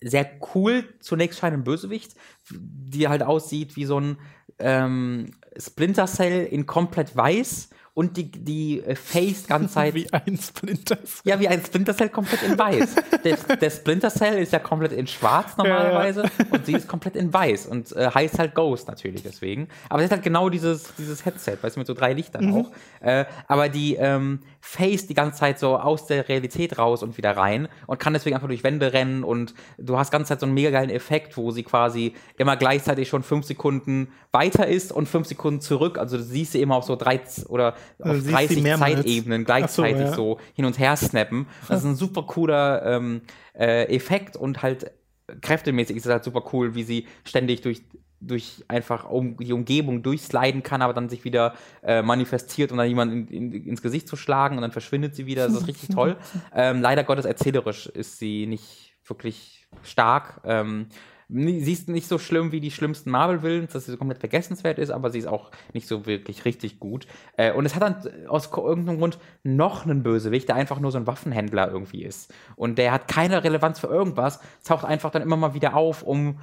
sehr 0.00 0.30
cool 0.54 0.84
zunächst 1.00 1.40
scheinenden 1.40 1.64
Bösewicht, 1.64 2.14
die 2.50 3.08
halt 3.08 3.24
aussieht 3.24 3.74
wie 3.74 3.84
so 3.84 3.98
ein 3.98 4.16
ähm, 4.60 5.32
Splinter 5.58 6.06
Cell 6.06 6.46
in 6.46 6.66
komplett 6.66 7.16
weiß 7.16 7.70
und 7.94 8.16
die, 8.16 8.30
die 8.30 8.80
äh, 8.80 8.94
Face 8.94 9.46
ganze 9.46 9.74
Zeit. 9.74 9.94
wie 9.94 10.10
ein 10.12 10.38
Splinter 10.38 10.96
Cell. 11.04 11.22
Ja, 11.24 11.38
wie 11.40 11.48
ein 11.48 11.62
Splinter 11.62 11.94
Cell 11.94 12.08
komplett 12.08 12.42
in 12.42 12.58
weiß. 12.58 12.94
der, 13.24 13.36
der, 13.36 13.70
Splinter 13.70 14.10
Cell 14.10 14.38
ist 14.38 14.52
ja 14.52 14.58
komplett 14.58 14.92
in 14.92 15.06
schwarz 15.06 15.56
normalerweise 15.56 16.22
ja, 16.22 16.30
ja. 16.38 16.46
und 16.50 16.66
sie 16.66 16.72
ist 16.72 16.88
komplett 16.88 17.16
in 17.16 17.32
weiß 17.32 17.66
und 17.66 17.94
äh, 17.94 18.10
heißt 18.10 18.38
halt 18.38 18.54
Ghost 18.54 18.88
natürlich 18.88 19.22
deswegen. 19.22 19.68
Aber 19.90 20.00
sie 20.00 20.04
hat 20.04 20.12
halt 20.12 20.22
genau 20.22 20.48
dieses, 20.48 20.94
dieses 20.96 21.24
Headset, 21.24 21.58
weißt 21.60 21.76
du, 21.76 21.80
mit 21.80 21.86
so 21.86 21.94
drei 21.94 22.14
Lichtern 22.14 22.46
mhm. 22.46 22.54
auch. 22.54 22.70
Äh, 23.00 23.26
aber 23.46 23.68
die 23.68 23.96
ähm, 23.96 24.40
Face 24.60 25.06
die 25.06 25.14
ganze 25.14 25.40
Zeit 25.40 25.58
so 25.58 25.76
aus 25.76 26.06
der 26.06 26.28
Realität 26.28 26.78
raus 26.78 27.02
und 27.02 27.18
wieder 27.18 27.36
rein 27.36 27.68
und 27.86 27.98
kann 27.98 28.14
deswegen 28.14 28.36
einfach 28.36 28.48
durch 28.48 28.64
Wände 28.64 28.92
rennen 28.92 29.22
und 29.22 29.54
du 29.76 29.98
hast 29.98 30.10
ganze 30.10 30.30
Zeit 30.30 30.40
so 30.40 30.46
einen 30.46 30.54
mega 30.54 30.70
geilen 30.70 30.90
Effekt, 30.90 31.36
wo 31.36 31.50
sie 31.50 31.62
quasi 31.62 32.14
immer 32.38 32.56
gleichzeitig 32.56 33.08
schon 33.08 33.22
fünf 33.22 33.44
Sekunden 33.44 34.08
weiter 34.30 34.66
ist 34.66 34.92
und 34.92 35.08
fünf 35.08 35.26
Sekunden 35.26 35.60
zurück. 35.60 35.98
Also 35.98 36.16
du 36.16 36.22
siehst 36.22 36.52
sie 36.52 36.62
immer 36.62 36.76
auf 36.76 36.84
so 36.84 36.96
13 36.96 37.46
oder 37.46 37.74
auf 37.98 38.22
30 38.22 38.62
Zeitebenen 38.76 39.44
gleichzeitig 39.44 39.96
so, 39.96 40.04
ja. 40.04 40.14
so, 40.14 40.38
hin 40.54 40.64
und 40.64 40.78
her 40.78 40.96
snappen. 40.96 41.46
Das 41.68 41.80
ist 41.80 41.86
ein 41.86 41.96
super 41.96 42.22
cooler 42.22 42.84
ähm, 42.84 43.22
äh, 43.54 43.94
Effekt 43.94 44.36
und 44.36 44.62
halt 44.62 44.92
kräftemäßig 45.40 45.96
ist 45.96 46.06
es 46.06 46.12
halt 46.12 46.24
super 46.24 46.42
cool, 46.52 46.74
wie 46.74 46.82
sie 46.82 47.06
ständig 47.24 47.62
durch 47.62 47.82
durch 48.24 48.64
einfach 48.68 49.10
um 49.10 49.36
die 49.36 49.52
Umgebung 49.52 50.02
durchsliden 50.02 50.62
kann, 50.62 50.80
aber 50.80 50.94
dann 50.94 51.08
sich 51.08 51.24
wieder 51.24 51.54
äh, 51.82 52.02
manifestiert, 52.02 52.70
um 52.70 52.78
dann 52.78 52.88
jemanden 52.88 53.26
in, 53.26 53.52
in, 53.52 53.64
ins 53.66 53.82
Gesicht 53.82 54.06
zu 54.08 54.16
schlagen 54.16 54.56
und 54.56 54.62
dann 54.62 54.70
verschwindet 54.70 55.16
sie 55.16 55.26
wieder. 55.26 55.46
Das 55.46 55.56
ist 55.56 55.66
richtig 55.66 55.88
toll. 55.88 56.16
Ähm, 56.54 56.80
leider 56.80 57.02
Gottes 57.02 57.24
erzählerisch 57.24 57.86
ist 57.86 58.18
sie 58.18 58.46
nicht 58.46 58.94
wirklich 59.06 59.66
stark. 59.82 60.40
Ähm, 60.44 60.86
sie 61.32 61.72
ist 61.72 61.88
nicht 61.88 62.06
so 62.06 62.18
schlimm 62.18 62.52
wie 62.52 62.60
die 62.60 62.70
schlimmsten 62.70 63.10
Marvel-Villains, 63.10 63.72
dass 63.72 63.86
sie 63.86 63.92
so 63.92 63.96
komplett 63.96 64.18
vergessenswert 64.18 64.78
ist, 64.78 64.90
aber 64.90 65.10
sie 65.10 65.18
ist 65.18 65.26
auch 65.26 65.50
nicht 65.72 65.88
so 65.88 66.06
wirklich 66.06 66.44
richtig 66.44 66.78
gut. 66.78 67.06
Äh, 67.36 67.52
und 67.52 67.64
es 67.64 67.74
hat 67.74 67.82
dann 67.82 68.28
aus 68.28 68.50
irgendeinem 68.54 68.98
Grund 68.98 69.18
noch 69.42 69.84
einen 69.84 70.02
Bösewicht, 70.02 70.48
der 70.48 70.56
einfach 70.56 70.78
nur 70.78 70.92
so 70.92 70.98
ein 70.98 71.06
Waffenhändler 71.06 71.70
irgendwie 71.70 72.04
ist. 72.04 72.32
Und 72.56 72.78
der 72.78 72.92
hat 72.92 73.08
keine 73.08 73.42
Relevanz 73.42 73.78
für 73.78 73.86
irgendwas, 73.86 74.40
taucht 74.64 74.84
einfach 74.84 75.10
dann 75.10 75.22
immer 75.22 75.36
mal 75.36 75.54
wieder 75.54 75.74
auf, 75.74 76.02
um 76.02 76.38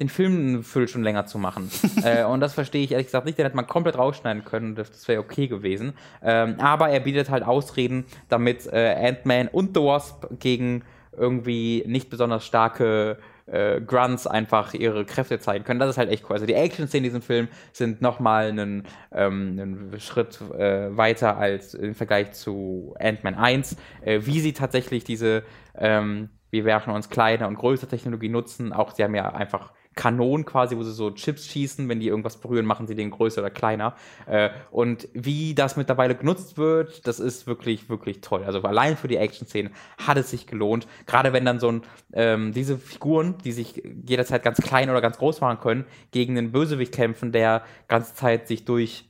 den 0.00 0.08
Film 0.08 0.62
schon 0.62 1.02
länger 1.02 1.26
zu 1.26 1.38
machen. 1.38 1.70
äh, 2.04 2.24
und 2.24 2.40
das 2.40 2.54
verstehe 2.54 2.84
ich 2.84 2.92
ehrlich 2.92 3.08
gesagt 3.08 3.26
nicht. 3.26 3.38
Den 3.38 3.44
hätte 3.44 3.56
man 3.56 3.66
komplett 3.66 3.98
rausschneiden 3.98 4.44
können. 4.44 4.76
Das 4.76 5.08
wäre 5.08 5.20
okay 5.20 5.48
gewesen. 5.48 5.94
Ähm, 6.22 6.60
aber 6.60 6.88
er 6.90 7.00
bietet 7.00 7.30
halt 7.30 7.42
Ausreden, 7.42 8.04
damit 8.28 8.66
äh, 8.72 8.94
Ant-Man 8.94 9.48
und 9.48 9.76
The 9.76 9.82
Wasp 9.82 10.26
gegen 10.38 10.84
irgendwie 11.16 11.82
nicht 11.86 12.10
besonders 12.10 12.46
starke 12.46 13.18
äh, 13.50 13.80
Grunts 13.80 14.26
einfach 14.26 14.74
ihre 14.74 15.04
Kräfte 15.04 15.38
zeigen 15.38 15.64
können. 15.64 15.80
Das 15.80 15.90
ist 15.90 15.98
halt 15.98 16.10
echt 16.10 16.24
cool. 16.24 16.34
Also 16.34 16.46
die 16.46 16.54
Action-Szenen 16.54 17.04
in 17.04 17.10
diesem 17.10 17.22
Film 17.22 17.48
sind 17.72 18.02
nochmal 18.02 18.48
einen, 18.48 18.84
ähm, 19.12 19.58
einen 19.58 20.00
Schritt 20.00 20.40
äh, 20.56 20.96
weiter 20.96 21.36
als 21.36 21.74
im 21.74 21.94
Vergleich 21.94 22.32
zu 22.32 22.94
Ant-Man 22.98 23.34
1. 23.34 23.76
Äh, 24.02 24.20
wie 24.24 24.40
sie 24.40 24.52
tatsächlich 24.52 25.04
diese, 25.04 25.42
ähm, 25.74 26.30
wir 26.50 26.64
werfen 26.64 26.92
uns 26.92 27.10
kleiner 27.10 27.48
und 27.48 27.56
größere 27.56 27.88
Technologie 27.88 28.28
nutzen. 28.28 28.72
Auch 28.72 28.92
sie 28.92 29.04
haben 29.04 29.14
ja 29.14 29.32
einfach 29.32 29.72
Kanonen 29.98 30.44
quasi, 30.44 30.76
wo 30.76 30.84
sie 30.84 30.92
so 30.92 31.10
Chips 31.10 31.48
schießen, 31.48 31.88
wenn 31.88 31.98
die 31.98 32.06
irgendwas 32.06 32.36
berühren, 32.36 32.66
machen 32.66 32.86
sie 32.86 32.94
den 32.94 33.10
größer 33.10 33.40
oder 33.40 33.50
kleiner. 33.50 33.96
Äh, 34.26 34.50
und 34.70 35.08
wie 35.12 35.56
das 35.56 35.76
mittlerweile 35.76 36.14
genutzt 36.14 36.56
wird, 36.56 37.04
das 37.08 37.18
ist 37.18 37.48
wirklich, 37.48 37.88
wirklich 37.88 38.20
toll. 38.20 38.44
Also 38.44 38.62
allein 38.62 38.96
für 38.96 39.08
die 39.08 39.16
Action-Szenen 39.16 39.72
hat 39.98 40.16
es 40.16 40.30
sich 40.30 40.46
gelohnt. 40.46 40.86
Gerade 41.06 41.32
wenn 41.32 41.44
dann 41.44 41.58
so 41.58 41.72
ein, 41.72 41.82
ähm, 42.12 42.52
diese 42.52 42.78
Figuren, 42.78 43.38
die 43.42 43.50
sich 43.50 43.82
jederzeit 44.06 44.44
ganz 44.44 44.58
klein 44.58 44.88
oder 44.88 45.00
ganz 45.00 45.18
groß 45.18 45.40
machen 45.40 45.58
können, 45.58 45.84
gegen 46.12 46.38
einen 46.38 46.52
Bösewicht 46.52 46.94
kämpfen, 46.94 47.32
der 47.32 47.64
ganze 47.88 48.14
Zeit 48.14 48.46
sich 48.46 48.64
durch 48.64 49.04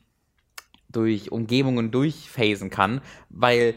durch 0.90 1.30
Umgebungen 1.30 1.90
durchphasen 1.90 2.70
kann, 2.70 3.02
weil 3.28 3.74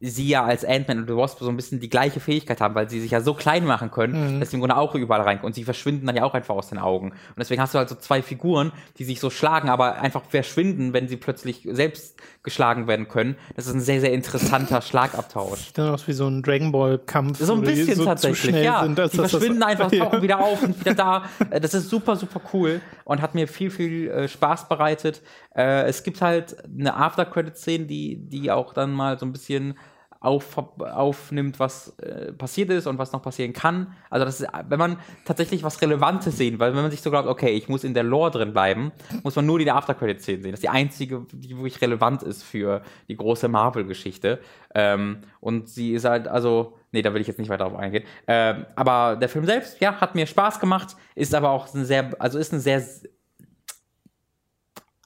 sie 0.00 0.28
ja 0.28 0.44
als 0.44 0.64
Ant-Man 0.64 0.98
und 0.98 1.06
The 1.06 1.16
Wasp 1.16 1.38
so 1.38 1.48
ein 1.48 1.56
bisschen 1.56 1.80
die 1.80 1.88
gleiche 1.88 2.20
Fähigkeit 2.20 2.60
haben, 2.60 2.74
weil 2.74 2.90
sie 2.90 3.00
sich 3.00 3.12
ja 3.12 3.20
so 3.20 3.34
klein 3.34 3.64
machen 3.64 3.90
können, 3.90 4.36
mhm. 4.36 4.40
dass 4.40 4.50
sie 4.50 4.56
im 4.56 4.60
Grunde 4.60 4.76
auch 4.76 4.94
überall 4.94 5.22
reinkommen. 5.22 5.46
Und 5.46 5.54
sie 5.54 5.64
verschwinden 5.64 6.06
dann 6.06 6.16
ja 6.16 6.24
auch 6.24 6.34
einfach 6.34 6.54
aus 6.54 6.68
den 6.68 6.78
Augen. 6.78 7.10
Und 7.10 7.38
deswegen 7.38 7.62
hast 7.62 7.74
du 7.74 7.78
halt 7.78 7.88
so 7.88 7.94
zwei 7.94 8.22
Figuren, 8.22 8.72
die 8.98 9.04
sich 9.04 9.20
so 9.20 9.30
schlagen, 9.30 9.68
aber 9.68 9.96
einfach 10.00 10.24
verschwinden, 10.24 10.92
wenn 10.92 11.08
sie 11.08 11.16
plötzlich 11.16 11.66
selbst 11.70 12.20
geschlagen 12.44 12.86
werden 12.86 13.08
können. 13.08 13.36
Das 13.56 13.66
ist 13.66 13.74
ein 13.74 13.80
sehr, 13.80 14.00
sehr 14.00 14.12
interessanter 14.12 14.80
Schlagabtausch. 14.82 15.58
Sieht 15.58 15.78
dann 15.78 15.88
aus 15.88 16.06
wie 16.06 16.12
so 16.12 16.28
ein 16.28 16.42
Dragon 16.42 16.70
Ball-Kampf. 16.70 17.38
So 17.40 17.54
ein 17.54 17.62
bisschen 17.62 17.96
so 17.96 18.04
tatsächlich, 18.04 18.54
ja. 18.54 18.82
Sind, 18.82 18.98
die 18.98 19.08
verschwinden 19.08 19.60
das, 19.60 19.68
einfach, 19.70 19.90
tauchen 19.90 20.18
ja. 20.18 20.22
wieder 20.22 20.38
auf 20.38 20.62
und 20.62 20.78
wieder 20.78 20.94
da. 20.94 21.24
Äh, 21.50 21.60
das 21.60 21.74
ist 21.74 21.88
super, 21.88 22.16
super 22.16 22.40
cool 22.52 22.80
und 23.04 23.22
hat 23.22 23.34
mir 23.34 23.48
viel, 23.48 23.70
viel 23.70 24.08
äh, 24.10 24.28
Spaß 24.28 24.68
bereitet. 24.68 25.22
Äh, 25.56 25.84
es 25.84 26.02
gibt 26.02 26.20
halt 26.20 26.56
eine 26.64 26.94
After-Credit-Szene, 26.94 27.86
die, 27.86 28.16
die 28.16 28.50
auch 28.50 28.74
dann 28.74 28.92
mal 28.92 29.18
so 29.18 29.24
ein 29.24 29.32
bisschen 29.32 29.78
auf, 30.24 30.56
aufnimmt, 30.78 31.60
was 31.60 31.98
äh, 31.98 32.32
passiert 32.32 32.70
ist 32.70 32.86
und 32.86 32.98
was 32.98 33.12
noch 33.12 33.22
passieren 33.22 33.52
kann. 33.52 33.94
Also 34.08 34.24
das 34.24 34.40
ist, 34.40 34.48
wenn 34.68 34.78
man 34.78 34.98
tatsächlich 35.24 35.62
was 35.62 35.80
Relevantes 35.82 36.38
sehen, 36.38 36.58
weil 36.58 36.74
wenn 36.74 36.82
man 36.82 36.90
sich 36.90 37.02
so 37.02 37.10
glaubt, 37.10 37.28
okay, 37.28 37.50
ich 37.50 37.68
muss 37.68 37.84
in 37.84 37.92
der 37.92 38.04
Lore 38.04 38.30
drin 38.30 38.52
bleiben, 38.52 38.92
muss 39.22 39.36
man 39.36 39.44
nur 39.44 39.58
die 39.58 39.70
After-Credit-Szenen 39.70 40.42
sehen. 40.42 40.52
Das 40.52 40.58
ist 40.58 40.64
die 40.64 40.70
einzige, 40.70 41.26
die 41.30 41.56
wirklich 41.56 41.80
relevant 41.82 42.22
ist 42.22 42.42
für 42.42 42.82
die 43.08 43.16
große 43.16 43.48
Marvel-Geschichte. 43.48 44.40
Ähm, 44.74 45.18
und 45.40 45.68
sie 45.68 45.92
ist 45.92 46.06
halt, 46.06 46.26
also, 46.26 46.78
nee, 46.92 47.02
da 47.02 47.12
will 47.12 47.20
ich 47.20 47.26
jetzt 47.26 47.38
nicht 47.38 47.50
weiter 47.50 47.64
drauf 47.64 47.76
eingehen. 47.76 48.04
Ähm, 48.26 48.64
aber 48.76 49.16
der 49.16 49.28
Film 49.28 49.44
selbst, 49.44 49.80
ja, 49.80 50.00
hat 50.00 50.14
mir 50.14 50.26
Spaß 50.26 50.58
gemacht, 50.58 50.96
ist 51.14 51.34
aber 51.34 51.50
auch 51.50 51.72
ein 51.74 51.84
sehr, 51.84 52.10
also 52.18 52.38
ist 52.38 52.52
ein 52.52 52.60
sehr 52.60 52.82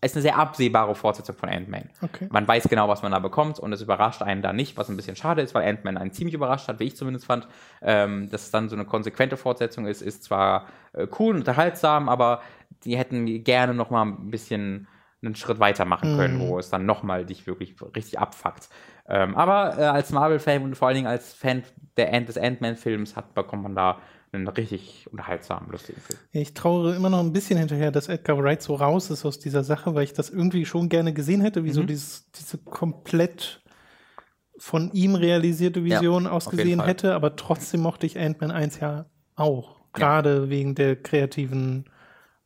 ist 0.01 0.15
eine 0.15 0.23
sehr 0.23 0.39
absehbare 0.39 0.95
Fortsetzung 0.95 1.37
von 1.37 1.49
Ant-Man. 1.49 1.91
Okay. 2.03 2.29
Man 2.31 2.47
weiß 2.47 2.69
genau, 2.69 2.89
was 2.89 3.03
man 3.03 3.13
da 3.13 3.19
bekommt 3.19 3.59
und 3.59 3.73
es 3.73 3.83
überrascht 3.83 4.23
einen 4.23 4.43
da 4.43 4.53
nicht, 4.53 4.77
was 4.77 4.89
ein 4.89 4.97
bisschen 4.97 5.17
schade 5.17 5.43
ist, 5.43 5.55
weil 5.55 5.69
Ant-Man 5.69 5.97
einen 5.97 6.13
ziemlich 6.13 6.35
überrascht 6.35 6.69
hat, 6.69 6.79
wie 6.79 6.85
ich 6.85 6.97
zumindest 6.97 7.27
fand. 7.27 7.49
Ähm, 7.83 8.31
dass 8.31 8.45
es 8.45 8.51
dann 8.51 8.69
so 8.69 8.77
eine 8.77 8.85
konsequente 8.85 9.37
Fortsetzung 9.37 9.87
ist, 9.87 10.03
ist 10.03 10.25
zwar 10.25 10.67
äh, 10.93 11.07
cool 11.19 11.35
und 11.35 11.41
unterhaltsam, 11.41 12.09
aber 12.09 12.43
die 12.85 12.97
hätten 12.97 13.43
gerne 13.43 13.75
noch 13.75 13.91
mal 13.91 14.03
ein 14.03 14.31
bisschen 14.31 14.87
einen 15.21 15.35
Schritt 15.35 15.59
weiter 15.59 15.85
machen 15.85 16.17
können, 16.17 16.39
mm. 16.39 16.49
wo 16.49 16.59
es 16.61 16.71
dann 16.71 16.87
noch 16.87 17.03
mal 17.03 17.27
dich 17.27 17.49
wirklich 17.49 17.75
richtig 17.97 18.21
abfuckt. 18.21 18.69
Ähm, 19.09 19.35
aber 19.35 19.77
äh, 19.79 19.83
als 19.83 20.13
Marvel-Fan 20.13 20.63
und 20.63 20.77
vor 20.77 20.89
allen 20.89 20.97
Dingen 20.97 21.07
als 21.09 21.33
Fan 21.33 21.65
der 21.97 22.15
Ant 22.15 22.29
des 22.29 22.39
Ant-Man-Films 22.39 23.15
bekommt 23.35 23.65
man 23.65 23.75
da 23.75 23.99
einen 24.33 24.49
richtig 24.49 25.07
unterhaltsamen, 25.11 25.71
lustigen 25.71 26.01
Film. 26.01 26.19
Ich 26.33 26.55
trauere 26.55 26.95
immer 26.95 27.11
noch 27.11 27.21
ein 27.21 27.33
bisschen 27.33 27.59
hinterher, 27.59 27.91
dass 27.91 28.09
Edgar 28.09 28.39
Wright 28.39 28.63
so 28.63 28.75
raus 28.75 29.11
ist 29.11 29.25
aus 29.25 29.39
dieser 29.39 29.65
Sache, 29.65 29.95
weil 29.95 30.05
ich 30.05 30.13
das 30.13 30.31
irgendwie 30.31 30.67
schon 30.67 30.89
gerne 30.89 31.13
gesehen 31.13 31.41
hätte, 31.41 31.65
wie 31.65 31.71
mhm. 31.71 31.75
so 31.75 31.83
dieses, 31.85 32.31
diese 32.33 32.59
komplett 32.59 33.63
von 34.59 34.91
ihm 34.93 35.15
realisierte 35.15 35.85
Vision 35.85 36.25
ja, 36.25 36.31
ausgesehen 36.31 36.83
hätte, 36.83 37.15
aber 37.15 37.37
trotzdem 37.37 37.81
mochte 37.81 38.07
ich 38.07 38.19
Ant-Man 38.19 38.51
1 38.51 38.81
ja 38.81 39.07
auch. 39.37 39.77
Gerade 39.93 40.43
ja. 40.43 40.51
wegen 40.51 40.75
der 40.75 40.97
kreativen 40.97 41.85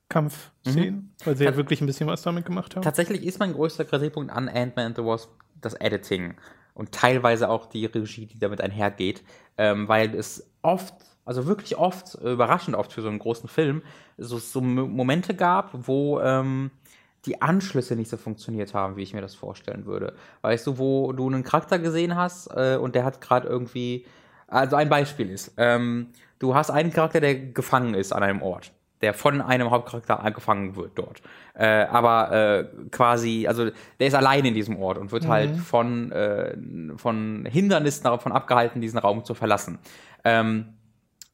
Kampfszenen, 0.08 0.94
mhm. 0.94 1.10
weil 1.24 1.36
sie 1.36 1.44
ja 1.44 1.56
wirklich 1.56 1.80
ein 1.80 1.86
bisschen 1.86 2.06
was 2.06 2.22
damit 2.22 2.44
gemacht 2.44 2.76
haben. 2.76 2.82
Tatsächlich 2.82 3.24
ist 3.24 3.38
mein 3.40 3.54
größter 3.54 3.84
Kritikpunkt 3.84 4.30
an 4.30 4.48
Ant-Man 4.48 4.86
and 4.86 4.96
the 4.96 5.04
Wasp 5.04 5.30
das 5.60 5.74
Editing 5.74 6.34
und 6.74 6.92
teilweise 6.92 7.48
auch 7.48 7.66
die 7.66 7.86
Regie, 7.86 8.26
die 8.26 8.38
damit 8.38 8.60
einhergeht, 8.60 9.22
ähm, 9.56 9.88
weil 9.88 10.14
es 10.14 10.50
oft 10.60 10.94
also 11.24 11.46
wirklich 11.46 11.76
oft, 11.78 12.16
äh, 12.22 12.32
überraschend 12.32 12.76
oft 12.76 12.92
für 12.92 13.02
so 13.02 13.08
einen 13.08 13.18
großen 13.18 13.48
Film, 13.48 13.82
so, 14.18 14.38
so 14.38 14.60
Momente 14.60 15.34
gab, 15.34 15.70
wo 15.86 16.20
ähm, 16.20 16.70
die 17.26 17.40
Anschlüsse 17.40 17.94
nicht 17.94 18.10
so 18.10 18.16
funktioniert 18.16 18.74
haben, 18.74 18.96
wie 18.96 19.02
ich 19.02 19.14
mir 19.14 19.20
das 19.20 19.34
vorstellen 19.34 19.86
würde. 19.86 20.14
Weißt 20.42 20.66
du, 20.66 20.78
wo 20.78 21.12
du 21.12 21.28
einen 21.28 21.44
Charakter 21.44 21.78
gesehen 21.78 22.16
hast 22.16 22.48
äh, 22.48 22.76
und 22.80 22.94
der 22.94 23.04
hat 23.04 23.20
gerade 23.20 23.46
irgendwie, 23.48 24.04
also 24.48 24.74
ein 24.76 24.88
Beispiel 24.88 25.30
ist, 25.30 25.52
ähm, 25.56 26.08
du 26.40 26.54
hast 26.54 26.70
einen 26.70 26.92
Charakter, 26.92 27.20
der 27.20 27.36
gefangen 27.36 27.94
ist 27.94 28.12
an 28.12 28.22
einem 28.22 28.42
Ort. 28.42 28.72
der 29.02 29.14
von 29.14 29.40
einem 29.40 29.72
Hauptcharakter 29.72 30.20
angefangen 30.22 30.76
wird 30.76 30.92
dort. 30.94 31.22
Äh, 31.54 31.86
aber 31.90 32.30
äh, 32.32 32.64
quasi, 32.92 33.46
also 33.48 33.68
der 33.98 34.06
ist 34.06 34.14
allein 34.14 34.44
in 34.44 34.54
diesem 34.54 34.76
Ort 34.76 34.96
und 34.96 35.10
wird 35.10 35.26
halt 35.26 35.50
Mhm. 35.56 35.56
von, 35.56 36.12
äh, 36.12 36.54
von 36.96 37.44
Hindernissen 37.46 38.04
davon 38.04 38.30
abgehalten, 38.30 38.80
diesen 38.80 38.98
Raum 39.00 39.24
zu 39.24 39.34
verlassen. 39.34 39.80
Ähm, 40.22 40.74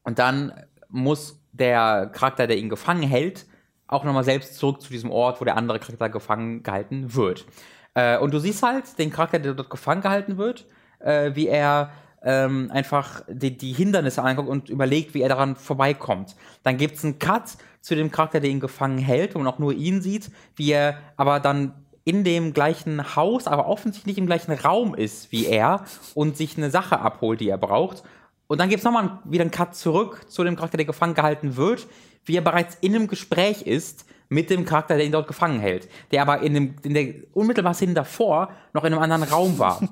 und 0.09 0.17
dann 0.17 0.53
muss 0.87 1.39
der 1.51 2.09
Charakter, 2.11 2.47
der 2.47 2.57
ihn 2.57 2.67
gefangen 2.67 3.03
hält, 3.03 3.45
auch 3.85 4.03
nochmal 4.03 4.23
selbst 4.23 4.55
zurück 4.55 4.81
zu 4.81 4.89
diesem 4.89 5.11
Ort, 5.11 5.39
wo 5.39 5.45
der 5.45 5.55
andere 5.55 5.77
Charakter 5.77 6.09
gefangen 6.09 6.63
gehalten 6.63 7.13
wird. 7.13 7.45
Äh, 7.93 8.17
und 8.17 8.33
du 8.33 8.39
siehst 8.39 8.63
halt 8.63 8.97
den 8.97 9.11
Charakter, 9.11 9.37
der 9.37 9.53
dort 9.53 9.69
gefangen 9.69 10.01
gehalten 10.01 10.37
wird, 10.37 10.65
äh, 10.97 11.35
wie 11.35 11.47
er 11.47 11.91
ähm, 12.23 12.71
einfach 12.73 13.21
die, 13.27 13.55
die 13.55 13.71
Hindernisse 13.71 14.23
anguckt 14.23 14.49
und 14.49 14.69
überlegt, 14.69 15.13
wie 15.13 15.21
er 15.21 15.29
daran 15.29 15.55
vorbeikommt. 15.55 16.35
Dann 16.63 16.77
gibt 16.77 16.95
es 16.95 17.05
einen 17.05 17.19
Cut 17.19 17.57
zu 17.81 17.93
dem 17.93 18.11
Charakter, 18.11 18.39
der 18.39 18.49
ihn 18.49 18.59
gefangen 18.59 18.97
hält, 18.97 19.35
wo 19.35 19.39
man 19.39 19.47
auch 19.47 19.59
nur 19.59 19.73
ihn 19.73 20.01
sieht, 20.01 20.31
wie 20.55 20.71
er 20.71 20.97
aber 21.17 21.39
dann 21.39 21.85
in 22.03 22.23
dem 22.23 22.53
gleichen 22.53 23.15
Haus, 23.15 23.45
aber 23.45 23.67
offensichtlich 23.67 24.17
im 24.17 24.25
gleichen 24.25 24.53
Raum 24.53 24.95
ist 24.95 25.31
wie 25.31 25.45
er 25.45 25.85
und 26.15 26.35
sich 26.35 26.57
eine 26.57 26.71
Sache 26.71 26.99
abholt, 26.99 27.41
die 27.41 27.49
er 27.49 27.59
braucht. 27.59 28.01
Und 28.49 28.59
dann 28.59 28.67
gibt 28.67 28.79
es 28.79 28.83
nochmal 28.83 29.19
wieder 29.25 29.43
einen 29.43 29.51
Cut 29.51 29.75
zurück 29.75 30.25
zu 30.27 30.43
dem 30.43 30.55
Charakter, 30.55 30.77
der 30.77 30.87
gefangen 30.87 31.13
gehalten 31.13 31.55
wird, 31.55 31.87
wie 32.25 32.35
er 32.35 32.41
bereits 32.41 32.79
in 32.81 32.95
einem 32.95 33.07
Gespräch 33.07 33.61
ist 33.61 34.05
mit 34.27 34.49
dem 34.49 34.65
Charakter, 34.65 34.95
der 34.95 35.05
ihn 35.05 35.11
dort 35.11 35.27
gefangen 35.27 35.59
hält, 35.59 35.87
der 36.11 36.23
aber 36.23 36.41
in, 36.41 36.55
dem, 36.55 36.75
in 36.81 36.95
der 36.95 37.13
unmittelbar 37.33 37.75
Szene 37.75 37.93
davor 37.93 38.49
noch 38.73 38.83
in 38.85 38.93
einem 38.93 39.03
anderen 39.03 39.23
Raum 39.23 39.59
war. 39.59 39.87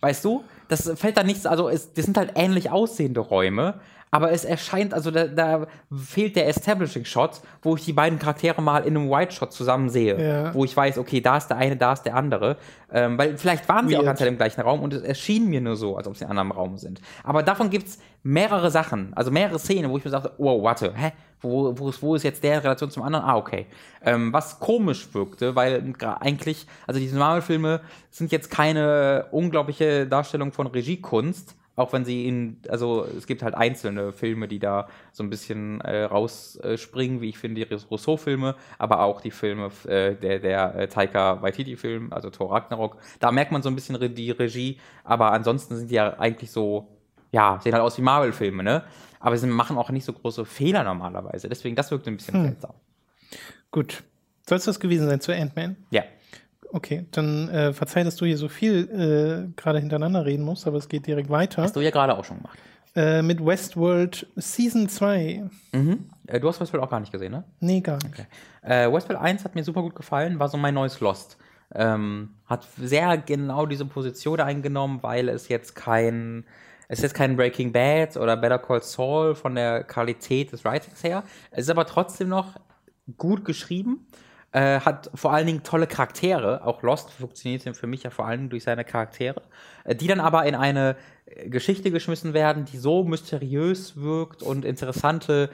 Weißt 0.00 0.22
du? 0.22 0.44
Das 0.68 0.92
fällt 0.96 1.16
da 1.16 1.22
nichts, 1.22 1.46
also 1.46 1.70
es, 1.70 1.94
das 1.94 2.04
sind 2.04 2.18
halt 2.18 2.32
ähnlich 2.34 2.70
aussehende 2.70 3.20
Räume, 3.20 3.80
aber 4.10 4.32
es 4.32 4.44
erscheint, 4.44 4.94
also 4.94 5.10
da, 5.10 5.26
da 5.26 5.66
fehlt 5.94 6.36
der 6.36 6.48
Establishing-Shot, 6.48 7.40
wo 7.62 7.76
ich 7.76 7.84
die 7.84 7.92
beiden 7.92 8.18
Charaktere 8.18 8.62
mal 8.62 8.84
in 8.84 8.96
einem 8.96 9.10
White-Shot 9.10 9.52
zusammen 9.52 9.90
sehe. 9.90 10.20
Ja. 10.20 10.54
Wo 10.54 10.64
ich 10.64 10.76
weiß, 10.76 10.98
okay, 10.98 11.20
da 11.20 11.36
ist 11.36 11.48
der 11.48 11.58
eine, 11.58 11.76
da 11.76 11.92
ist 11.92 12.02
der 12.02 12.16
andere. 12.16 12.56
Ähm, 12.90 13.18
weil 13.18 13.36
vielleicht 13.36 13.68
waren 13.68 13.88
sie 13.88 13.96
auch 13.96 14.00
Weird. 14.00 14.18
ganz 14.18 14.28
im 14.28 14.36
gleichen 14.36 14.60
Raum 14.62 14.80
und 14.80 14.94
es 14.94 15.02
erschien 15.02 15.48
mir 15.48 15.60
nur 15.60 15.76
so, 15.76 15.96
als 15.96 16.06
ob 16.06 16.16
sie 16.16 16.24
in 16.24 16.30
einem 16.30 16.38
anderen 16.38 16.58
Raum 16.58 16.78
sind. 16.78 17.00
Aber 17.22 17.42
davon 17.42 17.70
gibt's 17.70 17.98
mehrere 18.22 18.70
Sachen, 18.70 19.12
also 19.14 19.30
mehrere 19.30 19.58
Szenen, 19.58 19.90
wo 19.90 19.98
ich 19.98 20.04
mir 20.04 20.10
sagte, 20.10 20.32
wow, 20.38 20.62
warte, 20.62 20.92
hä? 20.94 21.12
Wo, 21.40 21.78
wo, 21.78 21.88
ist, 21.88 22.02
wo 22.02 22.16
ist 22.16 22.24
jetzt 22.24 22.42
der 22.42 22.54
in 22.54 22.60
Relation 22.60 22.90
zum 22.90 23.04
anderen? 23.04 23.24
Ah, 23.24 23.36
okay. 23.36 23.66
Ähm, 24.04 24.32
was 24.32 24.58
komisch 24.58 25.14
wirkte, 25.14 25.54
weil 25.54 25.94
eigentlich, 26.20 26.66
also 26.84 26.98
diese 26.98 27.16
Marvel-Filme 27.16 27.80
sind 28.10 28.32
jetzt 28.32 28.50
keine 28.50 29.26
unglaubliche 29.30 30.06
Darstellung 30.08 30.50
von 30.50 30.66
Regiekunst, 30.66 31.54
auch 31.78 31.92
wenn 31.92 32.04
sie 32.04 32.26
in, 32.26 32.58
also 32.68 33.06
es 33.16 33.26
gibt 33.26 33.42
halt 33.42 33.54
einzelne 33.54 34.12
Filme, 34.12 34.48
die 34.48 34.58
da 34.58 34.88
so 35.12 35.22
ein 35.22 35.30
bisschen 35.30 35.80
äh, 35.82 36.04
rausspringen, 36.04 37.20
wie 37.20 37.28
ich 37.28 37.38
finde, 37.38 37.64
die 37.64 37.74
Rousseau-Filme, 37.74 38.54
aber 38.78 39.02
auch 39.02 39.20
die 39.20 39.30
Filme 39.30 39.70
äh, 39.86 40.14
der, 40.16 40.38
der 40.40 40.74
äh, 40.74 40.88
Taika 40.88 41.40
Waititi-Film, 41.42 42.12
also 42.12 42.30
Thor 42.30 42.52
Ragnarok. 42.52 42.96
Da 43.20 43.30
merkt 43.32 43.52
man 43.52 43.62
so 43.62 43.68
ein 43.68 43.74
bisschen 43.74 44.14
die 44.14 44.30
Regie, 44.30 44.78
aber 45.04 45.32
ansonsten 45.32 45.76
sind 45.76 45.90
die 45.90 45.94
ja 45.94 46.18
eigentlich 46.18 46.50
so, 46.50 46.88
ja, 47.32 47.60
sehen 47.62 47.72
halt 47.72 47.82
aus 47.82 47.96
wie 47.98 48.02
Marvel-Filme, 48.02 48.62
ne? 48.62 48.84
Aber 49.20 49.36
sie 49.36 49.46
machen 49.48 49.76
auch 49.76 49.90
nicht 49.90 50.04
so 50.04 50.12
große 50.12 50.44
Fehler 50.44 50.84
normalerweise. 50.84 51.48
Deswegen, 51.48 51.74
das 51.76 51.90
wirkt 51.90 52.06
ein 52.06 52.16
bisschen 52.16 52.34
Hm. 52.34 52.42
seltsam. 52.44 52.72
Gut. 53.70 54.02
Soll 54.48 54.58
es 54.58 54.64
das 54.64 54.80
gewesen 54.80 55.08
sein 55.08 55.20
zu 55.20 55.34
Ant-Man? 55.34 55.76
Ja. 55.90 56.02
Okay, 56.70 57.06
dann 57.12 57.48
äh, 57.48 57.72
verzeih, 57.72 58.04
dass 58.04 58.16
du 58.16 58.26
hier 58.26 58.36
so 58.36 58.48
viel 58.48 58.88
äh, 58.90 59.52
gerade 59.56 59.78
hintereinander 59.78 60.26
reden 60.26 60.44
musst, 60.44 60.66
aber 60.66 60.76
es 60.76 60.88
geht 60.88 61.06
direkt 61.06 61.30
weiter. 61.30 61.62
Hast 61.62 61.76
du 61.76 61.80
ja 61.80 61.90
gerade 61.90 62.16
auch 62.16 62.24
schon 62.24 62.38
gemacht. 62.38 62.58
Äh, 62.94 63.22
mit 63.22 63.44
Westworld 63.44 64.26
Season 64.36 64.88
2. 64.88 65.48
Mhm. 65.72 66.10
Äh, 66.26 66.40
du 66.40 66.48
hast 66.48 66.60
Westworld 66.60 66.84
auch 66.84 66.90
gar 66.90 67.00
nicht 67.00 67.12
gesehen, 67.12 67.32
ne? 67.32 67.44
Nee, 67.60 67.80
gar 67.80 67.96
nicht. 67.96 68.26
Äh, 68.62 68.92
Westworld 68.92 69.20
1 69.20 69.44
hat 69.44 69.54
mir 69.54 69.64
super 69.64 69.82
gut 69.82 69.94
gefallen, 69.94 70.38
war 70.38 70.48
so 70.48 70.58
mein 70.58 70.74
neues 70.74 71.00
Lost. 71.00 71.38
Ähm, 71.74 72.30
hat 72.46 72.66
sehr 72.78 73.18
genau 73.18 73.66
diese 73.66 73.84
Position 73.84 74.40
eingenommen, 74.40 74.98
weil 75.02 75.28
es 75.28 75.48
jetzt 75.48 75.74
kein, 75.74 76.44
es 76.88 76.98
ist 76.98 77.02
jetzt 77.02 77.14
kein 77.14 77.36
Breaking 77.36 77.72
Bad 77.72 78.16
oder 78.16 78.36
Better 78.36 78.58
Call 78.58 78.82
Saul 78.82 79.34
von 79.34 79.54
der 79.54 79.84
Qualität 79.84 80.52
des 80.52 80.64
Writings 80.64 81.04
her. 81.04 81.22
Es 81.50 81.60
ist 81.60 81.70
aber 81.70 81.86
trotzdem 81.86 82.28
noch 82.28 82.54
gut 83.16 83.44
geschrieben. 83.44 84.06
Äh, 84.50 84.80
hat 84.80 85.10
vor 85.14 85.34
allen 85.34 85.46
Dingen 85.46 85.62
tolle 85.62 85.86
Charaktere. 85.86 86.64
Auch 86.64 86.82
Lost 86.82 87.10
funktioniert 87.10 87.62
für 87.76 87.86
mich 87.86 88.04
ja 88.04 88.10
vor 88.10 88.26
allen 88.26 88.38
Dingen 88.38 88.50
durch 88.50 88.64
seine 88.64 88.82
Charaktere, 88.82 89.42
äh, 89.84 89.94
die 89.94 90.06
dann 90.06 90.20
aber 90.20 90.46
in 90.46 90.54
eine 90.54 90.96
äh, 91.26 91.50
Geschichte 91.50 91.90
geschmissen 91.90 92.32
werden, 92.32 92.64
die 92.64 92.78
so 92.78 93.04
mysteriös 93.04 93.96
wirkt 94.00 94.42
und 94.42 94.64
interessante, 94.64 95.50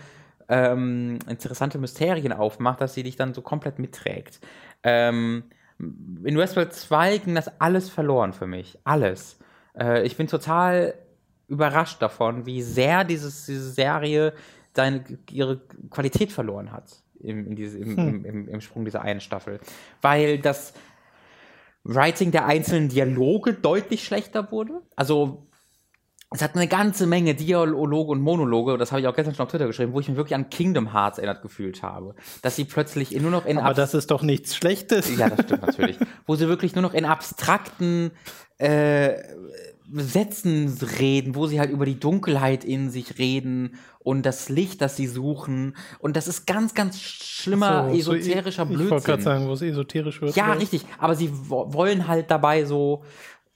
ähm, 0.48 1.18
interessante 1.28 1.78
Mysterien 1.78 2.32
aufmacht, 2.32 2.80
dass 2.80 2.94
sie 2.94 3.02
dich 3.02 3.16
dann 3.16 3.34
so 3.34 3.42
komplett 3.42 3.80
mitträgt. 3.80 4.38
Ähm, 4.84 5.42
in 5.80 6.38
Westworld 6.38 6.72
2 6.72 7.18
ging 7.18 7.34
das 7.34 7.60
alles 7.60 7.90
verloren 7.90 8.32
für 8.32 8.46
mich. 8.46 8.78
Alles. 8.84 9.40
Äh, 9.76 10.06
ich 10.06 10.16
bin 10.16 10.28
total 10.28 10.94
überrascht 11.48 12.00
davon, 12.00 12.46
wie 12.46 12.62
sehr 12.62 13.02
dieses, 13.02 13.46
diese 13.46 13.72
Serie 13.72 14.34
seine, 14.72 15.02
ihre 15.32 15.62
Qualität 15.90 16.30
verloren 16.30 16.70
hat 16.70 17.03
im, 17.24 17.46
in 17.46 17.56
diese, 17.56 17.78
im, 17.78 17.98
im, 17.98 18.24
im, 18.24 18.48
im 18.48 18.60
Sprung 18.60 18.84
dieser 18.84 19.02
einen 19.02 19.20
Staffel. 19.20 19.60
Weil 20.02 20.38
das 20.38 20.74
Writing 21.84 22.30
der 22.30 22.46
einzelnen 22.46 22.88
Dialoge 22.88 23.52
deutlich 23.55 24.05
schlechter 24.05 24.51
wurde. 24.51 24.80
Also 24.96 25.46
es 26.30 26.42
hat 26.42 26.56
eine 26.56 26.66
ganze 26.66 27.06
Menge 27.06 27.34
Dialoge 27.34 28.10
und 28.10 28.20
Monologe, 28.20 28.76
das 28.76 28.90
habe 28.90 29.01
ich 29.01 29.06
auch 29.06 29.14
gestern 29.14 29.34
schon 29.34 29.44
auf 29.44 29.51
Twitter 29.51 29.66
geschrieben, 29.68 29.92
wo 29.92 30.01
ich 30.01 30.09
mich 30.09 30.16
wirklich 30.16 30.34
an 30.34 30.51
Kingdom 30.51 30.92
Hearts 30.92 31.18
erinnert 31.18 31.42
gefühlt 31.42 31.82
habe. 31.82 32.14
Dass 32.42 32.56
sie 32.56 32.64
plötzlich 32.64 33.12
nur 33.20 33.30
noch 33.30 33.46
in 33.46 33.59
Aber 33.59 33.68
abs- 33.68 33.76
das 33.76 33.94
ist 33.94 34.10
doch 34.10 34.22
nichts 34.22 34.56
Schlechtes. 34.56 35.16
ja, 35.16 35.28
das 35.30 35.44
stimmt 35.44 35.62
natürlich. 35.62 35.96
Wo 36.26 36.34
sie 36.34 36.48
wirklich 36.48 36.74
nur 36.74 36.82
noch 36.82 36.94
in 36.94 37.05
abstrakten 37.05 38.10
äh, 38.59 39.14
Sätzen 39.93 40.77
reden, 40.98 41.35
wo 41.35 41.47
sie 41.47 41.61
halt 41.61 41.70
über 41.70 41.85
die 41.85 41.98
Dunkelheit 42.01 42.65
in 42.65 42.90
sich 42.90 43.19
reden 43.19 43.74
und 43.98 44.24
das 44.24 44.48
Licht, 44.48 44.81
das 44.81 44.97
sie 44.97 45.06
suchen. 45.06 45.77
Und 45.98 46.16
das 46.16 46.27
ist 46.27 46.47
ganz, 46.47 46.74
ganz 46.74 47.01
schlimmer, 47.01 47.90
So- 47.93 48.01
so 48.01 48.15
esoterischer 48.15 48.62
Ich 48.65 48.69
wollte 48.70 48.89
gerade 48.89 49.02
Blödsinn. 49.02 49.20
sagen, 49.23 49.47
wo 49.48 49.52
es 49.52 49.62
esoterisch 49.62 50.20
wird. 50.23 50.35
Ja, 50.36 50.51
oder? 50.52 50.61
richtig. 50.61 50.85
Aber 50.98 51.15
sie 51.15 51.31
wo 51.32 51.73
wollen 51.73 52.09
halt 52.09 52.31
dabei 52.31 52.65
so 52.65 53.05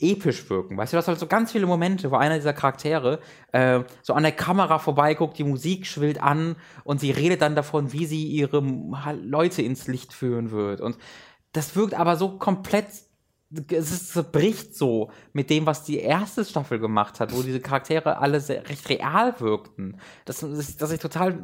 episch 0.01 0.49
wirken. 0.49 0.77
Weißt 0.77 0.93
du, 0.93 0.97
du 0.97 0.99
hast 0.99 1.09
halt 1.09 1.19
so 1.19 1.27
ganz 1.27 1.51
viele 1.51 1.67
Momente, 1.67 2.11
wo 2.13 2.17
einer 2.17 2.37
dieser 2.37 2.53
Charaktere 2.53 3.19
äh, 3.53 3.81
so 4.03 4.13
an 4.13 4.23
der 4.23 4.31
Kamera 4.33 4.79
vorbeiguckt, 4.79 5.37
die 5.39 5.45
Musik 5.45 5.87
schwillt 5.87 6.23
an 6.23 6.55
und 6.85 7.01
sie 7.01 7.11
redet 7.11 7.43
dann 7.43 7.57
davon, 7.57 7.93
wie 7.93 8.07
sie 8.07 8.25
ihre 8.27 8.61
Leute 9.21 9.63
ins 9.63 9.89
Licht 9.89 10.13
führen 10.13 10.51
wird. 10.53 10.81
Und 10.81 10.97
das 11.53 11.75
wirkt 11.75 11.95
aber 11.95 12.17
so 12.17 12.39
komplett. 12.39 12.87
Es 13.71 14.13
bricht 14.31 14.77
so 14.77 15.11
mit 15.33 15.49
dem, 15.49 15.65
was 15.65 15.83
die 15.83 15.99
erste 16.01 16.45
Staffel 16.45 16.79
gemacht 16.79 17.19
hat, 17.19 17.35
wo 17.35 17.43
diese 17.43 17.61
Charaktere 17.61 18.19
alle 18.19 18.41
sehr, 18.41 18.69
recht 18.69 18.87
real 18.91 19.41
wirkten. 19.41 19.97
Das, 20.27 20.41
das, 20.41 20.77
dass 20.77 20.93
ich 20.93 21.01
total 21.01 21.43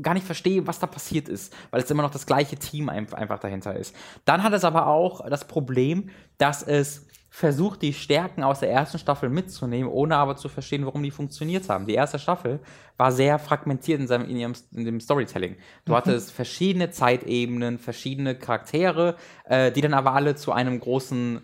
gar 0.00 0.14
nicht 0.14 0.24
verstehe, 0.24 0.66
was 0.66 0.78
da 0.78 0.86
passiert 0.86 1.28
ist, 1.28 1.54
weil 1.70 1.82
es 1.82 1.90
immer 1.90 2.02
noch 2.02 2.10
das 2.10 2.24
gleiche 2.24 2.56
Team 2.56 2.88
ein- 2.88 3.12
einfach 3.12 3.38
dahinter 3.38 3.76
ist. 3.76 3.94
Dann 4.24 4.42
hat 4.42 4.54
es 4.54 4.64
aber 4.64 4.86
auch 4.86 5.28
das 5.28 5.46
Problem, 5.46 6.08
dass 6.38 6.62
es 6.62 7.06
versucht, 7.34 7.80
die 7.80 7.94
Stärken 7.94 8.42
aus 8.42 8.60
der 8.60 8.70
ersten 8.70 8.98
Staffel 8.98 9.30
mitzunehmen, 9.30 9.90
ohne 9.90 10.16
aber 10.16 10.36
zu 10.36 10.50
verstehen, 10.50 10.84
warum 10.84 11.02
die 11.02 11.10
funktioniert 11.10 11.66
haben. 11.70 11.86
Die 11.86 11.94
erste 11.94 12.18
Staffel 12.18 12.60
war 12.98 13.10
sehr 13.10 13.38
fragmentiert 13.38 14.00
in, 14.00 14.06
seinem, 14.06 14.28
in, 14.28 14.36
ihrem, 14.36 14.52
in 14.72 14.84
dem 14.84 15.00
Storytelling. 15.00 15.56
Du 15.86 15.96
hattest 15.96 16.30
verschiedene 16.30 16.90
Zeitebenen, 16.90 17.78
verschiedene 17.78 18.34
Charaktere, 18.34 19.16
äh, 19.46 19.72
die 19.72 19.80
dann 19.80 19.94
aber 19.94 20.12
alle 20.12 20.36
zu 20.36 20.52
einem 20.52 20.78
großen 20.78 21.40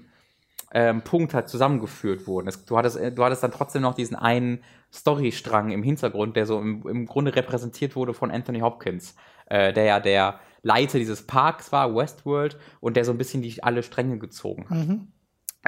ähm, 0.74 1.00
Punkt 1.00 1.32
halt 1.32 1.48
zusammengeführt 1.48 2.26
wurden. 2.26 2.48
Es, 2.48 2.66
du, 2.66 2.76
hattest, 2.76 2.98
äh, 2.98 3.10
du 3.10 3.24
hattest 3.24 3.42
dann 3.42 3.52
trotzdem 3.52 3.80
noch 3.80 3.94
diesen 3.94 4.14
einen 4.14 4.62
Storystrang 4.92 5.70
im 5.70 5.82
Hintergrund, 5.82 6.36
der 6.36 6.44
so 6.44 6.60
im, 6.60 6.86
im 6.86 7.06
Grunde 7.06 7.34
repräsentiert 7.34 7.96
wurde 7.96 8.12
von 8.12 8.30
Anthony 8.30 8.60
Hopkins, 8.60 9.16
äh, 9.46 9.72
der 9.72 9.84
ja 9.84 10.00
der 10.00 10.38
Leiter 10.60 10.98
dieses 10.98 11.26
Parks 11.26 11.72
war, 11.72 11.96
Westworld, 11.96 12.58
und 12.80 12.98
der 12.98 13.06
so 13.06 13.12
ein 13.12 13.18
bisschen 13.18 13.40
die 13.40 13.62
alle 13.62 13.82
Stränge 13.82 14.18
gezogen 14.18 14.66
hat. 14.68 14.86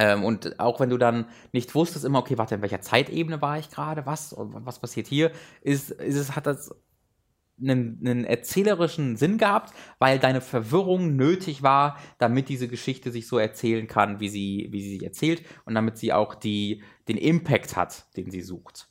Ähm, 0.01 0.25
und 0.25 0.59
auch 0.59 0.81
wenn 0.81 0.89
du 0.89 0.97
dann 0.97 1.27
nicht 1.53 1.75
wusstest, 1.75 2.07
immer, 2.07 2.21
okay, 2.21 2.39
warte, 2.39 2.55
in 2.55 2.63
welcher 2.63 2.81
Zeitebene 2.81 3.43
war 3.43 3.59
ich 3.59 3.69
gerade, 3.69 4.07
was, 4.07 4.35
was 4.35 4.79
passiert 4.79 5.07
hier, 5.07 5.31
ist, 5.61 5.91
ist 5.91 6.17
es, 6.17 6.35
hat 6.35 6.47
das 6.47 6.75
einen, 7.61 7.99
einen 8.01 8.25
erzählerischen 8.25 9.17
Sinn 9.17 9.37
gehabt, 9.37 9.75
weil 9.99 10.19
deine 10.19 10.41
Verwirrung 10.41 11.17
nötig 11.17 11.63
war, 11.63 11.99
damit 12.17 12.49
diese 12.49 12.67
Geschichte 12.67 13.11
sich 13.11 13.29
so 13.29 13.37
erzählen 13.37 13.87
kann, 13.89 14.21
wie 14.21 14.31
sie, 14.31 14.69
wie 14.71 14.81
sie 14.81 14.93
sich 14.93 15.03
erzählt 15.03 15.45
und 15.67 15.75
damit 15.75 15.99
sie 15.99 16.15
auch 16.15 16.35
die, 16.35 16.83
den 17.07 17.19
Impact 17.19 17.77
hat, 17.77 18.07
den 18.17 18.31
sie 18.31 18.41
sucht. 18.41 18.90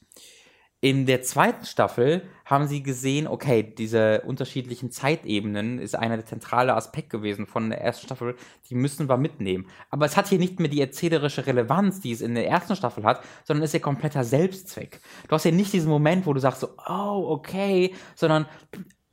In 0.81 1.05
der 1.05 1.21
zweiten 1.23 1.65
Staffel 1.65 2.21
haben 2.45 2.67
sie 2.67 2.81
gesehen, 2.81 3.27
okay, 3.27 3.63
diese 3.63 4.21
unterschiedlichen 4.21 4.91
Zeitebenen 4.91 5.77
ist 5.77 5.93
einer 5.93 6.15
der 6.15 6.25
zentrale 6.25 6.73
Aspekt 6.73 7.09
gewesen 7.09 7.47
von 7.47 7.69
der 7.69 7.81
ersten 7.81 8.05
Staffel, 8.05 8.35
die 8.69 8.75
müssen 8.75 9.09
wir 9.09 9.17
mitnehmen. 9.17 9.67
Aber 9.89 10.05
es 10.05 10.15
hat 10.15 10.27
hier 10.27 10.39
nicht 10.39 10.61
mehr 10.61 10.69
die 10.69 10.79
erzählerische 10.79 11.45
Relevanz, 11.45 11.99
die 11.99 12.13
es 12.13 12.21
in 12.21 12.33
der 12.33 12.47
ersten 12.47 12.77
Staffel 12.77 13.03
hat, 13.03 13.21
sondern 13.43 13.65
ist 13.65 13.73
ja 13.73 13.81
kompletter 13.81 14.23
Selbstzweck. 14.23 15.01
Du 15.27 15.35
hast 15.35 15.43
ja 15.43 15.51
nicht 15.51 15.73
diesen 15.73 15.89
Moment, 15.89 16.25
wo 16.25 16.31
du 16.31 16.39
sagst 16.39 16.61
so, 16.61 16.69
oh, 16.87 17.25
okay, 17.27 17.93
sondern 18.15 18.45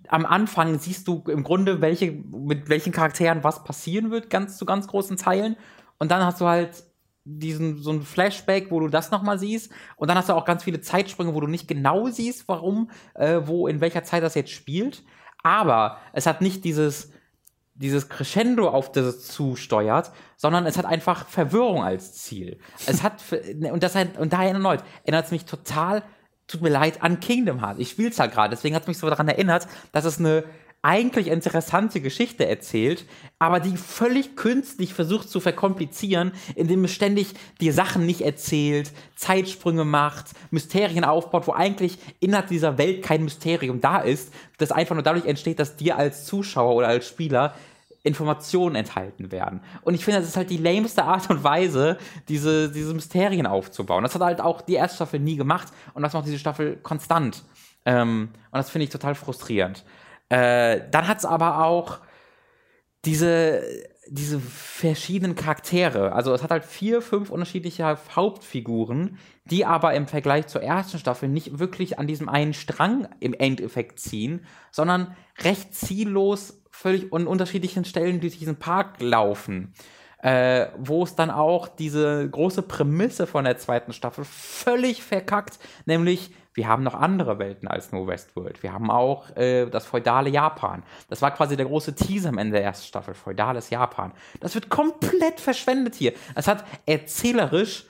am 0.06 0.24
Anfang 0.24 0.78
siehst 0.78 1.08
du 1.08 1.24
im 1.26 1.42
Grunde, 1.42 1.80
welche, 1.80 2.12
mit 2.12 2.68
welchen 2.68 2.92
Charakteren 2.92 3.42
was 3.42 3.64
passieren 3.64 4.12
wird, 4.12 4.30
ganz 4.30 4.56
zu 4.56 4.66
ganz 4.66 4.86
großen 4.86 5.16
Teilen. 5.16 5.56
Und 5.98 6.12
dann 6.12 6.24
hast 6.24 6.40
du 6.40 6.46
halt 6.46 6.84
diesen 7.26 7.82
so 7.82 7.90
ein 7.90 8.02
Flashback, 8.02 8.70
wo 8.70 8.78
du 8.80 8.88
das 8.88 9.10
nochmal 9.10 9.38
siehst. 9.38 9.70
Und 9.96 10.08
dann 10.08 10.16
hast 10.16 10.28
du 10.28 10.32
auch 10.32 10.44
ganz 10.44 10.62
viele 10.62 10.80
Zeitsprünge, 10.80 11.34
wo 11.34 11.40
du 11.40 11.48
nicht 11.48 11.66
genau 11.66 12.08
siehst, 12.08 12.46
warum, 12.46 12.90
äh, 13.14 13.40
wo, 13.44 13.66
in 13.66 13.80
welcher 13.80 14.04
Zeit 14.04 14.22
das 14.22 14.36
jetzt 14.36 14.52
spielt. 14.52 15.02
Aber 15.42 15.98
es 16.12 16.26
hat 16.26 16.40
nicht 16.40 16.64
dieses, 16.64 17.10
dieses 17.74 18.08
Crescendo, 18.08 18.68
auf 18.68 18.92
das 18.92 19.26
zusteuert, 19.26 20.12
sondern 20.36 20.66
es 20.66 20.78
hat 20.78 20.86
einfach 20.86 21.26
Verwirrung 21.26 21.82
als 21.82 22.14
Ziel. 22.14 22.58
Es 22.86 23.02
hat, 23.02 23.22
und, 23.72 23.82
das 23.82 23.96
und 24.18 24.32
daher 24.32 24.52
erneut, 24.52 24.84
erinnert 25.02 25.26
es 25.26 25.32
mich 25.32 25.44
total, 25.44 26.04
tut 26.46 26.62
mir 26.62 26.70
leid, 26.70 27.02
an 27.02 27.18
Kingdom 27.18 27.60
Hearts. 27.60 27.80
Ich 27.80 27.90
spiele 27.90 28.10
es 28.10 28.20
halt 28.20 28.32
gerade, 28.32 28.50
deswegen 28.50 28.76
hat 28.76 28.82
es 28.82 28.88
mich 28.88 28.98
so 28.98 29.08
daran 29.10 29.28
erinnert, 29.28 29.66
dass 29.90 30.04
es 30.04 30.18
eine 30.20 30.44
eigentlich 30.86 31.26
interessante 31.26 32.00
Geschichte 32.00 32.46
erzählt, 32.46 33.06
aber 33.40 33.58
die 33.58 33.76
völlig 33.76 34.36
künstlich 34.36 34.94
versucht 34.94 35.28
zu 35.28 35.40
verkomplizieren, 35.40 36.30
indem 36.54 36.84
es 36.84 36.92
ständig 36.92 37.34
dir 37.60 37.72
Sachen 37.72 38.06
nicht 38.06 38.20
erzählt, 38.20 38.92
Zeitsprünge 39.16 39.84
macht, 39.84 40.26
Mysterien 40.52 41.02
aufbaut, 41.02 41.48
wo 41.48 41.52
eigentlich 41.52 41.98
innerhalb 42.20 42.46
dieser 42.46 42.78
Welt 42.78 43.02
kein 43.02 43.24
Mysterium 43.24 43.80
da 43.80 43.98
ist, 43.98 44.32
das 44.58 44.70
einfach 44.70 44.94
nur 44.94 45.02
dadurch 45.02 45.26
entsteht, 45.26 45.58
dass 45.58 45.74
dir 45.74 45.96
als 45.96 46.24
Zuschauer 46.24 46.76
oder 46.76 46.86
als 46.86 47.08
Spieler 47.08 47.56
Informationen 48.04 48.76
enthalten 48.76 49.32
werden. 49.32 49.62
Und 49.82 49.94
ich 49.94 50.04
finde, 50.04 50.20
das 50.20 50.28
ist 50.28 50.36
halt 50.36 50.50
die 50.50 50.56
lameste 50.56 51.02
Art 51.02 51.28
und 51.30 51.42
Weise, 51.42 51.98
diese, 52.28 52.70
diese 52.70 52.94
Mysterien 52.94 53.48
aufzubauen. 53.48 54.04
Das 54.04 54.14
hat 54.14 54.22
halt 54.22 54.40
auch 54.40 54.60
die 54.60 54.74
erste 54.74 54.94
Staffel 54.94 55.18
nie 55.18 55.34
gemacht 55.34 55.72
und 55.94 56.02
das 56.02 56.12
macht 56.12 56.26
diese 56.26 56.38
Staffel 56.38 56.76
konstant. 56.76 57.42
Ähm, 57.84 58.28
und 58.52 58.56
das 58.56 58.70
finde 58.70 58.84
ich 58.84 58.90
total 58.90 59.16
frustrierend. 59.16 59.84
Äh, 60.28 60.80
dann 60.90 61.08
hat 61.08 61.18
es 61.18 61.24
aber 61.24 61.64
auch 61.64 62.00
diese, 63.04 63.62
diese 64.08 64.40
verschiedenen 64.40 65.36
Charaktere. 65.36 66.12
Also 66.12 66.32
es 66.34 66.42
hat 66.42 66.50
halt 66.50 66.64
vier, 66.64 67.00
fünf 67.00 67.30
unterschiedliche 67.30 67.98
Hauptfiguren, 68.14 69.18
die 69.44 69.64
aber 69.64 69.94
im 69.94 70.06
Vergleich 70.06 70.48
zur 70.48 70.62
ersten 70.62 70.98
Staffel 70.98 71.28
nicht 71.28 71.58
wirklich 71.58 71.98
an 71.98 72.06
diesem 72.06 72.28
einen 72.28 72.54
Strang 72.54 73.08
im 73.20 73.34
Endeffekt 73.34 74.00
ziehen, 74.00 74.44
sondern 74.72 75.16
recht 75.38 75.74
ziellos 75.74 76.62
völlig 76.70 77.12
an 77.12 77.26
unterschiedlichen 77.26 77.84
Stellen 77.84 78.20
durch 78.20 78.38
diesen 78.38 78.56
Park 78.56 79.00
laufen. 79.00 79.72
Äh, 80.22 80.68
wo 80.78 81.04
es 81.04 81.14
dann 81.14 81.30
auch 81.30 81.68
diese 81.68 82.28
große 82.28 82.62
Prämisse 82.62 83.26
von 83.26 83.44
der 83.44 83.58
zweiten 83.58 83.92
Staffel 83.92 84.24
völlig 84.24 85.02
verkackt, 85.02 85.58
nämlich 85.84 86.32
wir 86.56 86.68
haben 86.68 86.82
noch 86.82 86.94
andere 86.94 87.38
Welten 87.38 87.68
als 87.68 87.92
nur 87.92 88.06
Westworld. 88.06 88.62
Wir 88.62 88.72
haben 88.72 88.90
auch 88.90 89.36
äh, 89.36 89.66
das 89.66 89.84
feudale 89.84 90.30
Japan. 90.30 90.82
Das 91.10 91.20
war 91.20 91.30
quasi 91.30 91.54
der 91.54 91.66
große 91.66 91.94
Teaser 91.94 92.30
am 92.30 92.38
Ende 92.38 92.54
der 92.54 92.64
ersten 92.64 92.86
Staffel, 92.86 93.12
feudales 93.12 93.68
Japan. 93.68 94.12
Das 94.40 94.54
wird 94.54 94.70
komplett 94.70 95.38
verschwendet 95.38 95.94
hier. 95.94 96.14
Es 96.34 96.48
hat 96.48 96.64
erzählerisch 96.86 97.84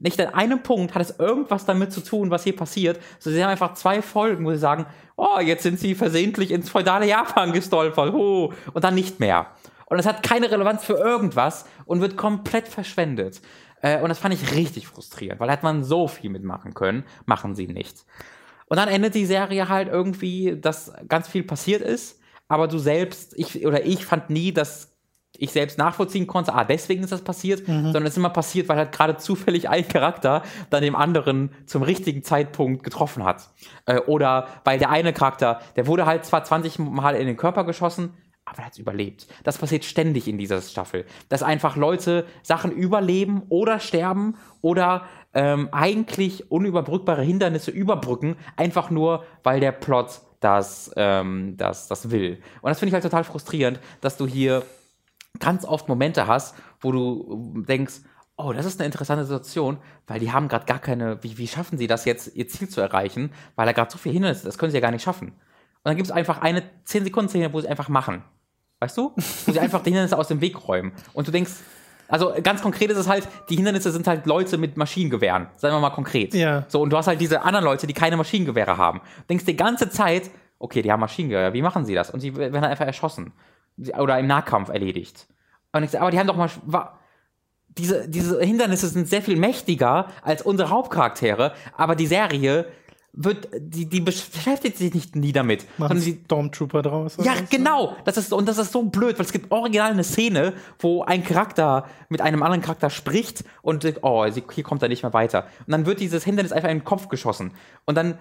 nicht 0.00 0.20
an 0.20 0.32
einem 0.32 0.62
Punkt 0.62 0.94
hat 0.94 1.02
es 1.02 1.18
irgendwas 1.18 1.64
damit 1.64 1.92
zu 1.92 2.00
tun, 2.02 2.30
was 2.30 2.44
hier 2.44 2.54
passiert. 2.54 3.00
So, 3.18 3.30
sie 3.30 3.42
haben 3.42 3.50
einfach 3.50 3.74
zwei 3.74 4.00
Folgen, 4.00 4.44
wo 4.44 4.52
sie 4.52 4.58
sagen, 4.58 4.86
oh, 5.16 5.40
jetzt 5.40 5.64
sind 5.64 5.80
sie 5.80 5.96
versehentlich 5.96 6.52
ins 6.52 6.70
feudale 6.70 7.04
Japan 7.04 7.52
gestolpert, 7.52 8.14
oh, 8.14 8.52
und 8.72 8.84
dann 8.84 8.94
nicht 8.94 9.18
mehr. 9.18 9.46
Und 9.86 9.98
es 9.98 10.06
hat 10.06 10.22
keine 10.22 10.50
Relevanz 10.50 10.84
für 10.84 10.92
irgendwas 10.92 11.64
und 11.84 12.00
wird 12.00 12.16
komplett 12.16 12.68
verschwendet. 12.68 13.40
Äh, 13.82 14.00
und 14.00 14.08
das 14.08 14.18
fand 14.18 14.34
ich 14.34 14.54
richtig 14.54 14.86
frustrierend, 14.86 15.40
weil 15.40 15.48
da 15.48 15.54
hätte 15.54 15.64
man 15.64 15.84
so 15.84 16.08
viel 16.08 16.30
mitmachen 16.30 16.74
können, 16.74 17.04
machen 17.26 17.54
sie 17.54 17.66
nicht. 17.66 18.04
Und 18.66 18.76
dann 18.76 18.88
endet 18.88 19.14
die 19.14 19.26
Serie 19.26 19.68
halt 19.68 19.88
irgendwie, 19.88 20.58
dass 20.60 20.92
ganz 21.08 21.28
viel 21.28 21.42
passiert 21.42 21.82
ist, 21.82 22.20
aber 22.48 22.68
du 22.68 22.78
selbst, 22.78 23.34
ich 23.36 23.66
oder 23.66 23.84
ich 23.84 24.04
fand 24.04 24.30
nie, 24.30 24.52
dass 24.52 24.98
ich 25.36 25.52
selbst 25.52 25.78
nachvollziehen 25.78 26.26
konnte, 26.26 26.52
ah, 26.54 26.64
deswegen 26.64 27.02
ist 27.04 27.12
das 27.12 27.22
passiert, 27.22 27.66
mhm. 27.68 27.84
sondern 27.84 28.04
es 28.04 28.10
ist 28.10 28.16
immer 28.16 28.30
passiert, 28.30 28.68
weil 28.68 28.76
halt 28.76 28.92
gerade 28.92 29.18
zufällig 29.18 29.68
ein 29.68 29.86
Charakter 29.86 30.42
dann 30.70 30.82
dem 30.82 30.96
anderen 30.96 31.50
zum 31.66 31.82
richtigen 31.82 32.24
Zeitpunkt 32.24 32.82
getroffen 32.82 33.24
hat. 33.24 33.50
Äh, 33.86 34.00
oder 34.00 34.48
weil 34.64 34.78
der 34.78 34.90
eine 34.90 35.12
Charakter, 35.12 35.60
der 35.76 35.86
wurde 35.86 36.06
halt 36.06 36.24
zwar 36.24 36.44
20 36.44 36.78
Mal 36.78 37.14
in 37.14 37.26
den 37.26 37.36
Körper 37.36 37.64
geschossen, 37.64 38.14
aber 38.48 38.58
er 38.60 38.66
hat 38.66 38.72
es 38.72 38.78
überlebt. 38.78 39.26
Das 39.44 39.58
passiert 39.58 39.84
ständig 39.84 40.28
in 40.28 40.38
dieser 40.38 40.60
Staffel. 40.60 41.04
Dass 41.28 41.42
einfach 41.42 41.76
Leute 41.76 42.26
Sachen 42.42 42.72
überleben 42.72 43.42
oder 43.48 43.80
sterben 43.80 44.36
oder 44.60 45.04
ähm, 45.34 45.68
eigentlich 45.72 46.50
unüberbrückbare 46.50 47.22
Hindernisse 47.22 47.70
überbrücken, 47.70 48.36
einfach 48.56 48.90
nur, 48.90 49.24
weil 49.42 49.60
der 49.60 49.72
Plot 49.72 50.20
das, 50.40 50.90
ähm, 50.96 51.56
das, 51.56 51.88
das 51.88 52.10
will. 52.10 52.40
Und 52.62 52.70
das 52.70 52.78
finde 52.78 52.88
ich 52.88 52.94
halt 52.94 53.04
total 53.04 53.24
frustrierend, 53.24 53.80
dass 54.00 54.16
du 54.16 54.26
hier 54.26 54.64
ganz 55.40 55.64
oft 55.64 55.88
Momente 55.88 56.26
hast, 56.26 56.54
wo 56.80 56.92
du 56.92 57.64
denkst, 57.66 58.00
oh, 58.36 58.52
das 58.52 58.66
ist 58.66 58.80
eine 58.80 58.86
interessante 58.86 59.24
Situation, 59.24 59.78
weil 60.06 60.20
die 60.20 60.32
haben 60.32 60.48
gerade 60.48 60.64
gar 60.64 60.78
keine, 60.78 61.22
wie, 61.22 61.38
wie 61.38 61.48
schaffen 61.48 61.76
sie 61.76 61.88
das 61.88 62.04
jetzt, 62.04 62.34
ihr 62.36 62.48
Ziel 62.48 62.68
zu 62.68 62.80
erreichen, 62.80 63.32
weil 63.56 63.66
da 63.66 63.72
gerade 63.72 63.90
so 63.90 63.98
viel 63.98 64.12
Hindernisse, 64.12 64.44
das 64.44 64.58
können 64.58 64.70
sie 64.70 64.76
ja 64.76 64.80
gar 64.80 64.92
nicht 64.92 65.02
schaffen. 65.02 65.28
Und 65.28 65.84
dann 65.84 65.96
gibt 65.96 66.08
es 66.08 66.12
einfach 66.12 66.40
eine 66.40 66.62
10 66.84 67.04
Sekunden 67.04 67.28
Szene, 67.28 67.52
wo 67.52 67.60
sie 67.60 67.68
einfach 67.68 67.88
machen. 67.88 68.22
Weißt 68.80 68.96
du? 68.96 69.12
Wo 69.16 69.52
sie 69.52 69.58
einfach 69.60 69.82
die 69.82 69.90
Hindernisse 69.90 70.16
aus 70.16 70.28
dem 70.28 70.40
Weg 70.40 70.68
räumen. 70.68 70.92
Und 71.12 71.26
du 71.26 71.32
denkst, 71.32 71.52
also 72.08 72.32
ganz 72.42 72.62
konkret 72.62 72.90
ist 72.90 72.98
es 72.98 73.08
halt, 73.08 73.28
die 73.50 73.56
Hindernisse 73.56 73.90
sind 73.90 74.06
halt 74.06 74.26
Leute 74.26 74.56
mit 74.56 74.76
Maschinengewehren. 74.76 75.48
Sagen 75.56 75.74
wir 75.74 75.80
mal 75.80 75.90
konkret. 75.90 76.32
Ja. 76.34 76.64
So, 76.68 76.80
und 76.80 76.90
du 76.90 76.96
hast 76.96 77.06
halt 77.06 77.20
diese 77.20 77.42
anderen 77.42 77.64
Leute, 77.64 77.86
die 77.86 77.92
keine 77.92 78.16
Maschinengewehre 78.16 78.78
haben. 78.78 79.00
Du 79.00 79.24
denkst 79.30 79.44
die 79.44 79.56
ganze 79.56 79.90
Zeit, 79.90 80.30
okay, 80.58 80.82
die 80.82 80.90
haben 80.90 81.00
Maschinengewehre, 81.00 81.52
wie 81.52 81.62
machen 81.62 81.84
sie 81.84 81.94
das? 81.94 82.10
Und 82.10 82.20
sie 82.20 82.34
werden 82.36 82.64
einfach 82.64 82.86
erschossen. 82.86 83.32
Oder 83.98 84.18
im 84.18 84.26
Nahkampf 84.26 84.70
erledigt. 84.70 85.28
Und 85.72 85.82
ich 85.82 85.90
sage, 85.90 86.02
aber 86.02 86.10
die 86.10 86.18
haben 86.18 86.26
doch 86.26 86.36
mal. 86.36 86.50
Diese, 87.76 88.08
diese 88.08 88.40
Hindernisse 88.40 88.88
sind 88.88 89.06
sehr 89.06 89.22
viel 89.22 89.36
mächtiger 89.36 90.08
als 90.22 90.42
unsere 90.42 90.70
Hauptcharaktere, 90.70 91.52
aber 91.76 91.94
die 91.94 92.08
Serie 92.08 92.66
wird, 93.12 93.48
die, 93.58 93.86
die 93.86 94.00
beschäftigt 94.00 94.78
sich 94.78 94.94
nicht 94.94 95.16
nie 95.16 95.32
damit. 95.32 95.66
Machen 95.78 95.98
sie 95.98 96.20
Stormtrooper 96.24 96.82
draus. 96.82 97.16
Ja, 97.22 97.34
genau. 97.50 97.96
Das 98.04 98.16
ist, 98.16 98.32
und 98.32 98.46
das 98.46 98.58
ist 98.58 98.70
so 98.70 98.82
blöd, 98.82 99.18
weil 99.18 99.26
es 99.26 99.32
gibt 99.32 99.50
original 99.50 99.90
eine 99.90 100.04
Szene, 100.04 100.52
wo 100.78 101.02
ein 101.02 101.24
Charakter 101.24 101.86
mit 102.08 102.20
einem 102.20 102.42
anderen 102.42 102.62
Charakter 102.62 102.90
spricht 102.90 103.44
und 103.62 103.84
oh, 104.02 104.24
hier 104.26 104.64
kommt 104.64 104.82
er 104.82 104.88
nicht 104.88 105.02
mehr 105.02 105.12
weiter. 105.12 105.46
Und 105.66 105.72
dann 105.72 105.86
wird 105.86 106.00
dieses 106.00 106.24
Hindernis 106.24 106.52
einfach 106.52 106.68
in 106.68 106.78
den 106.78 106.84
Kopf 106.84 107.08
geschossen. 107.08 107.52
Und 107.86 107.96
dann 107.96 108.18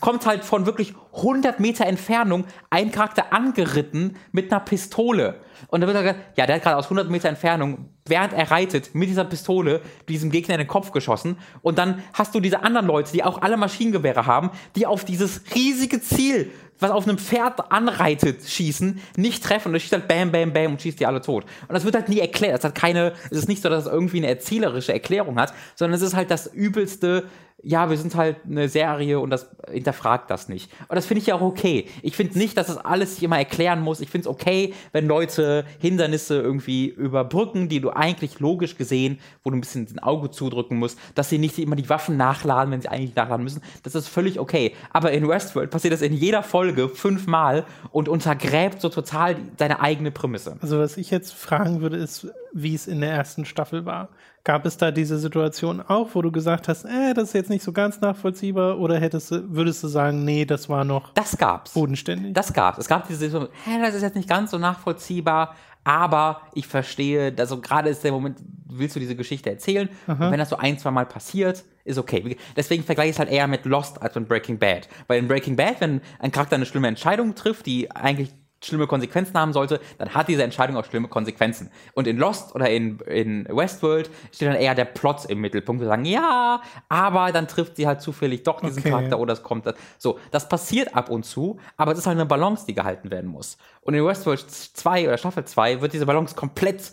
kommt 0.00 0.26
halt 0.26 0.44
von 0.44 0.66
wirklich 0.66 0.94
100 1.14 1.60
Meter 1.60 1.86
Entfernung 1.86 2.44
ein 2.70 2.90
Charakter 2.90 3.32
angeritten 3.32 4.16
mit 4.32 4.52
einer 4.52 4.60
Pistole. 4.60 5.40
Und 5.68 5.80
dann 5.80 5.88
wird 5.88 5.96
er 5.96 6.02
gesagt, 6.02 6.36
ja, 6.36 6.46
der 6.46 6.56
hat 6.56 6.62
gerade 6.62 6.76
aus 6.76 6.86
100 6.86 7.10
Meter 7.10 7.28
Entfernung, 7.28 7.88
während 8.06 8.32
er 8.32 8.50
reitet, 8.50 8.94
mit 8.94 9.08
dieser 9.08 9.24
Pistole 9.24 9.80
diesem 10.08 10.30
Gegner 10.30 10.54
in 10.54 10.60
den 10.60 10.68
Kopf 10.68 10.92
geschossen. 10.92 11.38
Und 11.62 11.78
dann 11.78 12.02
hast 12.12 12.34
du 12.34 12.40
diese 12.40 12.62
anderen 12.62 12.86
Leute, 12.86 13.12
die 13.12 13.24
auch 13.24 13.42
alle 13.42 13.56
Maschinengewehre 13.56 14.26
haben, 14.26 14.50
die 14.76 14.86
auf 14.86 15.04
dieses 15.04 15.42
riesige 15.54 16.00
Ziel, 16.00 16.50
was 16.78 16.90
auf 16.90 17.06
einem 17.06 17.18
Pferd 17.18 17.72
anreitet, 17.72 18.44
schießen, 18.44 19.00
nicht 19.16 19.42
treffen. 19.42 19.68
Und 19.68 19.74
er 19.74 19.80
schießt 19.80 19.92
halt 19.92 20.08
bam, 20.08 20.32
bam, 20.32 20.52
bam 20.52 20.72
und 20.72 20.82
schießt 20.82 21.00
die 21.00 21.06
alle 21.06 21.20
tot. 21.20 21.44
Und 21.68 21.74
das 21.74 21.84
wird 21.84 21.94
halt 21.94 22.08
nie 22.08 22.18
erklärt. 22.18 22.58
Es 22.58 22.64
hat 22.64 22.74
keine, 22.74 23.12
es 23.30 23.38
ist 23.38 23.48
nicht 23.48 23.62
so, 23.62 23.68
dass 23.68 23.86
es 23.86 23.92
irgendwie 23.92 24.18
eine 24.18 24.28
erzählerische 24.28 24.92
Erklärung 24.92 25.38
hat, 25.38 25.54
sondern 25.76 25.94
es 25.94 26.02
ist 26.02 26.14
halt 26.14 26.30
das 26.30 26.46
übelste 26.46 27.24
ja, 27.64 27.88
wir 27.88 27.96
sind 27.96 28.14
halt 28.14 28.36
eine 28.44 28.68
Serie 28.68 29.18
und 29.18 29.30
das 29.30 29.48
hinterfragt 29.70 30.30
das 30.30 30.48
nicht. 30.48 30.70
Und 30.88 30.96
das 30.96 31.06
finde 31.06 31.20
ich 31.22 31.26
ja 31.26 31.34
auch 31.34 31.40
okay. 31.40 31.86
Ich 32.02 32.14
finde 32.14 32.38
nicht, 32.38 32.56
dass 32.56 32.66
das 32.66 32.76
alles 32.76 33.16
hier 33.16 33.28
mal 33.28 33.38
erklären 33.38 33.80
muss. 33.80 34.00
Ich 34.00 34.10
finde 34.10 34.28
es 34.28 34.34
okay, 34.34 34.74
wenn 34.92 35.06
Leute 35.06 35.64
Hindernisse 35.78 36.40
irgendwie 36.40 36.88
überbrücken, 36.88 37.68
die 37.68 37.80
du 37.80 37.90
eigentlich 37.90 38.38
logisch 38.40 38.76
gesehen, 38.76 39.18
wo 39.42 39.50
du 39.50 39.56
ein 39.56 39.60
bisschen 39.60 39.88
ein 39.90 39.98
Auge 39.98 40.30
zudrücken 40.30 40.78
musst, 40.78 40.98
dass 41.14 41.30
sie 41.30 41.38
nicht 41.38 41.58
immer 41.58 41.76
die 41.76 41.88
Waffen 41.88 42.16
nachladen, 42.16 42.70
wenn 42.70 42.82
sie 42.82 42.88
eigentlich 42.88 43.14
nachladen 43.14 43.44
müssen. 43.44 43.62
Das 43.82 43.94
ist 43.94 44.08
völlig 44.08 44.38
okay. 44.38 44.74
Aber 44.92 45.12
in 45.12 45.26
Westworld 45.26 45.70
passiert 45.70 45.94
das 45.94 46.02
in 46.02 46.12
jeder 46.12 46.42
Folge 46.42 46.88
fünfmal 46.88 47.64
und 47.90 48.08
untergräbt 48.08 48.80
so 48.80 48.90
total 48.90 49.36
seine 49.58 49.80
eigene 49.80 50.10
Prämisse. 50.10 50.56
Also 50.60 50.78
was 50.78 50.98
ich 50.98 51.10
jetzt 51.10 51.32
fragen 51.32 51.80
würde, 51.80 51.96
ist, 51.96 52.26
wie 52.54 52.74
es 52.74 52.86
in 52.86 53.00
der 53.00 53.10
ersten 53.10 53.44
Staffel 53.44 53.84
war. 53.84 54.08
Gab 54.44 54.64
es 54.64 54.76
da 54.76 54.90
diese 54.92 55.18
Situation 55.18 55.80
auch, 55.80 56.10
wo 56.14 56.22
du 56.22 56.30
gesagt 56.30 56.68
hast, 56.68 56.84
äh, 56.84 57.12
das 57.12 57.28
ist 57.28 57.32
jetzt 57.34 57.50
nicht 57.50 57.64
so 57.64 57.72
ganz 57.72 58.00
nachvollziehbar 58.00 58.78
oder 58.78 58.98
hättest 58.98 59.32
du, 59.32 59.50
würdest 59.50 59.82
du 59.82 59.88
sagen, 59.88 60.24
nee, 60.24 60.44
das 60.44 60.68
war 60.68 60.84
noch 60.84 61.12
das 61.14 61.36
gab's. 61.36 61.72
bodenständig? 61.74 62.32
Das 62.32 62.52
gab's. 62.52 62.78
Es 62.78 62.86
gab 62.86 63.08
diese 63.08 63.18
Situation, 63.18 63.50
hä, 63.64 63.80
das 63.80 63.94
ist 63.94 64.02
jetzt 64.02 64.14
nicht 64.14 64.28
ganz 64.28 64.52
so 64.52 64.58
nachvollziehbar, 64.58 65.56
aber 65.82 66.42
ich 66.54 66.66
verstehe, 66.66 67.34
also 67.36 67.60
gerade 67.60 67.90
ist 67.90 68.04
der 68.04 68.12
Moment, 68.12 68.38
willst 68.66 68.96
du 68.96 69.00
diese 69.00 69.16
Geschichte 69.16 69.50
erzählen? 69.50 69.88
Und 70.06 70.18
wenn 70.18 70.38
das 70.38 70.48
so 70.48 70.56
ein, 70.56 70.78
zwei 70.78 70.90
Mal 70.90 71.06
passiert, 71.06 71.64
ist 71.84 71.98
okay. 71.98 72.36
Deswegen 72.56 72.82
vergleiche 72.82 73.10
ich 73.10 73.16
es 73.16 73.18
halt 73.18 73.30
eher 73.30 73.46
mit 73.46 73.66
Lost 73.66 74.00
als 74.00 74.14
mit 74.14 74.26
Breaking 74.26 74.58
Bad. 74.58 74.88
Weil 75.06 75.18
in 75.18 75.28
Breaking 75.28 75.56
Bad, 75.56 75.80
wenn 75.80 76.00
ein 76.20 76.32
Charakter 76.32 76.56
eine 76.56 76.64
schlimme 76.64 76.88
Entscheidung 76.88 77.34
trifft, 77.34 77.66
die 77.66 77.90
eigentlich 77.90 78.32
schlimme 78.64 78.86
Konsequenzen 78.86 79.38
haben 79.38 79.52
sollte, 79.52 79.80
dann 79.98 80.14
hat 80.14 80.28
diese 80.28 80.42
Entscheidung 80.42 80.76
auch 80.76 80.84
schlimme 80.84 81.08
Konsequenzen. 81.08 81.70
Und 81.94 82.06
in 82.06 82.16
Lost 82.16 82.54
oder 82.54 82.70
in, 82.70 83.00
in 83.00 83.46
Westworld 83.50 84.10
steht 84.32 84.48
dann 84.48 84.56
eher 84.56 84.74
der 84.74 84.84
Plot 84.84 85.24
im 85.26 85.40
Mittelpunkt. 85.40 85.80
Wir 85.80 85.88
sagen, 85.88 86.04
ja, 86.04 86.62
aber 86.88 87.32
dann 87.32 87.48
trifft 87.48 87.76
sie 87.76 87.86
halt 87.86 88.00
zufällig 88.00 88.42
doch 88.42 88.60
diesen 88.60 88.84
Okay. 88.84 88.90
Charakter 88.90 89.18
oder 89.18 89.32
es 89.32 89.42
kommt 89.42 89.66
das. 89.66 89.74
So, 89.98 90.18
das 90.30 90.48
passiert 90.48 90.94
ab 90.94 91.08
und 91.08 91.24
zu, 91.24 91.58
aber 91.76 91.92
es 91.92 91.98
ist 91.98 92.06
halt 92.06 92.16
eine 92.16 92.26
Balance, 92.26 92.66
die 92.66 92.74
gehalten 92.74 93.10
werden 93.10 93.30
muss. 93.30 93.56
Und 93.80 93.94
in 93.94 94.04
Westworld 94.04 94.50
2 94.50 95.06
oder 95.08 95.18
Staffel 95.18 95.44
2 95.44 95.80
wird 95.80 95.92
diese 95.92 96.06
Balance 96.06 96.34
komplett 96.34 96.92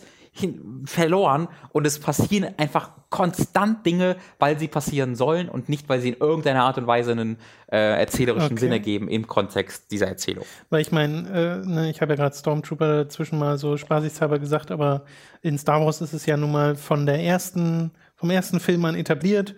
verloren 0.86 1.48
und 1.72 1.86
es 1.86 1.98
passieren 1.98 2.54
einfach 2.56 2.90
konstant 3.10 3.84
Dinge, 3.84 4.16
weil 4.38 4.58
sie 4.58 4.66
passieren 4.66 5.14
sollen 5.14 5.50
und 5.50 5.68
nicht, 5.68 5.88
weil 5.90 6.00
sie 6.00 6.08
in 6.08 6.16
irgendeiner 6.16 6.64
Art 6.64 6.78
und 6.78 6.86
Weise 6.86 7.12
einen 7.12 7.36
äh, 7.70 8.00
erzählerischen 8.00 8.52
Okay. 8.52 8.60
Sinn 8.60 8.72
ergeben 8.72 9.08
im 9.08 9.26
Kontext 9.26 9.90
dieser 9.90 10.08
Erzählung. 10.08 10.44
Weil 10.70 10.80
ich 10.80 10.90
meine, 10.90 11.62
äh, 11.64 11.68
ne, 11.68 11.90
ich 11.90 12.00
habe 12.00 12.12
ja 12.12 12.16
gerade 12.16 12.34
Stormtrooper 12.34 13.04
dazwischen 13.04 13.38
mal 13.38 13.58
so 13.58 13.76
spaßigshalber 13.76 14.38
gesagt, 14.38 14.70
aber 14.70 15.04
in 15.42 15.58
Star 15.58 15.84
Wars 15.84 16.00
ist 16.00 16.14
es 16.14 16.24
ja 16.24 16.38
nun 16.38 16.52
mal 16.52 16.76
von 16.76 17.04
der 17.04 17.20
ersten, 17.22 17.90
vom 18.16 18.30
ersten 18.30 18.58
Film 18.58 18.84
an 18.86 18.94
etabliert, 18.94 19.54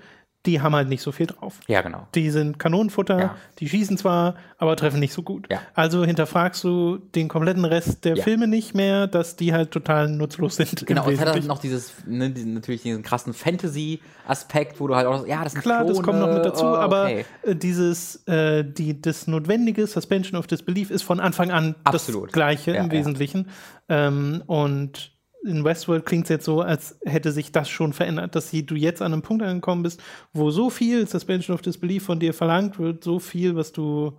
die 0.47 0.61
haben 0.61 0.75
halt 0.75 0.89
nicht 0.89 1.01
so 1.03 1.11
viel 1.11 1.27
drauf. 1.27 1.61
Ja, 1.69 1.81
genau. 1.81 2.07
Die 2.15 2.31
sind 2.31 2.59
Kanonenfutter, 2.59 3.19
Ja. 3.19 3.37
die 3.59 3.69
schießen 3.69 3.97
zwar, 3.97 4.35
aber 4.59 4.77
treffen 4.77 5.01
nicht 5.01 5.12
so 5.15 5.23
gut. 5.23 5.47
Ja. 5.51 5.61
Also 5.75 6.05
hinterfragst 6.05 6.62
du 6.65 6.99
den 7.15 7.29
kompletten 7.29 7.65
Rest 7.65 8.05
der 8.05 8.16
Ja. 8.16 8.25
Filme 8.25 8.47
nicht 8.47 8.75
mehr, 8.75 9.07
dass 9.07 9.37
die 9.37 9.53
halt 9.53 9.71
total 9.71 10.09
nutzlos 10.09 10.57
sind. 10.57 10.87
Genau, 10.87 11.07
und 11.07 11.15
es 11.15 11.21
hat 11.21 11.35
dann 11.35 11.47
noch 11.47 11.59
dieses, 11.61 11.93
ne, 12.07 12.31
diesen, 12.31 12.55
natürlich 12.55 12.83
diesen 12.83 13.03
krassen 13.03 13.33
Fantasy-Aspekt, 13.33 14.81
wo 14.81 14.87
du 14.87 14.95
halt 14.97 15.07
auch, 15.07 15.27
ja, 15.27 15.43
das 15.45 15.53
sind 15.53 15.62
Klar, 15.62 15.85
das 15.85 15.99
Klone, 15.99 16.05
kommt 16.05 16.19
noch 16.21 16.35
mit 16.35 16.45
dazu, 16.45 16.65
oh, 16.65 16.75
aber 16.77 17.05
okay. 17.05 17.25
äh, 17.43 17.57
dieses, 17.57 18.16
äh, 18.27 18.65
die, 18.65 19.01
das 19.01 19.27
notwendige 19.27 19.87
Suspension 19.87 20.39
of 20.39 20.47
Disbelief 20.47 20.91
ist 20.91 21.03
von 21.03 21.21
Anfang 21.21 21.51
an 21.51 21.75
Absolut. 21.85 22.27
das 22.29 22.33
Gleiche 22.33 22.73
im. 22.73 22.91
Wesentlichen. 22.91 23.49
Ähm, 23.89 24.43
und 24.47 25.14
in 25.47 25.65
Westworld 25.65 26.07
klingt 26.07 26.25
es 26.25 26.31
jetzt 26.31 26.45
so, 26.45 26.61
als 26.62 26.99
hätte 27.05 27.31
sich 27.33 27.53
das 27.53 27.69
schon 27.69 27.93
verändert, 27.93 28.35
dass 28.35 28.51
du 28.51 28.75
jetzt 28.75 29.03
an 29.03 29.12
einem 29.12 29.23
Punkt 29.23 29.43
angekommen 29.43 29.83
bist, 29.83 30.03
wo 30.33 30.51
so 30.51 30.71
viel 30.71 31.07
Suspension 31.07 31.55
of 31.55 31.62
Disbelief 31.62 32.05
von 32.05 32.19
dir 32.19 32.33
verlangt 32.35 32.79
wird, 32.79 33.05
so 33.05 33.19
viel, 33.19 33.55
was 33.57 33.73
du 33.73 34.16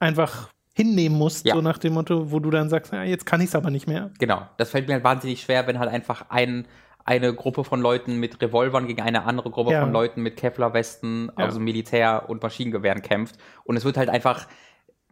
einfach 0.00 0.48
hinnehmen 0.74 1.16
musst, 1.16 1.46
Ja. 1.46 1.54
so 1.54 1.60
nach 1.60 1.78
dem 1.78 1.92
Motto, 1.94 2.30
wo 2.32 2.40
du 2.40 2.50
dann 2.50 2.68
sagst, 2.68 2.92
ja, 2.92 3.02
jetzt 3.04 3.26
kann 3.26 3.40
ich 3.40 3.48
es 3.48 3.54
aber 3.54 3.70
nicht 3.70 3.86
mehr. 3.86 4.10
Genau, 4.18 4.42
das 4.56 4.70
fällt 4.70 4.88
mir 4.88 4.94
halt 4.94 5.04
wahnsinnig 5.04 5.42
schwer, 5.42 5.66
wenn 5.66 5.78
halt 5.78 5.90
einfach 5.90 6.26
ein, 6.30 6.66
eine 7.04 7.34
Gruppe 7.34 7.62
von 7.64 7.80
Leuten 7.80 8.16
mit 8.16 8.40
Revolvern 8.40 8.86
gegen 8.86 9.02
eine 9.02 9.24
andere 9.24 9.50
Gruppe 9.50 9.72
Ja. 9.72 9.80
von 9.82 9.92
Leuten 9.92 10.22
mit 10.22 10.36
Kevlar-Westen, 10.36 11.30
also 11.36 11.60
Militär 11.60 12.24
und 12.28 12.42
Maschinengewehren 12.42 13.02
kämpft. 13.02 13.36
Und 13.64 13.76
es 13.76 13.84
wird 13.84 13.96
halt 13.96 14.08
einfach 14.08 14.46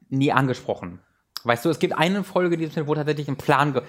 nie 0.08 0.32
angesprochen. 0.32 1.00
Weißt 1.44 1.64
du, 1.64 1.70
es 1.70 1.78
gibt 1.78 1.96
eine 1.96 2.22
Folge, 2.22 2.56
die 2.56 2.70
wo 2.86 2.94
tatsächlich 2.94 3.28
ein 3.28 3.36
Plan. 3.36 3.80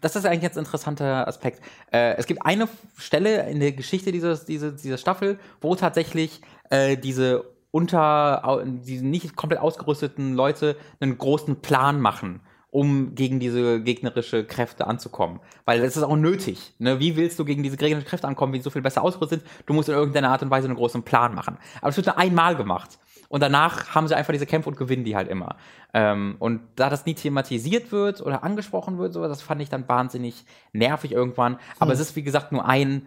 Das 0.00 0.16
ist 0.16 0.24
eigentlich 0.24 0.42
jetzt 0.42 0.56
ein 0.56 0.64
interessanter 0.64 1.28
Aspekt. 1.28 1.60
Äh, 1.92 2.14
es 2.16 2.26
gibt 2.26 2.44
eine 2.44 2.68
Stelle 2.96 3.48
in 3.50 3.60
der 3.60 3.72
Geschichte 3.72 4.10
dieses, 4.10 4.44
dieses, 4.44 4.80
dieser 4.80 4.96
Staffel, 4.96 5.38
wo 5.60 5.74
tatsächlich 5.74 6.40
äh, 6.70 6.96
diese 6.96 7.44
unter, 7.70 8.64
diese 8.64 9.04
nicht 9.04 9.34
komplett 9.34 9.60
ausgerüsteten 9.60 10.34
Leute 10.34 10.76
einen 11.00 11.18
großen 11.18 11.60
Plan 11.60 12.00
machen, 12.00 12.38
um 12.70 13.16
gegen 13.16 13.40
diese 13.40 13.82
gegnerische 13.82 14.44
Kräfte 14.44 14.86
anzukommen. 14.86 15.40
Weil 15.64 15.80
das 15.80 15.96
ist 15.96 16.04
auch 16.04 16.16
nötig. 16.16 16.74
Ne? 16.78 17.00
Wie 17.00 17.16
willst 17.16 17.36
du 17.38 17.44
gegen 17.44 17.64
diese 17.64 17.76
gegnerischen 17.76 18.08
Kräfte 18.08 18.28
ankommen, 18.28 18.52
wenn 18.52 18.60
sie 18.60 18.64
so 18.64 18.70
viel 18.70 18.80
besser 18.80 19.02
ausgerüstet 19.02 19.40
sind? 19.40 19.50
Du 19.66 19.74
musst 19.74 19.88
in 19.88 19.96
irgendeiner 19.96 20.30
Art 20.30 20.42
und 20.42 20.50
Weise 20.50 20.68
einen 20.68 20.76
großen 20.76 21.02
Plan 21.02 21.34
machen. 21.34 21.58
Aber 21.80 21.90
es 21.90 21.96
wird 21.96 22.06
nur 22.06 22.16
einmal 22.16 22.54
gemacht. 22.54 22.98
Und 23.28 23.42
danach 23.42 23.94
haben 23.94 24.08
sie 24.08 24.16
einfach 24.16 24.32
diese 24.32 24.46
Kämpfe 24.46 24.68
und 24.68 24.76
gewinnen 24.76 25.04
die 25.04 25.16
halt 25.16 25.28
immer. 25.28 25.56
Ähm, 25.92 26.36
und 26.38 26.60
da 26.76 26.90
das 26.90 27.06
nie 27.06 27.14
thematisiert 27.14 27.92
wird 27.92 28.20
oder 28.20 28.44
angesprochen 28.44 28.98
wird, 28.98 29.12
so, 29.12 29.26
das 29.26 29.42
fand 29.42 29.60
ich 29.62 29.68
dann 29.68 29.88
wahnsinnig 29.88 30.44
nervig 30.72 31.12
irgendwann. 31.12 31.58
Aber 31.78 31.92
es 31.92 32.00
ist, 32.00 32.16
wie 32.16 32.22
gesagt, 32.22 32.52
nur 32.52 32.66
ein 32.66 33.06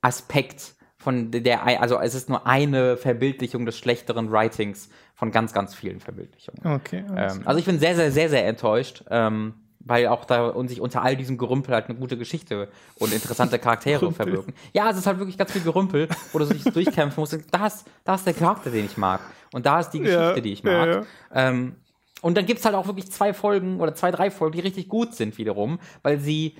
Aspekt 0.00 0.74
von 0.96 1.30
der, 1.30 1.66
also 1.80 1.98
es 1.98 2.14
ist 2.14 2.28
nur 2.28 2.46
eine 2.46 2.96
Verbildlichung 2.96 3.66
des 3.66 3.76
schlechteren 3.76 4.30
Writings 4.30 4.88
von 5.14 5.30
ganz, 5.30 5.52
ganz 5.52 5.74
vielen 5.74 6.00
Verbildlichungen. 6.00 6.60
Okay. 6.76 7.04
Ähm, 7.14 7.42
also 7.44 7.58
ich 7.58 7.66
bin 7.66 7.78
sehr, 7.78 7.94
sehr, 7.94 8.10
sehr, 8.10 8.30
sehr 8.30 8.46
enttäuscht, 8.46 9.04
ähm, 9.10 9.54
weil 9.84 10.06
auch 10.08 10.24
da 10.24 10.48
und 10.48 10.68
sich 10.68 10.80
unter 10.80 11.02
all 11.02 11.16
diesem 11.16 11.38
Gerümpel 11.38 11.74
halt 11.74 11.88
eine 11.88 11.98
gute 11.98 12.16
Geschichte 12.16 12.68
und 12.98 13.12
interessante 13.12 13.58
Charaktere 13.58 14.10
verwirken. 14.12 14.54
Ja, 14.72 14.90
es 14.90 14.96
ist 14.96 15.06
halt 15.06 15.18
wirklich 15.18 15.38
ganz 15.38 15.52
viel 15.52 15.62
Gerümpel, 15.62 16.08
wo 16.32 16.38
du 16.38 16.46
dich 16.46 16.64
durchkämpfen 16.64 17.20
musst. 17.20 17.38
Da 17.50 17.66
ist, 17.66 17.84
da 18.04 18.14
ist 18.14 18.26
der 18.26 18.34
Charakter, 18.34 18.70
den 18.70 18.86
ich 18.86 18.96
mag. 18.96 19.20
Und 19.52 19.66
da 19.66 19.80
ist 19.80 19.90
die 19.90 20.00
Geschichte, 20.00 20.20
Ja, 20.36 20.40
die 20.40 20.52
ich 20.52 20.62
ja, 20.62 20.72
mag. 20.72 20.88
ja. 20.88 21.04
Ähm, 21.32 21.76
und 22.22 22.36
dann 22.36 22.46
gibt's 22.46 22.64
halt 22.64 22.74
auch 22.74 22.86
wirklich 22.86 23.12
zwei 23.12 23.34
Folgen 23.34 23.80
oder 23.80 23.94
zwei, 23.94 24.10
drei 24.10 24.30
Folgen, 24.30 24.56
die 24.56 24.62
richtig 24.62 24.88
gut 24.88 25.14
sind 25.14 25.36
wiederum, 25.38 25.78
weil 26.02 26.18
sie. 26.18 26.56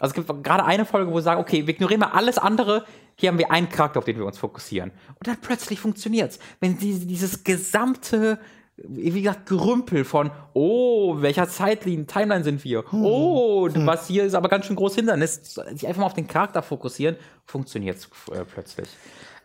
Also 0.00 0.10
es 0.18 0.26
gibt 0.26 0.42
gerade 0.42 0.64
eine 0.64 0.84
Folge, 0.84 1.12
wo 1.12 1.20
sie 1.20 1.24
sagen, 1.24 1.40
okay, 1.40 1.66
wir 1.66 1.74
ignorieren 1.74 2.00
mal 2.00 2.08
alles 2.08 2.36
andere, 2.36 2.84
hier 3.14 3.28
haben 3.30 3.38
wir 3.38 3.52
einen 3.52 3.68
Charakter, 3.68 3.98
auf 4.00 4.04
den 4.04 4.16
wir 4.18 4.26
uns 4.26 4.38
fokussieren. 4.38 4.90
Und 5.14 5.26
dann 5.28 5.36
plötzlich 5.40 5.78
funktioniert's. 5.78 6.40
Wenn 6.58 6.78
sie 6.78 7.06
dieses 7.06 7.44
gesamte, 7.44 8.40
wie 8.76 9.22
gesagt, 9.22 9.46
Gerümpel 9.46 10.04
von, 10.04 10.30
oh, 10.52 11.20
welcher 11.20 11.48
Zeitlinie, 11.48 12.06
Timeline 12.06 12.42
sind 12.42 12.64
wir? 12.64 12.84
Oh, 12.92 13.68
was 13.72 14.08
hier 14.08 14.24
ist 14.24 14.34
aber 14.34 14.48
ganz 14.48 14.66
schön 14.66 14.76
groß 14.76 14.96
Hindernis, 14.96 15.54
sich 15.54 15.86
einfach 15.86 16.00
mal 16.00 16.06
auf 16.06 16.14
den 16.14 16.26
Charakter 16.26 16.62
fokussieren, 16.62 17.16
funktioniert's 17.46 18.08
äh, 18.32 18.44
plötzlich. 18.44 18.88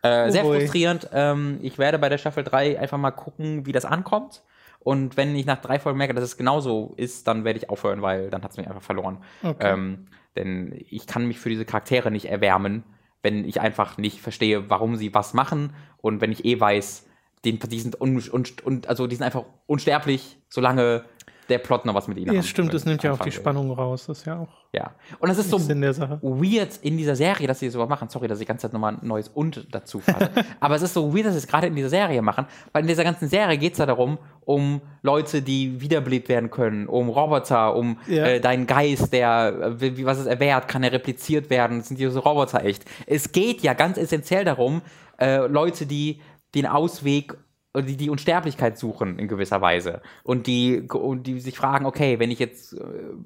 Äh, 0.02 0.28
Oh 0.28 0.32
sehr 0.32 0.44
frustrierend. 0.44 1.10
Ähm, 1.14 1.60
ich 1.62 1.78
werde 1.78 2.00
bei 2.00 2.10
der 2.10 2.18
Staffel 2.18 2.44
3 2.44 2.80
einfach 2.80 2.98
mal 2.98 3.12
gucken, 3.12 3.66
wie 3.66 3.72
das 3.72 3.86
ankommt. 3.86 4.42
Und 4.80 5.18
wenn 5.18 5.36
ich 5.36 5.46
nach 5.46 5.60
drei 5.60 5.78
Folgen 5.78 5.98
merke, 5.98 6.14
dass 6.14 6.24
es 6.24 6.38
genauso 6.38 6.94
ist, 6.96 7.28
dann 7.28 7.44
werde 7.44 7.60
ich 7.60 7.70
aufhören, 7.70 8.02
weil 8.02 8.30
dann 8.30 8.44
hat 8.44 8.52
es 8.52 8.58
mich 8.58 8.68
einfach 8.68 8.82
verloren. 8.82 9.18
Okay. 9.44 9.74
Ähm, 9.74 10.08
denn 10.38 10.74
ich 10.90 11.06
kann 11.06 11.28
mich 11.28 11.40
für 11.40 11.50
diese 11.50 11.66
Charaktere 11.66 12.12
nicht 12.12 12.26
erwärmen, 12.26 12.84
wenn 13.22 13.44
ich 13.44 13.60
einfach 13.60 13.98
nicht 13.98 14.22
verstehe, 14.22 14.70
warum 14.70 14.96
sie 14.96 15.14
was 15.14 15.34
machen 15.34 15.74
und 15.98 16.22
wenn 16.22 16.32
ich 16.32 16.46
eh 16.46 16.58
weiß, 16.58 17.09
den, 17.46 17.60
die 17.60 17.80
sind 17.80 18.00
un, 18.02 18.22
un, 18.32 18.44
un, 18.66 18.82
also 18.88 19.08
die 19.08 19.16
sind 19.16 19.26
einfach 19.26 19.46
unsterblich, 19.68 20.38
solange 20.50 21.04
der 21.48 21.58
Plot 21.58 21.84
noch 21.86 21.96
was 21.96 22.08
mit 22.08 22.18
ihnen 22.20 22.32
Ja, 22.34 22.40
an- 22.42 22.44
stimmt, 22.46 22.74
das 22.76 22.86
nimmt 22.86 23.02
ja 23.02 23.12
auch 23.14 23.18
die 23.20 23.26
will. 23.26 23.32
Spannung 23.32 23.72
raus. 23.72 24.06
Das 24.06 24.20
ist 24.20 24.26
ja 24.26 24.38
auch 24.38 24.50
Ja. 24.72 24.92
Und 25.18 25.30
das 25.30 25.40
ist 25.40 25.50
so 25.50 25.58
weird 25.68 26.78
in 26.84 26.96
dieser 26.96 27.16
Serie, 27.16 27.48
dass 27.48 27.58
sie 27.60 27.70
sowas 27.72 27.90
machen. 27.90 28.08
Sorry, 28.08 28.28
dass 28.28 28.38
ich 28.40 28.46
die 28.46 28.48
ganze 28.48 28.68
Zeit 28.68 28.74
nochmal 28.74 28.94
ein 29.02 29.08
neues 29.08 29.30
Und 29.30 29.68
dazu 29.72 30.00
fasse. 30.00 30.30
Aber 30.60 30.76
es 30.76 30.84
ist 30.84 30.94
so 30.94 31.12
weird, 31.12 31.26
dass 31.26 31.34
sie 31.34 31.40
es 31.40 31.48
gerade 31.48 31.66
in 31.66 31.76
dieser 31.76 31.90
Serie 31.90 32.22
machen, 32.22 32.46
weil 32.72 32.84
in 32.84 32.88
dieser 32.88 33.04
ganzen 33.04 33.28
Serie 33.30 33.58
geht 33.58 33.72
es 33.74 33.80
ja 33.80 33.88
darum, 33.88 34.20
um 34.46 34.80
Leute, 35.02 35.42
die 35.42 35.82
wiederbelebt 35.82 36.30
werden 36.30 36.52
können, 36.52 36.86
um 36.88 37.10
Roboter, 37.10 37.76
um 37.76 37.98
Ja. 38.08 38.26
äh, 38.28 38.40
deinen 38.40 38.68
Geist, 38.68 39.12
der, 39.12 39.76
äh, 39.80 39.82
wie, 39.98 40.06
was 40.06 40.20
es 40.20 40.28
erwehrt, 40.28 40.68
kann 40.68 40.84
er 40.84 40.92
repliziert 40.92 41.50
werden, 41.50 41.82
sind 41.82 42.00
diese 42.00 42.20
Roboter 42.20 42.64
echt. 42.64 42.86
Es 43.08 43.32
geht 43.32 43.62
ja 43.62 43.74
ganz 43.74 43.98
essentiell 43.98 44.46
darum, 44.46 44.84
äh, 45.20 45.48
Leute, 45.48 45.88
die 45.88 46.22
den 46.56 46.66
Ausweg 46.66 47.38
die 47.78 47.98
die 47.98 48.10
Unsterblichkeit 48.10 48.80
suchen 48.80 49.20
in 49.20 49.28
gewisser 49.28 49.62
Weise 49.62 50.02
und 50.24 50.48
die 50.48 50.82
und 50.82 51.28
die 51.28 51.40
sich 51.40 51.56
fragen, 51.56 51.86
okay, 51.86 52.18
wenn 52.18 52.32
ich 52.32 52.40
jetzt 52.40 52.74
äh, 52.74 52.80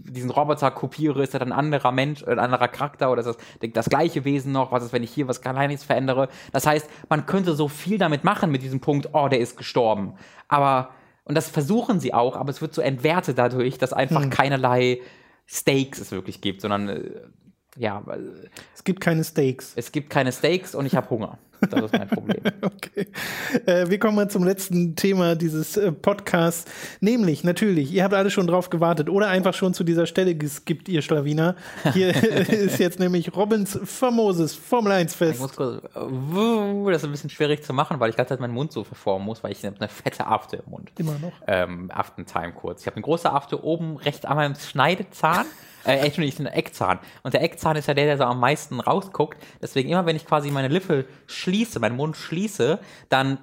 diesen 0.03 0.29
Roboter 0.29 0.69
kopiere, 0.69 1.23
ist 1.23 1.33
er 1.33 1.39
dann 1.39 1.53
ein 1.53 1.57
anderer 1.57 1.93
Mensch, 1.93 2.23
äh, 2.23 2.31
ein 2.31 2.39
anderer 2.39 2.67
Charakter 2.67 3.09
oder 3.09 3.21
ist 3.21 3.27
das 3.27 3.37
das 3.71 3.89
gleiche 3.89 4.25
Wesen 4.25 4.51
noch? 4.51 4.73
Was 4.73 4.83
ist, 4.83 4.91
wenn 4.91 5.01
ich 5.01 5.11
hier 5.11 5.29
was 5.29 5.41
Kleines 5.41 5.85
verändere? 5.85 6.27
Das 6.51 6.67
heißt, 6.67 6.89
man 7.07 7.25
könnte 7.25 7.55
so 7.55 7.69
viel 7.69 7.97
damit 7.97 8.25
machen 8.25 8.51
mit 8.51 8.63
diesem 8.63 8.81
Punkt, 8.81 9.09
oh, 9.13 9.29
der 9.29 9.39
ist 9.39 9.55
gestorben. 9.55 10.15
Aber 10.49 10.89
und 11.23 11.35
das 11.35 11.49
versuchen 11.49 12.01
sie 12.01 12.13
auch, 12.13 12.35
aber 12.35 12.49
es 12.49 12.61
wird 12.61 12.73
so 12.73 12.81
entwertet 12.81 13.37
dadurch, 13.37 13.77
dass 13.77 13.93
einfach 13.93 14.29
keinerlei 14.29 14.99
Stakes 15.47 15.99
es 15.99 16.11
wirklich 16.11 16.41
gibt, 16.41 16.59
sondern 16.59 16.89
äh, 16.89 17.21
ja, 17.77 18.01
weil 18.05 18.49
Es 18.75 18.83
gibt 18.83 19.01
keine 19.01 19.23
Stakes. 19.23 19.73
es 19.75 19.91
gibt 19.91 20.09
keine 20.09 20.31
Stakes 20.31 20.75
und 20.75 20.85
ich 20.85 20.95
habe 20.95 21.09
Hunger. 21.09 21.37
Das 21.69 21.85
ist 21.85 21.93
mein 21.97 22.07
Problem. 22.09 22.41
Okay. 22.61 23.07
Äh, 23.65 23.89
wir 23.89 23.97
kommen 23.99 24.15
mal 24.15 24.29
zum 24.29 24.43
letzten 24.43 24.95
Thema 24.95 25.35
dieses 25.35 25.77
äh, 25.77 25.91
Podcasts. 25.91 26.69
Nämlich, 26.99 27.43
natürlich, 27.43 27.91
ihr 27.91 28.03
habt 28.03 28.13
alle 28.13 28.29
schon 28.29 28.47
drauf 28.47 28.69
gewartet 28.69 29.09
oder 29.09 29.29
einfach 29.29 29.53
schon 29.53 29.73
zu 29.73 29.83
dieser 29.83 30.05
Stelle 30.05 30.35
geskippt, 30.35 30.89
ihr 30.89 31.01
Schlawiner. 31.01 31.55
Hier 31.93 32.09
ist 32.49 32.79
jetzt 32.79 32.99
nämlich 32.99 33.33
Robins 33.35 33.79
famoses 33.83 34.53
Formel 34.53 34.91
1 34.91 35.11
Ich 35.13 35.17
Fest. 35.17 35.39
muss 35.39 35.55
kurz, 35.55 35.83
äh, 35.83 36.91
das 36.91 36.97
ist 36.97 37.05
ein 37.05 37.11
bisschen 37.11 37.29
schwierig 37.29 37.63
zu 37.63 37.73
machen, 37.73 37.99
weil 37.99 38.09
ich 38.09 38.17
ganze 38.17 38.29
Zeit 38.29 38.39
meinen 38.41 38.53
Mund 38.53 38.71
so 38.71 38.83
verformen 38.83 39.25
muss, 39.25 39.43
weil 39.43 39.51
ich 39.53 39.65
eine 39.65 39.87
fette 39.87 40.27
Afte 40.27 40.57
im 40.57 40.69
Mund. 40.71 40.91
Immer 40.97 41.17
noch. 41.19 41.31
Ähm, 41.47 41.89
Aftentime 41.91 42.51
kurz. 42.51 42.81
Ich 42.81 42.87
habe 42.87 42.97
eine 42.97 43.03
große 43.03 43.31
Afte 43.31 43.63
oben 43.63 43.97
rechts 43.97 44.25
an 44.25 44.35
meinem 44.35 44.55
Schneidezahn. 44.55 45.45
Äh, 45.85 45.97
Entschuldigung, 45.97 46.45
einen 46.45 46.55
Eckzahn. 46.55 46.99
Und 47.23 47.33
der 47.33 47.41
Eckzahn 47.41 47.75
ist 47.75 47.87
ja 47.87 47.93
der, 47.93 48.05
der 48.05 48.17
so 48.17 48.23
am 48.23 48.39
meisten 48.39 48.79
rausguckt. 48.79 49.41
Deswegen 49.61 49.89
immer, 49.89 50.05
wenn 50.05 50.15
ich 50.15 50.25
quasi 50.25 50.51
meine 50.51 50.67
Lippe 50.67 51.05
schließe, 51.27 51.79
meinen 51.79 51.95
Mund 51.95 52.15
schließe, 52.15 52.79
dann 53.09 53.37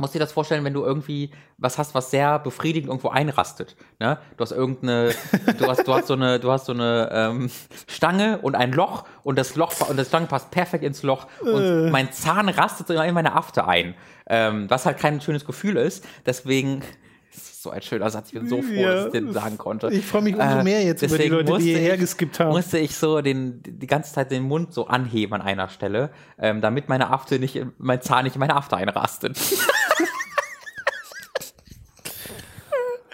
musst 0.00 0.14
dir 0.14 0.18
das 0.18 0.32
vorstellen, 0.32 0.64
wenn 0.64 0.72
du 0.72 0.82
irgendwie 0.82 1.30
was 1.58 1.78
hast, 1.78 1.94
was 1.94 2.10
sehr 2.10 2.38
befriedigend 2.38 2.88
irgendwo 2.88 3.08
einrastet. 3.08 3.76
Ne? 3.98 4.18
Du 4.36 4.42
hast 4.42 4.52
irgendeine, 4.52 5.14
du 5.58 5.66
hast, 5.66 5.86
du 5.86 5.94
hast 5.94 6.06
so 6.06 6.14
eine, 6.14 6.40
du 6.40 6.50
hast 6.50 6.66
so 6.66 6.72
eine 6.72 7.10
ähm, 7.12 7.50
Stange 7.86 8.38
und 8.38 8.54
ein 8.56 8.72
Loch 8.72 9.04
und 9.22 9.38
das 9.38 9.54
Loch 9.54 9.72
und 9.88 9.96
das 9.96 10.08
Stange 10.08 10.26
passt 10.26 10.50
perfekt 10.50 10.82
ins 10.82 11.02
Loch 11.02 11.26
und 11.40 11.90
mein 11.90 12.12
Zahn 12.12 12.48
rastet 12.48 12.88
so 12.88 12.94
in 12.94 13.14
meine 13.14 13.34
Afte 13.34 13.68
ein. 13.68 13.94
Ähm, 14.26 14.70
was 14.70 14.86
halt 14.86 14.98
kein 14.98 15.20
schönes 15.20 15.44
Gefühl 15.44 15.76
ist. 15.76 16.06
Deswegen 16.24 16.82
ist 17.60 17.64
so 17.64 17.70
ein 17.70 17.82
schöner 17.82 18.08
Satz. 18.08 18.28
Ich 18.28 18.38
bin 18.38 18.48
so 18.48 18.62
froh, 18.62 18.68
dass 18.70 18.76
Ja. 18.76 19.06
ich 19.06 19.12
den 19.12 19.32
sagen 19.34 19.58
konnte. 19.58 19.88
Ich 19.92 20.06
freue 20.06 20.22
mich 20.22 20.34
umso 20.34 20.58
Äh, 20.60 20.64
mehr 20.64 20.82
jetzt 20.82 21.02
über 21.02 21.18
die 21.18 21.28
Leute, 21.28 21.58
die 21.58 21.64
hierher 21.64 21.98
geskippt 21.98 22.40
haben. 22.40 22.50
Musste 22.52 22.78
ich 22.78 22.94
so 22.96 23.20
den, 23.20 23.62
die 23.62 23.86
ganze 23.86 24.14
Zeit 24.14 24.30
den 24.30 24.44
Mund 24.44 24.72
so 24.72 24.86
anheben 24.86 25.34
an 25.34 25.42
einer 25.42 25.68
Stelle, 25.68 26.10
ähm, 26.38 26.62
damit 26.62 26.88
meine 26.88 27.10
Afte 27.10 27.38
nicht, 27.38 27.56
in- 27.56 27.72
mein 27.78 28.00
Zahn 28.00 28.24
nicht 28.24 28.34
in 28.36 28.40
meine 28.40 28.56
Afte 28.56 28.76
einrastet. 28.78 29.38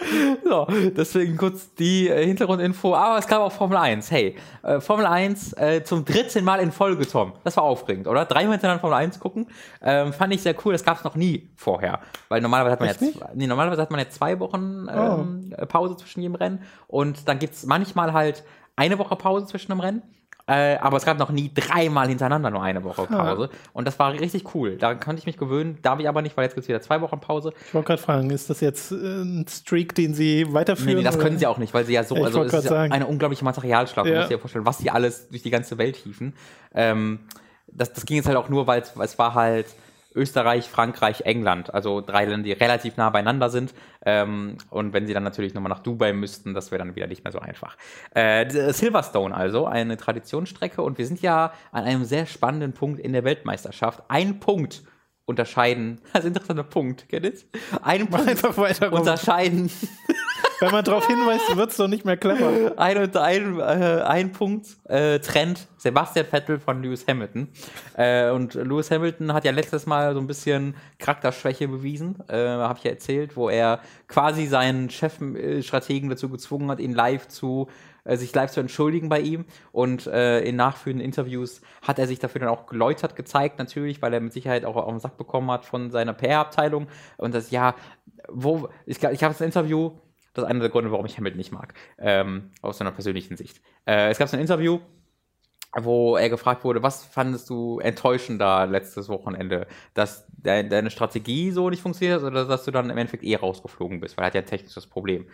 So, 0.45 0.67
deswegen 0.97 1.37
kurz 1.37 1.75
die 1.75 2.09
äh, 2.09 2.25
Hintergrundinfo. 2.25 2.95
Aber 2.95 3.19
es 3.19 3.27
gab 3.27 3.41
auch 3.41 3.53
Formel 3.53 3.77
1. 3.77 4.11
Hey, 4.11 4.37
äh, 4.63 4.81
Formel 4.81 5.07
1 5.07 5.55
äh, 5.55 5.83
zum 5.85 6.05
13. 6.05 6.45
Mal 6.45 6.61
in 6.61 6.73
Folge, 6.73 7.07
Tom. 7.07 7.33
Das 7.45 7.57
war 7.57 7.65
aufregend, 7.65 8.07
oder? 8.07 8.25
Dreimal 8.25 8.53
hintereinander 8.53 8.81
Formel 8.81 8.99
1 8.99 9.19
gucken. 9.19 9.49
Ähm, 9.83 10.13
fand 10.13 10.33
ich 10.35 10.43
sehr 10.43 10.55
cool. 10.65 10.73
Das 10.73 10.85
gab 10.85 10.99
es 10.99 11.05
noch 11.05 11.17
nie 11.17 11.49
vorher. 11.57 12.01
Weil 12.29 12.41
normalerweise 12.41 12.73
hat 12.73 12.81
man 12.81 12.89
Echt 12.89 13.01
jetzt 13.01 13.17
nicht? 13.17 13.35
nee, 13.35 13.47
normalerweise 13.47 13.83
hat 13.83 13.91
man 13.91 14.01
jetzt 14.01 14.15
zwei 14.15 14.39
Wochen 14.39 14.87
ähm, 14.89 15.55
Pause 15.69 15.97
zwischen 15.97 16.23
jedem 16.23 16.37
Rennen. 16.37 16.63
Und 16.87 17.29
dann 17.29 17.39
gibt's 17.39 17.67
manchmal 17.67 18.13
halt 18.13 18.45
eine 18.77 18.99
Woche 18.99 19.17
Pause 19.17 19.47
zwischen 19.47 19.73
dem 19.73 19.81
Rennen. 19.81 20.03
Äh, 20.49 20.77
aber 20.77 20.97
es 20.97 21.05
gab 21.05 21.19
noch 21.19 21.31
nie 21.31 21.51
dreimal 21.53 22.07
hintereinander 22.07 22.51
nur 22.51 22.63
eine 22.63 22.85
Woche 22.85 23.07
Pause. 23.07 23.51
Und 23.73 23.85
das 23.85 23.99
war 23.99 24.13
richtig 24.13 24.55
cool. 24.55 24.77
Daran 24.77 25.01
konnte 25.01 25.19
ich 25.19 25.27
mich 25.27 25.39
gewöhnen. 25.39 25.79
Darf 25.83 25.99
ich 25.99 26.09
aber 26.09 26.23
nicht, 26.23 26.37
weil 26.37 26.45
jetzt 26.45 26.55
gibt's 26.55 26.69
wieder 26.69 26.81
zwei 26.81 27.01
Wochen 27.01 27.19
Pause. 27.19 27.53
Ich 27.67 27.75
wollte 27.75 27.89
gerade 27.89 28.03
fragen, 28.03 28.31
ist 28.31 28.49
das 28.49 28.61
jetzt 28.61 28.93
äh, 28.93 28.95
ein 28.95 29.45
Streak, 29.49 29.97
den 29.97 30.15
Sie 30.15 30.53
weiterführen? 30.55 30.91
Nee, 30.91 30.95
nee, 30.99 31.03
das 31.03 31.17
oder? 31.17 31.25
können 31.25 31.39
sie 31.39 31.49
auch 31.49 31.59
nicht, 31.59 31.75
weil 31.75 31.85
sie 31.85 31.95
ja 31.95 32.05
so, 32.05 32.17
Ich 32.17 32.25
also 32.25 32.45
es 32.45 32.53
ist 32.53 32.65
sagen. 32.69 32.93
eine 32.93 33.07
unglaubliche 33.09 33.45
Materialschlacht. 33.45 34.07
Ja. 34.07 34.13
Du 34.13 34.19
musst 34.21 34.31
dir 34.31 34.39
vorstellen, 34.39 34.67
was 34.67 34.79
sie 34.79 34.89
alles 34.89 35.29
durch 35.31 35.43
die 35.43 35.51
ganze 35.51 35.79
Welt 35.79 35.97
hieven. 35.97 36.35
Ähm, 36.73 37.21
das, 37.67 37.93
das 37.93 38.07
ging 38.07 38.17
jetzt 38.17 38.29
halt 38.29 38.37
auch 38.37 38.49
nur, 38.49 38.69
weil 38.69 38.83
es, 38.83 38.93
es 38.97 39.19
war 39.19 39.35
halt 39.35 39.67
Österreich, 40.15 40.69
Frankreich, 40.69 41.23
England, 41.23 41.75
also 41.75 42.01
drei 42.01 42.25
Länder, 42.25 42.45
die 42.45 42.53
relativ 42.53 42.97
nah 42.97 43.11
beieinander 43.11 43.51
sind. 43.51 43.75
Ähm, 44.07 44.57
und 44.71 44.93
wenn 44.93 45.07
sie 45.07 45.13
dann 45.13 45.25
natürlich 45.25 45.53
nochmal 45.53 45.71
nach 45.71 45.81
Dubai 45.81 46.13
müssten, 46.13 46.55
das 46.55 46.71
wäre 46.71 46.79
dann 46.79 46.95
wieder 46.95 47.09
nicht 47.09 47.25
mehr 47.25 47.33
so 47.33 47.41
einfach. 47.41 47.77
Äh, 48.15 48.73
Silverstone 48.73 49.35
also, 49.35 49.67
eine 49.67 49.97
Traditionsstrecke 49.97 50.81
und 50.81 50.97
wir 50.97 51.07
sind 51.07 51.21
ja 51.21 51.53
an 51.73 51.85
einem 51.85 52.05
sehr 52.05 52.25
spannenden 52.25 52.73
Punkt 52.73 53.01
in 53.01 53.13
der 53.13 53.25
Weltmeisterschaft. 53.25 54.05
Ein 54.09 54.39
Punkt 54.39 54.85
unterscheiden, 55.27 56.01
das 56.13 56.21
ist 56.21 56.25
ein 56.25 56.29
interessanter 56.29 56.65
Punkt, 56.65 57.09
kennt 57.09 57.27
ihr? 57.27 57.33
Ein 57.83 58.03
Mach 58.03 58.19
Punkt 58.19 58.31
einfach 58.31 58.57
weiter. 58.57 58.93
Unterscheiden 58.93 59.71
Wenn 60.59 60.71
man 60.71 60.85
darauf 60.85 61.07
hinweist, 61.07 61.55
wird 61.55 61.71
es 61.71 61.77
doch 61.77 61.89
nicht 61.89 62.07
mehr 62.07 62.17
clever. 62.17 62.79
ein, 62.79 62.97
und 62.97 63.17
ein, 63.17 63.61
äh, 63.61 64.03
ein 64.03 64.33
Punkt 64.33 64.67
äh, 64.85 65.19
trennt 65.19 65.69
Sebastian 65.77 66.25
Vettel 66.25 66.59
von 66.59 66.83
Lewis 66.83 67.07
Hamilton. 67.07 67.49
Äh, 67.95 68.31
und 68.31 68.55
Lewis 68.55 68.91
Hamilton 68.91 69.35
hat 69.35 69.45
ja 69.45 69.53
letztes 69.53 69.85
Mal 69.85 70.15
so 70.15 70.21
ein 70.21 70.27
bisschen 70.27 70.75
Charakterschwäche 70.99 71.69
bewiesen, 71.69 72.17
äh, 72.29 72.39
habe 72.39 72.79
ich 72.79 72.85
ja 72.85 72.91
erzählt, 72.93 73.37
wo 73.37 73.51
er 73.51 73.81
quasi 74.09 74.47
seinen 74.47 74.89
Chefstrategen 74.89 76.09
dazu 76.09 76.31
gezwungen 76.31 76.71
hat, 76.71 76.81
ihn 76.81 76.95
live 76.95 77.29
zu 77.29 77.69
äh, 78.07 78.17
sich 78.17 78.35
live 78.35 78.51
zu 78.51 78.61
entschuldigen 78.61 79.09
bei 79.09 79.21
ihm 79.21 79.45
und 79.73 80.07
äh, 80.07 80.41
in 80.41 80.57
nachführenden 80.57 81.05
Interviews 81.05 81.61
hat 81.83 81.99
er 81.99 82.07
sich 82.07 82.19
dafür 82.19 82.41
dann 82.41 82.49
auch 82.49 82.67
geläutert 82.67 83.17
gezeigt, 83.17 83.59
natürlich, 83.59 84.03
weil 84.03 84.13
er 84.15 84.21
mit 84.21 84.33
Sicherheit 84.33 84.65
auch 84.65 84.77
auf 84.77 84.89
den 84.89 85.01
Sack 85.01 85.17
bekommen 85.17 85.51
hat 85.51 85.65
von 85.65 85.91
seiner 85.91 86.15
PR-Abteilung 86.15 86.87
und 87.17 87.35
das, 87.35 87.51
ja, 87.51 87.75
wo, 88.29 88.69
ich, 88.87 88.99
glaub, 88.99 89.13
ich 89.13 89.23
habe 89.23 89.35
das 89.35 89.41
Interview, 89.41 89.93
das 90.35 90.45
ist 90.45 90.51
einer 90.51 90.61
der 90.61 90.69
Gründe, 90.69 90.91
warum 90.91 91.07
ich 91.07 91.17
Hamilton 91.17 91.39
nicht 91.39 91.53
mag, 91.53 91.75
ähm, 91.99 92.51
aus 92.63 92.79
seiner 92.79 92.93
persönlichen 92.93 93.37
Sicht. 93.37 93.61
Äh, 93.87 94.11
es 94.11 94.19
gab 94.19 94.29
so 94.29 94.37
ein 94.37 94.41
Interview, 94.41 94.81
wo 95.75 96.17
er 96.17 96.31
gefragt 96.31 96.65
wurde, 96.65 96.83
was 96.83 97.05
fandest 97.05 97.51
du 97.51 97.79
enttäuschender 97.81 98.67
letztes 98.67 99.09
Wochenende, 99.09 99.67
dass 99.95 100.27
de 100.29 100.69
deine 100.69 100.91
Strategie 100.91 101.51
so 101.51 101.69
nicht 101.71 101.83
funktioniert 101.83 102.21
hat 102.21 102.27
oder 102.27 102.45
dass 102.47 102.65
du 102.65 102.71
dann 102.71 102.89
im 102.89 102.97
Endeffekt 102.97 103.25
eh 103.25 103.37
rausgeflogen 103.37 104.01
bist, 104.01 104.17
weil 104.17 104.25
er 104.25 104.27
hat 104.29 104.35
ja 104.35 104.41
ein 104.41 104.47
technisches 104.47 104.87
Problem. 104.87 105.27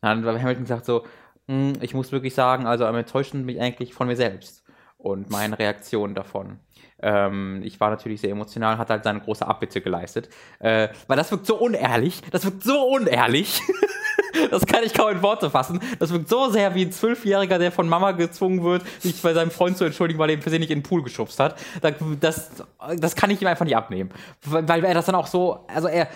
Dann 0.00 0.24
hat 0.24 0.38
Hamilton 0.40 0.64
gesagt 0.64 0.86
so, 0.86 1.02
"Hm, 1.02 1.10
ich 1.80 1.94
muss 1.94 2.12
wirklich 2.12 2.34
sagen, 2.34 2.66
also 2.66 2.86
am 2.86 2.94
enttäuschend 2.96 3.44
mich 3.46 3.60
eigentlich 3.60 3.94
von 3.94 4.06
mir 4.06 4.16
selbst 4.16 4.62
und 4.98 5.30
meine 5.30 5.58
Reaktion 5.58 6.14
davon. 6.14 6.58
Ähm, 7.02 7.60
ich 7.64 7.80
war 7.80 7.90
natürlich 7.90 8.20
sehr 8.20 8.30
emotional, 8.30 8.76
hat 8.78 8.90
halt 8.90 9.04
seine 9.04 9.20
große 9.20 9.46
Abbitte 9.46 9.80
geleistet. 9.80 10.28
Äh, 10.58 10.88
weil 11.06 11.16
das 11.16 11.30
wirkt 11.30 11.46
so 11.46 11.56
unehrlich, 11.56 12.20
das 12.30 12.44
wirkt 12.44 12.62
so 12.62 12.82
unehrlich. 12.86 13.60
Das 14.50 14.64
kann 14.64 14.84
ich 14.84 14.94
kaum 14.94 15.10
in 15.10 15.22
Worte 15.22 15.50
fassen. 15.50 15.80
Das 15.98 16.12
wirkt 16.12 16.28
so 16.28 16.48
sehr 16.50 16.74
wie 16.74 16.84
ein 16.84 16.92
Zwölfjähriger, 16.92 17.58
der 17.58 17.72
von 17.72 17.88
Mama 17.88 18.12
gezwungen 18.12 18.62
wird, 18.62 18.84
sich 19.00 19.20
bei 19.20 19.34
seinem 19.34 19.50
Freund 19.50 19.76
zu 19.76 19.84
entschuldigen, 19.84 20.20
weil 20.20 20.30
er 20.30 20.36
ihn 20.36 20.42
versehentlich 20.42 20.70
in 20.70 20.78
den 20.78 20.82
Pool 20.84 21.02
geschubst 21.02 21.40
hat. 21.40 21.56
Da- 21.82 21.90
Das, 22.20 22.48
das 22.96 23.16
kann 23.16 23.30
ich 23.30 23.42
ihm 23.42 23.48
einfach 23.48 23.64
nicht 23.64 23.76
abnehmen. 23.76 24.10
Weil 24.44 24.84
er 24.84 24.94
das 24.94 25.06
dann 25.06 25.16
auch 25.16 25.26
so, 25.26 25.64
also 25.66 25.88
er 25.88 26.06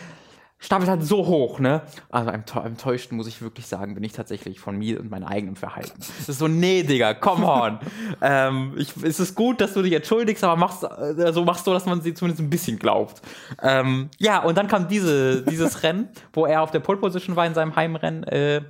stapelt 0.64 0.88
halt 0.88 1.04
so 1.04 1.26
hoch, 1.26 1.58
ne? 1.58 1.82
Also 2.10 2.30
am 2.30 2.40
enttäu- 2.40 2.64
enttäuscht 2.64 3.12
muss 3.12 3.26
ich 3.26 3.42
wirklich 3.42 3.66
sagen, 3.66 3.94
bin 3.94 4.02
ich 4.02 4.12
tatsächlich 4.12 4.60
von 4.60 4.76
mir 4.78 4.98
und 4.98 5.10
meinem 5.10 5.26
eigenen 5.26 5.56
Verhalten. 5.56 5.92
Das 5.98 6.28
ist 6.28 6.38
so, 6.38 6.48
nee, 6.48 6.82
Digga, 6.82 7.14
come 7.14 7.46
on. 7.46 7.78
ähm, 8.22 8.72
ich, 8.76 8.96
es 9.02 9.20
ist 9.20 9.34
gut, 9.34 9.60
dass 9.60 9.74
du 9.74 9.82
dich 9.82 9.92
entschuldigst, 9.92 10.42
aber 10.42 10.56
machst, 10.56 10.82
äh, 10.84 11.32
so 11.32 11.44
machst 11.44 11.66
du, 11.66 11.72
dass 11.72 11.84
man 11.84 12.00
sie 12.00 12.14
zumindest 12.14 12.40
ein 12.40 12.50
bisschen 12.50 12.78
glaubt. 12.78 13.20
Ähm, 13.62 14.08
ja, 14.18 14.42
und 14.42 14.56
dann 14.56 14.66
kam 14.66 14.88
diese, 14.88 15.42
dieses 15.42 15.82
Rennen, 15.82 16.08
wo 16.32 16.46
er 16.46 16.62
auf 16.62 16.70
der 16.70 16.80
Pole 16.80 16.98
Position 16.98 17.36
war 17.36 17.46
in 17.46 17.54
seinem 17.54 17.76
Heimrennen. 17.76 18.24
Äh, 18.24 18.62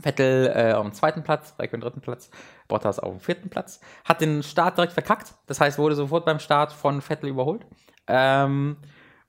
Vettel 0.00 0.52
äh, 0.54 0.72
auf 0.74 0.84
dem 0.84 0.92
zweiten 0.92 1.24
Platz, 1.24 1.54
Raikkonen 1.58 1.80
dritten 1.80 2.00
Platz, 2.00 2.30
Bottas 2.68 3.00
auf 3.00 3.10
dem 3.10 3.20
vierten 3.20 3.50
Platz. 3.50 3.80
Hat 4.04 4.20
den 4.20 4.44
Start 4.44 4.76
direkt 4.76 4.92
verkackt. 4.92 5.34
Das 5.46 5.60
heißt, 5.60 5.78
wurde 5.78 5.96
sofort 5.96 6.24
beim 6.24 6.38
Start 6.38 6.72
von 6.72 7.00
Vettel 7.00 7.28
überholt. 7.30 7.66
Ähm, 8.06 8.76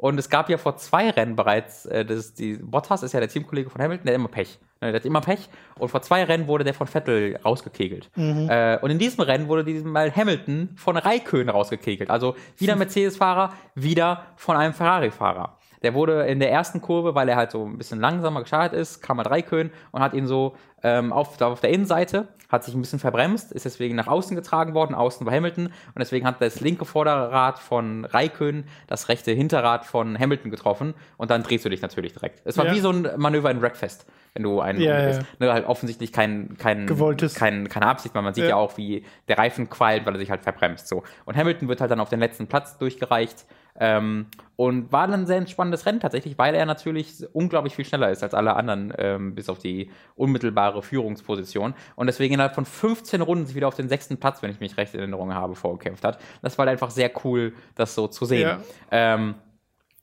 und 0.02 0.18
es 0.18 0.30
gab 0.30 0.50
ja 0.50 0.58
vor 0.58 0.78
zwei 0.78 1.10
Rennen 1.10 1.36
bereits, 1.36 1.86
äh, 1.86 2.06
das, 2.06 2.34
die, 2.34 2.54
Bottas 2.54 3.04
ist 3.04 3.12
ja 3.12 3.20
der 3.20 3.28
Teamkollege 3.28 3.70
von 3.70 3.82
Hamilton, 3.82 4.06
der 4.06 4.14
hat 4.14 4.20
immer 4.20 4.30
Pech. 4.30 4.58
Ne, 4.80 4.94
Der 4.94 5.02
hat 5.02 5.06
immer 5.06 5.20
Pech. 5.20 5.50
Und 5.78 5.90
vor 5.90 6.02
zwei 6.02 6.24
Rennen 6.24 6.48
wurde 6.48 6.64
der 6.64 6.74
von 6.74 6.88
Vettel 6.88 7.36
rausgekegelt. 7.44 8.10
Äh, 8.50 8.80
und 8.80 8.92
in 8.92 8.98
diesem 8.98 9.20
Rennen 9.26 9.50
wurde 9.50 9.66
diesmal 9.66 10.10
Hamilton 10.16 10.70
von 10.78 10.96
Raikön 10.96 11.50
rausgekegelt. 11.50 12.10
Also 12.10 12.36
wieder 12.56 12.78
Mercedes-Fahrer, 12.78 13.52
wieder 13.76 14.24
von 14.38 14.56
einem 14.56 14.74
Ferrari-Fahrer. 14.74 15.58
Der 15.84 15.94
wurde 15.94 16.24
in 16.28 16.40
der 16.40 16.50
ersten 16.50 16.80
Kurve, 16.82 17.14
weil 17.14 17.28
er 17.28 17.36
halt 17.36 17.52
so 17.52 17.66
ein 17.66 17.78
bisschen 17.78 18.00
langsamer 18.00 18.40
gestartet 18.40 18.80
ist, 18.80 19.02
kam 19.02 19.18
halt 19.18 19.30
Raikön 19.30 19.70
und 19.92 20.02
hat 20.02 20.14
ihn 20.14 20.28
so 20.28 20.56
ähm, 20.82 21.12
auf, 21.12 21.42
auf 21.42 21.60
der 21.60 21.72
Innenseite, 21.72 22.30
hat 22.50 22.64
sich 22.64 22.74
ein 22.74 22.82
bisschen 22.82 23.00
verbremst, 23.00 23.52
ist 23.52 23.66
deswegen 23.66 23.96
nach 23.96 24.08
außen 24.08 24.36
getragen 24.36 24.74
worden, 24.74 24.96
außen 24.96 25.26
war 25.26 25.34
Hamilton 25.34 25.68
und 25.68 25.74
deswegen 26.00 26.26
hat 26.26 26.42
das 26.42 26.60
linke 26.60 26.84
Vorderrad 26.84 27.60
von 27.60 28.06
Raikön 28.06 28.66
das 28.88 29.08
rechte 29.08 29.32
Hinterrad 29.32 29.86
von 29.86 30.18
Hamilton 30.18 30.50
getroffen 30.50 30.96
und 31.18 31.30
dann 31.32 31.44
drehst 31.44 31.64
du 31.66 31.70
dich 31.70 31.82
natürlich 31.82 32.14
direkt. 32.14 32.42
Es 32.46 32.58
war 32.58 32.66
Ja. 32.66 32.74
wie 32.74 32.80
so 32.80 32.90
ein 32.92 33.08
Manöver 33.18 33.52
in 33.52 33.62
Wreckfest, 33.62 34.08
wenn 34.34 34.44
du 34.44 34.62
einen 34.62 34.82
Ja, 34.82 34.96
umdrehst. 34.98 35.22
Ne, 35.40 35.54
halt 35.54 35.68
offensichtlich 35.68 36.12
kein, 36.12 36.58
kein, 36.58 36.88
Gewolltes. 36.88 37.36
kein, 37.36 37.70
keine 37.70 37.86
Absicht, 37.86 38.16
weil 38.16 38.24
man 38.24 38.34
sieht 38.34 38.46
Ja. 38.46 38.50
ja. 38.52 38.56
auch, 38.56 38.78
wie 38.78 39.06
der 39.28 39.38
Reifen 39.38 39.70
qualmt, 39.70 40.06
weil 40.08 40.16
er 40.16 40.20
sich 40.20 40.32
halt 40.32 40.42
verbremst. 40.42 40.88
So. 40.88 41.04
Und 41.26 41.38
Hamilton 41.38 41.68
wird 41.70 41.82
halt 41.82 41.92
dann 41.92 42.00
auf 42.00 42.10
den 42.10 42.20
letzten 42.20 42.48
Platz 42.48 42.78
durchgereicht. 42.80 43.46
Ähm, 43.80 44.28
und 44.56 44.92
war 44.92 45.08
dann 45.08 45.22
ein 45.22 45.26
sehr 45.26 45.38
entspannendes 45.38 45.86
Rennen 45.86 46.02
tatsächlich, 46.02 46.38
weil 46.38 46.54
er 46.54 46.66
natürlich 46.66 47.26
unglaublich 47.32 47.76
viel 47.76 47.86
schneller 47.86 48.12
ist 48.12 48.24
als 48.24 48.34
alle 48.34 48.58
anderen, 48.58 48.94
ähm, 48.98 49.34
bis 49.34 49.48
auf 49.48 49.60
die 49.60 49.90
unmittelbare 50.16 50.84
Führungsposition. 50.84 51.74
Und 51.96 52.08
deswegen 52.08 52.34
innerhalb 52.34 52.56
von 52.56 52.66
15 52.66 53.22
Runden 53.22 53.46
sich 53.46 53.56
wieder 53.56 53.70
auf 53.70 53.76
den 53.76 53.88
sechsten 53.88 54.18
Platz, 54.18 54.42
wenn 54.42 54.52
ich 54.52 54.60
mich 54.60 54.76
recht 54.76 54.94
in 54.94 55.00
Erinnerung 55.00 55.34
habe, 55.34 55.56
vorgekämpft 55.56 56.04
hat. 56.04 56.20
Das 56.42 56.58
war 56.58 56.66
halt 56.66 56.74
einfach 56.74 56.92
sehr 56.92 57.10
cool, 57.24 57.54
das 57.76 57.96
so 57.96 58.08
zu 58.08 58.26
sehen. 58.26 58.50
Ja. 58.50 58.60
Ähm, 58.92 59.36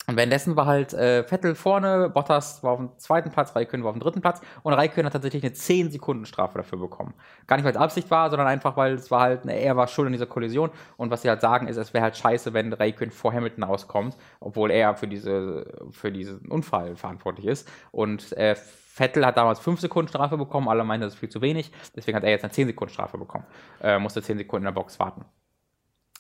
und 0.09 0.17
währenddessen 0.17 0.55
war 0.57 0.67
halt 0.67 0.95
äh, 0.95 1.25
Vettel 1.25 1.57
vorne, 1.57 2.09
Bottas 2.09 2.63
war 2.63 2.73
auf 2.73 2.79
dem 2.79 2.91
zweiten 2.97 3.31
Platz, 3.31 3.57
Raikön 3.57 3.83
war 3.83 3.91
auf 3.91 3.97
dem 3.97 4.01
dritten 4.01 4.21
Platz 4.21 4.41
und 4.63 4.73
Raikön 4.73 5.05
hat 5.05 5.13
tatsächlich 5.13 5.43
eine 5.43 5.53
10 5.53 5.91
Sekunden 5.91 6.27
Strafe 6.27 6.59
dafür 6.59 6.79
bekommen. 6.79 7.15
Gar 7.49 7.57
nicht, 7.57 7.65
weil 7.65 7.73
es 7.73 7.79
Absicht 7.79 8.09
war, 8.11 8.31
sondern 8.31 8.47
einfach, 8.47 8.77
weil 8.77 8.95
es 8.95 9.11
war 9.11 9.23
halt, 9.23 9.45
ne, 9.45 9.61
er 9.61 9.77
war 9.77 9.89
schuld 9.89 10.07
an 10.07 10.13
dieser 10.13 10.27
Kollision 10.27 10.71
und 10.97 11.11
was 11.11 11.23
sie 11.23 11.29
halt 11.29 11.41
sagen 11.41 11.67
ist, 11.67 11.77
es 11.77 11.93
wäre 11.93 12.05
halt 12.05 12.17
scheiße, 12.17 12.55
wenn 12.55 12.73
Raikön 12.73 13.11
vor 13.11 13.33
Hamilton 13.33 13.65
rauskommt, 13.65 14.17
obwohl 14.39 14.71
er 14.71 14.95
für, 14.95 15.09
diese, 15.09 15.67
für 15.91 16.13
diesen 16.13 16.47
Unfall 16.53 16.95
verantwortlich 16.95 17.47
ist 17.47 17.69
und 17.91 18.33
äh, 18.35 18.55
Vettel 18.55 19.27
hat 19.27 19.37
damals 19.37 19.59
5 19.59 19.81
Sekunden 19.81 20.09
Strafe 20.09 20.39
bekommen, 20.39 20.69
alle 20.69 20.85
meinten, 20.85 21.03
das 21.03 21.15
ist 21.15 21.19
viel 21.19 21.29
zu 21.29 21.43
wenig, 21.43 21.73
deswegen 21.97 22.17
hat 22.17 22.23
er 22.23 22.31
jetzt 22.31 22.45
eine 22.45 22.53
10 22.53 22.69
Sekunden 22.69 22.95
Strafe 22.95 23.19
bekommen, 23.19 23.45
äh, 23.83 23.99
musste 23.99 24.23
10 24.23 24.39
Sekunden 24.39 24.67
in 24.67 24.73
der 24.73 24.81
Box 24.81 25.01
warten. 25.01 25.25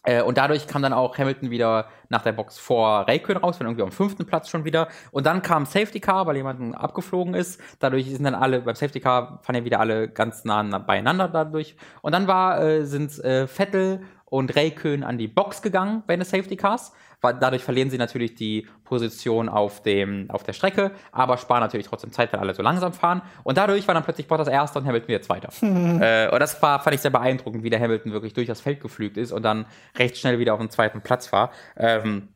Äh, 0.07 0.23
und 0.23 0.39
dadurch 0.39 0.67
kam 0.67 0.83
dann 0.83 0.93
auch 0.93 1.19
Hamilton 1.19 1.51
wieder 1.51 1.89
nach 2.09 2.23
der 2.23 2.33
Box 2.33 2.59
vor 2.59 3.07
Raikön 3.09 3.37
raus, 3.37 3.59
wenn 3.59 3.67
irgendwie 3.67 3.83
am 3.83 3.91
fünften 3.91 4.25
Platz 4.25 4.49
schon 4.49 4.65
wieder. 4.65 4.89
Und 5.11 5.27
dann 5.27 5.43
kam 5.43 5.67
Safety 5.67 6.01
Car, 6.01 6.27
weil 6.27 6.37
jemand 6.37 6.75
abgeflogen 6.77 7.35
ist. 7.35 7.61
Dadurch 7.81 8.07
sind 8.11 8.25
dann 8.25 8.35
alle, 8.35 8.61
beim 8.61 8.77
Safety 8.77 9.01
Car 9.01 9.41
fahren 9.43 9.57
ja 9.57 9.65
wieder 9.65 9.81
alle 9.81 10.09
ganz 10.09 10.45
nah 10.45 10.63
beieinander 10.79 11.29
dadurch. 11.29 11.77
Und 12.03 12.13
dann 12.13 12.27
war, 12.29 12.63
äh, 12.63 12.85
sind 12.87 13.19
äh, 13.25 13.47
Vettel 13.49 14.01
und 14.25 14.57
Raikön 14.57 15.03
an 15.03 15.19
die 15.19 15.29
Box 15.29 15.61
gegangen 15.63 16.03
während 16.07 16.23
des 16.23 16.31
Safety 16.31 16.57
Cars. 16.57 16.93
Dadurch 17.21 17.65
verlieren 17.65 17.91
sie 17.91 17.99
natürlich 17.99 18.35
die 18.35 18.67
Position 18.85 19.49
auf, 19.49 19.83
dem, 19.83 20.31
auf 20.31 20.43
der 20.43 20.53
Strecke, 20.53 20.93
aber 21.13 21.39
sparen 21.39 21.61
natürlich 21.61 21.87
trotzdem 21.87 22.13
Zeit, 22.13 22.33
weil 22.33 22.41
alle 22.41 22.55
so 22.55 22.63
langsam 22.63 22.93
fahren. 22.93 23.23
Und 23.43 23.59
dadurch 23.59 23.87
war 23.89 23.95
dann 23.95 24.05
plötzlich 24.05 24.29
Bottas 24.29 24.49
Erster 24.49 24.81
und 24.81 24.87
Hamilton 24.87 25.09
wieder 25.09 25.23
Zweiter. 25.23 25.49
äh, 25.63 26.31
und 26.33 26.41
das 26.41 26.61
war, 26.63 26.81
fand 26.81 26.95
ich 26.95 27.01
sehr 27.01 27.11
beeindruckend, 27.11 27.65
wie 27.65 27.71
der 27.71 27.81
Hamilton 27.81 28.13
wirklich 28.13 28.35
durch 28.35 28.47
das 28.47 28.61
Feld 28.61 28.81
geflügt 28.81 29.17
ist 29.17 29.33
und 29.33 29.43
dann 29.43 29.67
recht 29.99 30.17
schnell 30.17 30.39
wieder 30.39 30.55
auf 30.55 30.61
dem 30.61 30.71
zweiten 30.71 31.01
Platz 31.01 31.33
war. 31.33 31.51
Ähm, 31.77 32.29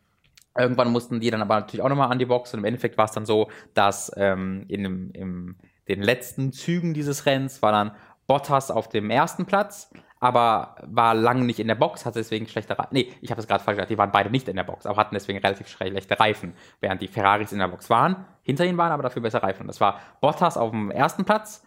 Irgendwann 0.59 0.90
mussten 0.90 1.20
die 1.20 1.31
dann 1.31 1.43
aber 1.43 1.61
natürlich 1.61 1.82
auch 1.82 1.89
nochmal 1.89 2.11
an 2.11 2.19
die 2.19 2.27
Box 2.27 2.52
und 2.52 2.61
im 2.61 2.65
Endeffekt 2.65 2.98
war 2.98 3.05
es 3.05 3.12
dann 3.12 3.24
so, 3.24 3.48
dass 3.73 4.11
ähm, 4.16 4.65
in, 4.66 4.82
dem, 4.82 5.11
in 5.12 5.57
den 5.86 6.02
letzten 6.02 6.52
Zügen 6.52 6.93
dieses 6.93 7.24
Rennens 7.24 7.62
war 7.62 7.70
dann 7.70 7.93
Bottas 8.27 8.70
auf 8.70 8.89
dem 8.89 9.11
ersten 9.11 9.47
Platz, 9.47 9.90
aber 10.21 10.77
war 10.83 11.15
lange 11.15 11.45
nicht 11.45 11.59
in 11.59 11.67
der 11.67 11.75
Box, 11.75 12.05
hatte 12.05 12.19
deswegen 12.19 12.47
schlechte 12.47 12.79
Reifen. 12.79 12.93
Nee, 12.93 13.13
ich 13.23 13.31
habe 13.31 13.41
es 13.41 13.49
gerade 13.49 13.65
falsch 13.65 13.77
gesagt, 13.77 13.91
die 13.91 13.99
waren 13.99 14.13
beide 14.13 14.31
nicht 14.31 14.47
in 14.49 14.57
der 14.57 14.65
Box, 14.65 14.87
aber 14.87 14.99
hatten 14.99 15.15
deswegen 15.15 15.39
relativ 15.39 15.67
schlechte 15.69 16.21
Reifen, 16.21 16.55
während 16.81 17.01
die 17.01 17.09
Ferraris 17.09 17.53
in 17.53 17.59
der 17.59 17.69
Box 17.69 17.89
waren, 17.91 18.27
hinter 18.43 18.67
ihnen 18.67 18.79
waren 18.79 18.93
aber 18.93 19.03
dafür 19.03 19.23
bessere 19.23 19.43
Reifen. 19.43 19.67
Das 19.67 19.81
war 19.81 19.99
Bottas 20.21 20.57
auf 20.59 20.71
dem 20.71 20.91
ersten 20.91 21.25
Platz, 21.25 21.65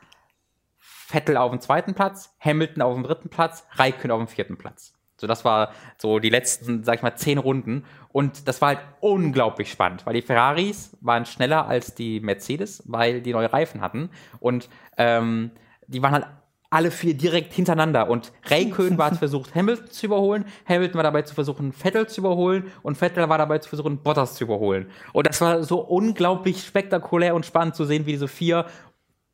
Vettel 0.77 1.35
auf 1.35 1.51
dem 1.51 1.59
zweiten 1.59 1.95
Platz, 1.95 2.35
Hamilton 2.39 2.83
auf 2.83 2.93
dem 2.93 3.03
dritten 3.03 3.29
Platz, 3.29 3.65
Raikkonen 3.73 4.11
auf 4.11 4.19
dem 4.19 4.27
vierten 4.27 4.57
Platz. 4.57 4.93
So, 5.17 5.27
das 5.27 5.45
war 5.45 5.71
so 5.97 6.19
die 6.19 6.29
letzten, 6.29 6.83
sag 6.83 6.95
ich 6.95 7.01
mal, 7.01 7.15
zehn 7.15 7.37
Runden. 7.37 7.85
Und 8.09 8.47
das 8.47 8.61
war 8.61 8.69
halt 8.69 8.79
unglaublich 8.99 9.71
spannend, 9.71 10.05
weil 10.05 10.15
die 10.15 10.21
Ferraris 10.21 10.97
waren 11.01 11.25
schneller 11.25 11.67
als 11.67 11.95
die 11.95 12.19
Mercedes, 12.19 12.83
weil 12.85 13.21
die 13.21 13.31
neue 13.31 13.51
Reifen 13.51 13.81
hatten. 13.81 14.09
Und 14.39 14.69
ähm, 14.97 15.51
die 15.87 16.01
waren 16.01 16.11
halt 16.11 16.27
alle 16.73 16.91
vier 16.91 17.13
direkt 17.13 17.53
hintereinander. 17.53 18.09
Und 18.09 18.31
Raikön 18.45 18.97
war 18.97 19.13
versucht, 19.13 19.55
Hamilton 19.55 19.87
zu 19.87 20.05
überholen. 20.07 20.45
Hamilton 20.67 20.95
war 20.95 21.03
dabei 21.03 21.21
zu 21.21 21.35
versuchen, 21.35 21.71
Vettel 21.71 22.07
zu 22.07 22.21
überholen. 22.21 22.71
Und 22.81 22.97
Vettel 22.97 23.29
war 23.29 23.37
dabei 23.37 23.59
zu 23.59 23.69
versuchen, 23.69 23.99
Bottas 23.99 24.35
zu 24.35 24.43
überholen. 24.43 24.87
Und 25.13 25.27
das 25.27 25.39
war 25.41 25.63
so 25.63 25.79
unglaublich 25.79 26.63
spektakulär 26.63 27.35
und 27.35 27.45
spannend 27.45 27.75
zu 27.75 27.85
sehen, 27.85 28.05
wie 28.05 28.11
diese 28.11 28.27
vier 28.27 28.65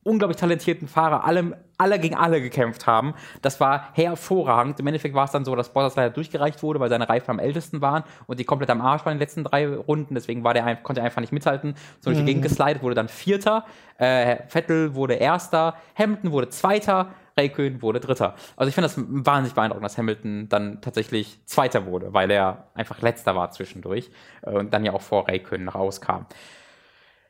unglaublich 0.03 0.38
talentierten 0.38 0.88
Fahrer 0.88 1.26
alle, 1.26 1.57
alle 1.78 1.99
gegen 1.99 2.16
alle 2.16 2.41
gekämpft 2.41 2.88
haben. 2.88 3.14
Das 3.41 3.60
war 3.60 3.90
hervorragend. 3.94 4.80
Im 4.80 4.88
Endeffekt 4.88 5.14
war 5.14 5.26
es 5.26 5.32
dann 5.32 5.45
so, 5.45 5.56
dass 5.56 5.74
Bottas 5.74 5.95
leider 5.95 6.10
durchgereicht 6.10 6.64
wurde, 6.64 6.80
weil 6.80 6.90
seine 6.90 7.10
Reifen 7.10 7.32
am 7.32 7.40
ältesten 7.40 7.82
waren 7.82 8.03
und 8.26 8.40
die 8.40 8.45
komplett 8.45 8.70
am 8.70 8.82
Arsch 8.82 9.06
waren 9.06 9.14
in 9.14 9.18
den 9.18 9.24
letzten 9.24 9.44
drei 9.44 9.68
Runden. 9.68 10.16
Deswegen 10.16 10.44
war 10.44 10.53
der, 10.53 10.76
konnte 10.78 11.02
er 11.02 11.06
einfach 11.06 11.22
nicht 11.22 11.34
mithalten. 11.34 11.76
So 11.99 12.10
durch 12.10 12.20
die 12.20 12.26
Gegend 12.26 12.44
geslidet, 12.44 12.82
wurde 12.82 12.95
dann 12.95 13.10
Vierter. 13.10 13.66
Äh, 13.98 14.38
Vettel 14.48 14.95
wurde 14.95 15.16
Erster. 15.16 15.76
Hamilton 15.98 16.32
wurde 16.32 16.49
Zweiter. 16.49 17.10
Raikön 17.40 17.82
wurde 17.82 17.99
Dritter. 17.99 18.36
Also 18.56 18.70
ich 18.70 18.76
finde 18.76 18.90
das 18.90 18.98
wahnsinnig 18.98 19.56
beeindruckend, 19.56 19.86
dass 19.86 19.98
Hamilton 19.98 20.49
dann 20.49 20.82
tatsächlich 20.82 21.40
Zweiter 21.45 21.86
wurde, 21.86 22.14
weil 22.14 22.30
er 22.30 22.68
einfach 22.74 23.02
Letzter 23.02 23.36
war 23.36 23.52
zwischendurch 23.52 24.11
äh, 24.41 24.52
und 24.52 24.74
dann 24.74 24.86
ja 24.86 24.94
auch 24.94 25.02
vor 25.02 25.28
Raikön 25.28 25.70
rauskam. 25.70 26.26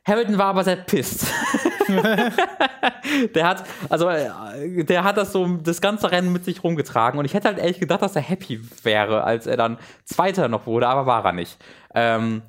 Hamilton 0.06 0.38
war 0.38 0.46
aber 0.46 0.64
sehr 0.64 0.76
pisst. 0.76 1.26
der 3.34 3.46
hat, 3.46 3.64
also, 3.88 4.08
äh, 4.08 4.84
der 4.84 5.04
hat 5.04 5.16
das 5.16 5.32
so 5.32 5.46
das 5.46 5.80
ganze 5.80 6.10
Rennen 6.10 6.32
mit 6.32 6.44
sich 6.44 6.64
rumgetragen 6.64 7.18
und 7.18 7.26
ich 7.26 7.34
hätte 7.34 7.48
halt 7.48 7.58
ehrlich 7.58 7.78
gedacht, 7.78 8.02
dass 8.02 8.16
er 8.16 8.22
happy 8.22 8.60
wäre, 8.82 9.24
als 9.24 9.46
er 9.46 9.56
dann 9.56 9.78
Zweiter 10.04 10.48
noch 10.48 10.66
wurde, 10.66 10.88
aber 10.88 11.06
war 11.06 11.24
er 11.24 11.32
nicht. 11.32 11.62
Ähm, 11.94 12.42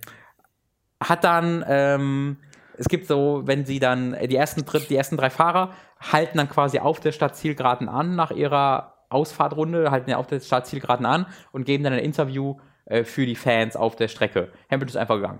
hat 1.03 1.23
dann, 1.23 1.63
ähm, 1.67 2.37
es 2.77 2.87
gibt 2.87 3.05
so, 3.05 3.41
wenn 3.45 3.65
sie 3.65 3.79
dann, 3.79 4.15
die 4.27 4.35
ersten, 4.35 4.65
die 4.89 4.95
ersten 4.95 5.17
drei 5.17 5.29
Fahrer 5.29 5.73
halten 6.01 6.37
dann 6.37 6.49
quasi 6.49 6.79
auf 6.79 6.99
der 6.99 7.11
Stadtzielgeraden 7.11 7.87
an 7.87 8.15
nach 8.15 8.31
ihrer 8.31 8.95
Ausfahrtrunde, 9.09 9.91
halten 9.91 10.09
ja 10.09 10.17
auf 10.17 10.27
der 10.27 10.39
Stadtzielgeraden 10.39 11.05
an 11.05 11.25
und 11.51 11.65
geben 11.65 11.83
dann 11.83 11.93
ein 11.93 11.99
Interview 11.99 12.57
äh, 12.85 13.03
für 13.03 13.25
die 13.25 13.35
Fans 13.35 13.75
auf 13.75 13.95
der 13.95 14.07
Strecke. 14.07 14.51
Hamilton 14.69 14.89
ist 14.89 14.97
einfach 14.97 15.15
gegangen. 15.15 15.39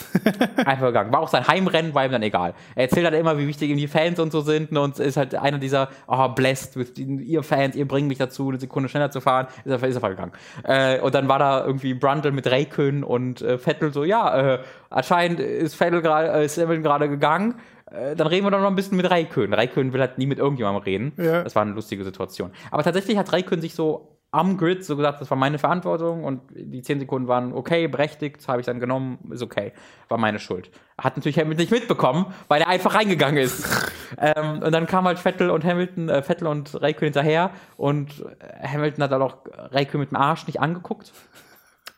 Einfach 0.56 0.86
gegangen. 0.86 1.12
War 1.12 1.20
auch 1.20 1.28
sein 1.28 1.46
Heimrennen, 1.46 1.94
war 1.94 2.04
ihm 2.04 2.12
dann 2.12 2.22
egal. 2.22 2.54
Er 2.74 2.84
erzählt 2.84 3.04
halt 3.04 3.14
immer, 3.14 3.38
wie 3.38 3.46
wichtig 3.46 3.70
ihm 3.70 3.76
die 3.76 3.88
Fans 3.88 4.18
und 4.18 4.32
so 4.32 4.40
sind 4.40 4.72
ne, 4.72 4.80
und 4.80 4.98
ist 4.98 5.16
halt 5.16 5.34
einer 5.34 5.58
dieser, 5.58 5.88
oh, 6.06 6.28
blessed 6.28 6.76
with 6.76 6.96
ihr 6.98 7.42
Fans, 7.42 7.76
ihr 7.76 7.86
bringt 7.86 8.08
mich 8.08 8.18
dazu, 8.18 8.48
eine 8.48 8.58
Sekunde 8.58 8.88
schneller 8.88 9.10
zu 9.10 9.20
fahren. 9.20 9.48
Ist 9.64 9.70
er, 9.70 9.88
ist 9.88 9.96
einfach 9.96 10.10
gegangen. 10.10 10.32
Äh, 10.64 11.00
und 11.00 11.14
dann 11.14 11.28
war 11.28 11.38
da 11.38 11.64
irgendwie 11.64 11.94
Brundle 11.94 12.32
mit 12.32 12.46
Raikön 12.46 13.04
und 13.04 13.42
äh, 13.42 13.58
Vettel 13.58 13.92
so, 13.92 14.04
ja, 14.04 14.54
äh, 14.54 14.58
anscheinend 14.90 15.40
ist 15.40 15.74
Vettel 15.74 16.02
gerade, 16.02 16.28
äh, 16.32 16.44
ist 16.44 16.58
Hamilton 16.58 16.82
gerade 16.82 17.08
gegangen. 17.08 17.56
Äh, 17.90 18.16
dann 18.16 18.26
reden 18.26 18.46
wir 18.46 18.50
doch 18.50 18.60
noch 18.60 18.68
ein 18.68 18.74
bisschen 18.74 18.96
mit 18.96 19.10
Raikön. 19.10 19.52
Raikön 19.52 19.92
will 19.92 20.00
halt 20.00 20.18
nie 20.18 20.26
mit 20.26 20.38
irgendjemandem 20.38 20.82
reden. 20.82 21.12
Ja. 21.16 21.42
Das 21.42 21.54
war 21.54 21.62
eine 21.62 21.72
lustige 21.72 22.04
Situation. 22.04 22.50
Aber 22.70 22.82
tatsächlich 22.82 23.18
hat 23.18 23.32
Raikön 23.32 23.60
sich 23.60 23.74
so 23.74 24.08
am 24.32 24.56
Grid 24.56 24.84
so 24.84 24.96
gesagt, 24.96 25.20
das 25.20 25.30
war 25.30 25.36
meine 25.36 25.58
Verantwortung 25.58 26.24
und 26.24 26.40
die 26.50 26.80
10 26.80 27.00
Sekunden 27.00 27.28
waren 27.28 27.52
okay, 27.52 27.86
berechtigt, 27.86 28.48
habe 28.48 28.60
ich 28.60 28.66
dann 28.66 28.80
genommen, 28.80 29.18
ist 29.30 29.42
okay, 29.42 29.72
war 30.08 30.16
meine 30.16 30.38
Schuld. 30.38 30.70
Hat 30.96 31.16
natürlich 31.16 31.38
Hamilton 31.38 31.60
nicht 31.62 31.70
mitbekommen, 31.70 32.26
weil 32.48 32.62
er 32.62 32.68
einfach 32.68 32.94
reingegangen 32.94 33.36
ist. 33.36 33.92
ähm, 34.18 34.62
und 34.62 34.72
dann 34.72 34.86
kam 34.86 35.04
halt 35.04 35.18
Vettel 35.18 35.50
und 35.50 35.64
Hamilton, 35.64 36.08
äh, 36.08 36.22
Vettel 36.22 36.46
und 36.48 36.80
Raikön 36.80 37.06
hinterher 37.06 37.50
und 37.76 38.24
Hamilton 38.62 39.04
hat 39.04 39.12
dann 39.12 39.22
auch 39.22 39.36
Raikön 39.70 40.00
mit 40.00 40.10
dem 40.10 40.16
Arsch 40.16 40.46
nicht 40.46 40.60
angeguckt. 40.60 41.12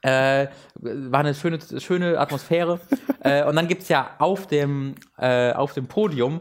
Äh, 0.03 0.49
war 0.75 1.21
eine 1.21 1.35
schöne, 1.35 1.59
schöne 1.79 2.19
Atmosphäre. 2.19 2.81
äh, 3.21 3.45
und 3.45 3.55
dann 3.57 3.69
gibt 3.69 3.83
es 3.83 3.89
ja 3.89 4.11
auf 4.19 4.49
dem, 4.49 4.97
äh, 5.19 5.53
auf 5.53 5.73
dem 5.73 5.87
Podium 5.87 6.41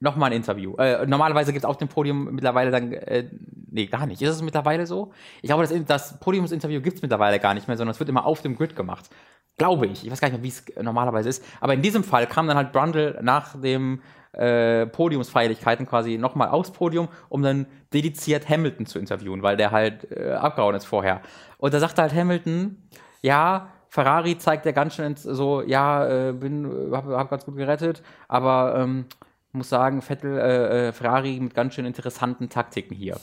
nochmal 0.00 0.30
ein 0.30 0.36
Interview. 0.36 0.76
Äh, 0.76 1.06
normalerweise 1.06 1.52
gibt 1.52 1.64
es 1.64 1.68
auf 1.68 1.76
dem 1.76 1.88
Podium 1.88 2.34
mittlerweile 2.34 2.70
dann, 2.70 2.92
äh, 2.92 3.28
nee, 3.70 3.86
gar 3.86 4.06
nicht. 4.06 4.22
Ist 4.22 4.30
es 4.30 4.42
mittlerweile 4.42 4.86
so? 4.86 5.12
Ich 5.42 5.48
glaube, 5.48 5.66
das, 5.66 5.74
das 5.86 6.20
Podiumsinterview 6.20 6.80
gibt 6.80 6.96
es 6.96 7.02
mittlerweile 7.02 7.38
gar 7.40 7.54
nicht 7.54 7.68
mehr, 7.68 7.76
sondern 7.76 7.92
es 7.92 7.98
wird 7.98 8.08
immer 8.08 8.24
auf 8.24 8.42
dem 8.42 8.56
Grid 8.56 8.76
gemacht. 8.76 9.10
Glaube 9.56 9.86
ich. 9.86 10.04
Ich 10.04 10.10
weiß 10.10 10.20
gar 10.20 10.28
nicht 10.28 10.38
mehr, 10.38 10.44
wie 10.44 10.48
es 10.48 10.64
normalerweise 10.82 11.28
ist. 11.28 11.44
Aber 11.60 11.74
in 11.74 11.82
diesem 11.82 12.04
Fall 12.04 12.26
kam 12.26 12.46
dann 12.46 12.56
halt 12.56 12.72
Brundle 12.72 13.18
nach 13.22 13.60
dem 13.60 14.00
äh, 14.32 14.86
Podiumsfeierlichkeiten 14.86 15.86
quasi 15.86 16.16
nochmal 16.16 16.48
aufs 16.48 16.70
Podium, 16.70 17.08
um 17.28 17.42
dann 17.42 17.66
dediziert 17.92 18.48
Hamilton 18.48 18.86
zu 18.86 18.98
interviewen, 18.98 19.42
weil 19.42 19.56
der 19.56 19.72
halt 19.72 20.10
äh, 20.12 20.32
abgehauen 20.32 20.76
ist 20.76 20.84
vorher. 20.84 21.22
Und 21.56 21.74
da 21.74 21.80
sagte 21.80 22.02
halt 22.02 22.14
Hamilton, 22.14 22.76
ja, 23.20 23.68
Ferrari 23.88 24.38
zeigt 24.38 24.66
ja 24.66 24.72
ganz 24.72 24.94
schön 24.94 25.16
so, 25.16 25.62
ja, 25.62 26.28
äh, 26.28 26.32
bin, 26.32 26.90
hab, 26.92 27.06
hab 27.06 27.30
ganz 27.30 27.46
gut 27.46 27.56
gerettet, 27.56 28.02
aber 28.28 28.74
ähm, 28.76 29.06
muss 29.52 29.68
sagen, 29.68 30.02
Vettel, 30.02 30.38
äh, 30.38 30.88
äh, 30.88 30.92
Ferrari 30.92 31.38
mit 31.40 31.54
ganz 31.54 31.74
schön 31.74 31.86
interessanten 31.86 32.48
Taktiken 32.48 32.94
hier. 32.94 33.18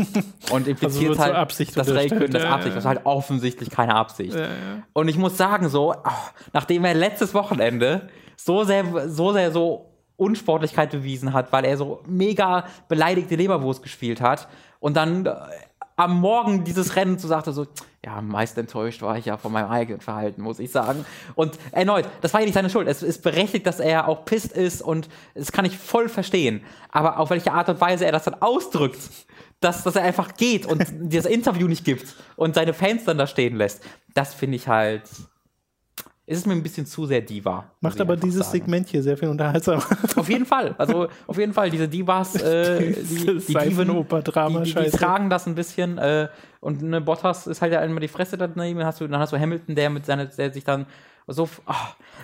Und 0.50 0.68
impliziert 0.68 1.10
also 1.10 1.22
halt, 1.22 1.34
Absicht 1.34 1.76
dass 1.76 1.88
Raikkonen 1.92 2.30
das 2.30 2.42
ja, 2.42 2.50
Absicht, 2.50 2.76
das 2.76 2.84
ist 2.84 2.88
halt 2.88 3.00
offensichtlich 3.04 3.70
keine 3.70 3.94
Absicht. 3.94 4.34
Ja, 4.34 4.42
ja. 4.42 4.48
Und 4.92 5.08
ich 5.08 5.16
muss 5.16 5.36
sagen, 5.36 5.68
so, 5.68 5.94
ach, 6.04 6.32
nachdem 6.52 6.84
er 6.84 6.94
letztes 6.94 7.32
Wochenende 7.32 8.08
so 8.36 8.64
sehr, 8.64 9.08
so 9.08 9.32
sehr 9.32 9.52
so 9.52 9.90
Unsportlichkeit 10.16 10.90
bewiesen 10.90 11.32
hat, 11.32 11.50
weil 11.52 11.64
er 11.64 11.78
so 11.78 12.02
mega 12.06 12.64
beleidigte 12.88 13.36
Leberwurst 13.36 13.82
gespielt 13.82 14.20
hat 14.20 14.48
und 14.78 14.96
dann 14.96 15.24
äh, 15.24 15.34
am 15.96 16.20
Morgen 16.20 16.64
dieses 16.64 16.96
Rennen 16.96 17.18
zu 17.18 17.26
sagte 17.26 17.52
so, 17.52 17.66
ja, 18.04 18.20
meist 18.22 18.56
enttäuscht 18.56 19.02
war 19.02 19.18
ich 19.18 19.26
ja 19.26 19.36
von 19.36 19.52
meinem 19.52 19.68
eigenen 19.68 20.00
Verhalten, 20.00 20.40
muss 20.42 20.58
ich 20.58 20.72
sagen. 20.72 21.04
Und 21.34 21.58
erneut, 21.70 22.06
das 22.22 22.32
war 22.32 22.40
ja 22.40 22.46
nicht 22.46 22.54
seine 22.54 22.70
Schuld. 22.70 22.88
Es 22.88 23.02
ist 23.02 23.22
berechtigt, 23.22 23.66
dass 23.66 23.78
er 23.78 24.08
auch 24.08 24.24
pisst 24.24 24.52
ist 24.52 24.80
und 24.80 25.08
das 25.34 25.52
kann 25.52 25.66
ich 25.66 25.76
voll 25.76 26.08
verstehen. 26.08 26.62
Aber 26.90 27.18
auf 27.18 27.28
welche 27.30 27.52
Art 27.52 27.68
und 27.68 27.80
Weise 27.80 28.06
er 28.06 28.12
das 28.12 28.24
dann 28.24 28.34
ausdrückt, 28.34 28.98
dass, 29.60 29.82
dass 29.82 29.96
er 29.96 30.02
einfach 30.02 30.34
geht 30.36 30.64
und 30.64 30.82
das 31.14 31.26
Interview 31.26 31.68
nicht 31.68 31.84
gibt 31.84 32.16
und 32.36 32.54
seine 32.54 32.72
Fans 32.72 33.04
dann 33.04 33.18
da 33.18 33.26
stehen 33.26 33.56
lässt, 33.56 33.82
das 34.14 34.32
finde 34.32 34.56
ich 34.56 34.66
halt 34.66 35.02
ist 36.30 36.38
es 36.38 36.46
mir 36.46 36.52
ein 36.52 36.62
bisschen 36.62 36.86
zu 36.86 37.06
sehr 37.06 37.20
Diva. 37.20 37.64
Macht 37.80 38.00
aber 38.00 38.16
dieses 38.16 38.46
sagen. 38.46 38.60
Segment 38.60 38.88
hier 38.88 39.02
sehr 39.02 39.16
viel 39.16 39.28
unterhaltsamer. 39.28 39.82
Auf 40.16 40.28
jeden 40.28 40.46
Fall. 40.46 40.76
Also 40.78 41.08
auf 41.26 41.36
jeden 41.36 41.52
Fall, 41.52 41.70
diese 41.70 41.88
Divas, 41.88 42.36
äh, 42.42 42.92
die, 42.92 43.02
die, 43.02 43.26
die, 43.26 43.54
Diven, 43.54 43.88
die, 43.88 44.62
die, 44.62 44.74
die, 44.74 44.90
tragen 44.90 45.28
das 45.28 45.46
ein 45.48 45.56
bisschen. 45.56 45.98
Äh, 45.98 46.28
und 46.60 46.84
eine 46.84 47.00
Bottas 47.00 47.48
ist 47.48 47.60
halt 47.60 47.72
ja 47.72 47.80
immer 47.80 47.98
die 47.98 48.06
Fresse 48.06 48.38
daneben. 48.38 48.78
Dann 48.78 48.86
hast 48.86 49.00
du, 49.00 49.08
dann 49.08 49.18
hast 49.18 49.32
du 49.32 49.40
Hamilton, 49.40 49.74
der 49.74 49.90
mit 49.90 50.06
seiner, 50.06 50.26
der 50.26 50.52
sich 50.52 50.62
dann 50.62 50.86
so, 51.26 51.48
oh, 51.66 51.72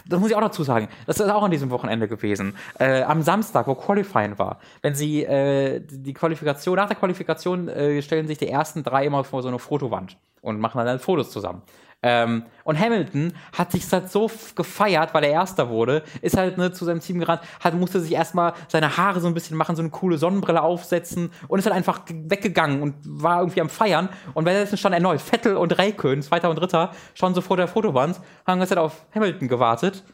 das 0.08 0.20
muss 0.20 0.30
ich 0.30 0.36
auch 0.36 0.40
dazu 0.40 0.62
sagen. 0.62 0.88
Das 1.06 1.18
ist 1.18 1.28
auch 1.28 1.42
an 1.42 1.50
diesem 1.50 1.70
Wochenende 1.70 2.06
gewesen. 2.06 2.54
Äh, 2.78 3.02
am 3.02 3.22
Samstag, 3.22 3.66
wo 3.66 3.74
Qualifying 3.74 4.38
war. 4.38 4.60
Wenn 4.82 4.94
sie 4.94 5.24
äh, 5.24 5.80
die 5.80 6.12
Qualifikation, 6.12 6.76
nach 6.76 6.86
der 6.86 6.96
Qualifikation 6.96 7.68
äh, 7.68 8.00
stellen 8.02 8.28
sich 8.28 8.38
die 8.38 8.48
ersten 8.48 8.84
drei 8.84 9.04
immer 9.04 9.24
vor 9.24 9.42
so 9.42 9.48
eine 9.48 9.58
Fotowand 9.58 10.16
und 10.42 10.60
machen 10.60 10.84
dann 10.84 11.00
Fotos 11.00 11.30
zusammen. 11.30 11.62
Ähm, 12.02 12.44
und 12.64 12.78
Hamilton 12.78 13.32
hat 13.52 13.72
sich 13.72 13.90
halt 13.90 14.10
so 14.10 14.30
gefeiert, 14.54 15.14
weil 15.14 15.24
er 15.24 15.30
Erster 15.30 15.70
wurde, 15.70 16.02
ist 16.20 16.36
halt 16.36 16.58
ne, 16.58 16.70
zu 16.72 16.84
seinem 16.84 17.00
Team 17.00 17.18
gerannt, 17.18 17.40
hat, 17.60 17.74
musste 17.74 18.00
sich 18.00 18.12
erstmal 18.12 18.52
seine 18.68 18.96
Haare 18.96 19.20
so 19.20 19.26
ein 19.28 19.34
bisschen 19.34 19.56
machen, 19.56 19.76
so 19.76 19.82
eine 19.82 19.90
coole 19.90 20.18
Sonnenbrille 20.18 20.62
aufsetzen 20.62 21.30
und 21.48 21.58
ist 21.58 21.66
halt 21.66 21.74
einfach 21.74 22.02
weggegangen 22.08 22.82
und 22.82 22.94
war 23.04 23.40
irgendwie 23.40 23.60
am 23.60 23.68
Feiern. 23.68 24.08
Und 24.34 24.44
währenddessen 24.44 24.76
stand 24.76 24.94
erneut 24.94 25.20
Vettel 25.20 25.56
und 25.56 25.78
Raikön, 25.78 26.22
Zweiter 26.22 26.50
und 26.50 26.56
Dritter, 26.56 26.92
schon 27.14 27.34
so 27.34 27.40
vor 27.40 27.56
der 27.56 27.68
Fotowand, 27.68 28.20
haben 28.46 28.60
jetzt 28.60 28.70
halt 28.70 28.78
auf 28.78 29.06
Hamilton 29.14 29.48
gewartet. 29.48 30.04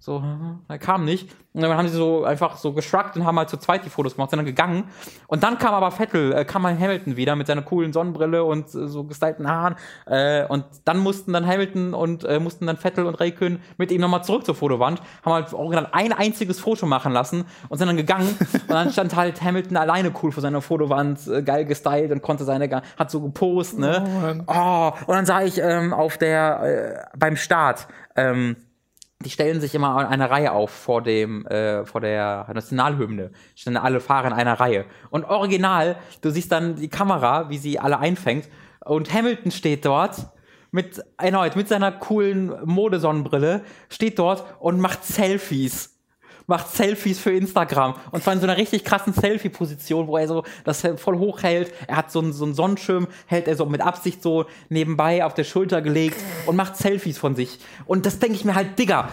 So, 0.00 0.24
er 0.66 0.78
kam 0.78 1.04
nicht. 1.04 1.30
Und 1.52 1.60
dann 1.60 1.76
haben 1.76 1.88
sie 1.88 1.96
so 1.96 2.24
einfach 2.24 2.56
so 2.56 2.72
geschruckt 2.72 3.16
und 3.16 3.26
haben 3.26 3.36
halt 3.36 3.50
zu 3.50 3.58
zweit 3.58 3.84
die 3.84 3.90
Fotos 3.90 4.14
gemacht, 4.14 4.30
sind 4.30 4.38
dann 4.38 4.46
gegangen. 4.46 4.84
Und 5.26 5.42
dann 5.42 5.58
kam 5.58 5.74
aber 5.74 5.90
Vettel, 5.90 6.32
äh, 6.32 6.44
kam 6.46 6.62
mal 6.62 6.78
Hamilton 6.78 7.16
wieder 7.16 7.36
mit 7.36 7.48
seiner 7.48 7.60
coolen 7.60 7.92
Sonnenbrille 7.92 8.42
und 8.42 8.66
äh, 8.66 8.88
so 8.88 9.04
gestylten 9.04 9.46
Haaren. 9.46 9.74
Äh, 10.06 10.46
und 10.46 10.64
dann 10.86 10.98
mussten 10.98 11.34
dann 11.34 11.46
Hamilton 11.46 11.92
und 11.92 12.24
äh, 12.24 12.40
mussten 12.40 12.66
dann 12.66 12.78
Vettel 12.78 13.04
und 13.04 13.16
Raikön 13.16 13.60
mit 13.76 13.92
ihm 13.92 14.00
nochmal 14.00 14.24
zurück 14.24 14.46
zur 14.46 14.54
Fotowand, 14.54 15.02
haben 15.22 15.32
halt 15.34 15.52
original 15.52 15.88
ein 15.92 16.14
einziges 16.14 16.60
Foto 16.60 16.86
machen 16.86 17.12
lassen 17.12 17.44
und 17.68 17.76
sind 17.76 17.88
dann 17.88 17.98
gegangen. 17.98 18.38
und 18.38 18.70
dann 18.70 18.90
stand 18.90 19.14
halt 19.14 19.42
Hamilton 19.42 19.76
alleine 19.76 20.12
cool 20.22 20.32
vor 20.32 20.40
seiner 20.40 20.62
Fotowand, 20.62 21.26
äh, 21.26 21.42
geil 21.42 21.66
gestylt 21.66 22.10
und 22.10 22.22
konnte 22.22 22.44
seine, 22.44 22.70
hat 22.96 23.10
so 23.10 23.20
gepost, 23.20 23.78
ne? 23.78 24.42
Oh, 24.46 24.54
oh 24.54 24.92
und 25.06 25.14
dann 25.14 25.26
sah 25.26 25.42
ich 25.42 25.58
ähm, 25.58 25.92
auf 25.92 26.16
der, 26.16 27.02
äh, 27.12 27.18
beim 27.18 27.36
Start, 27.36 27.86
ähm, 28.16 28.56
die 29.22 29.30
stellen 29.30 29.60
sich 29.60 29.74
immer 29.74 30.00
in 30.00 30.06
einer 30.06 30.30
Reihe 30.30 30.52
auf 30.52 30.70
vor 30.70 31.02
dem 31.02 31.46
äh, 31.46 31.84
vor 31.84 32.00
der 32.00 32.46
Nationalhymne. 32.52 33.30
Stellen 33.54 33.76
alle 33.76 34.00
Fahrer 34.00 34.28
in 34.28 34.32
einer 34.32 34.58
Reihe. 34.58 34.86
Und 35.10 35.24
original, 35.24 35.96
du 36.22 36.30
siehst 36.30 36.50
dann 36.52 36.76
die 36.76 36.88
Kamera, 36.88 37.50
wie 37.50 37.58
sie 37.58 37.78
alle 37.78 37.98
einfängt 37.98 38.48
und 38.84 39.12
Hamilton 39.12 39.50
steht 39.50 39.84
dort 39.84 40.28
mit 40.72 41.02
erneut 41.18 41.56
mit 41.56 41.68
seiner 41.68 41.92
coolen 41.92 42.54
Modesonnenbrille 42.64 43.62
steht 43.88 44.18
dort 44.18 44.44
und 44.60 44.80
macht 44.80 45.04
Selfies 45.04 45.99
macht 46.46 46.68
Selfies 46.74 47.18
für 47.18 47.32
Instagram. 47.32 47.94
Und 48.10 48.22
zwar 48.22 48.34
in 48.34 48.40
so 48.40 48.46
einer 48.46 48.56
richtig 48.56 48.84
krassen 48.84 49.12
Selfie-Position, 49.12 50.06
wo 50.06 50.16
er 50.16 50.28
so 50.28 50.44
das 50.64 50.86
voll 50.96 51.18
hoch 51.18 51.42
hält. 51.42 51.72
Er 51.86 51.96
hat 51.96 52.10
so 52.10 52.20
einen, 52.20 52.32
so 52.32 52.44
einen 52.44 52.54
Sonnenschirm, 52.54 53.06
hält 53.26 53.48
er 53.48 53.56
so 53.56 53.66
mit 53.66 53.80
Absicht 53.80 54.22
so 54.22 54.46
nebenbei 54.68 55.24
auf 55.24 55.34
der 55.34 55.44
Schulter 55.44 55.82
gelegt 55.82 56.16
und 56.46 56.56
macht 56.56 56.76
Selfies 56.76 57.18
von 57.18 57.34
sich. 57.34 57.58
Und 57.86 58.06
das 58.06 58.18
denke 58.18 58.36
ich 58.36 58.44
mir 58.44 58.54
halt, 58.54 58.78
Digga, 58.78 59.08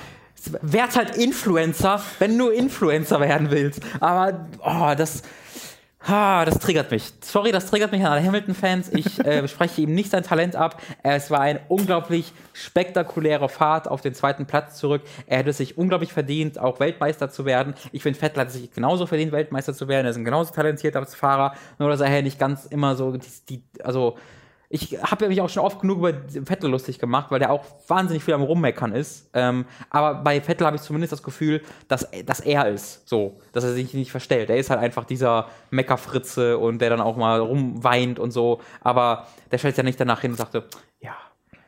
werd 0.61 0.95
halt 0.95 1.17
Influencer, 1.17 2.01
wenn 2.19 2.37
du 2.37 2.49
Influencer 2.49 3.19
werden 3.19 3.51
willst. 3.51 3.81
Aber, 3.99 4.47
oh, 4.63 4.93
das, 4.95 5.23
Ha, 6.07 6.45
das 6.45 6.59
triggert 6.59 6.89
mich. 6.89 7.11
Sorry, 7.19 7.51
das 7.51 7.65
triggert 7.65 7.91
mich 7.91 8.01
an 8.01 8.13
alle 8.13 8.23
Hamilton-Fans. 8.25 8.93
Ich 8.93 9.19
äh, 9.25 9.45
spreche 9.49 9.81
ihm 9.81 9.93
nicht 9.93 10.11
sein 10.11 10.23
Talent 10.23 10.55
ab. 10.55 10.81
Es 11.03 11.29
war 11.31 11.41
eine 11.41 11.59
unglaublich 11.67 12.31
spektakuläre 12.53 13.49
Fahrt 13.49 13.89
auf 13.89 13.99
den 13.99 14.13
zweiten 14.13 14.45
Platz 14.45 14.77
zurück. 14.77 15.01
Er 15.25 15.39
hätte 15.39 15.51
sich 15.51 15.77
unglaublich 15.77 16.13
verdient, 16.13 16.59
auch 16.59 16.79
Weltmeister 16.79 17.29
zu 17.29 17.43
werden. 17.43 17.73
Ich 17.91 18.03
finde, 18.03 18.17
Vettel 18.17 18.41
hat 18.41 18.51
sich 18.51 18.71
genauso 18.71 19.05
verdient, 19.05 19.33
Weltmeister 19.33 19.73
zu 19.73 19.89
werden. 19.89 20.05
Er 20.05 20.11
ist 20.11 20.17
ein 20.17 20.23
genauso 20.23 20.53
talentierter 20.53 21.05
Fahrer, 21.05 21.55
nur 21.77 21.89
dass 21.89 21.99
er 21.99 22.13
ja 22.13 22.21
nicht 22.21 22.39
ganz 22.39 22.65
immer 22.65 22.95
so 22.95 23.11
die, 23.17 23.27
die 23.49 23.63
also 23.83 24.17
ich 24.69 25.01
habe 25.01 25.29
mich 25.29 25.39
auch 25.39 25.49
schon 25.49 25.63
oft 25.63 25.79
genug 25.79 25.99
über 25.99 26.13
Vettel 26.45 26.69
lustig 26.69 26.99
gemacht, 26.99 27.31
weil 27.31 27.39
der 27.39 27.51
auch 27.51 27.63
wahnsinnig 27.87 28.23
viel 28.23 28.33
am 28.33 28.41
Rummeckern 28.41 28.91
ist. 28.91 29.29
Ähm, 29.33 29.65
aber 29.89 30.15
bei 30.15 30.41
Vettel 30.41 30.67
habe 30.67 30.75
ich 30.75 30.81
zumindest 30.81 31.13
das 31.13 31.23
Gefühl, 31.23 31.61
dass, 31.87 32.07
dass 32.25 32.41
er 32.41 32.67
ist 32.67 33.07
so, 33.07 33.39
dass 33.53 33.63
er 33.63 33.73
sich 33.73 33.93
nicht 33.93 34.11
verstellt. 34.11 34.49
Er 34.49 34.57
ist 34.57 34.69
halt 34.69 34.81
einfach 34.81 35.05
dieser 35.05 35.47
Meckerfritze 35.71 36.57
und 36.57 36.79
der 36.79 36.89
dann 36.89 36.99
auch 36.99 37.15
mal 37.15 37.39
rumweint 37.39 38.19
und 38.19 38.31
so. 38.31 38.59
Aber 38.81 39.27
der 39.51 39.57
stellt 39.57 39.77
ja 39.77 39.83
nicht 39.83 39.99
danach 39.99 40.19
hin 40.19 40.31
und 40.31 40.37
sagte, 40.37 40.65
ja, 40.99 41.15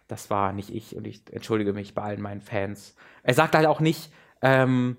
das 0.09 0.29
war 0.29 0.51
nicht 0.51 0.73
ich 0.73 0.97
und 0.97 1.07
ich 1.07 1.21
entschuldige 1.31 1.71
mich 1.71 1.95
bei 1.95 2.01
allen 2.01 2.21
meinen 2.21 2.41
Fans. 2.41 2.95
Er 3.23 3.33
sagt 3.33 3.55
halt 3.55 3.67
auch 3.67 3.79
nicht, 3.79 4.11
ähm, 4.41 4.97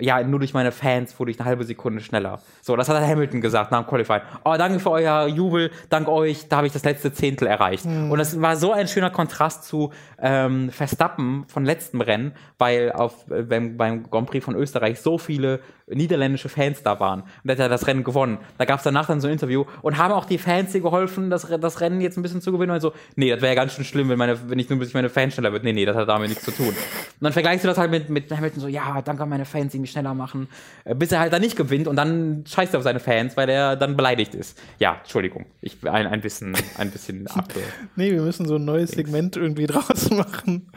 ja, 0.00 0.22
nur 0.24 0.40
durch 0.40 0.54
meine 0.54 0.72
Fans 0.72 1.18
wurde 1.20 1.30
ich 1.30 1.38
eine 1.38 1.48
halbe 1.48 1.64
Sekunde 1.64 2.00
schneller. 2.00 2.40
So, 2.62 2.74
das 2.74 2.88
hat 2.88 3.00
Hamilton 3.00 3.40
gesagt 3.40 3.70
nach 3.70 3.82
dem 3.82 3.88
Qualifying. 3.88 4.22
Oh, 4.44 4.54
danke 4.58 4.80
für 4.80 4.90
euer 4.90 5.28
Jubel, 5.28 5.70
dank 5.88 6.08
euch, 6.08 6.48
da 6.48 6.56
habe 6.56 6.66
ich 6.66 6.72
das 6.72 6.84
letzte 6.84 7.12
Zehntel 7.12 7.46
erreicht. 7.46 7.84
Mhm. 7.84 8.10
Und 8.10 8.18
das 8.18 8.40
war 8.40 8.56
so 8.56 8.72
ein 8.72 8.88
schöner 8.88 9.10
Kontrast 9.10 9.64
zu 9.64 9.92
ähm, 10.20 10.70
Verstappen 10.70 11.44
von 11.46 11.64
letztem 11.64 12.00
Rennen, 12.00 12.32
weil 12.58 12.90
auf, 12.90 13.30
äh, 13.30 13.42
beim, 13.42 13.76
beim 13.76 14.10
Grand 14.10 14.28
Prix 14.28 14.44
von 14.44 14.56
Österreich 14.56 15.00
so 15.00 15.16
viele 15.16 15.60
niederländische 15.86 16.48
Fans 16.48 16.82
da 16.82 16.98
waren. 16.98 17.20
Und 17.20 17.30
der 17.44 17.52
hat 17.52 17.60
ja 17.60 17.68
das 17.68 17.86
Rennen 17.86 18.04
gewonnen. 18.04 18.38
Da 18.58 18.64
gab 18.64 18.78
es 18.78 18.84
danach 18.84 19.06
dann 19.06 19.20
so 19.20 19.28
ein 19.28 19.34
Interview 19.34 19.64
und 19.82 19.98
haben 19.98 20.12
auch 20.12 20.24
die 20.24 20.38
Fans 20.38 20.72
hier 20.72 20.80
geholfen, 20.80 21.30
das, 21.30 21.46
das 21.60 21.80
Rennen 21.80 22.00
jetzt 22.00 22.16
ein 22.16 22.22
bisschen 22.22 22.40
zu 22.40 22.52
gewinnen. 22.52 22.72
Und 22.72 22.80
so, 22.80 22.92
nee, 23.16 23.30
das 23.30 23.42
wäre 23.42 23.54
ja 23.54 23.60
ganz 23.60 23.74
schön 23.74 23.84
schlimm, 23.84 24.08
wenn, 24.08 24.18
meine, 24.18 24.48
wenn 24.48 24.58
ich 24.58 24.68
nur 24.70 24.78
durch 24.78 24.94
meine 24.94 25.10
Fans 25.10 25.34
schneller 25.34 25.52
wird. 25.52 25.62
Nee, 25.62 25.72
nee, 25.72 25.84
das 25.84 25.94
hat 25.94 26.08
damit 26.08 26.30
nichts 26.30 26.44
zu 26.44 26.52
tun. 26.52 26.68
Und 26.68 26.76
dann 27.20 27.32
vergleichst 27.32 27.64
du 27.64 27.68
das 27.68 27.78
halt 27.78 27.90
mit, 27.90 28.08
mit 28.08 28.30
Hamilton 28.32 28.60
so, 28.60 28.68
ja, 28.68 29.02
danke 29.02 29.22
an 29.22 29.28
meine 29.28 29.44
Fans, 29.44 29.72
die 29.72 29.83
mich 29.84 29.92
schneller 29.92 30.14
machen. 30.14 30.48
Äh, 30.84 30.94
bis 30.94 31.12
er 31.12 31.20
halt 31.20 31.32
dann 31.32 31.42
nicht 31.42 31.56
gewinnt 31.56 31.88
und 31.88 31.96
dann 31.96 32.44
scheißt 32.46 32.74
er 32.74 32.78
auf 32.78 32.84
seine 32.84 33.00
Fans, 33.00 33.36
weil 33.36 33.48
er 33.48 33.76
dann 33.76 33.96
beleidigt 33.96 34.34
ist. 34.34 34.60
Ja, 34.78 34.96
Entschuldigung. 35.00 35.46
Ich 35.60 35.76
ein, 35.86 36.06
ein 36.06 36.20
bisschen, 36.20 36.56
ein 36.78 36.90
bisschen 36.90 37.26
ab. 37.28 37.52
nee, 37.96 38.10
wir 38.12 38.22
müssen 38.22 38.46
so 38.46 38.56
ein 38.56 38.64
neues 38.64 38.90
Segment 38.90 39.36
irgendwie 39.36 39.66
draus 39.68 40.10
machen. 40.10 40.70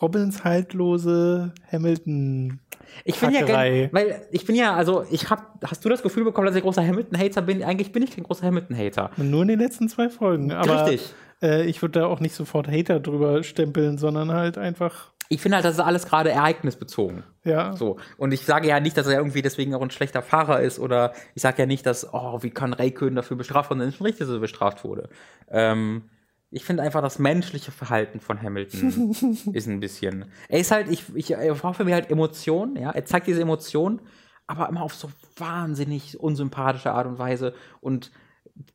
Robins 0.00 0.44
haltlose 0.44 1.52
Hamilton 1.70 2.60
ich 3.04 3.18
bin 3.18 3.32
ja, 3.32 3.46
weil 3.92 4.22
ich 4.30 4.44
bin 4.44 4.56
ja, 4.56 4.74
also 4.74 5.04
ich 5.10 5.30
hab, 5.30 5.58
hast 5.64 5.84
du 5.84 5.88
das 5.88 6.02
Gefühl 6.02 6.24
bekommen, 6.24 6.46
dass 6.46 6.56
ich 6.56 6.62
großer 6.62 6.86
Hamilton-Hater 6.86 7.42
bin? 7.42 7.62
Eigentlich 7.62 7.92
bin 7.92 8.02
ich 8.02 8.14
kein 8.14 8.24
großer 8.24 8.46
Hamilton-Hater. 8.46 9.10
Nur 9.16 9.42
in 9.42 9.48
den 9.48 9.58
letzten 9.58 9.88
zwei 9.88 10.08
Folgen. 10.08 10.52
Aber, 10.52 10.86
Richtig. 10.86 11.12
Äh, 11.42 11.64
ich 11.66 11.80
würde 11.82 12.00
da 12.00 12.06
auch 12.06 12.20
nicht 12.20 12.34
sofort 12.34 12.68
Hater 12.68 13.00
drüber 13.00 13.42
stempeln, 13.42 13.98
sondern 13.98 14.32
halt 14.32 14.58
einfach. 14.58 15.12
Ich 15.32 15.40
finde 15.40 15.56
halt, 15.56 15.64
das 15.64 15.74
ist 15.74 15.80
alles 15.80 16.06
gerade 16.06 16.30
ereignisbezogen. 16.32 17.22
Ja. 17.44 17.72
So. 17.76 17.98
Und 18.16 18.32
ich 18.32 18.44
sage 18.44 18.66
ja 18.66 18.80
nicht, 18.80 18.96
dass 18.96 19.06
er 19.06 19.16
irgendwie 19.16 19.42
deswegen 19.42 19.74
auch 19.74 19.80
ein 19.80 19.92
schlechter 19.92 20.22
Fahrer 20.22 20.60
ist 20.60 20.80
oder 20.80 21.12
ich 21.36 21.42
sage 21.42 21.62
ja 21.62 21.66
nicht, 21.66 21.86
dass, 21.86 22.12
oh, 22.12 22.42
wie 22.42 22.50
kann 22.50 22.72
Raikön 22.72 23.14
dafür 23.14 23.36
bestraft 23.36 23.70
werden? 23.70 23.92
Schon 23.92 24.06
richtig, 24.06 24.26
dass 24.26 24.34
er 24.34 24.40
bestraft 24.40 24.82
wurde. 24.82 25.08
Ähm, 25.48 26.10
ich 26.50 26.64
finde 26.64 26.82
einfach 26.82 27.00
das 27.00 27.20
menschliche 27.20 27.70
Verhalten 27.70 28.18
von 28.18 28.42
Hamilton 28.42 29.12
ist 29.52 29.68
ein 29.68 29.78
bisschen. 29.78 30.24
Er 30.48 30.58
ist 30.58 30.72
halt, 30.72 30.90
ich, 30.90 31.04
ich, 31.14 31.30
er 31.30 31.54
braucht 31.54 31.76
für 31.76 31.84
mich 31.84 31.94
halt 31.94 32.10
Emotionen, 32.10 32.74
ja. 32.74 32.90
Er 32.90 33.04
zeigt 33.04 33.28
diese 33.28 33.42
Emotionen, 33.42 34.00
aber 34.48 34.68
immer 34.68 34.82
auf 34.82 34.94
so 34.94 35.10
wahnsinnig 35.36 36.18
unsympathische 36.18 36.90
Art 36.90 37.06
und 37.06 37.20
Weise 37.20 37.54
und 37.80 38.10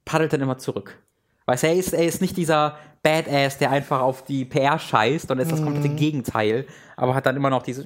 paddelt 0.05 0.31
dann 0.31 0.41
immer 0.41 0.57
zurück. 0.57 0.97
Weißt 1.45 1.63
du, 1.63 1.67
er 1.67 1.75
ist, 1.75 1.93
er 1.93 2.05
ist 2.05 2.21
nicht 2.21 2.37
dieser 2.37 2.77
Badass, 3.03 3.59
der 3.59 3.69
einfach 3.69 4.01
auf 4.01 4.23
die 4.23 4.45
PR 4.45 4.79
scheißt 4.79 5.29
und 5.29 5.37
ist 5.37 5.51
das 5.51 5.61
komplette 5.61 5.89
mhm. 5.89 5.95
Gegenteil, 5.95 6.65
aber 6.97 7.13
hat 7.13 7.27
dann 7.27 7.35
immer 7.35 7.51
noch 7.51 7.61
dieses 7.61 7.85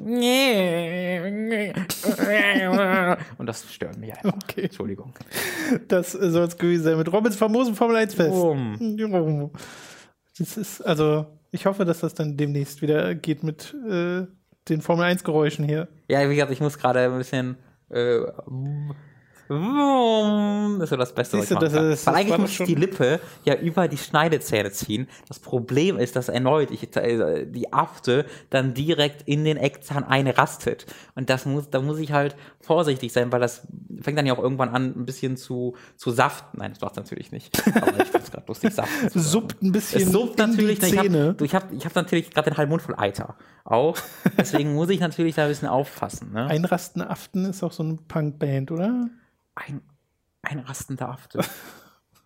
und 3.37 3.45
das 3.45 3.69
stört 3.69 3.97
mich 3.97 4.13
einfach. 4.13 4.33
Okay. 4.43 4.61
Entschuldigung. 4.63 5.13
Das 5.89 6.13
soll 6.13 6.47
es 6.47 6.57
gewesen 6.57 6.83
sein 6.83 6.97
mit 6.97 7.11
Robins 7.11 7.35
famosen 7.35 7.75
Formel 7.75 7.97
1 7.97 8.13
Fest. 8.13 8.31
Um. 8.31 9.51
Das 10.37 10.55
ist, 10.55 10.79
also, 10.81 11.25
ich 11.51 11.65
hoffe, 11.65 11.83
dass 11.83 11.99
das 11.99 12.13
dann 12.13 12.37
demnächst 12.37 12.81
wieder 12.81 13.13
geht 13.13 13.43
mit 13.43 13.75
äh, 13.89 14.25
den 14.69 14.81
Formel 14.81 15.03
1 15.03 15.25
Geräuschen 15.25 15.65
hier. 15.65 15.89
Ja, 16.07 16.29
wie 16.29 16.35
gesagt, 16.35 16.53
ich 16.53 16.61
muss 16.61 16.77
gerade 16.77 17.01
ein 17.01 17.17
bisschen 17.17 17.57
äh, 17.89 18.19
das 19.49 20.83
ist 20.83 20.89
so 20.89 20.95
das 20.95 21.13
Beste, 21.13 21.37
Siehst 21.37 21.51
was 21.55 21.63
ich 21.63 21.71
machen 21.71 21.89
das, 21.89 22.05
Weil 22.05 22.15
eigentlich 22.15 22.37
muss 22.37 22.59
ich 22.59 22.65
die 22.67 22.75
Lippe 22.75 23.19
ja 23.45 23.55
über 23.55 23.87
die 23.87 23.97
Schneidezähne 23.97 24.71
ziehen. 24.71 25.07
Das 25.27 25.39
Problem 25.39 25.97
ist, 25.97 26.15
dass 26.15 26.29
erneut 26.29 26.69
ich, 26.69 26.95
äh, 26.95 27.45
die 27.45 27.73
Afte 27.73 28.25
dann 28.51 28.75
direkt 28.75 29.27
in 29.27 29.45
den 29.45 29.57
Eckzahn 29.57 30.03
einrastet. 30.03 30.85
Und 31.15 31.31
das 31.31 31.47
muss, 31.47 31.67
da 31.69 31.81
muss 31.81 31.97
ich 31.97 32.11
halt 32.11 32.35
vorsichtig 32.61 33.11
sein, 33.11 33.31
weil 33.31 33.39
das 33.39 33.63
fängt 34.01 34.19
dann 34.19 34.27
ja 34.27 34.33
auch 34.33 34.39
irgendwann 34.39 34.69
an, 34.69 34.93
ein 34.95 35.05
bisschen 35.05 35.35
zu, 35.35 35.75
zu 35.97 36.11
saften. 36.11 36.59
Nein, 36.59 36.73
das 36.73 36.81
macht 36.81 36.95
natürlich 36.97 37.31
nicht. 37.31 37.59
Aber 37.75 37.99
ich 37.99 38.09
finde 38.09 38.25
es 38.25 38.31
gerade 38.31 38.45
lustig, 38.47 38.71
saften. 38.71 39.09
suppt 39.19 39.63
ein 39.63 39.71
bisschen. 39.71 40.03
Es 40.03 40.11
suppt 40.11 40.37
natürlich. 40.37 40.83
Ich 40.83 40.95
habe 40.95 41.35
ich 41.41 41.55
hab, 41.55 41.73
ich 41.73 41.85
hab 41.85 41.95
natürlich 41.95 42.29
gerade 42.29 42.51
den 42.51 42.57
halben 42.57 42.69
Mund 42.69 42.83
voll 42.83 42.95
Eiter. 42.97 43.35
Auch. 43.63 43.97
Deswegen 44.37 44.75
muss 44.75 44.89
ich 44.89 44.99
natürlich 44.99 45.35
da 45.35 45.43
ein 45.43 45.49
bisschen 45.49 45.67
aufpassen. 45.67 46.33
Ne? 46.33 46.45
Einrasten 46.45 47.01
Aften 47.01 47.45
ist 47.45 47.63
auch 47.63 47.71
so 47.71 47.81
eine 47.81 47.97
Punkband, 48.07 48.71
oder? 48.71 49.09
Ein, 49.65 49.81
einrastender 50.41 51.09
Afte. 51.09 51.41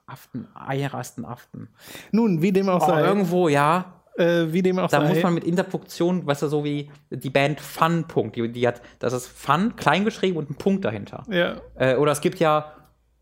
Aften, 0.05 0.47
einrasten 0.55 1.25
Aften. 1.25 1.69
Nun, 2.11 2.41
wie 2.41 2.51
dem 2.51 2.69
auch 2.69 2.83
oh, 2.83 2.87
sei. 2.87 3.03
Irgendwo, 3.03 3.47
ja. 3.47 4.01
Äh, 4.15 4.53
wie 4.53 4.61
dem 4.61 4.77
auch 4.77 4.89
da 4.89 5.01
sei. 5.01 5.09
muss 5.09 5.23
man 5.23 5.33
mit 5.33 5.43
Interpunktion, 5.43 6.25
weißt 6.25 6.43
du, 6.43 6.47
so 6.47 6.63
wie 6.63 6.91
die 7.09 7.31
Band 7.31 7.59
Fun 7.59 8.05
Punkt, 8.07 8.35
die, 8.35 8.51
die 8.51 8.67
hat, 8.67 8.81
das 8.99 9.11
ist 9.13 9.27
Fun, 9.27 9.75
klein 9.75 10.05
geschrieben 10.05 10.37
und 10.37 10.51
ein 10.51 10.55
Punkt 10.55 10.85
dahinter. 10.85 11.23
Ja. 11.29 11.55
Äh, 11.75 11.95
oder 11.95 12.11
es 12.11 12.21
gibt 12.21 12.39
ja, 12.39 12.73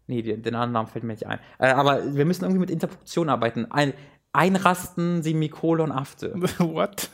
nee, 0.08 0.22
den 0.22 0.54
anderen 0.54 0.74
Namen 0.74 0.88
fällt 0.90 1.06
mir 1.06 1.14
nicht 1.14 1.28
ein. 1.28 1.40
Äh, 1.60 1.70
aber 1.70 2.14
wir 2.14 2.26
müssen 2.26 2.44
irgendwie 2.44 2.60
mit 2.60 2.70
Interpunktion 2.70 3.30
arbeiten. 3.30 3.72
Ein, 3.72 3.94
Einrasten, 4.34 5.24
Semikolon, 5.24 5.92
Afte. 5.92 6.34
What? 6.60 7.10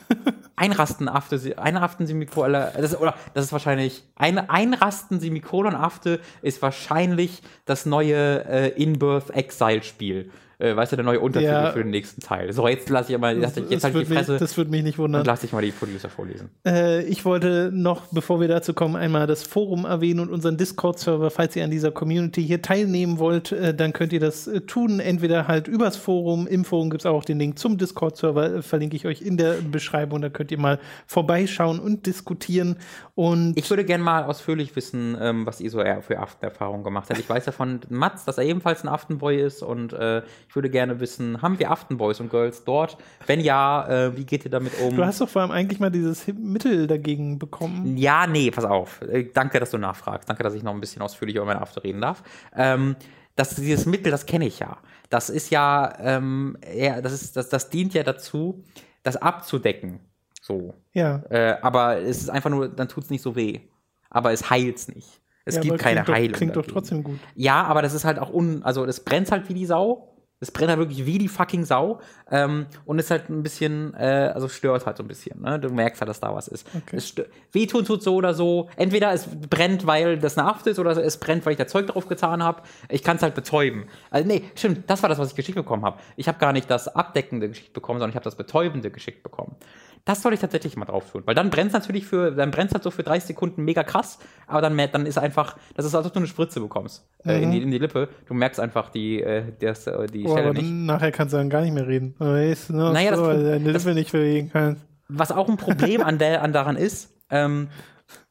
Einrasten, 0.54 1.08
Afte, 1.08 1.58
Einrasten, 1.58 2.06
Semikolon, 2.06 2.66
das, 2.76 2.98
oder 2.98 3.14
das 3.34 3.46
ist 3.46 3.52
wahrscheinlich, 3.52 4.04
ein, 4.16 4.38
Einrasten, 4.38 5.20
Semikolon, 5.20 5.74
Afte 5.74 6.20
ist 6.42 6.62
wahrscheinlich 6.62 7.42
das 7.64 7.86
neue 7.86 8.44
äh, 8.44 8.68
In-Birth 8.80 9.30
Exile-Spiel. 9.30 10.30
Äh, 10.58 10.74
weißt 10.74 10.92
du, 10.92 10.96
der 10.96 11.04
neue 11.04 11.20
Untertitel 11.20 11.52
Ja. 11.52 11.70
für 11.72 11.78
den 11.82 11.90
nächsten 11.90 12.20
Teil. 12.20 12.52
So, 12.52 12.66
jetzt 12.66 12.88
lasse 12.88 13.10
ich 13.10 13.14
aber, 13.16 13.30
jetzt 13.32 13.56
das, 13.56 13.56
halt 13.56 13.70
die 13.70 13.82
würde 13.94 14.08
mich, 14.10 14.18
Fresse 14.18 14.38
das 14.38 14.56
würde 14.56 14.70
mich 14.70 14.82
nicht 14.82 14.98
wundern. 14.98 15.20
und 15.20 15.26
lasse 15.26 15.46
ich 15.46 15.52
mal 15.52 15.62
die 15.62 15.70
Producer 15.70 16.08
vorlesen. 16.08 16.50
Äh, 16.66 17.02
ich 17.04 17.24
wollte 17.24 17.70
noch, 17.72 18.02
bevor 18.10 18.40
wir 18.40 18.48
dazu 18.48 18.74
kommen, 18.74 18.96
einmal 18.96 19.26
das 19.26 19.44
Forum 19.44 19.84
erwähnen 19.84 20.20
und 20.20 20.30
unseren 20.30 20.56
Discord-Server. 20.56 21.30
Falls 21.30 21.54
ihr 21.56 21.64
an 21.64 21.70
dieser 21.70 21.90
Community 21.92 22.44
hier 22.44 22.60
teilnehmen 22.60 23.18
wollt, 23.18 23.52
äh, 23.52 23.72
dann 23.74 23.92
könnt 23.92 24.12
ihr 24.12 24.20
das 24.20 24.46
äh, 24.48 24.60
tun. 24.62 25.00
Entweder 25.00 25.46
halt 25.48 25.68
übers 25.68 25.96
Forum. 25.96 26.46
Im 26.46 26.64
Forum 26.64 26.90
gibt 26.90 27.02
es 27.02 27.06
auch 27.06 27.24
den 27.24 27.38
Link 27.38 27.58
zum 27.58 27.78
Discord-Server. 27.78 28.56
Äh, 28.56 28.62
verlinke 28.62 28.96
ich 28.96 29.06
euch 29.06 29.22
in 29.22 29.36
der 29.36 29.54
Beschreibung. 29.70 30.20
Da 30.22 30.28
könnt 30.28 30.50
ihr 30.50 30.58
mal 30.58 30.78
vorbeischauen 31.06 31.78
und 31.78 32.06
diskutieren. 32.06 32.76
Und 33.14 33.56
Ich 33.56 33.68
würde 33.70 33.84
gerne 33.84 34.02
mal 34.04 34.24
ausführlich 34.24 34.74
wissen, 34.76 35.16
ähm, 35.20 35.46
was 35.46 35.60
ihr 35.60 35.70
so 35.70 35.78
für 36.00 36.18
Aftenerfahrungen 36.18 36.84
gemacht 36.84 37.08
habt. 37.10 37.18
Ich 37.20 37.28
weiß 37.28 37.46
ja 37.46 37.52
von 37.52 37.80
Mats, 37.88 38.24
dass 38.24 38.38
er 38.38 38.44
ebenfalls 38.44 38.82
ein 38.84 38.88
Aftenboy 38.88 39.40
ist 39.40 39.62
und 39.62 39.92
äh, 39.92 40.22
ich 40.48 40.54
würde 40.54 40.70
gerne 40.70 40.98
wissen, 40.98 41.42
haben 41.42 41.58
wir 41.58 41.70
Aftenboys 41.70 42.20
und 42.20 42.30
Girls 42.30 42.64
dort? 42.64 42.96
Wenn 43.26 43.40
ja, 43.40 43.86
äh, 43.88 44.16
wie 44.16 44.24
geht 44.24 44.46
ihr 44.46 44.50
damit 44.50 44.72
um? 44.80 44.96
du 44.96 45.04
hast 45.04 45.20
doch 45.20 45.28
vor 45.28 45.42
allem 45.42 45.50
eigentlich 45.50 45.78
mal 45.78 45.90
dieses 45.90 46.26
Mittel 46.28 46.86
dagegen 46.86 47.38
bekommen. 47.38 47.98
Ja, 47.98 48.26
nee, 48.26 48.50
pass 48.50 48.64
auf. 48.64 49.02
Äh, 49.02 49.24
danke, 49.34 49.60
dass 49.60 49.70
du 49.70 49.78
nachfragst. 49.78 50.28
Danke, 50.28 50.42
dass 50.42 50.54
ich 50.54 50.62
noch 50.62 50.72
ein 50.72 50.80
bisschen 50.80 51.02
ausführlicher 51.02 51.40
über 51.40 51.46
meine 51.46 51.60
After 51.60 51.84
reden 51.84 52.00
darf. 52.00 52.22
Ähm, 52.56 52.96
das, 53.36 53.54
dieses 53.56 53.84
Mittel, 53.84 54.10
das 54.10 54.24
kenne 54.24 54.46
ich 54.46 54.58
ja. 54.58 54.78
Das 55.10 55.28
ist 55.28 55.50
ja, 55.50 55.92
ähm, 56.00 56.56
eher, 56.62 57.02
das, 57.02 57.12
ist, 57.12 57.36
das, 57.36 57.50
das 57.50 57.68
dient 57.68 57.92
ja 57.92 58.02
dazu, 58.02 58.64
das 59.02 59.16
abzudecken. 59.16 60.00
So. 60.40 60.74
Ja. 60.94 61.22
Äh, 61.28 61.56
aber 61.60 61.98
es 61.98 62.22
ist 62.22 62.30
einfach 62.30 62.50
nur, 62.50 62.68
dann 62.68 62.88
tut 62.88 63.04
es 63.04 63.10
nicht 63.10 63.22
so 63.22 63.36
weh. 63.36 63.60
Aber 64.08 64.32
es 64.32 64.48
heilt's 64.48 64.88
nicht. 64.88 65.20
Es 65.44 65.56
ja, 65.56 65.60
gibt 65.60 65.78
keine 65.78 66.04
klingt 66.04 66.16
Heilung. 66.16 66.32
Doch, 66.32 66.38
klingt 66.38 66.56
doch 66.56 66.62
dagegen. 66.62 66.74
trotzdem 66.74 67.04
gut. 67.04 67.18
Ja, 67.34 67.64
aber 67.64 67.82
das 67.82 67.92
ist 67.92 68.06
halt 68.06 68.18
auch 68.18 68.32
un, 68.32 68.62
also 68.62 68.86
das 68.86 69.04
brennt 69.04 69.30
halt 69.30 69.48
wie 69.50 69.54
die 69.54 69.66
Sau. 69.66 70.14
Es 70.40 70.50
brennt 70.52 70.70
halt 70.70 70.78
wirklich 70.78 71.04
wie 71.04 71.18
die 71.18 71.28
fucking 71.28 71.64
Sau. 71.64 72.00
Ähm, 72.30 72.66
und 72.84 72.98
ist 72.98 73.10
halt 73.10 73.28
ein 73.28 73.42
bisschen, 73.42 73.94
äh, 73.94 74.30
also 74.34 74.48
stört 74.48 74.86
halt 74.86 74.96
so 74.96 75.02
ein 75.02 75.08
bisschen. 75.08 75.40
Ne? 75.40 75.58
Du 75.58 75.70
merkst 75.70 76.00
halt, 76.00 76.08
dass 76.08 76.20
da 76.20 76.34
was 76.34 76.48
ist. 76.48 76.66
Okay. 76.74 76.96
Es 76.96 77.14
Wehtun 77.52 77.84
tut 77.84 78.02
so 78.02 78.14
oder 78.14 78.34
so. 78.34 78.68
Entweder 78.76 79.12
es 79.12 79.26
brennt, 79.26 79.86
weil 79.86 80.18
das 80.18 80.38
eine 80.38 80.48
Aft 80.48 80.66
ist, 80.66 80.78
oder 80.78 80.96
es 80.96 81.16
brennt, 81.16 81.44
weil 81.44 81.52
ich 81.52 81.58
da 81.58 81.66
Zeug 81.66 81.88
drauf 81.88 82.06
getan 82.06 82.42
habe. 82.42 82.62
Ich 82.88 83.02
kann 83.02 83.16
es 83.16 83.22
halt 83.22 83.34
betäuben. 83.34 83.86
Also, 84.10 84.28
nee, 84.28 84.44
stimmt, 84.54 84.88
das 84.88 85.02
war 85.02 85.08
das, 85.08 85.18
was 85.18 85.30
ich 85.30 85.34
geschickt 85.34 85.56
bekommen 85.56 85.84
habe. 85.84 85.98
Ich 86.16 86.28
habe 86.28 86.38
gar 86.38 86.52
nicht 86.52 86.70
das 86.70 86.88
abdeckende 86.88 87.48
geschickt 87.48 87.72
bekommen, 87.72 87.98
sondern 87.98 88.10
ich 88.10 88.16
habe 88.16 88.24
das 88.24 88.36
betäubende 88.36 88.90
geschickt 88.90 89.22
bekommen. 89.22 89.56
Das 90.04 90.22
soll 90.22 90.32
ich 90.34 90.40
tatsächlich 90.40 90.76
mal 90.76 90.84
drauf 90.86 91.10
tun. 91.10 91.22
Weil 91.26 91.34
dann 91.34 91.50
brennt 91.50 91.68
es 91.68 91.72
natürlich 91.74 92.06
für, 92.06 92.30
dann 92.30 92.50
brennt 92.50 92.72
halt 92.72 92.82
so 92.82 92.90
für 92.90 93.02
30 93.02 93.24
Sekunden 93.28 93.64
mega 93.64 93.82
krass, 93.82 94.18
aber 94.46 94.60
dann, 94.62 94.76
dann 94.92 95.06
ist 95.06 95.18
einfach, 95.18 95.56
das 95.74 95.84
ist, 95.84 95.94
als 95.94 96.06
ob 96.06 96.12
du 96.12 96.18
eine 96.20 96.26
Spritze 96.28 96.60
bekommst 96.60 97.06
äh, 97.24 97.42
in, 97.42 97.50
die, 97.50 97.62
in 97.62 97.70
die 97.70 97.78
Lippe. 97.78 98.08
Du 98.26 98.34
merkst 98.34 98.58
einfach 98.60 98.90
die, 98.90 99.22
äh, 99.22 99.44
das, 99.60 99.86
äh, 99.86 100.06
die 100.06 100.24
Oh, 100.24 100.32
Stelle 100.32 100.48
aber 100.50 100.58
nicht. 100.58 100.70
nachher 100.70 101.12
kannst 101.12 101.32
du 101.34 101.38
dann 101.38 101.50
gar 101.50 101.60
nicht 101.62 101.72
mehr 101.74 101.86
reden. 101.86 102.14
Weißt, 102.18 102.70
ne? 102.70 102.92
Naja, 102.92 103.10
das 103.10 103.18
so, 103.18 103.24
Pro- 103.24 103.30
weil 103.32 103.38
du 103.42 103.50
deine 103.50 103.72
das- 103.72 103.84
Lippe 103.84 103.94
nicht 103.98 104.12
bewegen 104.12 104.50
kannst. 104.52 104.84
Was 105.08 105.32
auch 105.32 105.48
ein 105.48 105.56
Problem 105.56 106.02
an, 106.02 106.18
der, 106.18 106.42
an 106.42 106.52
daran 106.52 106.76
ist, 106.76 107.14
ähm, 107.30 107.68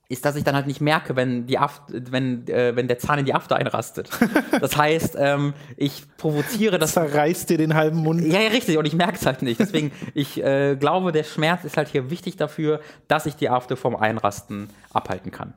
ist, 0.09 0.23
dass 0.23 0.35
ich 0.38 0.43
dann 0.43 0.55
halt 0.55 0.67
nicht 0.67 0.79
merke, 0.79 1.15
wenn 1.15 1.47
die 1.47 1.57
Aft, 1.57 1.84
wenn, 1.89 2.47
äh, 2.47 2.75
wenn 2.75 2.88
der 2.88 2.97
Zahn 2.97 3.19
in 3.19 3.25
die 3.25 3.34
After 3.34 3.55
einrastet. 3.55 4.09
Das 4.59 4.75
heißt, 4.75 5.15
ähm, 5.19 5.53
ich 5.75 6.03
provoziere 6.17 6.79
das. 6.79 6.93
Zerreißt 6.93 7.49
dir 7.49 7.57
den 7.57 7.73
halben 7.73 7.97
Mund. 7.97 8.21
Ja, 8.21 8.39
ja, 8.39 8.49
richtig, 8.49 8.77
und 8.77 8.85
ich 8.85 8.93
merke 8.93 9.15
es 9.15 9.25
halt 9.25 9.41
nicht. 9.41 9.59
Deswegen, 9.59 9.91
ich 10.13 10.43
äh, 10.43 10.75
glaube, 10.75 11.11
der 11.11 11.23
Schmerz 11.23 11.63
ist 11.63 11.77
halt 11.77 11.89
hier 11.89 12.09
wichtig 12.09 12.38
dafür, 12.38 12.79
dass 13.07 13.25
ich 13.25 13.35
die 13.35 13.49
After 13.49 13.77
vom 13.77 13.95
Einrasten 13.95 14.69
abhalten 14.93 15.31
kann. 15.31 15.53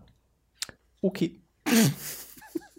Okay. 1.02 1.40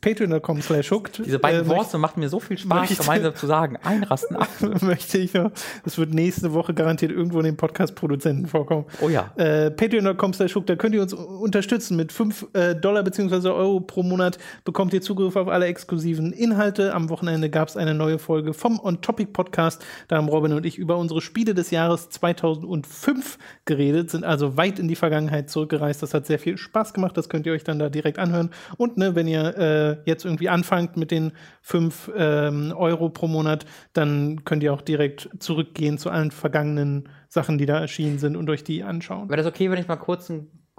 Patreon.com 0.02 0.62
slash 0.62 0.92
hooked. 0.92 1.22
Diese 1.26 1.38
beiden 1.40 1.66
äh, 1.66 1.70
Worte 1.70 1.98
machen 2.00 2.20
mir 2.20 2.30
so 2.30 2.40
viel 2.40 2.58
Spaß, 2.58 2.90
möchte- 2.90 3.04
gemeinsam 3.04 3.36
zu 3.36 3.46
sagen. 3.48 3.78
Einrasten, 3.84 4.36
ab. 4.36 4.50
möchte, 4.82 5.20
ich 5.20 5.34
noch. 5.34 5.52
Das 5.84 5.98
wird 5.98 6.14
nächste 6.14 6.54
Woche 6.54 6.74
garantiert 6.74 7.12
irgendwo 7.12 7.38
in 7.40 7.46
den 7.46 7.56
Podcast-Produzenten 7.58 8.48
vorkommen. 8.48 8.86
Oh 9.02 9.10
ja. 9.10 9.32
Äh, 9.36 9.70
Patreon.com 9.70 10.34
slash 10.34 10.56
hooked, 10.56 10.70
da 10.70 10.76
könnt 10.76 10.96
ihr 10.96 11.02
uns 11.04 11.14
unterstützen. 11.14 11.96
Mit 11.98 12.12
5 12.12 12.48
äh, 12.54 12.76
Dollar 12.76 13.04
bzw. 13.04 13.50
Euro 13.50 13.80
pro 13.80 14.02
Monat 14.02 14.40
bekommt 14.66 14.94
ihr 14.94 15.02
Zugriff 15.02 15.36
auf 15.36 15.48
alle 15.48 15.68
exklusiven 15.68 16.34
Inhalte. 16.34 16.94
Am 16.96 17.10
Wochenende 17.10 17.50
gab 17.50 17.68
es 17.70 17.78
eine 17.78 17.94
neue 17.94 18.18
Folge 18.18 18.54
vom 18.54 18.80
On 18.84 19.02
Topic 19.02 19.32
Podcast. 19.32 19.86
Da 20.08 20.18
haben 20.18 20.30
Robin 20.30 20.54
und 20.54 20.66
ich 20.66 20.78
über 20.80 20.98
unsere 20.98 21.22
Spiele 21.22 21.54
des 21.54 21.70
Jahres 21.70 22.10
2005 22.10 23.38
geredet, 23.66 24.10
sind 24.10 24.24
also 24.24 24.58
weit 24.58 24.80
in 24.80 24.88
die 24.88 24.96
Vergangenheit 24.96 25.50
zurückgereist. 25.50 26.02
Das 26.02 26.14
hat 26.14 26.26
sehr 26.26 26.40
viel 26.40 26.58
Spaß 26.58 26.94
gemacht. 26.94 27.16
Das 27.18 27.30
könnt 27.30 27.46
ihr 27.46 27.54
euch 27.54 27.64
dann 27.64 27.78
da 27.80 27.90
direkt 27.90 28.18
anhören. 28.20 28.50
Und 28.78 28.98
ne, 28.98 29.16
wenn 29.16 29.28
ihr 29.28 29.91
äh, 29.92 29.98
jetzt 30.06 30.26
irgendwie 30.26 30.50
anfangt 30.50 30.98
mit 30.98 31.12
den 31.12 31.32
5 31.62 32.12
ähm, 32.16 32.74
Euro 32.76 33.10
pro 33.10 33.28
Monat, 33.28 33.66
dann 33.94 34.44
könnt 34.44 34.64
ihr 34.64 34.74
auch 34.74 34.82
direkt 34.82 35.30
zurückgehen 35.40 35.98
zu 35.98 36.10
allen 36.10 36.32
vergangenen 36.32 37.10
Sachen, 37.28 37.58
die 37.58 37.66
da 37.66 37.80
erschienen 37.80 38.20
sind 38.20 38.36
und 38.36 38.50
euch 38.50 38.64
die 38.64 38.84
anschauen. 38.84 39.30
Wäre 39.30 39.38
das 39.38 39.48
okay, 39.48 39.70
wenn 39.72 39.80
ich 39.80 39.88
mal 39.88 39.96
kurz 39.96 40.32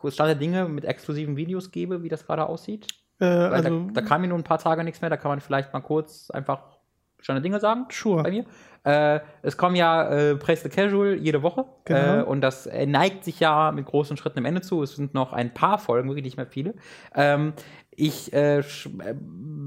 kurz 0.02 0.14
Stand 0.14 0.28
der 0.28 0.34
Dinge 0.34 0.68
mit 0.68 0.84
exklusiven 0.84 1.36
Videos 1.36 1.70
gebe, 1.70 2.02
wie 2.02 2.08
das 2.08 2.26
gerade 2.26 2.46
aussieht? 2.46 2.88
Äh, 3.20 3.24
also, 3.24 3.86
da, 3.86 4.00
da 4.00 4.00
kam 4.02 4.20
mir 4.20 4.28
nur 4.28 4.38
ein 4.38 4.44
paar 4.44 4.58
Tage 4.58 4.84
nichts 4.84 5.00
mehr, 5.00 5.08
da 5.08 5.16
kann 5.16 5.30
man 5.30 5.40
vielleicht 5.40 5.72
mal 5.72 5.80
kurz 5.80 6.30
einfach 6.30 6.78
Stand 7.20 7.36
der 7.36 7.42
Dinge 7.42 7.60
sagen. 7.60 7.86
Sure. 7.90 8.24
Bei 8.24 8.30
mir. 8.30 8.44
Äh, 8.84 9.20
es 9.42 9.56
kommen 9.56 9.76
ja 9.76 10.08
äh, 10.10 10.34
Praise 10.34 10.62
the 10.64 10.68
Casual 10.68 11.14
jede 11.14 11.44
Woche. 11.44 11.66
Genau. 11.84 12.18
Äh, 12.18 12.22
und 12.24 12.40
das 12.40 12.66
äh, 12.66 12.84
neigt 12.84 13.22
sich 13.22 13.38
ja 13.38 13.70
mit 13.70 13.86
großen 13.86 14.16
Schritten 14.16 14.40
am 14.40 14.44
Ende 14.44 14.60
zu. 14.60 14.82
Es 14.82 14.96
sind 14.96 15.14
noch 15.14 15.32
ein 15.32 15.54
paar 15.54 15.78
Folgen, 15.78 16.08
wirklich 16.08 16.24
nicht 16.24 16.36
mehr 16.36 16.48
viele. 16.48 16.74
Ähm, 17.14 17.52
ich 17.94 18.32
äh, 18.32 18.58
äh, 18.58 18.62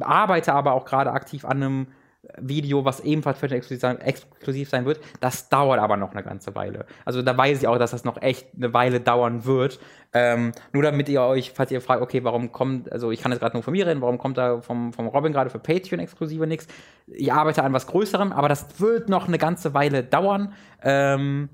arbeite 0.01 0.53
aber 0.53 0.73
auch 0.73 0.85
gerade 0.85 1.11
aktiv 1.11 1.45
an 1.45 1.63
einem 1.63 1.87
Video, 2.39 2.85
was 2.85 2.99
ebenfalls 3.01 3.39
für 3.39 3.49
exklusiv 3.49 3.79
sein, 3.79 3.99
exklusiv 3.99 4.69
sein 4.69 4.85
wird. 4.85 4.99
Das 5.19 5.49
dauert 5.49 5.79
aber 5.79 5.97
noch 5.97 6.11
eine 6.11 6.23
ganze 6.23 6.55
Weile. 6.55 6.85
Also 7.05 7.21
da 7.21 7.37
weiß 7.37 7.61
ich 7.61 7.67
auch, 7.67 7.77
dass 7.77 7.91
das 7.91 8.03
noch 8.03 8.21
echt 8.21 8.47
eine 8.55 8.73
Weile 8.73 8.99
dauern 8.99 9.45
wird. 9.45 9.79
Ähm, 10.13 10.51
nur 10.73 10.83
damit 10.83 11.09
ihr 11.09 11.21
euch, 11.21 11.51
falls 11.51 11.71
ihr 11.71 11.81
fragt, 11.81 12.01
okay, 12.01 12.23
warum 12.23 12.51
kommt, 12.51 12.91
also 12.91 13.11
ich 13.11 13.21
kann 13.21 13.31
jetzt 13.31 13.41
gerade 13.41 13.55
nur 13.55 13.63
von 13.63 13.73
mir 13.73 13.85
reden, 13.85 14.01
warum 14.01 14.17
kommt 14.17 14.37
da 14.37 14.61
vom, 14.61 14.93
vom 14.93 15.07
Robin 15.07 15.33
gerade 15.33 15.49
für 15.49 15.59
Patreon 15.59 15.99
exklusive 15.99 16.47
nichts? 16.47 16.67
Ich 17.07 17.31
arbeite 17.31 17.63
an 17.63 17.73
was 17.73 17.87
Größerem, 17.87 18.31
aber 18.31 18.49
das 18.49 18.79
wird 18.79 19.09
noch 19.09 19.27
eine 19.27 19.37
ganze 19.37 19.73
Weile 19.73 20.03
dauern. 20.03 20.53
Ähm, 20.81 21.49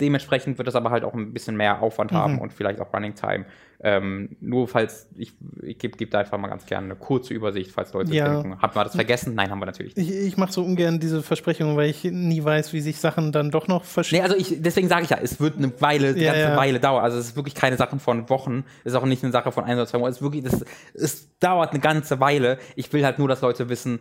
dementsprechend 0.00 0.58
wird 0.58 0.68
das 0.68 0.76
aber 0.76 0.90
halt 0.90 1.04
auch 1.04 1.14
ein 1.14 1.32
bisschen 1.32 1.56
mehr 1.56 1.82
Aufwand 1.82 2.12
haben 2.12 2.38
und 2.38 2.52
vielleicht 2.52 2.80
auch 2.80 2.92
Running 2.94 3.14
Time. 3.14 3.44
Ähm, 3.80 4.36
nur 4.40 4.66
falls, 4.66 5.06
ich, 5.16 5.34
ich 5.62 5.78
gebe 5.78 5.96
geb 5.96 6.10
da 6.10 6.18
einfach 6.18 6.36
mal 6.36 6.48
ganz 6.48 6.66
gerne 6.66 6.86
eine 6.86 6.96
kurze 6.96 7.32
Übersicht, 7.32 7.70
falls 7.70 7.92
Leute 7.92 8.12
Ja. 8.12 8.28
denken, 8.42 8.60
haben 8.60 8.74
wir 8.74 8.82
das 8.82 8.96
vergessen? 8.96 9.36
Nein, 9.36 9.50
haben 9.50 9.60
wir 9.60 9.66
natürlich 9.66 9.94
nicht. 9.94 10.10
ich, 10.10 10.16
ich 10.16 10.36
mache 10.36 10.50
so 10.50 10.64
ungern 10.64 10.98
diese 10.98 11.22
Versprechungen, 11.22 11.76
weil 11.76 11.88
ich 11.90 12.02
nie 12.02 12.42
weiß, 12.42 12.72
wie 12.72 12.80
sich 12.80 12.98
Sachen 12.98 13.30
dann 13.30 13.52
doch 13.52 13.68
noch 13.68 13.82
Nee, 13.82 13.88
verschieben. 13.88 14.22
also 14.24 14.34
ich, 14.36 14.56
deswegen 14.60 14.88
sage 14.88 15.04
ich 15.04 15.10
ja, 15.10 15.18
es 15.22 15.38
wird 15.38 15.58
eine 15.58 15.80
Weile, 15.80 16.08
eine 16.08 16.18
Ja, 16.18 16.32
ganze 16.32 16.48
ja. 16.48 16.56
Weile 16.56 16.80
dauern. 16.80 17.04
Also 17.04 17.18
es 17.18 17.26
ist 17.28 17.36
wirklich 17.36 17.54
keine 17.54 17.76
Sache 17.76 17.98
von 18.00 18.28
Wochen, 18.30 18.64
es 18.82 18.92
ist 18.92 18.98
auch 18.98 19.04
nicht 19.06 19.22
eine 19.22 19.30
Sache 19.30 19.52
von 19.52 19.62
ein 19.62 19.74
oder 19.76 19.86
zwei 19.86 20.00
Wochen. 20.00 20.08
Es 20.10 20.16
ist 20.16 20.22
wirklich, 20.22 20.42
das, 20.42 20.64
es 20.94 21.38
dauert 21.38 21.70
eine 21.70 21.78
ganze 21.80 22.18
Weile. 22.18 22.58
Ich 22.74 22.92
will 22.92 23.04
halt 23.04 23.20
nur, 23.20 23.28
dass 23.28 23.42
Leute 23.42 23.68
wissen, 23.68 24.00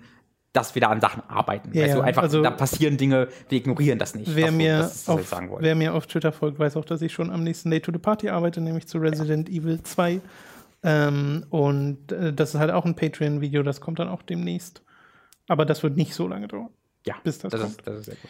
dass 0.53 0.73
wir 0.75 0.81
da 0.81 0.87
an 0.89 1.01
Sachen 1.01 1.21
arbeiten. 1.27 1.69
Ja, 1.73 1.83
weißt 1.83 1.93
du, 1.95 1.97
ja, 1.99 2.03
einfach, 2.03 2.23
also- 2.23 2.41
da 2.41 2.51
passieren 2.51 2.97
Dinge, 2.97 3.27
wir 3.49 3.57
ignorieren 3.57 3.99
das 3.99 4.15
nicht. 4.15 4.35
Wer 4.35 4.47
Das- 4.47 4.55
mir, 4.55 4.77
das 4.79 5.09
auf, 5.09 5.31
wer 5.59 5.75
mir 5.75 5.93
auf 5.93 6.07
Twitter 6.07 6.31
folgt, 6.31 6.57
weiß 6.59 6.77
auch, 6.77 6.85
dass 6.85 7.01
ich 7.01 7.13
schon 7.13 7.29
am 7.31 7.43
nächsten 7.43 7.69
Day 7.69 7.79
to 7.79 7.91
the 7.91 7.99
Party 7.99 8.29
arbeite, 8.29 8.61
nämlich 8.61 8.87
zu 8.87 8.97
Resident 8.97 9.49
Evil 9.49 9.81
2. 9.83 10.21
Ähm, 10.83 11.45
und 11.49 12.11
äh, 12.11 12.33
das 12.33 12.53
ist 12.53 12.59
halt 12.59 12.71
auch 12.71 12.85
ein 12.85 12.95
Patreon-Video, 12.95 13.63
das 13.63 13.81
kommt 13.81 13.99
dann 13.99 14.07
auch 14.09 14.21
demnächst. 14.23 14.81
Aber 15.47 15.65
das 15.65 15.81
wird 15.83 15.95
nicht 15.97 16.13
so 16.13 16.27
lange 16.27 16.47
dauern. 16.47 16.69
ja, 17.05 17.15
bis 17.23 17.39
das 17.39 17.51
das, 17.51 17.61
kommt. 17.61 17.71
ist, 17.79 17.87
das 17.87 17.99
ist 17.99 18.05
sehr 18.05 18.15
gut. 18.15 18.29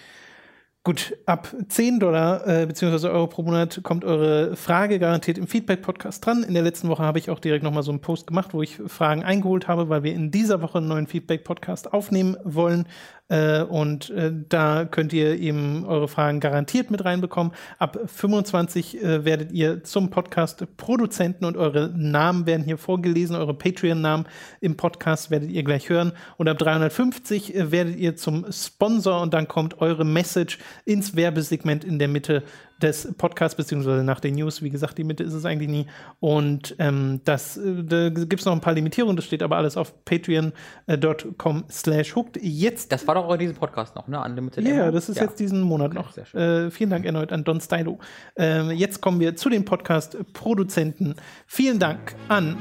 Gut, 0.88 1.18
ab 1.26 1.54
10 1.68 2.00
Dollar 2.00 2.48
äh, 2.48 2.66
bzw. 2.66 3.10
Euro 3.10 3.28
pro 3.28 3.42
Monat 3.44 3.82
kommt 3.84 4.06
eure 4.06 4.56
Frage 4.56 5.00
garantiert 5.00 5.38
im 5.38 5.46
Feedback-Podcast 5.46 6.26
dran. 6.26 6.44
In 6.44 6.54
der 6.54 6.64
letzten 6.64 6.88
Woche 6.88 7.04
habe 7.04 7.20
ich 7.20 7.30
auch 7.30 7.40
direkt 7.42 7.66
nochmal 7.66 7.84
so 7.84 7.92
einen 7.92 8.00
Post 8.00 8.26
gemacht, 8.26 8.54
wo 8.54 8.62
ich 8.62 8.80
Fragen 8.88 9.22
eingeholt 9.22 9.68
habe, 9.68 9.90
weil 9.90 10.04
wir 10.04 10.14
in 10.14 10.32
dieser 10.32 10.62
Woche 10.62 10.78
einen 10.78 10.88
neuen 10.88 11.06
Feedback-Podcast 11.06 11.92
aufnehmen 11.92 12.38
wollen. 12.46 12.88
Äh, 13.30 13.64
und 13.64 14.10
äh, 14.10 14.32
da 14.48 14.86
könnt 14.86 15.12
ihr 15.12 15.38
eben 15.38 15.86
eure 15.86 16.08
Fragen 16.08 16.40
garantiert 16.40 16.92
mit 16.92 17.04
reinbekommen. 17.04 17.54
Ab 17.78 18.00
25 18.06 19.04
äh, 19.04 19.26
werdet 19.26 19.52
ihr 19.52 19.84
zum 19.84 20.10
Podcast-Produzenten 20.10 21.46
und 21.46 21.58
eure 21.58 21.90
Namen 21.96 22.46
werden 22.46 22.64
hier 22.64 22.78
vorgelesen, 22.78 23.36
eure 23.36 23.54
Patreon-Namen 23.54 24.28
im 24.62 24.78
Podcast 24.78 25.30
werdet 25.30 25.52
ihr 25.52 25.64
gleich 25.64 25.90
hören. 25.90 26.14
Und 26.38 26.48
ab 26.48 26.58
350 26.58 27.56
äh, 27.56 27.72
werdet 27.72 27.98
ihr 27.98 28.16
zum 28.16 28.46
Sponsor 28.52 29.22
und 29.22 29.34
dann 29.34 29.48
kommt 29.48 29.82
eure 29.82 30.06
Message 30.06 30.60
ins 30.86 31.16
Werbesegment 31.16 31.84
in 31.84 32.00
der 32.00 32.08
Mitte 32.08 32.44
des 32.82 33.14
Podcasts, 33.18 33.56
beziehungsweise 33.56 34.04
nach 34.04 34.20
den 34.20 34.36
News. 34.36 34.62
Wie 34.62 34.70
gesagt, 34.70 34.98
die 34.98 35.04
Mitte 35.04 35.24
ist 35.24 35.34
es 35.34 35.46
eigentlich 35.46 35.70
nie. 35.70 35.88
Und 36.20 36.76
ähm, 36.80 37.22
das, 37.26 37.58
äh, 37.58 37.84
da 37.84 38.10
gibt 38.10 38.40
es 38.40 38.46
noch 38.46 38.54
ein 38.54 38.62
paar 38.62 38.74
Limitierungen, 38.74 39.16
das 39.16 39.26
steht 39.26 39.44
aber 39.44 39.58
alles 39.58 39.78
auf 39.78 39.94
patreon.com 40.06 41.64
slash 41.70 42.16
hooked. 42.16 42.40
Jetzt 42.42 42.92
Das 42.92 43.08
war 43.08 43.16
doch 43.16 43.26
auch 43.26 43.34
in 43.34 43.40
diesem 43.40 43.56
Podcast 43.56 43.96
noch, 43.96 44.08
ne? 44.08 44.22
Unlimited 44.22 44.68
ja, 44.68 44.92
das 44.92 45.10
ist 45.10 45.20
jetzt 45.20 45.40
diesen 45.40 45.62
Monat 45.62 45.96
Okay, 45.96 46.24
noch. 46.34 46.40
Äh, 46.40 46.72
vielen 46.72 46.90
Dank 46.90 47.06
erneut 47.06 47.32
an 47.32 47.44
Don 47.44 47.62
Stylo. 47.62 48.00
Ähm, 48.36 48.72
jetzt 48.72 49.02
kommen 49.02 49.20
wir 49.20 49.36
zu 49.36 49.50
den 49.50 49.66
Podcast-Produzenten. 49.66 51.16
Vielen 51.46 51.80
Dank 51.80 52.16
an 52.28 52.58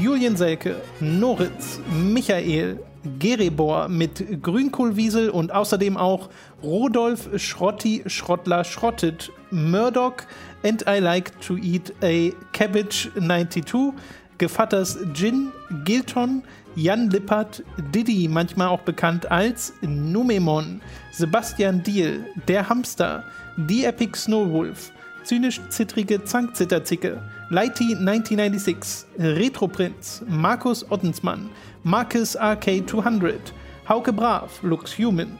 Julian 0.00 0.36
Selke, 0.36 0.76
Noritz, 1.00 1.80
Michael, 1.90 2.78
Gerebor 3.18 3.88
mit 3.88 4.42
Grünkohlwiesel 4.42 5.30
und 5.30 5.52
außerdem 5.52 5.96
auch 5.96 6.28
Rodolf 6.62 7.30
Schrotti 7.40 8.02
Schrottler 8.06 8.64
Schrottet, 8.64 9.32
Murdoch 9.50 10.26
and 10.62 10.82
I 10.86 11.00
like 11.00 11.38
to 11.40 11.56
eat 11.56 11.92
a 12.02 12.32
cabbage 12.52 13.10
92, 13.14 13.94
Gevatters 14.38 14.98
Gin, 15.12 15.52
Gilton, 15.84 16.42
Jan 16.76 17.10
Lippert, 17.10 17.62
Diddy, 17.92 18.28
manchmal 18.28 18.68
auch 18.68 18.80
bekannt 18.80 19.30
als 19.30 19.72
Numemon, 19.82 20.80
Sebastian 21.12 21.82
Diel, 21.82 22.24
Der 22.48 22.68
Hamster, 22.68 23.24
The 23.56 23.84
Epic 23.84 24.16
Snowwolf, 24.16 24.92
Zynisch-zittrige 25.24 26.24
Zankzitterzicke, 26.24 27.20
Lighty 27.50 27.96
1996, 27.96 29.06
Retroprinz, 29.18 30.22
Markus 30.28 30.88
Ottensmann, 30.90 31.50
Marcus 31.82 32.38
RK200, 32.38 33.52
Hauke 33.88 34.12
Brav, 34.12 34.62
Lux 34.62 34.96
Human, 34.96 35.38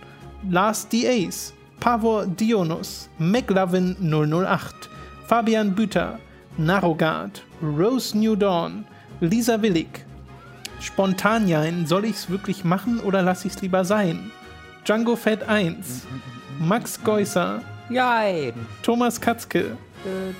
Lars 0.48 0.88
D. 0.88 1.06
Ace, 1.06 1.54
Pavor 1.80 2.26
Dionus, 2.26 3.08
McLovin 3.18 3.96
008, 4.00 4.90
Fabian 5.26 5.74
Büter, 5.74 6.18
Narogard, 6.58 7.42
Rose 7.62 8.16
New 8.16 8.36
Dawn, 8.36 8.84
Lisa 9.20 9.62
Willig, 9.62 10.04
Spontanjein, 10.78 11.86
soll 11.86 12.04
ich's 12.04 12.28
wirklich 12.28 12.64
machen 12.64 13.00
oder 13.00 13.22
lass 13.22 13.46
ich's 13.46 13.62
lieber 13.62 13.84
sein? 13.84 14.30
Django 14.84 15.16
Fett 15.16 15.48
1, 15.48 16.06
Max 16.58 17.02
Geusser, 17.02 17.62
Jein. 17.88 18.52
Thomas 18.82 19.20
Katzke, 19.20 19.76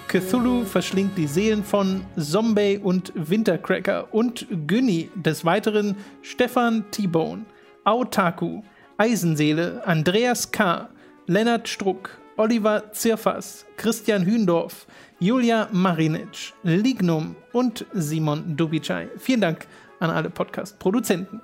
Cthulhu 0.09 0.65
verschlingt 0.65 1.17
die 1.17 1.27
Seelen 1.27 1.65
von 1.65 2.03
Zombie 2.19 2.79
und 2.79 3.13
Wintercracker 3.15 4.13
und 4.13 4.47
Günni, 4.67 5.11
des 5.15 5.45
Weiteren 5.45 5.97
Stefan 6.23 6.85
T-Bone, 6.91 7.45
Autaku, 7.85 8.63
Eisenseele, 8.99 9.83
Andreas 9.87 10.51
K., 10.51 10.89
Lennart 11.31 11.69
Struck, 11.69 12.19
Oliver 12.39 12.91
Zirfas, 12.93 13.65
Christian 13.77 14.27
Hündorf, 14.27 14.89
Julia 15.21 15.69
Marinic, 15.71 16.53
Lignum 16.65 17.37
und 17.53 17.87
Simon 17.93 18.57
Dubicai. 18.57 19.09
Vielen 19.17 19.41
Dank 19.41 19.69
an 20.01 20.11
alle 20.11 20.29
Podcast-Produzenten. 20.29 21.41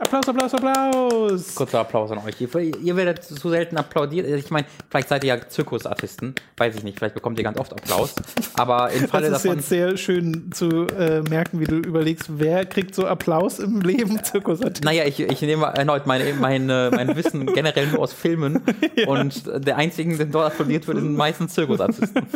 Applaus, 0.00 0.26
Applaus, 0.28 0.54
Applaus! 0.54 1.54
Kurzer 1.54 1.80
Applaus 1.80 2.10
an 2.10 2.18
euch. 2.18 2.40
Ihr, 2.40 2.48
ihr 2.82 2.96
werdet 2.96 3.22
so 3.22 3.50
selten 3.50 3.76
applaudiert. 3.76 4.26
Ich 4.26 4.50
meine, 4.50 4.66
vielleicht 4.88 5.08
seid 5.08 5.24
ihr 5.24 5.34
ja 5.34 5.48
Zirkusartisten. 5.48 6.34
Weiß 6.56 6.74
ich 6.74 6.82
nicht. 6.82 6.98
Vielleicht 6.98 7.14
bekommt 7.14 7.38
ihr 7.38 7.44
ganz 7.44 7.58
oft 7.58 7.72
Applaus. 7.72 8.14
Aber 8.54 8.90
im 8.90 9.06
Falle 9.08 9.28
Das 9.28 9.40
ist 9.40 9.44
davon. 9.44 9.58
jetzt 9.58 9.68
sehr 9.68 9.96
schön 9.98 10.50
zu 10.52 10.86
äh, 10.86 11.20
merken, 11.20 11.60
wie 11.60 11.64
du 11.64 11.76
überlegst, 11.76 12.30
wer 12.38 12.64
kriegt 12.64 12.94
so 12.94 13.06
Applaus 13.06 13.58
im 13.58 13.82
Leben 13.82 14.24
Zirkusartist. 14.24 14.84
Naja, 14.84 15.04
ich, 15.04 15.20
ich 15.20 15.42
nehme 15.42 15.66
erneut 15.66 16.06
meine, 16.06 16.32
meine, 16.32 16.90
mein 16.94 17.14
Wissen 17.14 17.44
generell 17.46 17.88
nur 17.88 18.00
aus 18.00 18.14
Filmen. 18.14 18.62
Und 19.06 19.42
der 19.66 19.76
einzigen, 19.76 20.16
der 20.16 20.26
dort 20.26 20.52
applaudiert 20.52 20.86
wird, 20.88 20.96
sind 20.96 21.14
meistens 21.14 21.52
Zirkusartisten. 21.52 22.26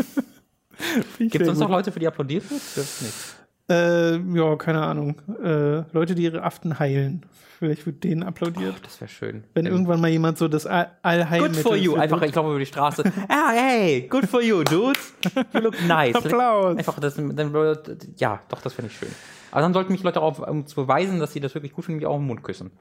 Gibt 1.19 1.37
es 1.37 1.47
sonst 1.47 1.61
noch 1.61 1.71
Leute, 1.71 1.91
für 1.91 1.99
die 1.99 2.07
applaudiert 2.07 2.51
wird? 2.51 2.61
Das 2.77 3.01
nicht. 3.01 3.15
Äh, 3.71 4.19
ja, 4.19 4.57
keine 4.57 4.83
Ahnung. 4.83 5.17
Äh, 5.43 5.83
Leute, 5.93 6.15
die 6.15 6.25
ihre 6.25 6.43
Aften 6.43 6.79
heilen. 6.79 7.25
Vielleicht 7.59 7.87
wird 7.87 8.03
denen 8.05 8.23
applaudiert. 8.25 8.75
Das 8.85 9.01
wäre 9.01 9.09
schön. 9.09 9.45
Wenn 9.55 9.67
irgendwann 9.67 10.01
mal 10.01 10.09
jemand 10.11 10.39
so 10.39 10.49
das 10.49 10.67
All 10.67 10.91
Allheilmittel... 11.03 11.55
Good 11.57 11.63
for 11.63 11.77
you. 11.77 11.95
Einfach, 11.95 12.21
ich 12.23 12.33
glaube, 12.33 12.51
über 12.51 12.59
die 12.59 12.67
Straße. 12.67 13.05
Ah, 13.29 13.51
hey, 13.53 14.09
good 14.09 14.27
for 14.27 14.43
you, 14.43 14.65
dude. 14.65 14.99
You 15.53 15.61
look 15.61 15.75
nice. 15.87 16.17
Applaus. 16.17 16.77
Einfach, 16.77 16.99
das, 16.99 17.15
dann, 17.15 17.55
ja, 18.17 18.41
doch, 18.49 18.61
das 18.61 18.73
finde 18.75 18.91
ich 18.91 18.99
schön. 18.99 19.09
Aber 19.53 19.61
dann 19.61 19.73
sollten 19.73 19.93
mich 19.93 20.03
Leute 20.03 20.15
darauf, 20.15 20.41
um 20.41 20.67
zu 20.67 20.75
beweisen, 20.75 21.21
dass 21.21 21.33
sie 21.33 21.41
das 21.41 21.55
wirklich 21.55 21.73
gut 21.73 21.85
finden, 21.85 21.99
mich 21.99 22.07
auch 22.07 22.17
im 22.17 22.27
Mund 22.27 22.43
küssen. 22.43 22.73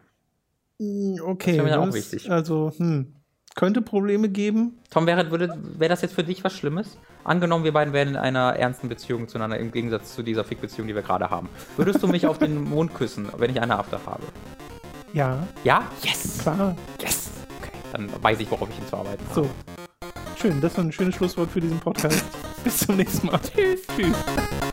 Okay, 0.80 1.56
Das 1.58 1.66
wäre 1.66 1.78
mir 1.78 1.80
auch 1.80 1.86
das- 1.86 1.96
wichtig. 1.96 2.32
Also, 2.32 2.72
hm, 2.76 3.14
könnte 3.56 3.82
Probleme 3.82 4.30
geben. 4.30 4.80
Tom, 4.90 5.06
wäre, 5.06 5.30
wäre 5.32 5.90
das 5.90 6.02
jetzt 6.02 6.16
für 6.16 6.24
dich 6.24 6.44
was 6.44 6.54
Schlimmes? 6.54 6.98
Angenommen, 7.24 7.64
wir 7.64 7.72
beiden 7.72 7.94
wären 7.94 8.10
in 8.10 8.16
einer 8.18 8.56
ernsten 8.56 8.90
Beziehung 8.90 9.28
zueinander, 9.28 9.58
im 9.58 9.72
Gegensatz 9.72 10.14
zu 10.16 10.24
dieser 10.24 10.44
Fick-Beziehung, 10.44 10.88
die 10.88 10.96
wir 10.96 11.04
gerade 11.04 11.30
haben. 11.30 11.50
Würdest 11.78 12.04
du 12.04 12.08
mich 12.08 12.28
auf 12.28 12.38
den 12.38 12.64
Mund 12.64 12.94
küssen, 12.94 13.28
wenn 13.38 13.50
ich 13.52 13.62
eine 13.62 13.78
After 13.78 14.00
habe? 14.06 14.24
Ja, 15.14 15.48
Ja? 15.64 15.84
Yes! 16.02 16.40
klar. 16.40 16.76
Yes! 17.00 17.30
Okay, 17.62 17.72
dann 17.94 18.10
weiß 18.22 18.40
ich, 18.40 18.50
worauf 18.52 18.70
ich 18.70 18.76
hinzuarbeiten 18.76 19.26
habe. 19.30 19.42
So. 19.42 19.50
Schön, 20.42 20.60
das 20.60 20.76
war 20.76 20.84
ein 20.84 20.92
schönes 20.92 21.16
Schlusswort 21.16 21.52
für 21.52 21.62
diesen 21.62 21.80
Podcast. 21.80 22.26
Bis 22.64 22.80
zum 22.80 22.98
nächsten 22.98 23.28
Mal. 23.28 23.40
Tschüss. 23.40 23.82
Tschüss. 23.96 24.73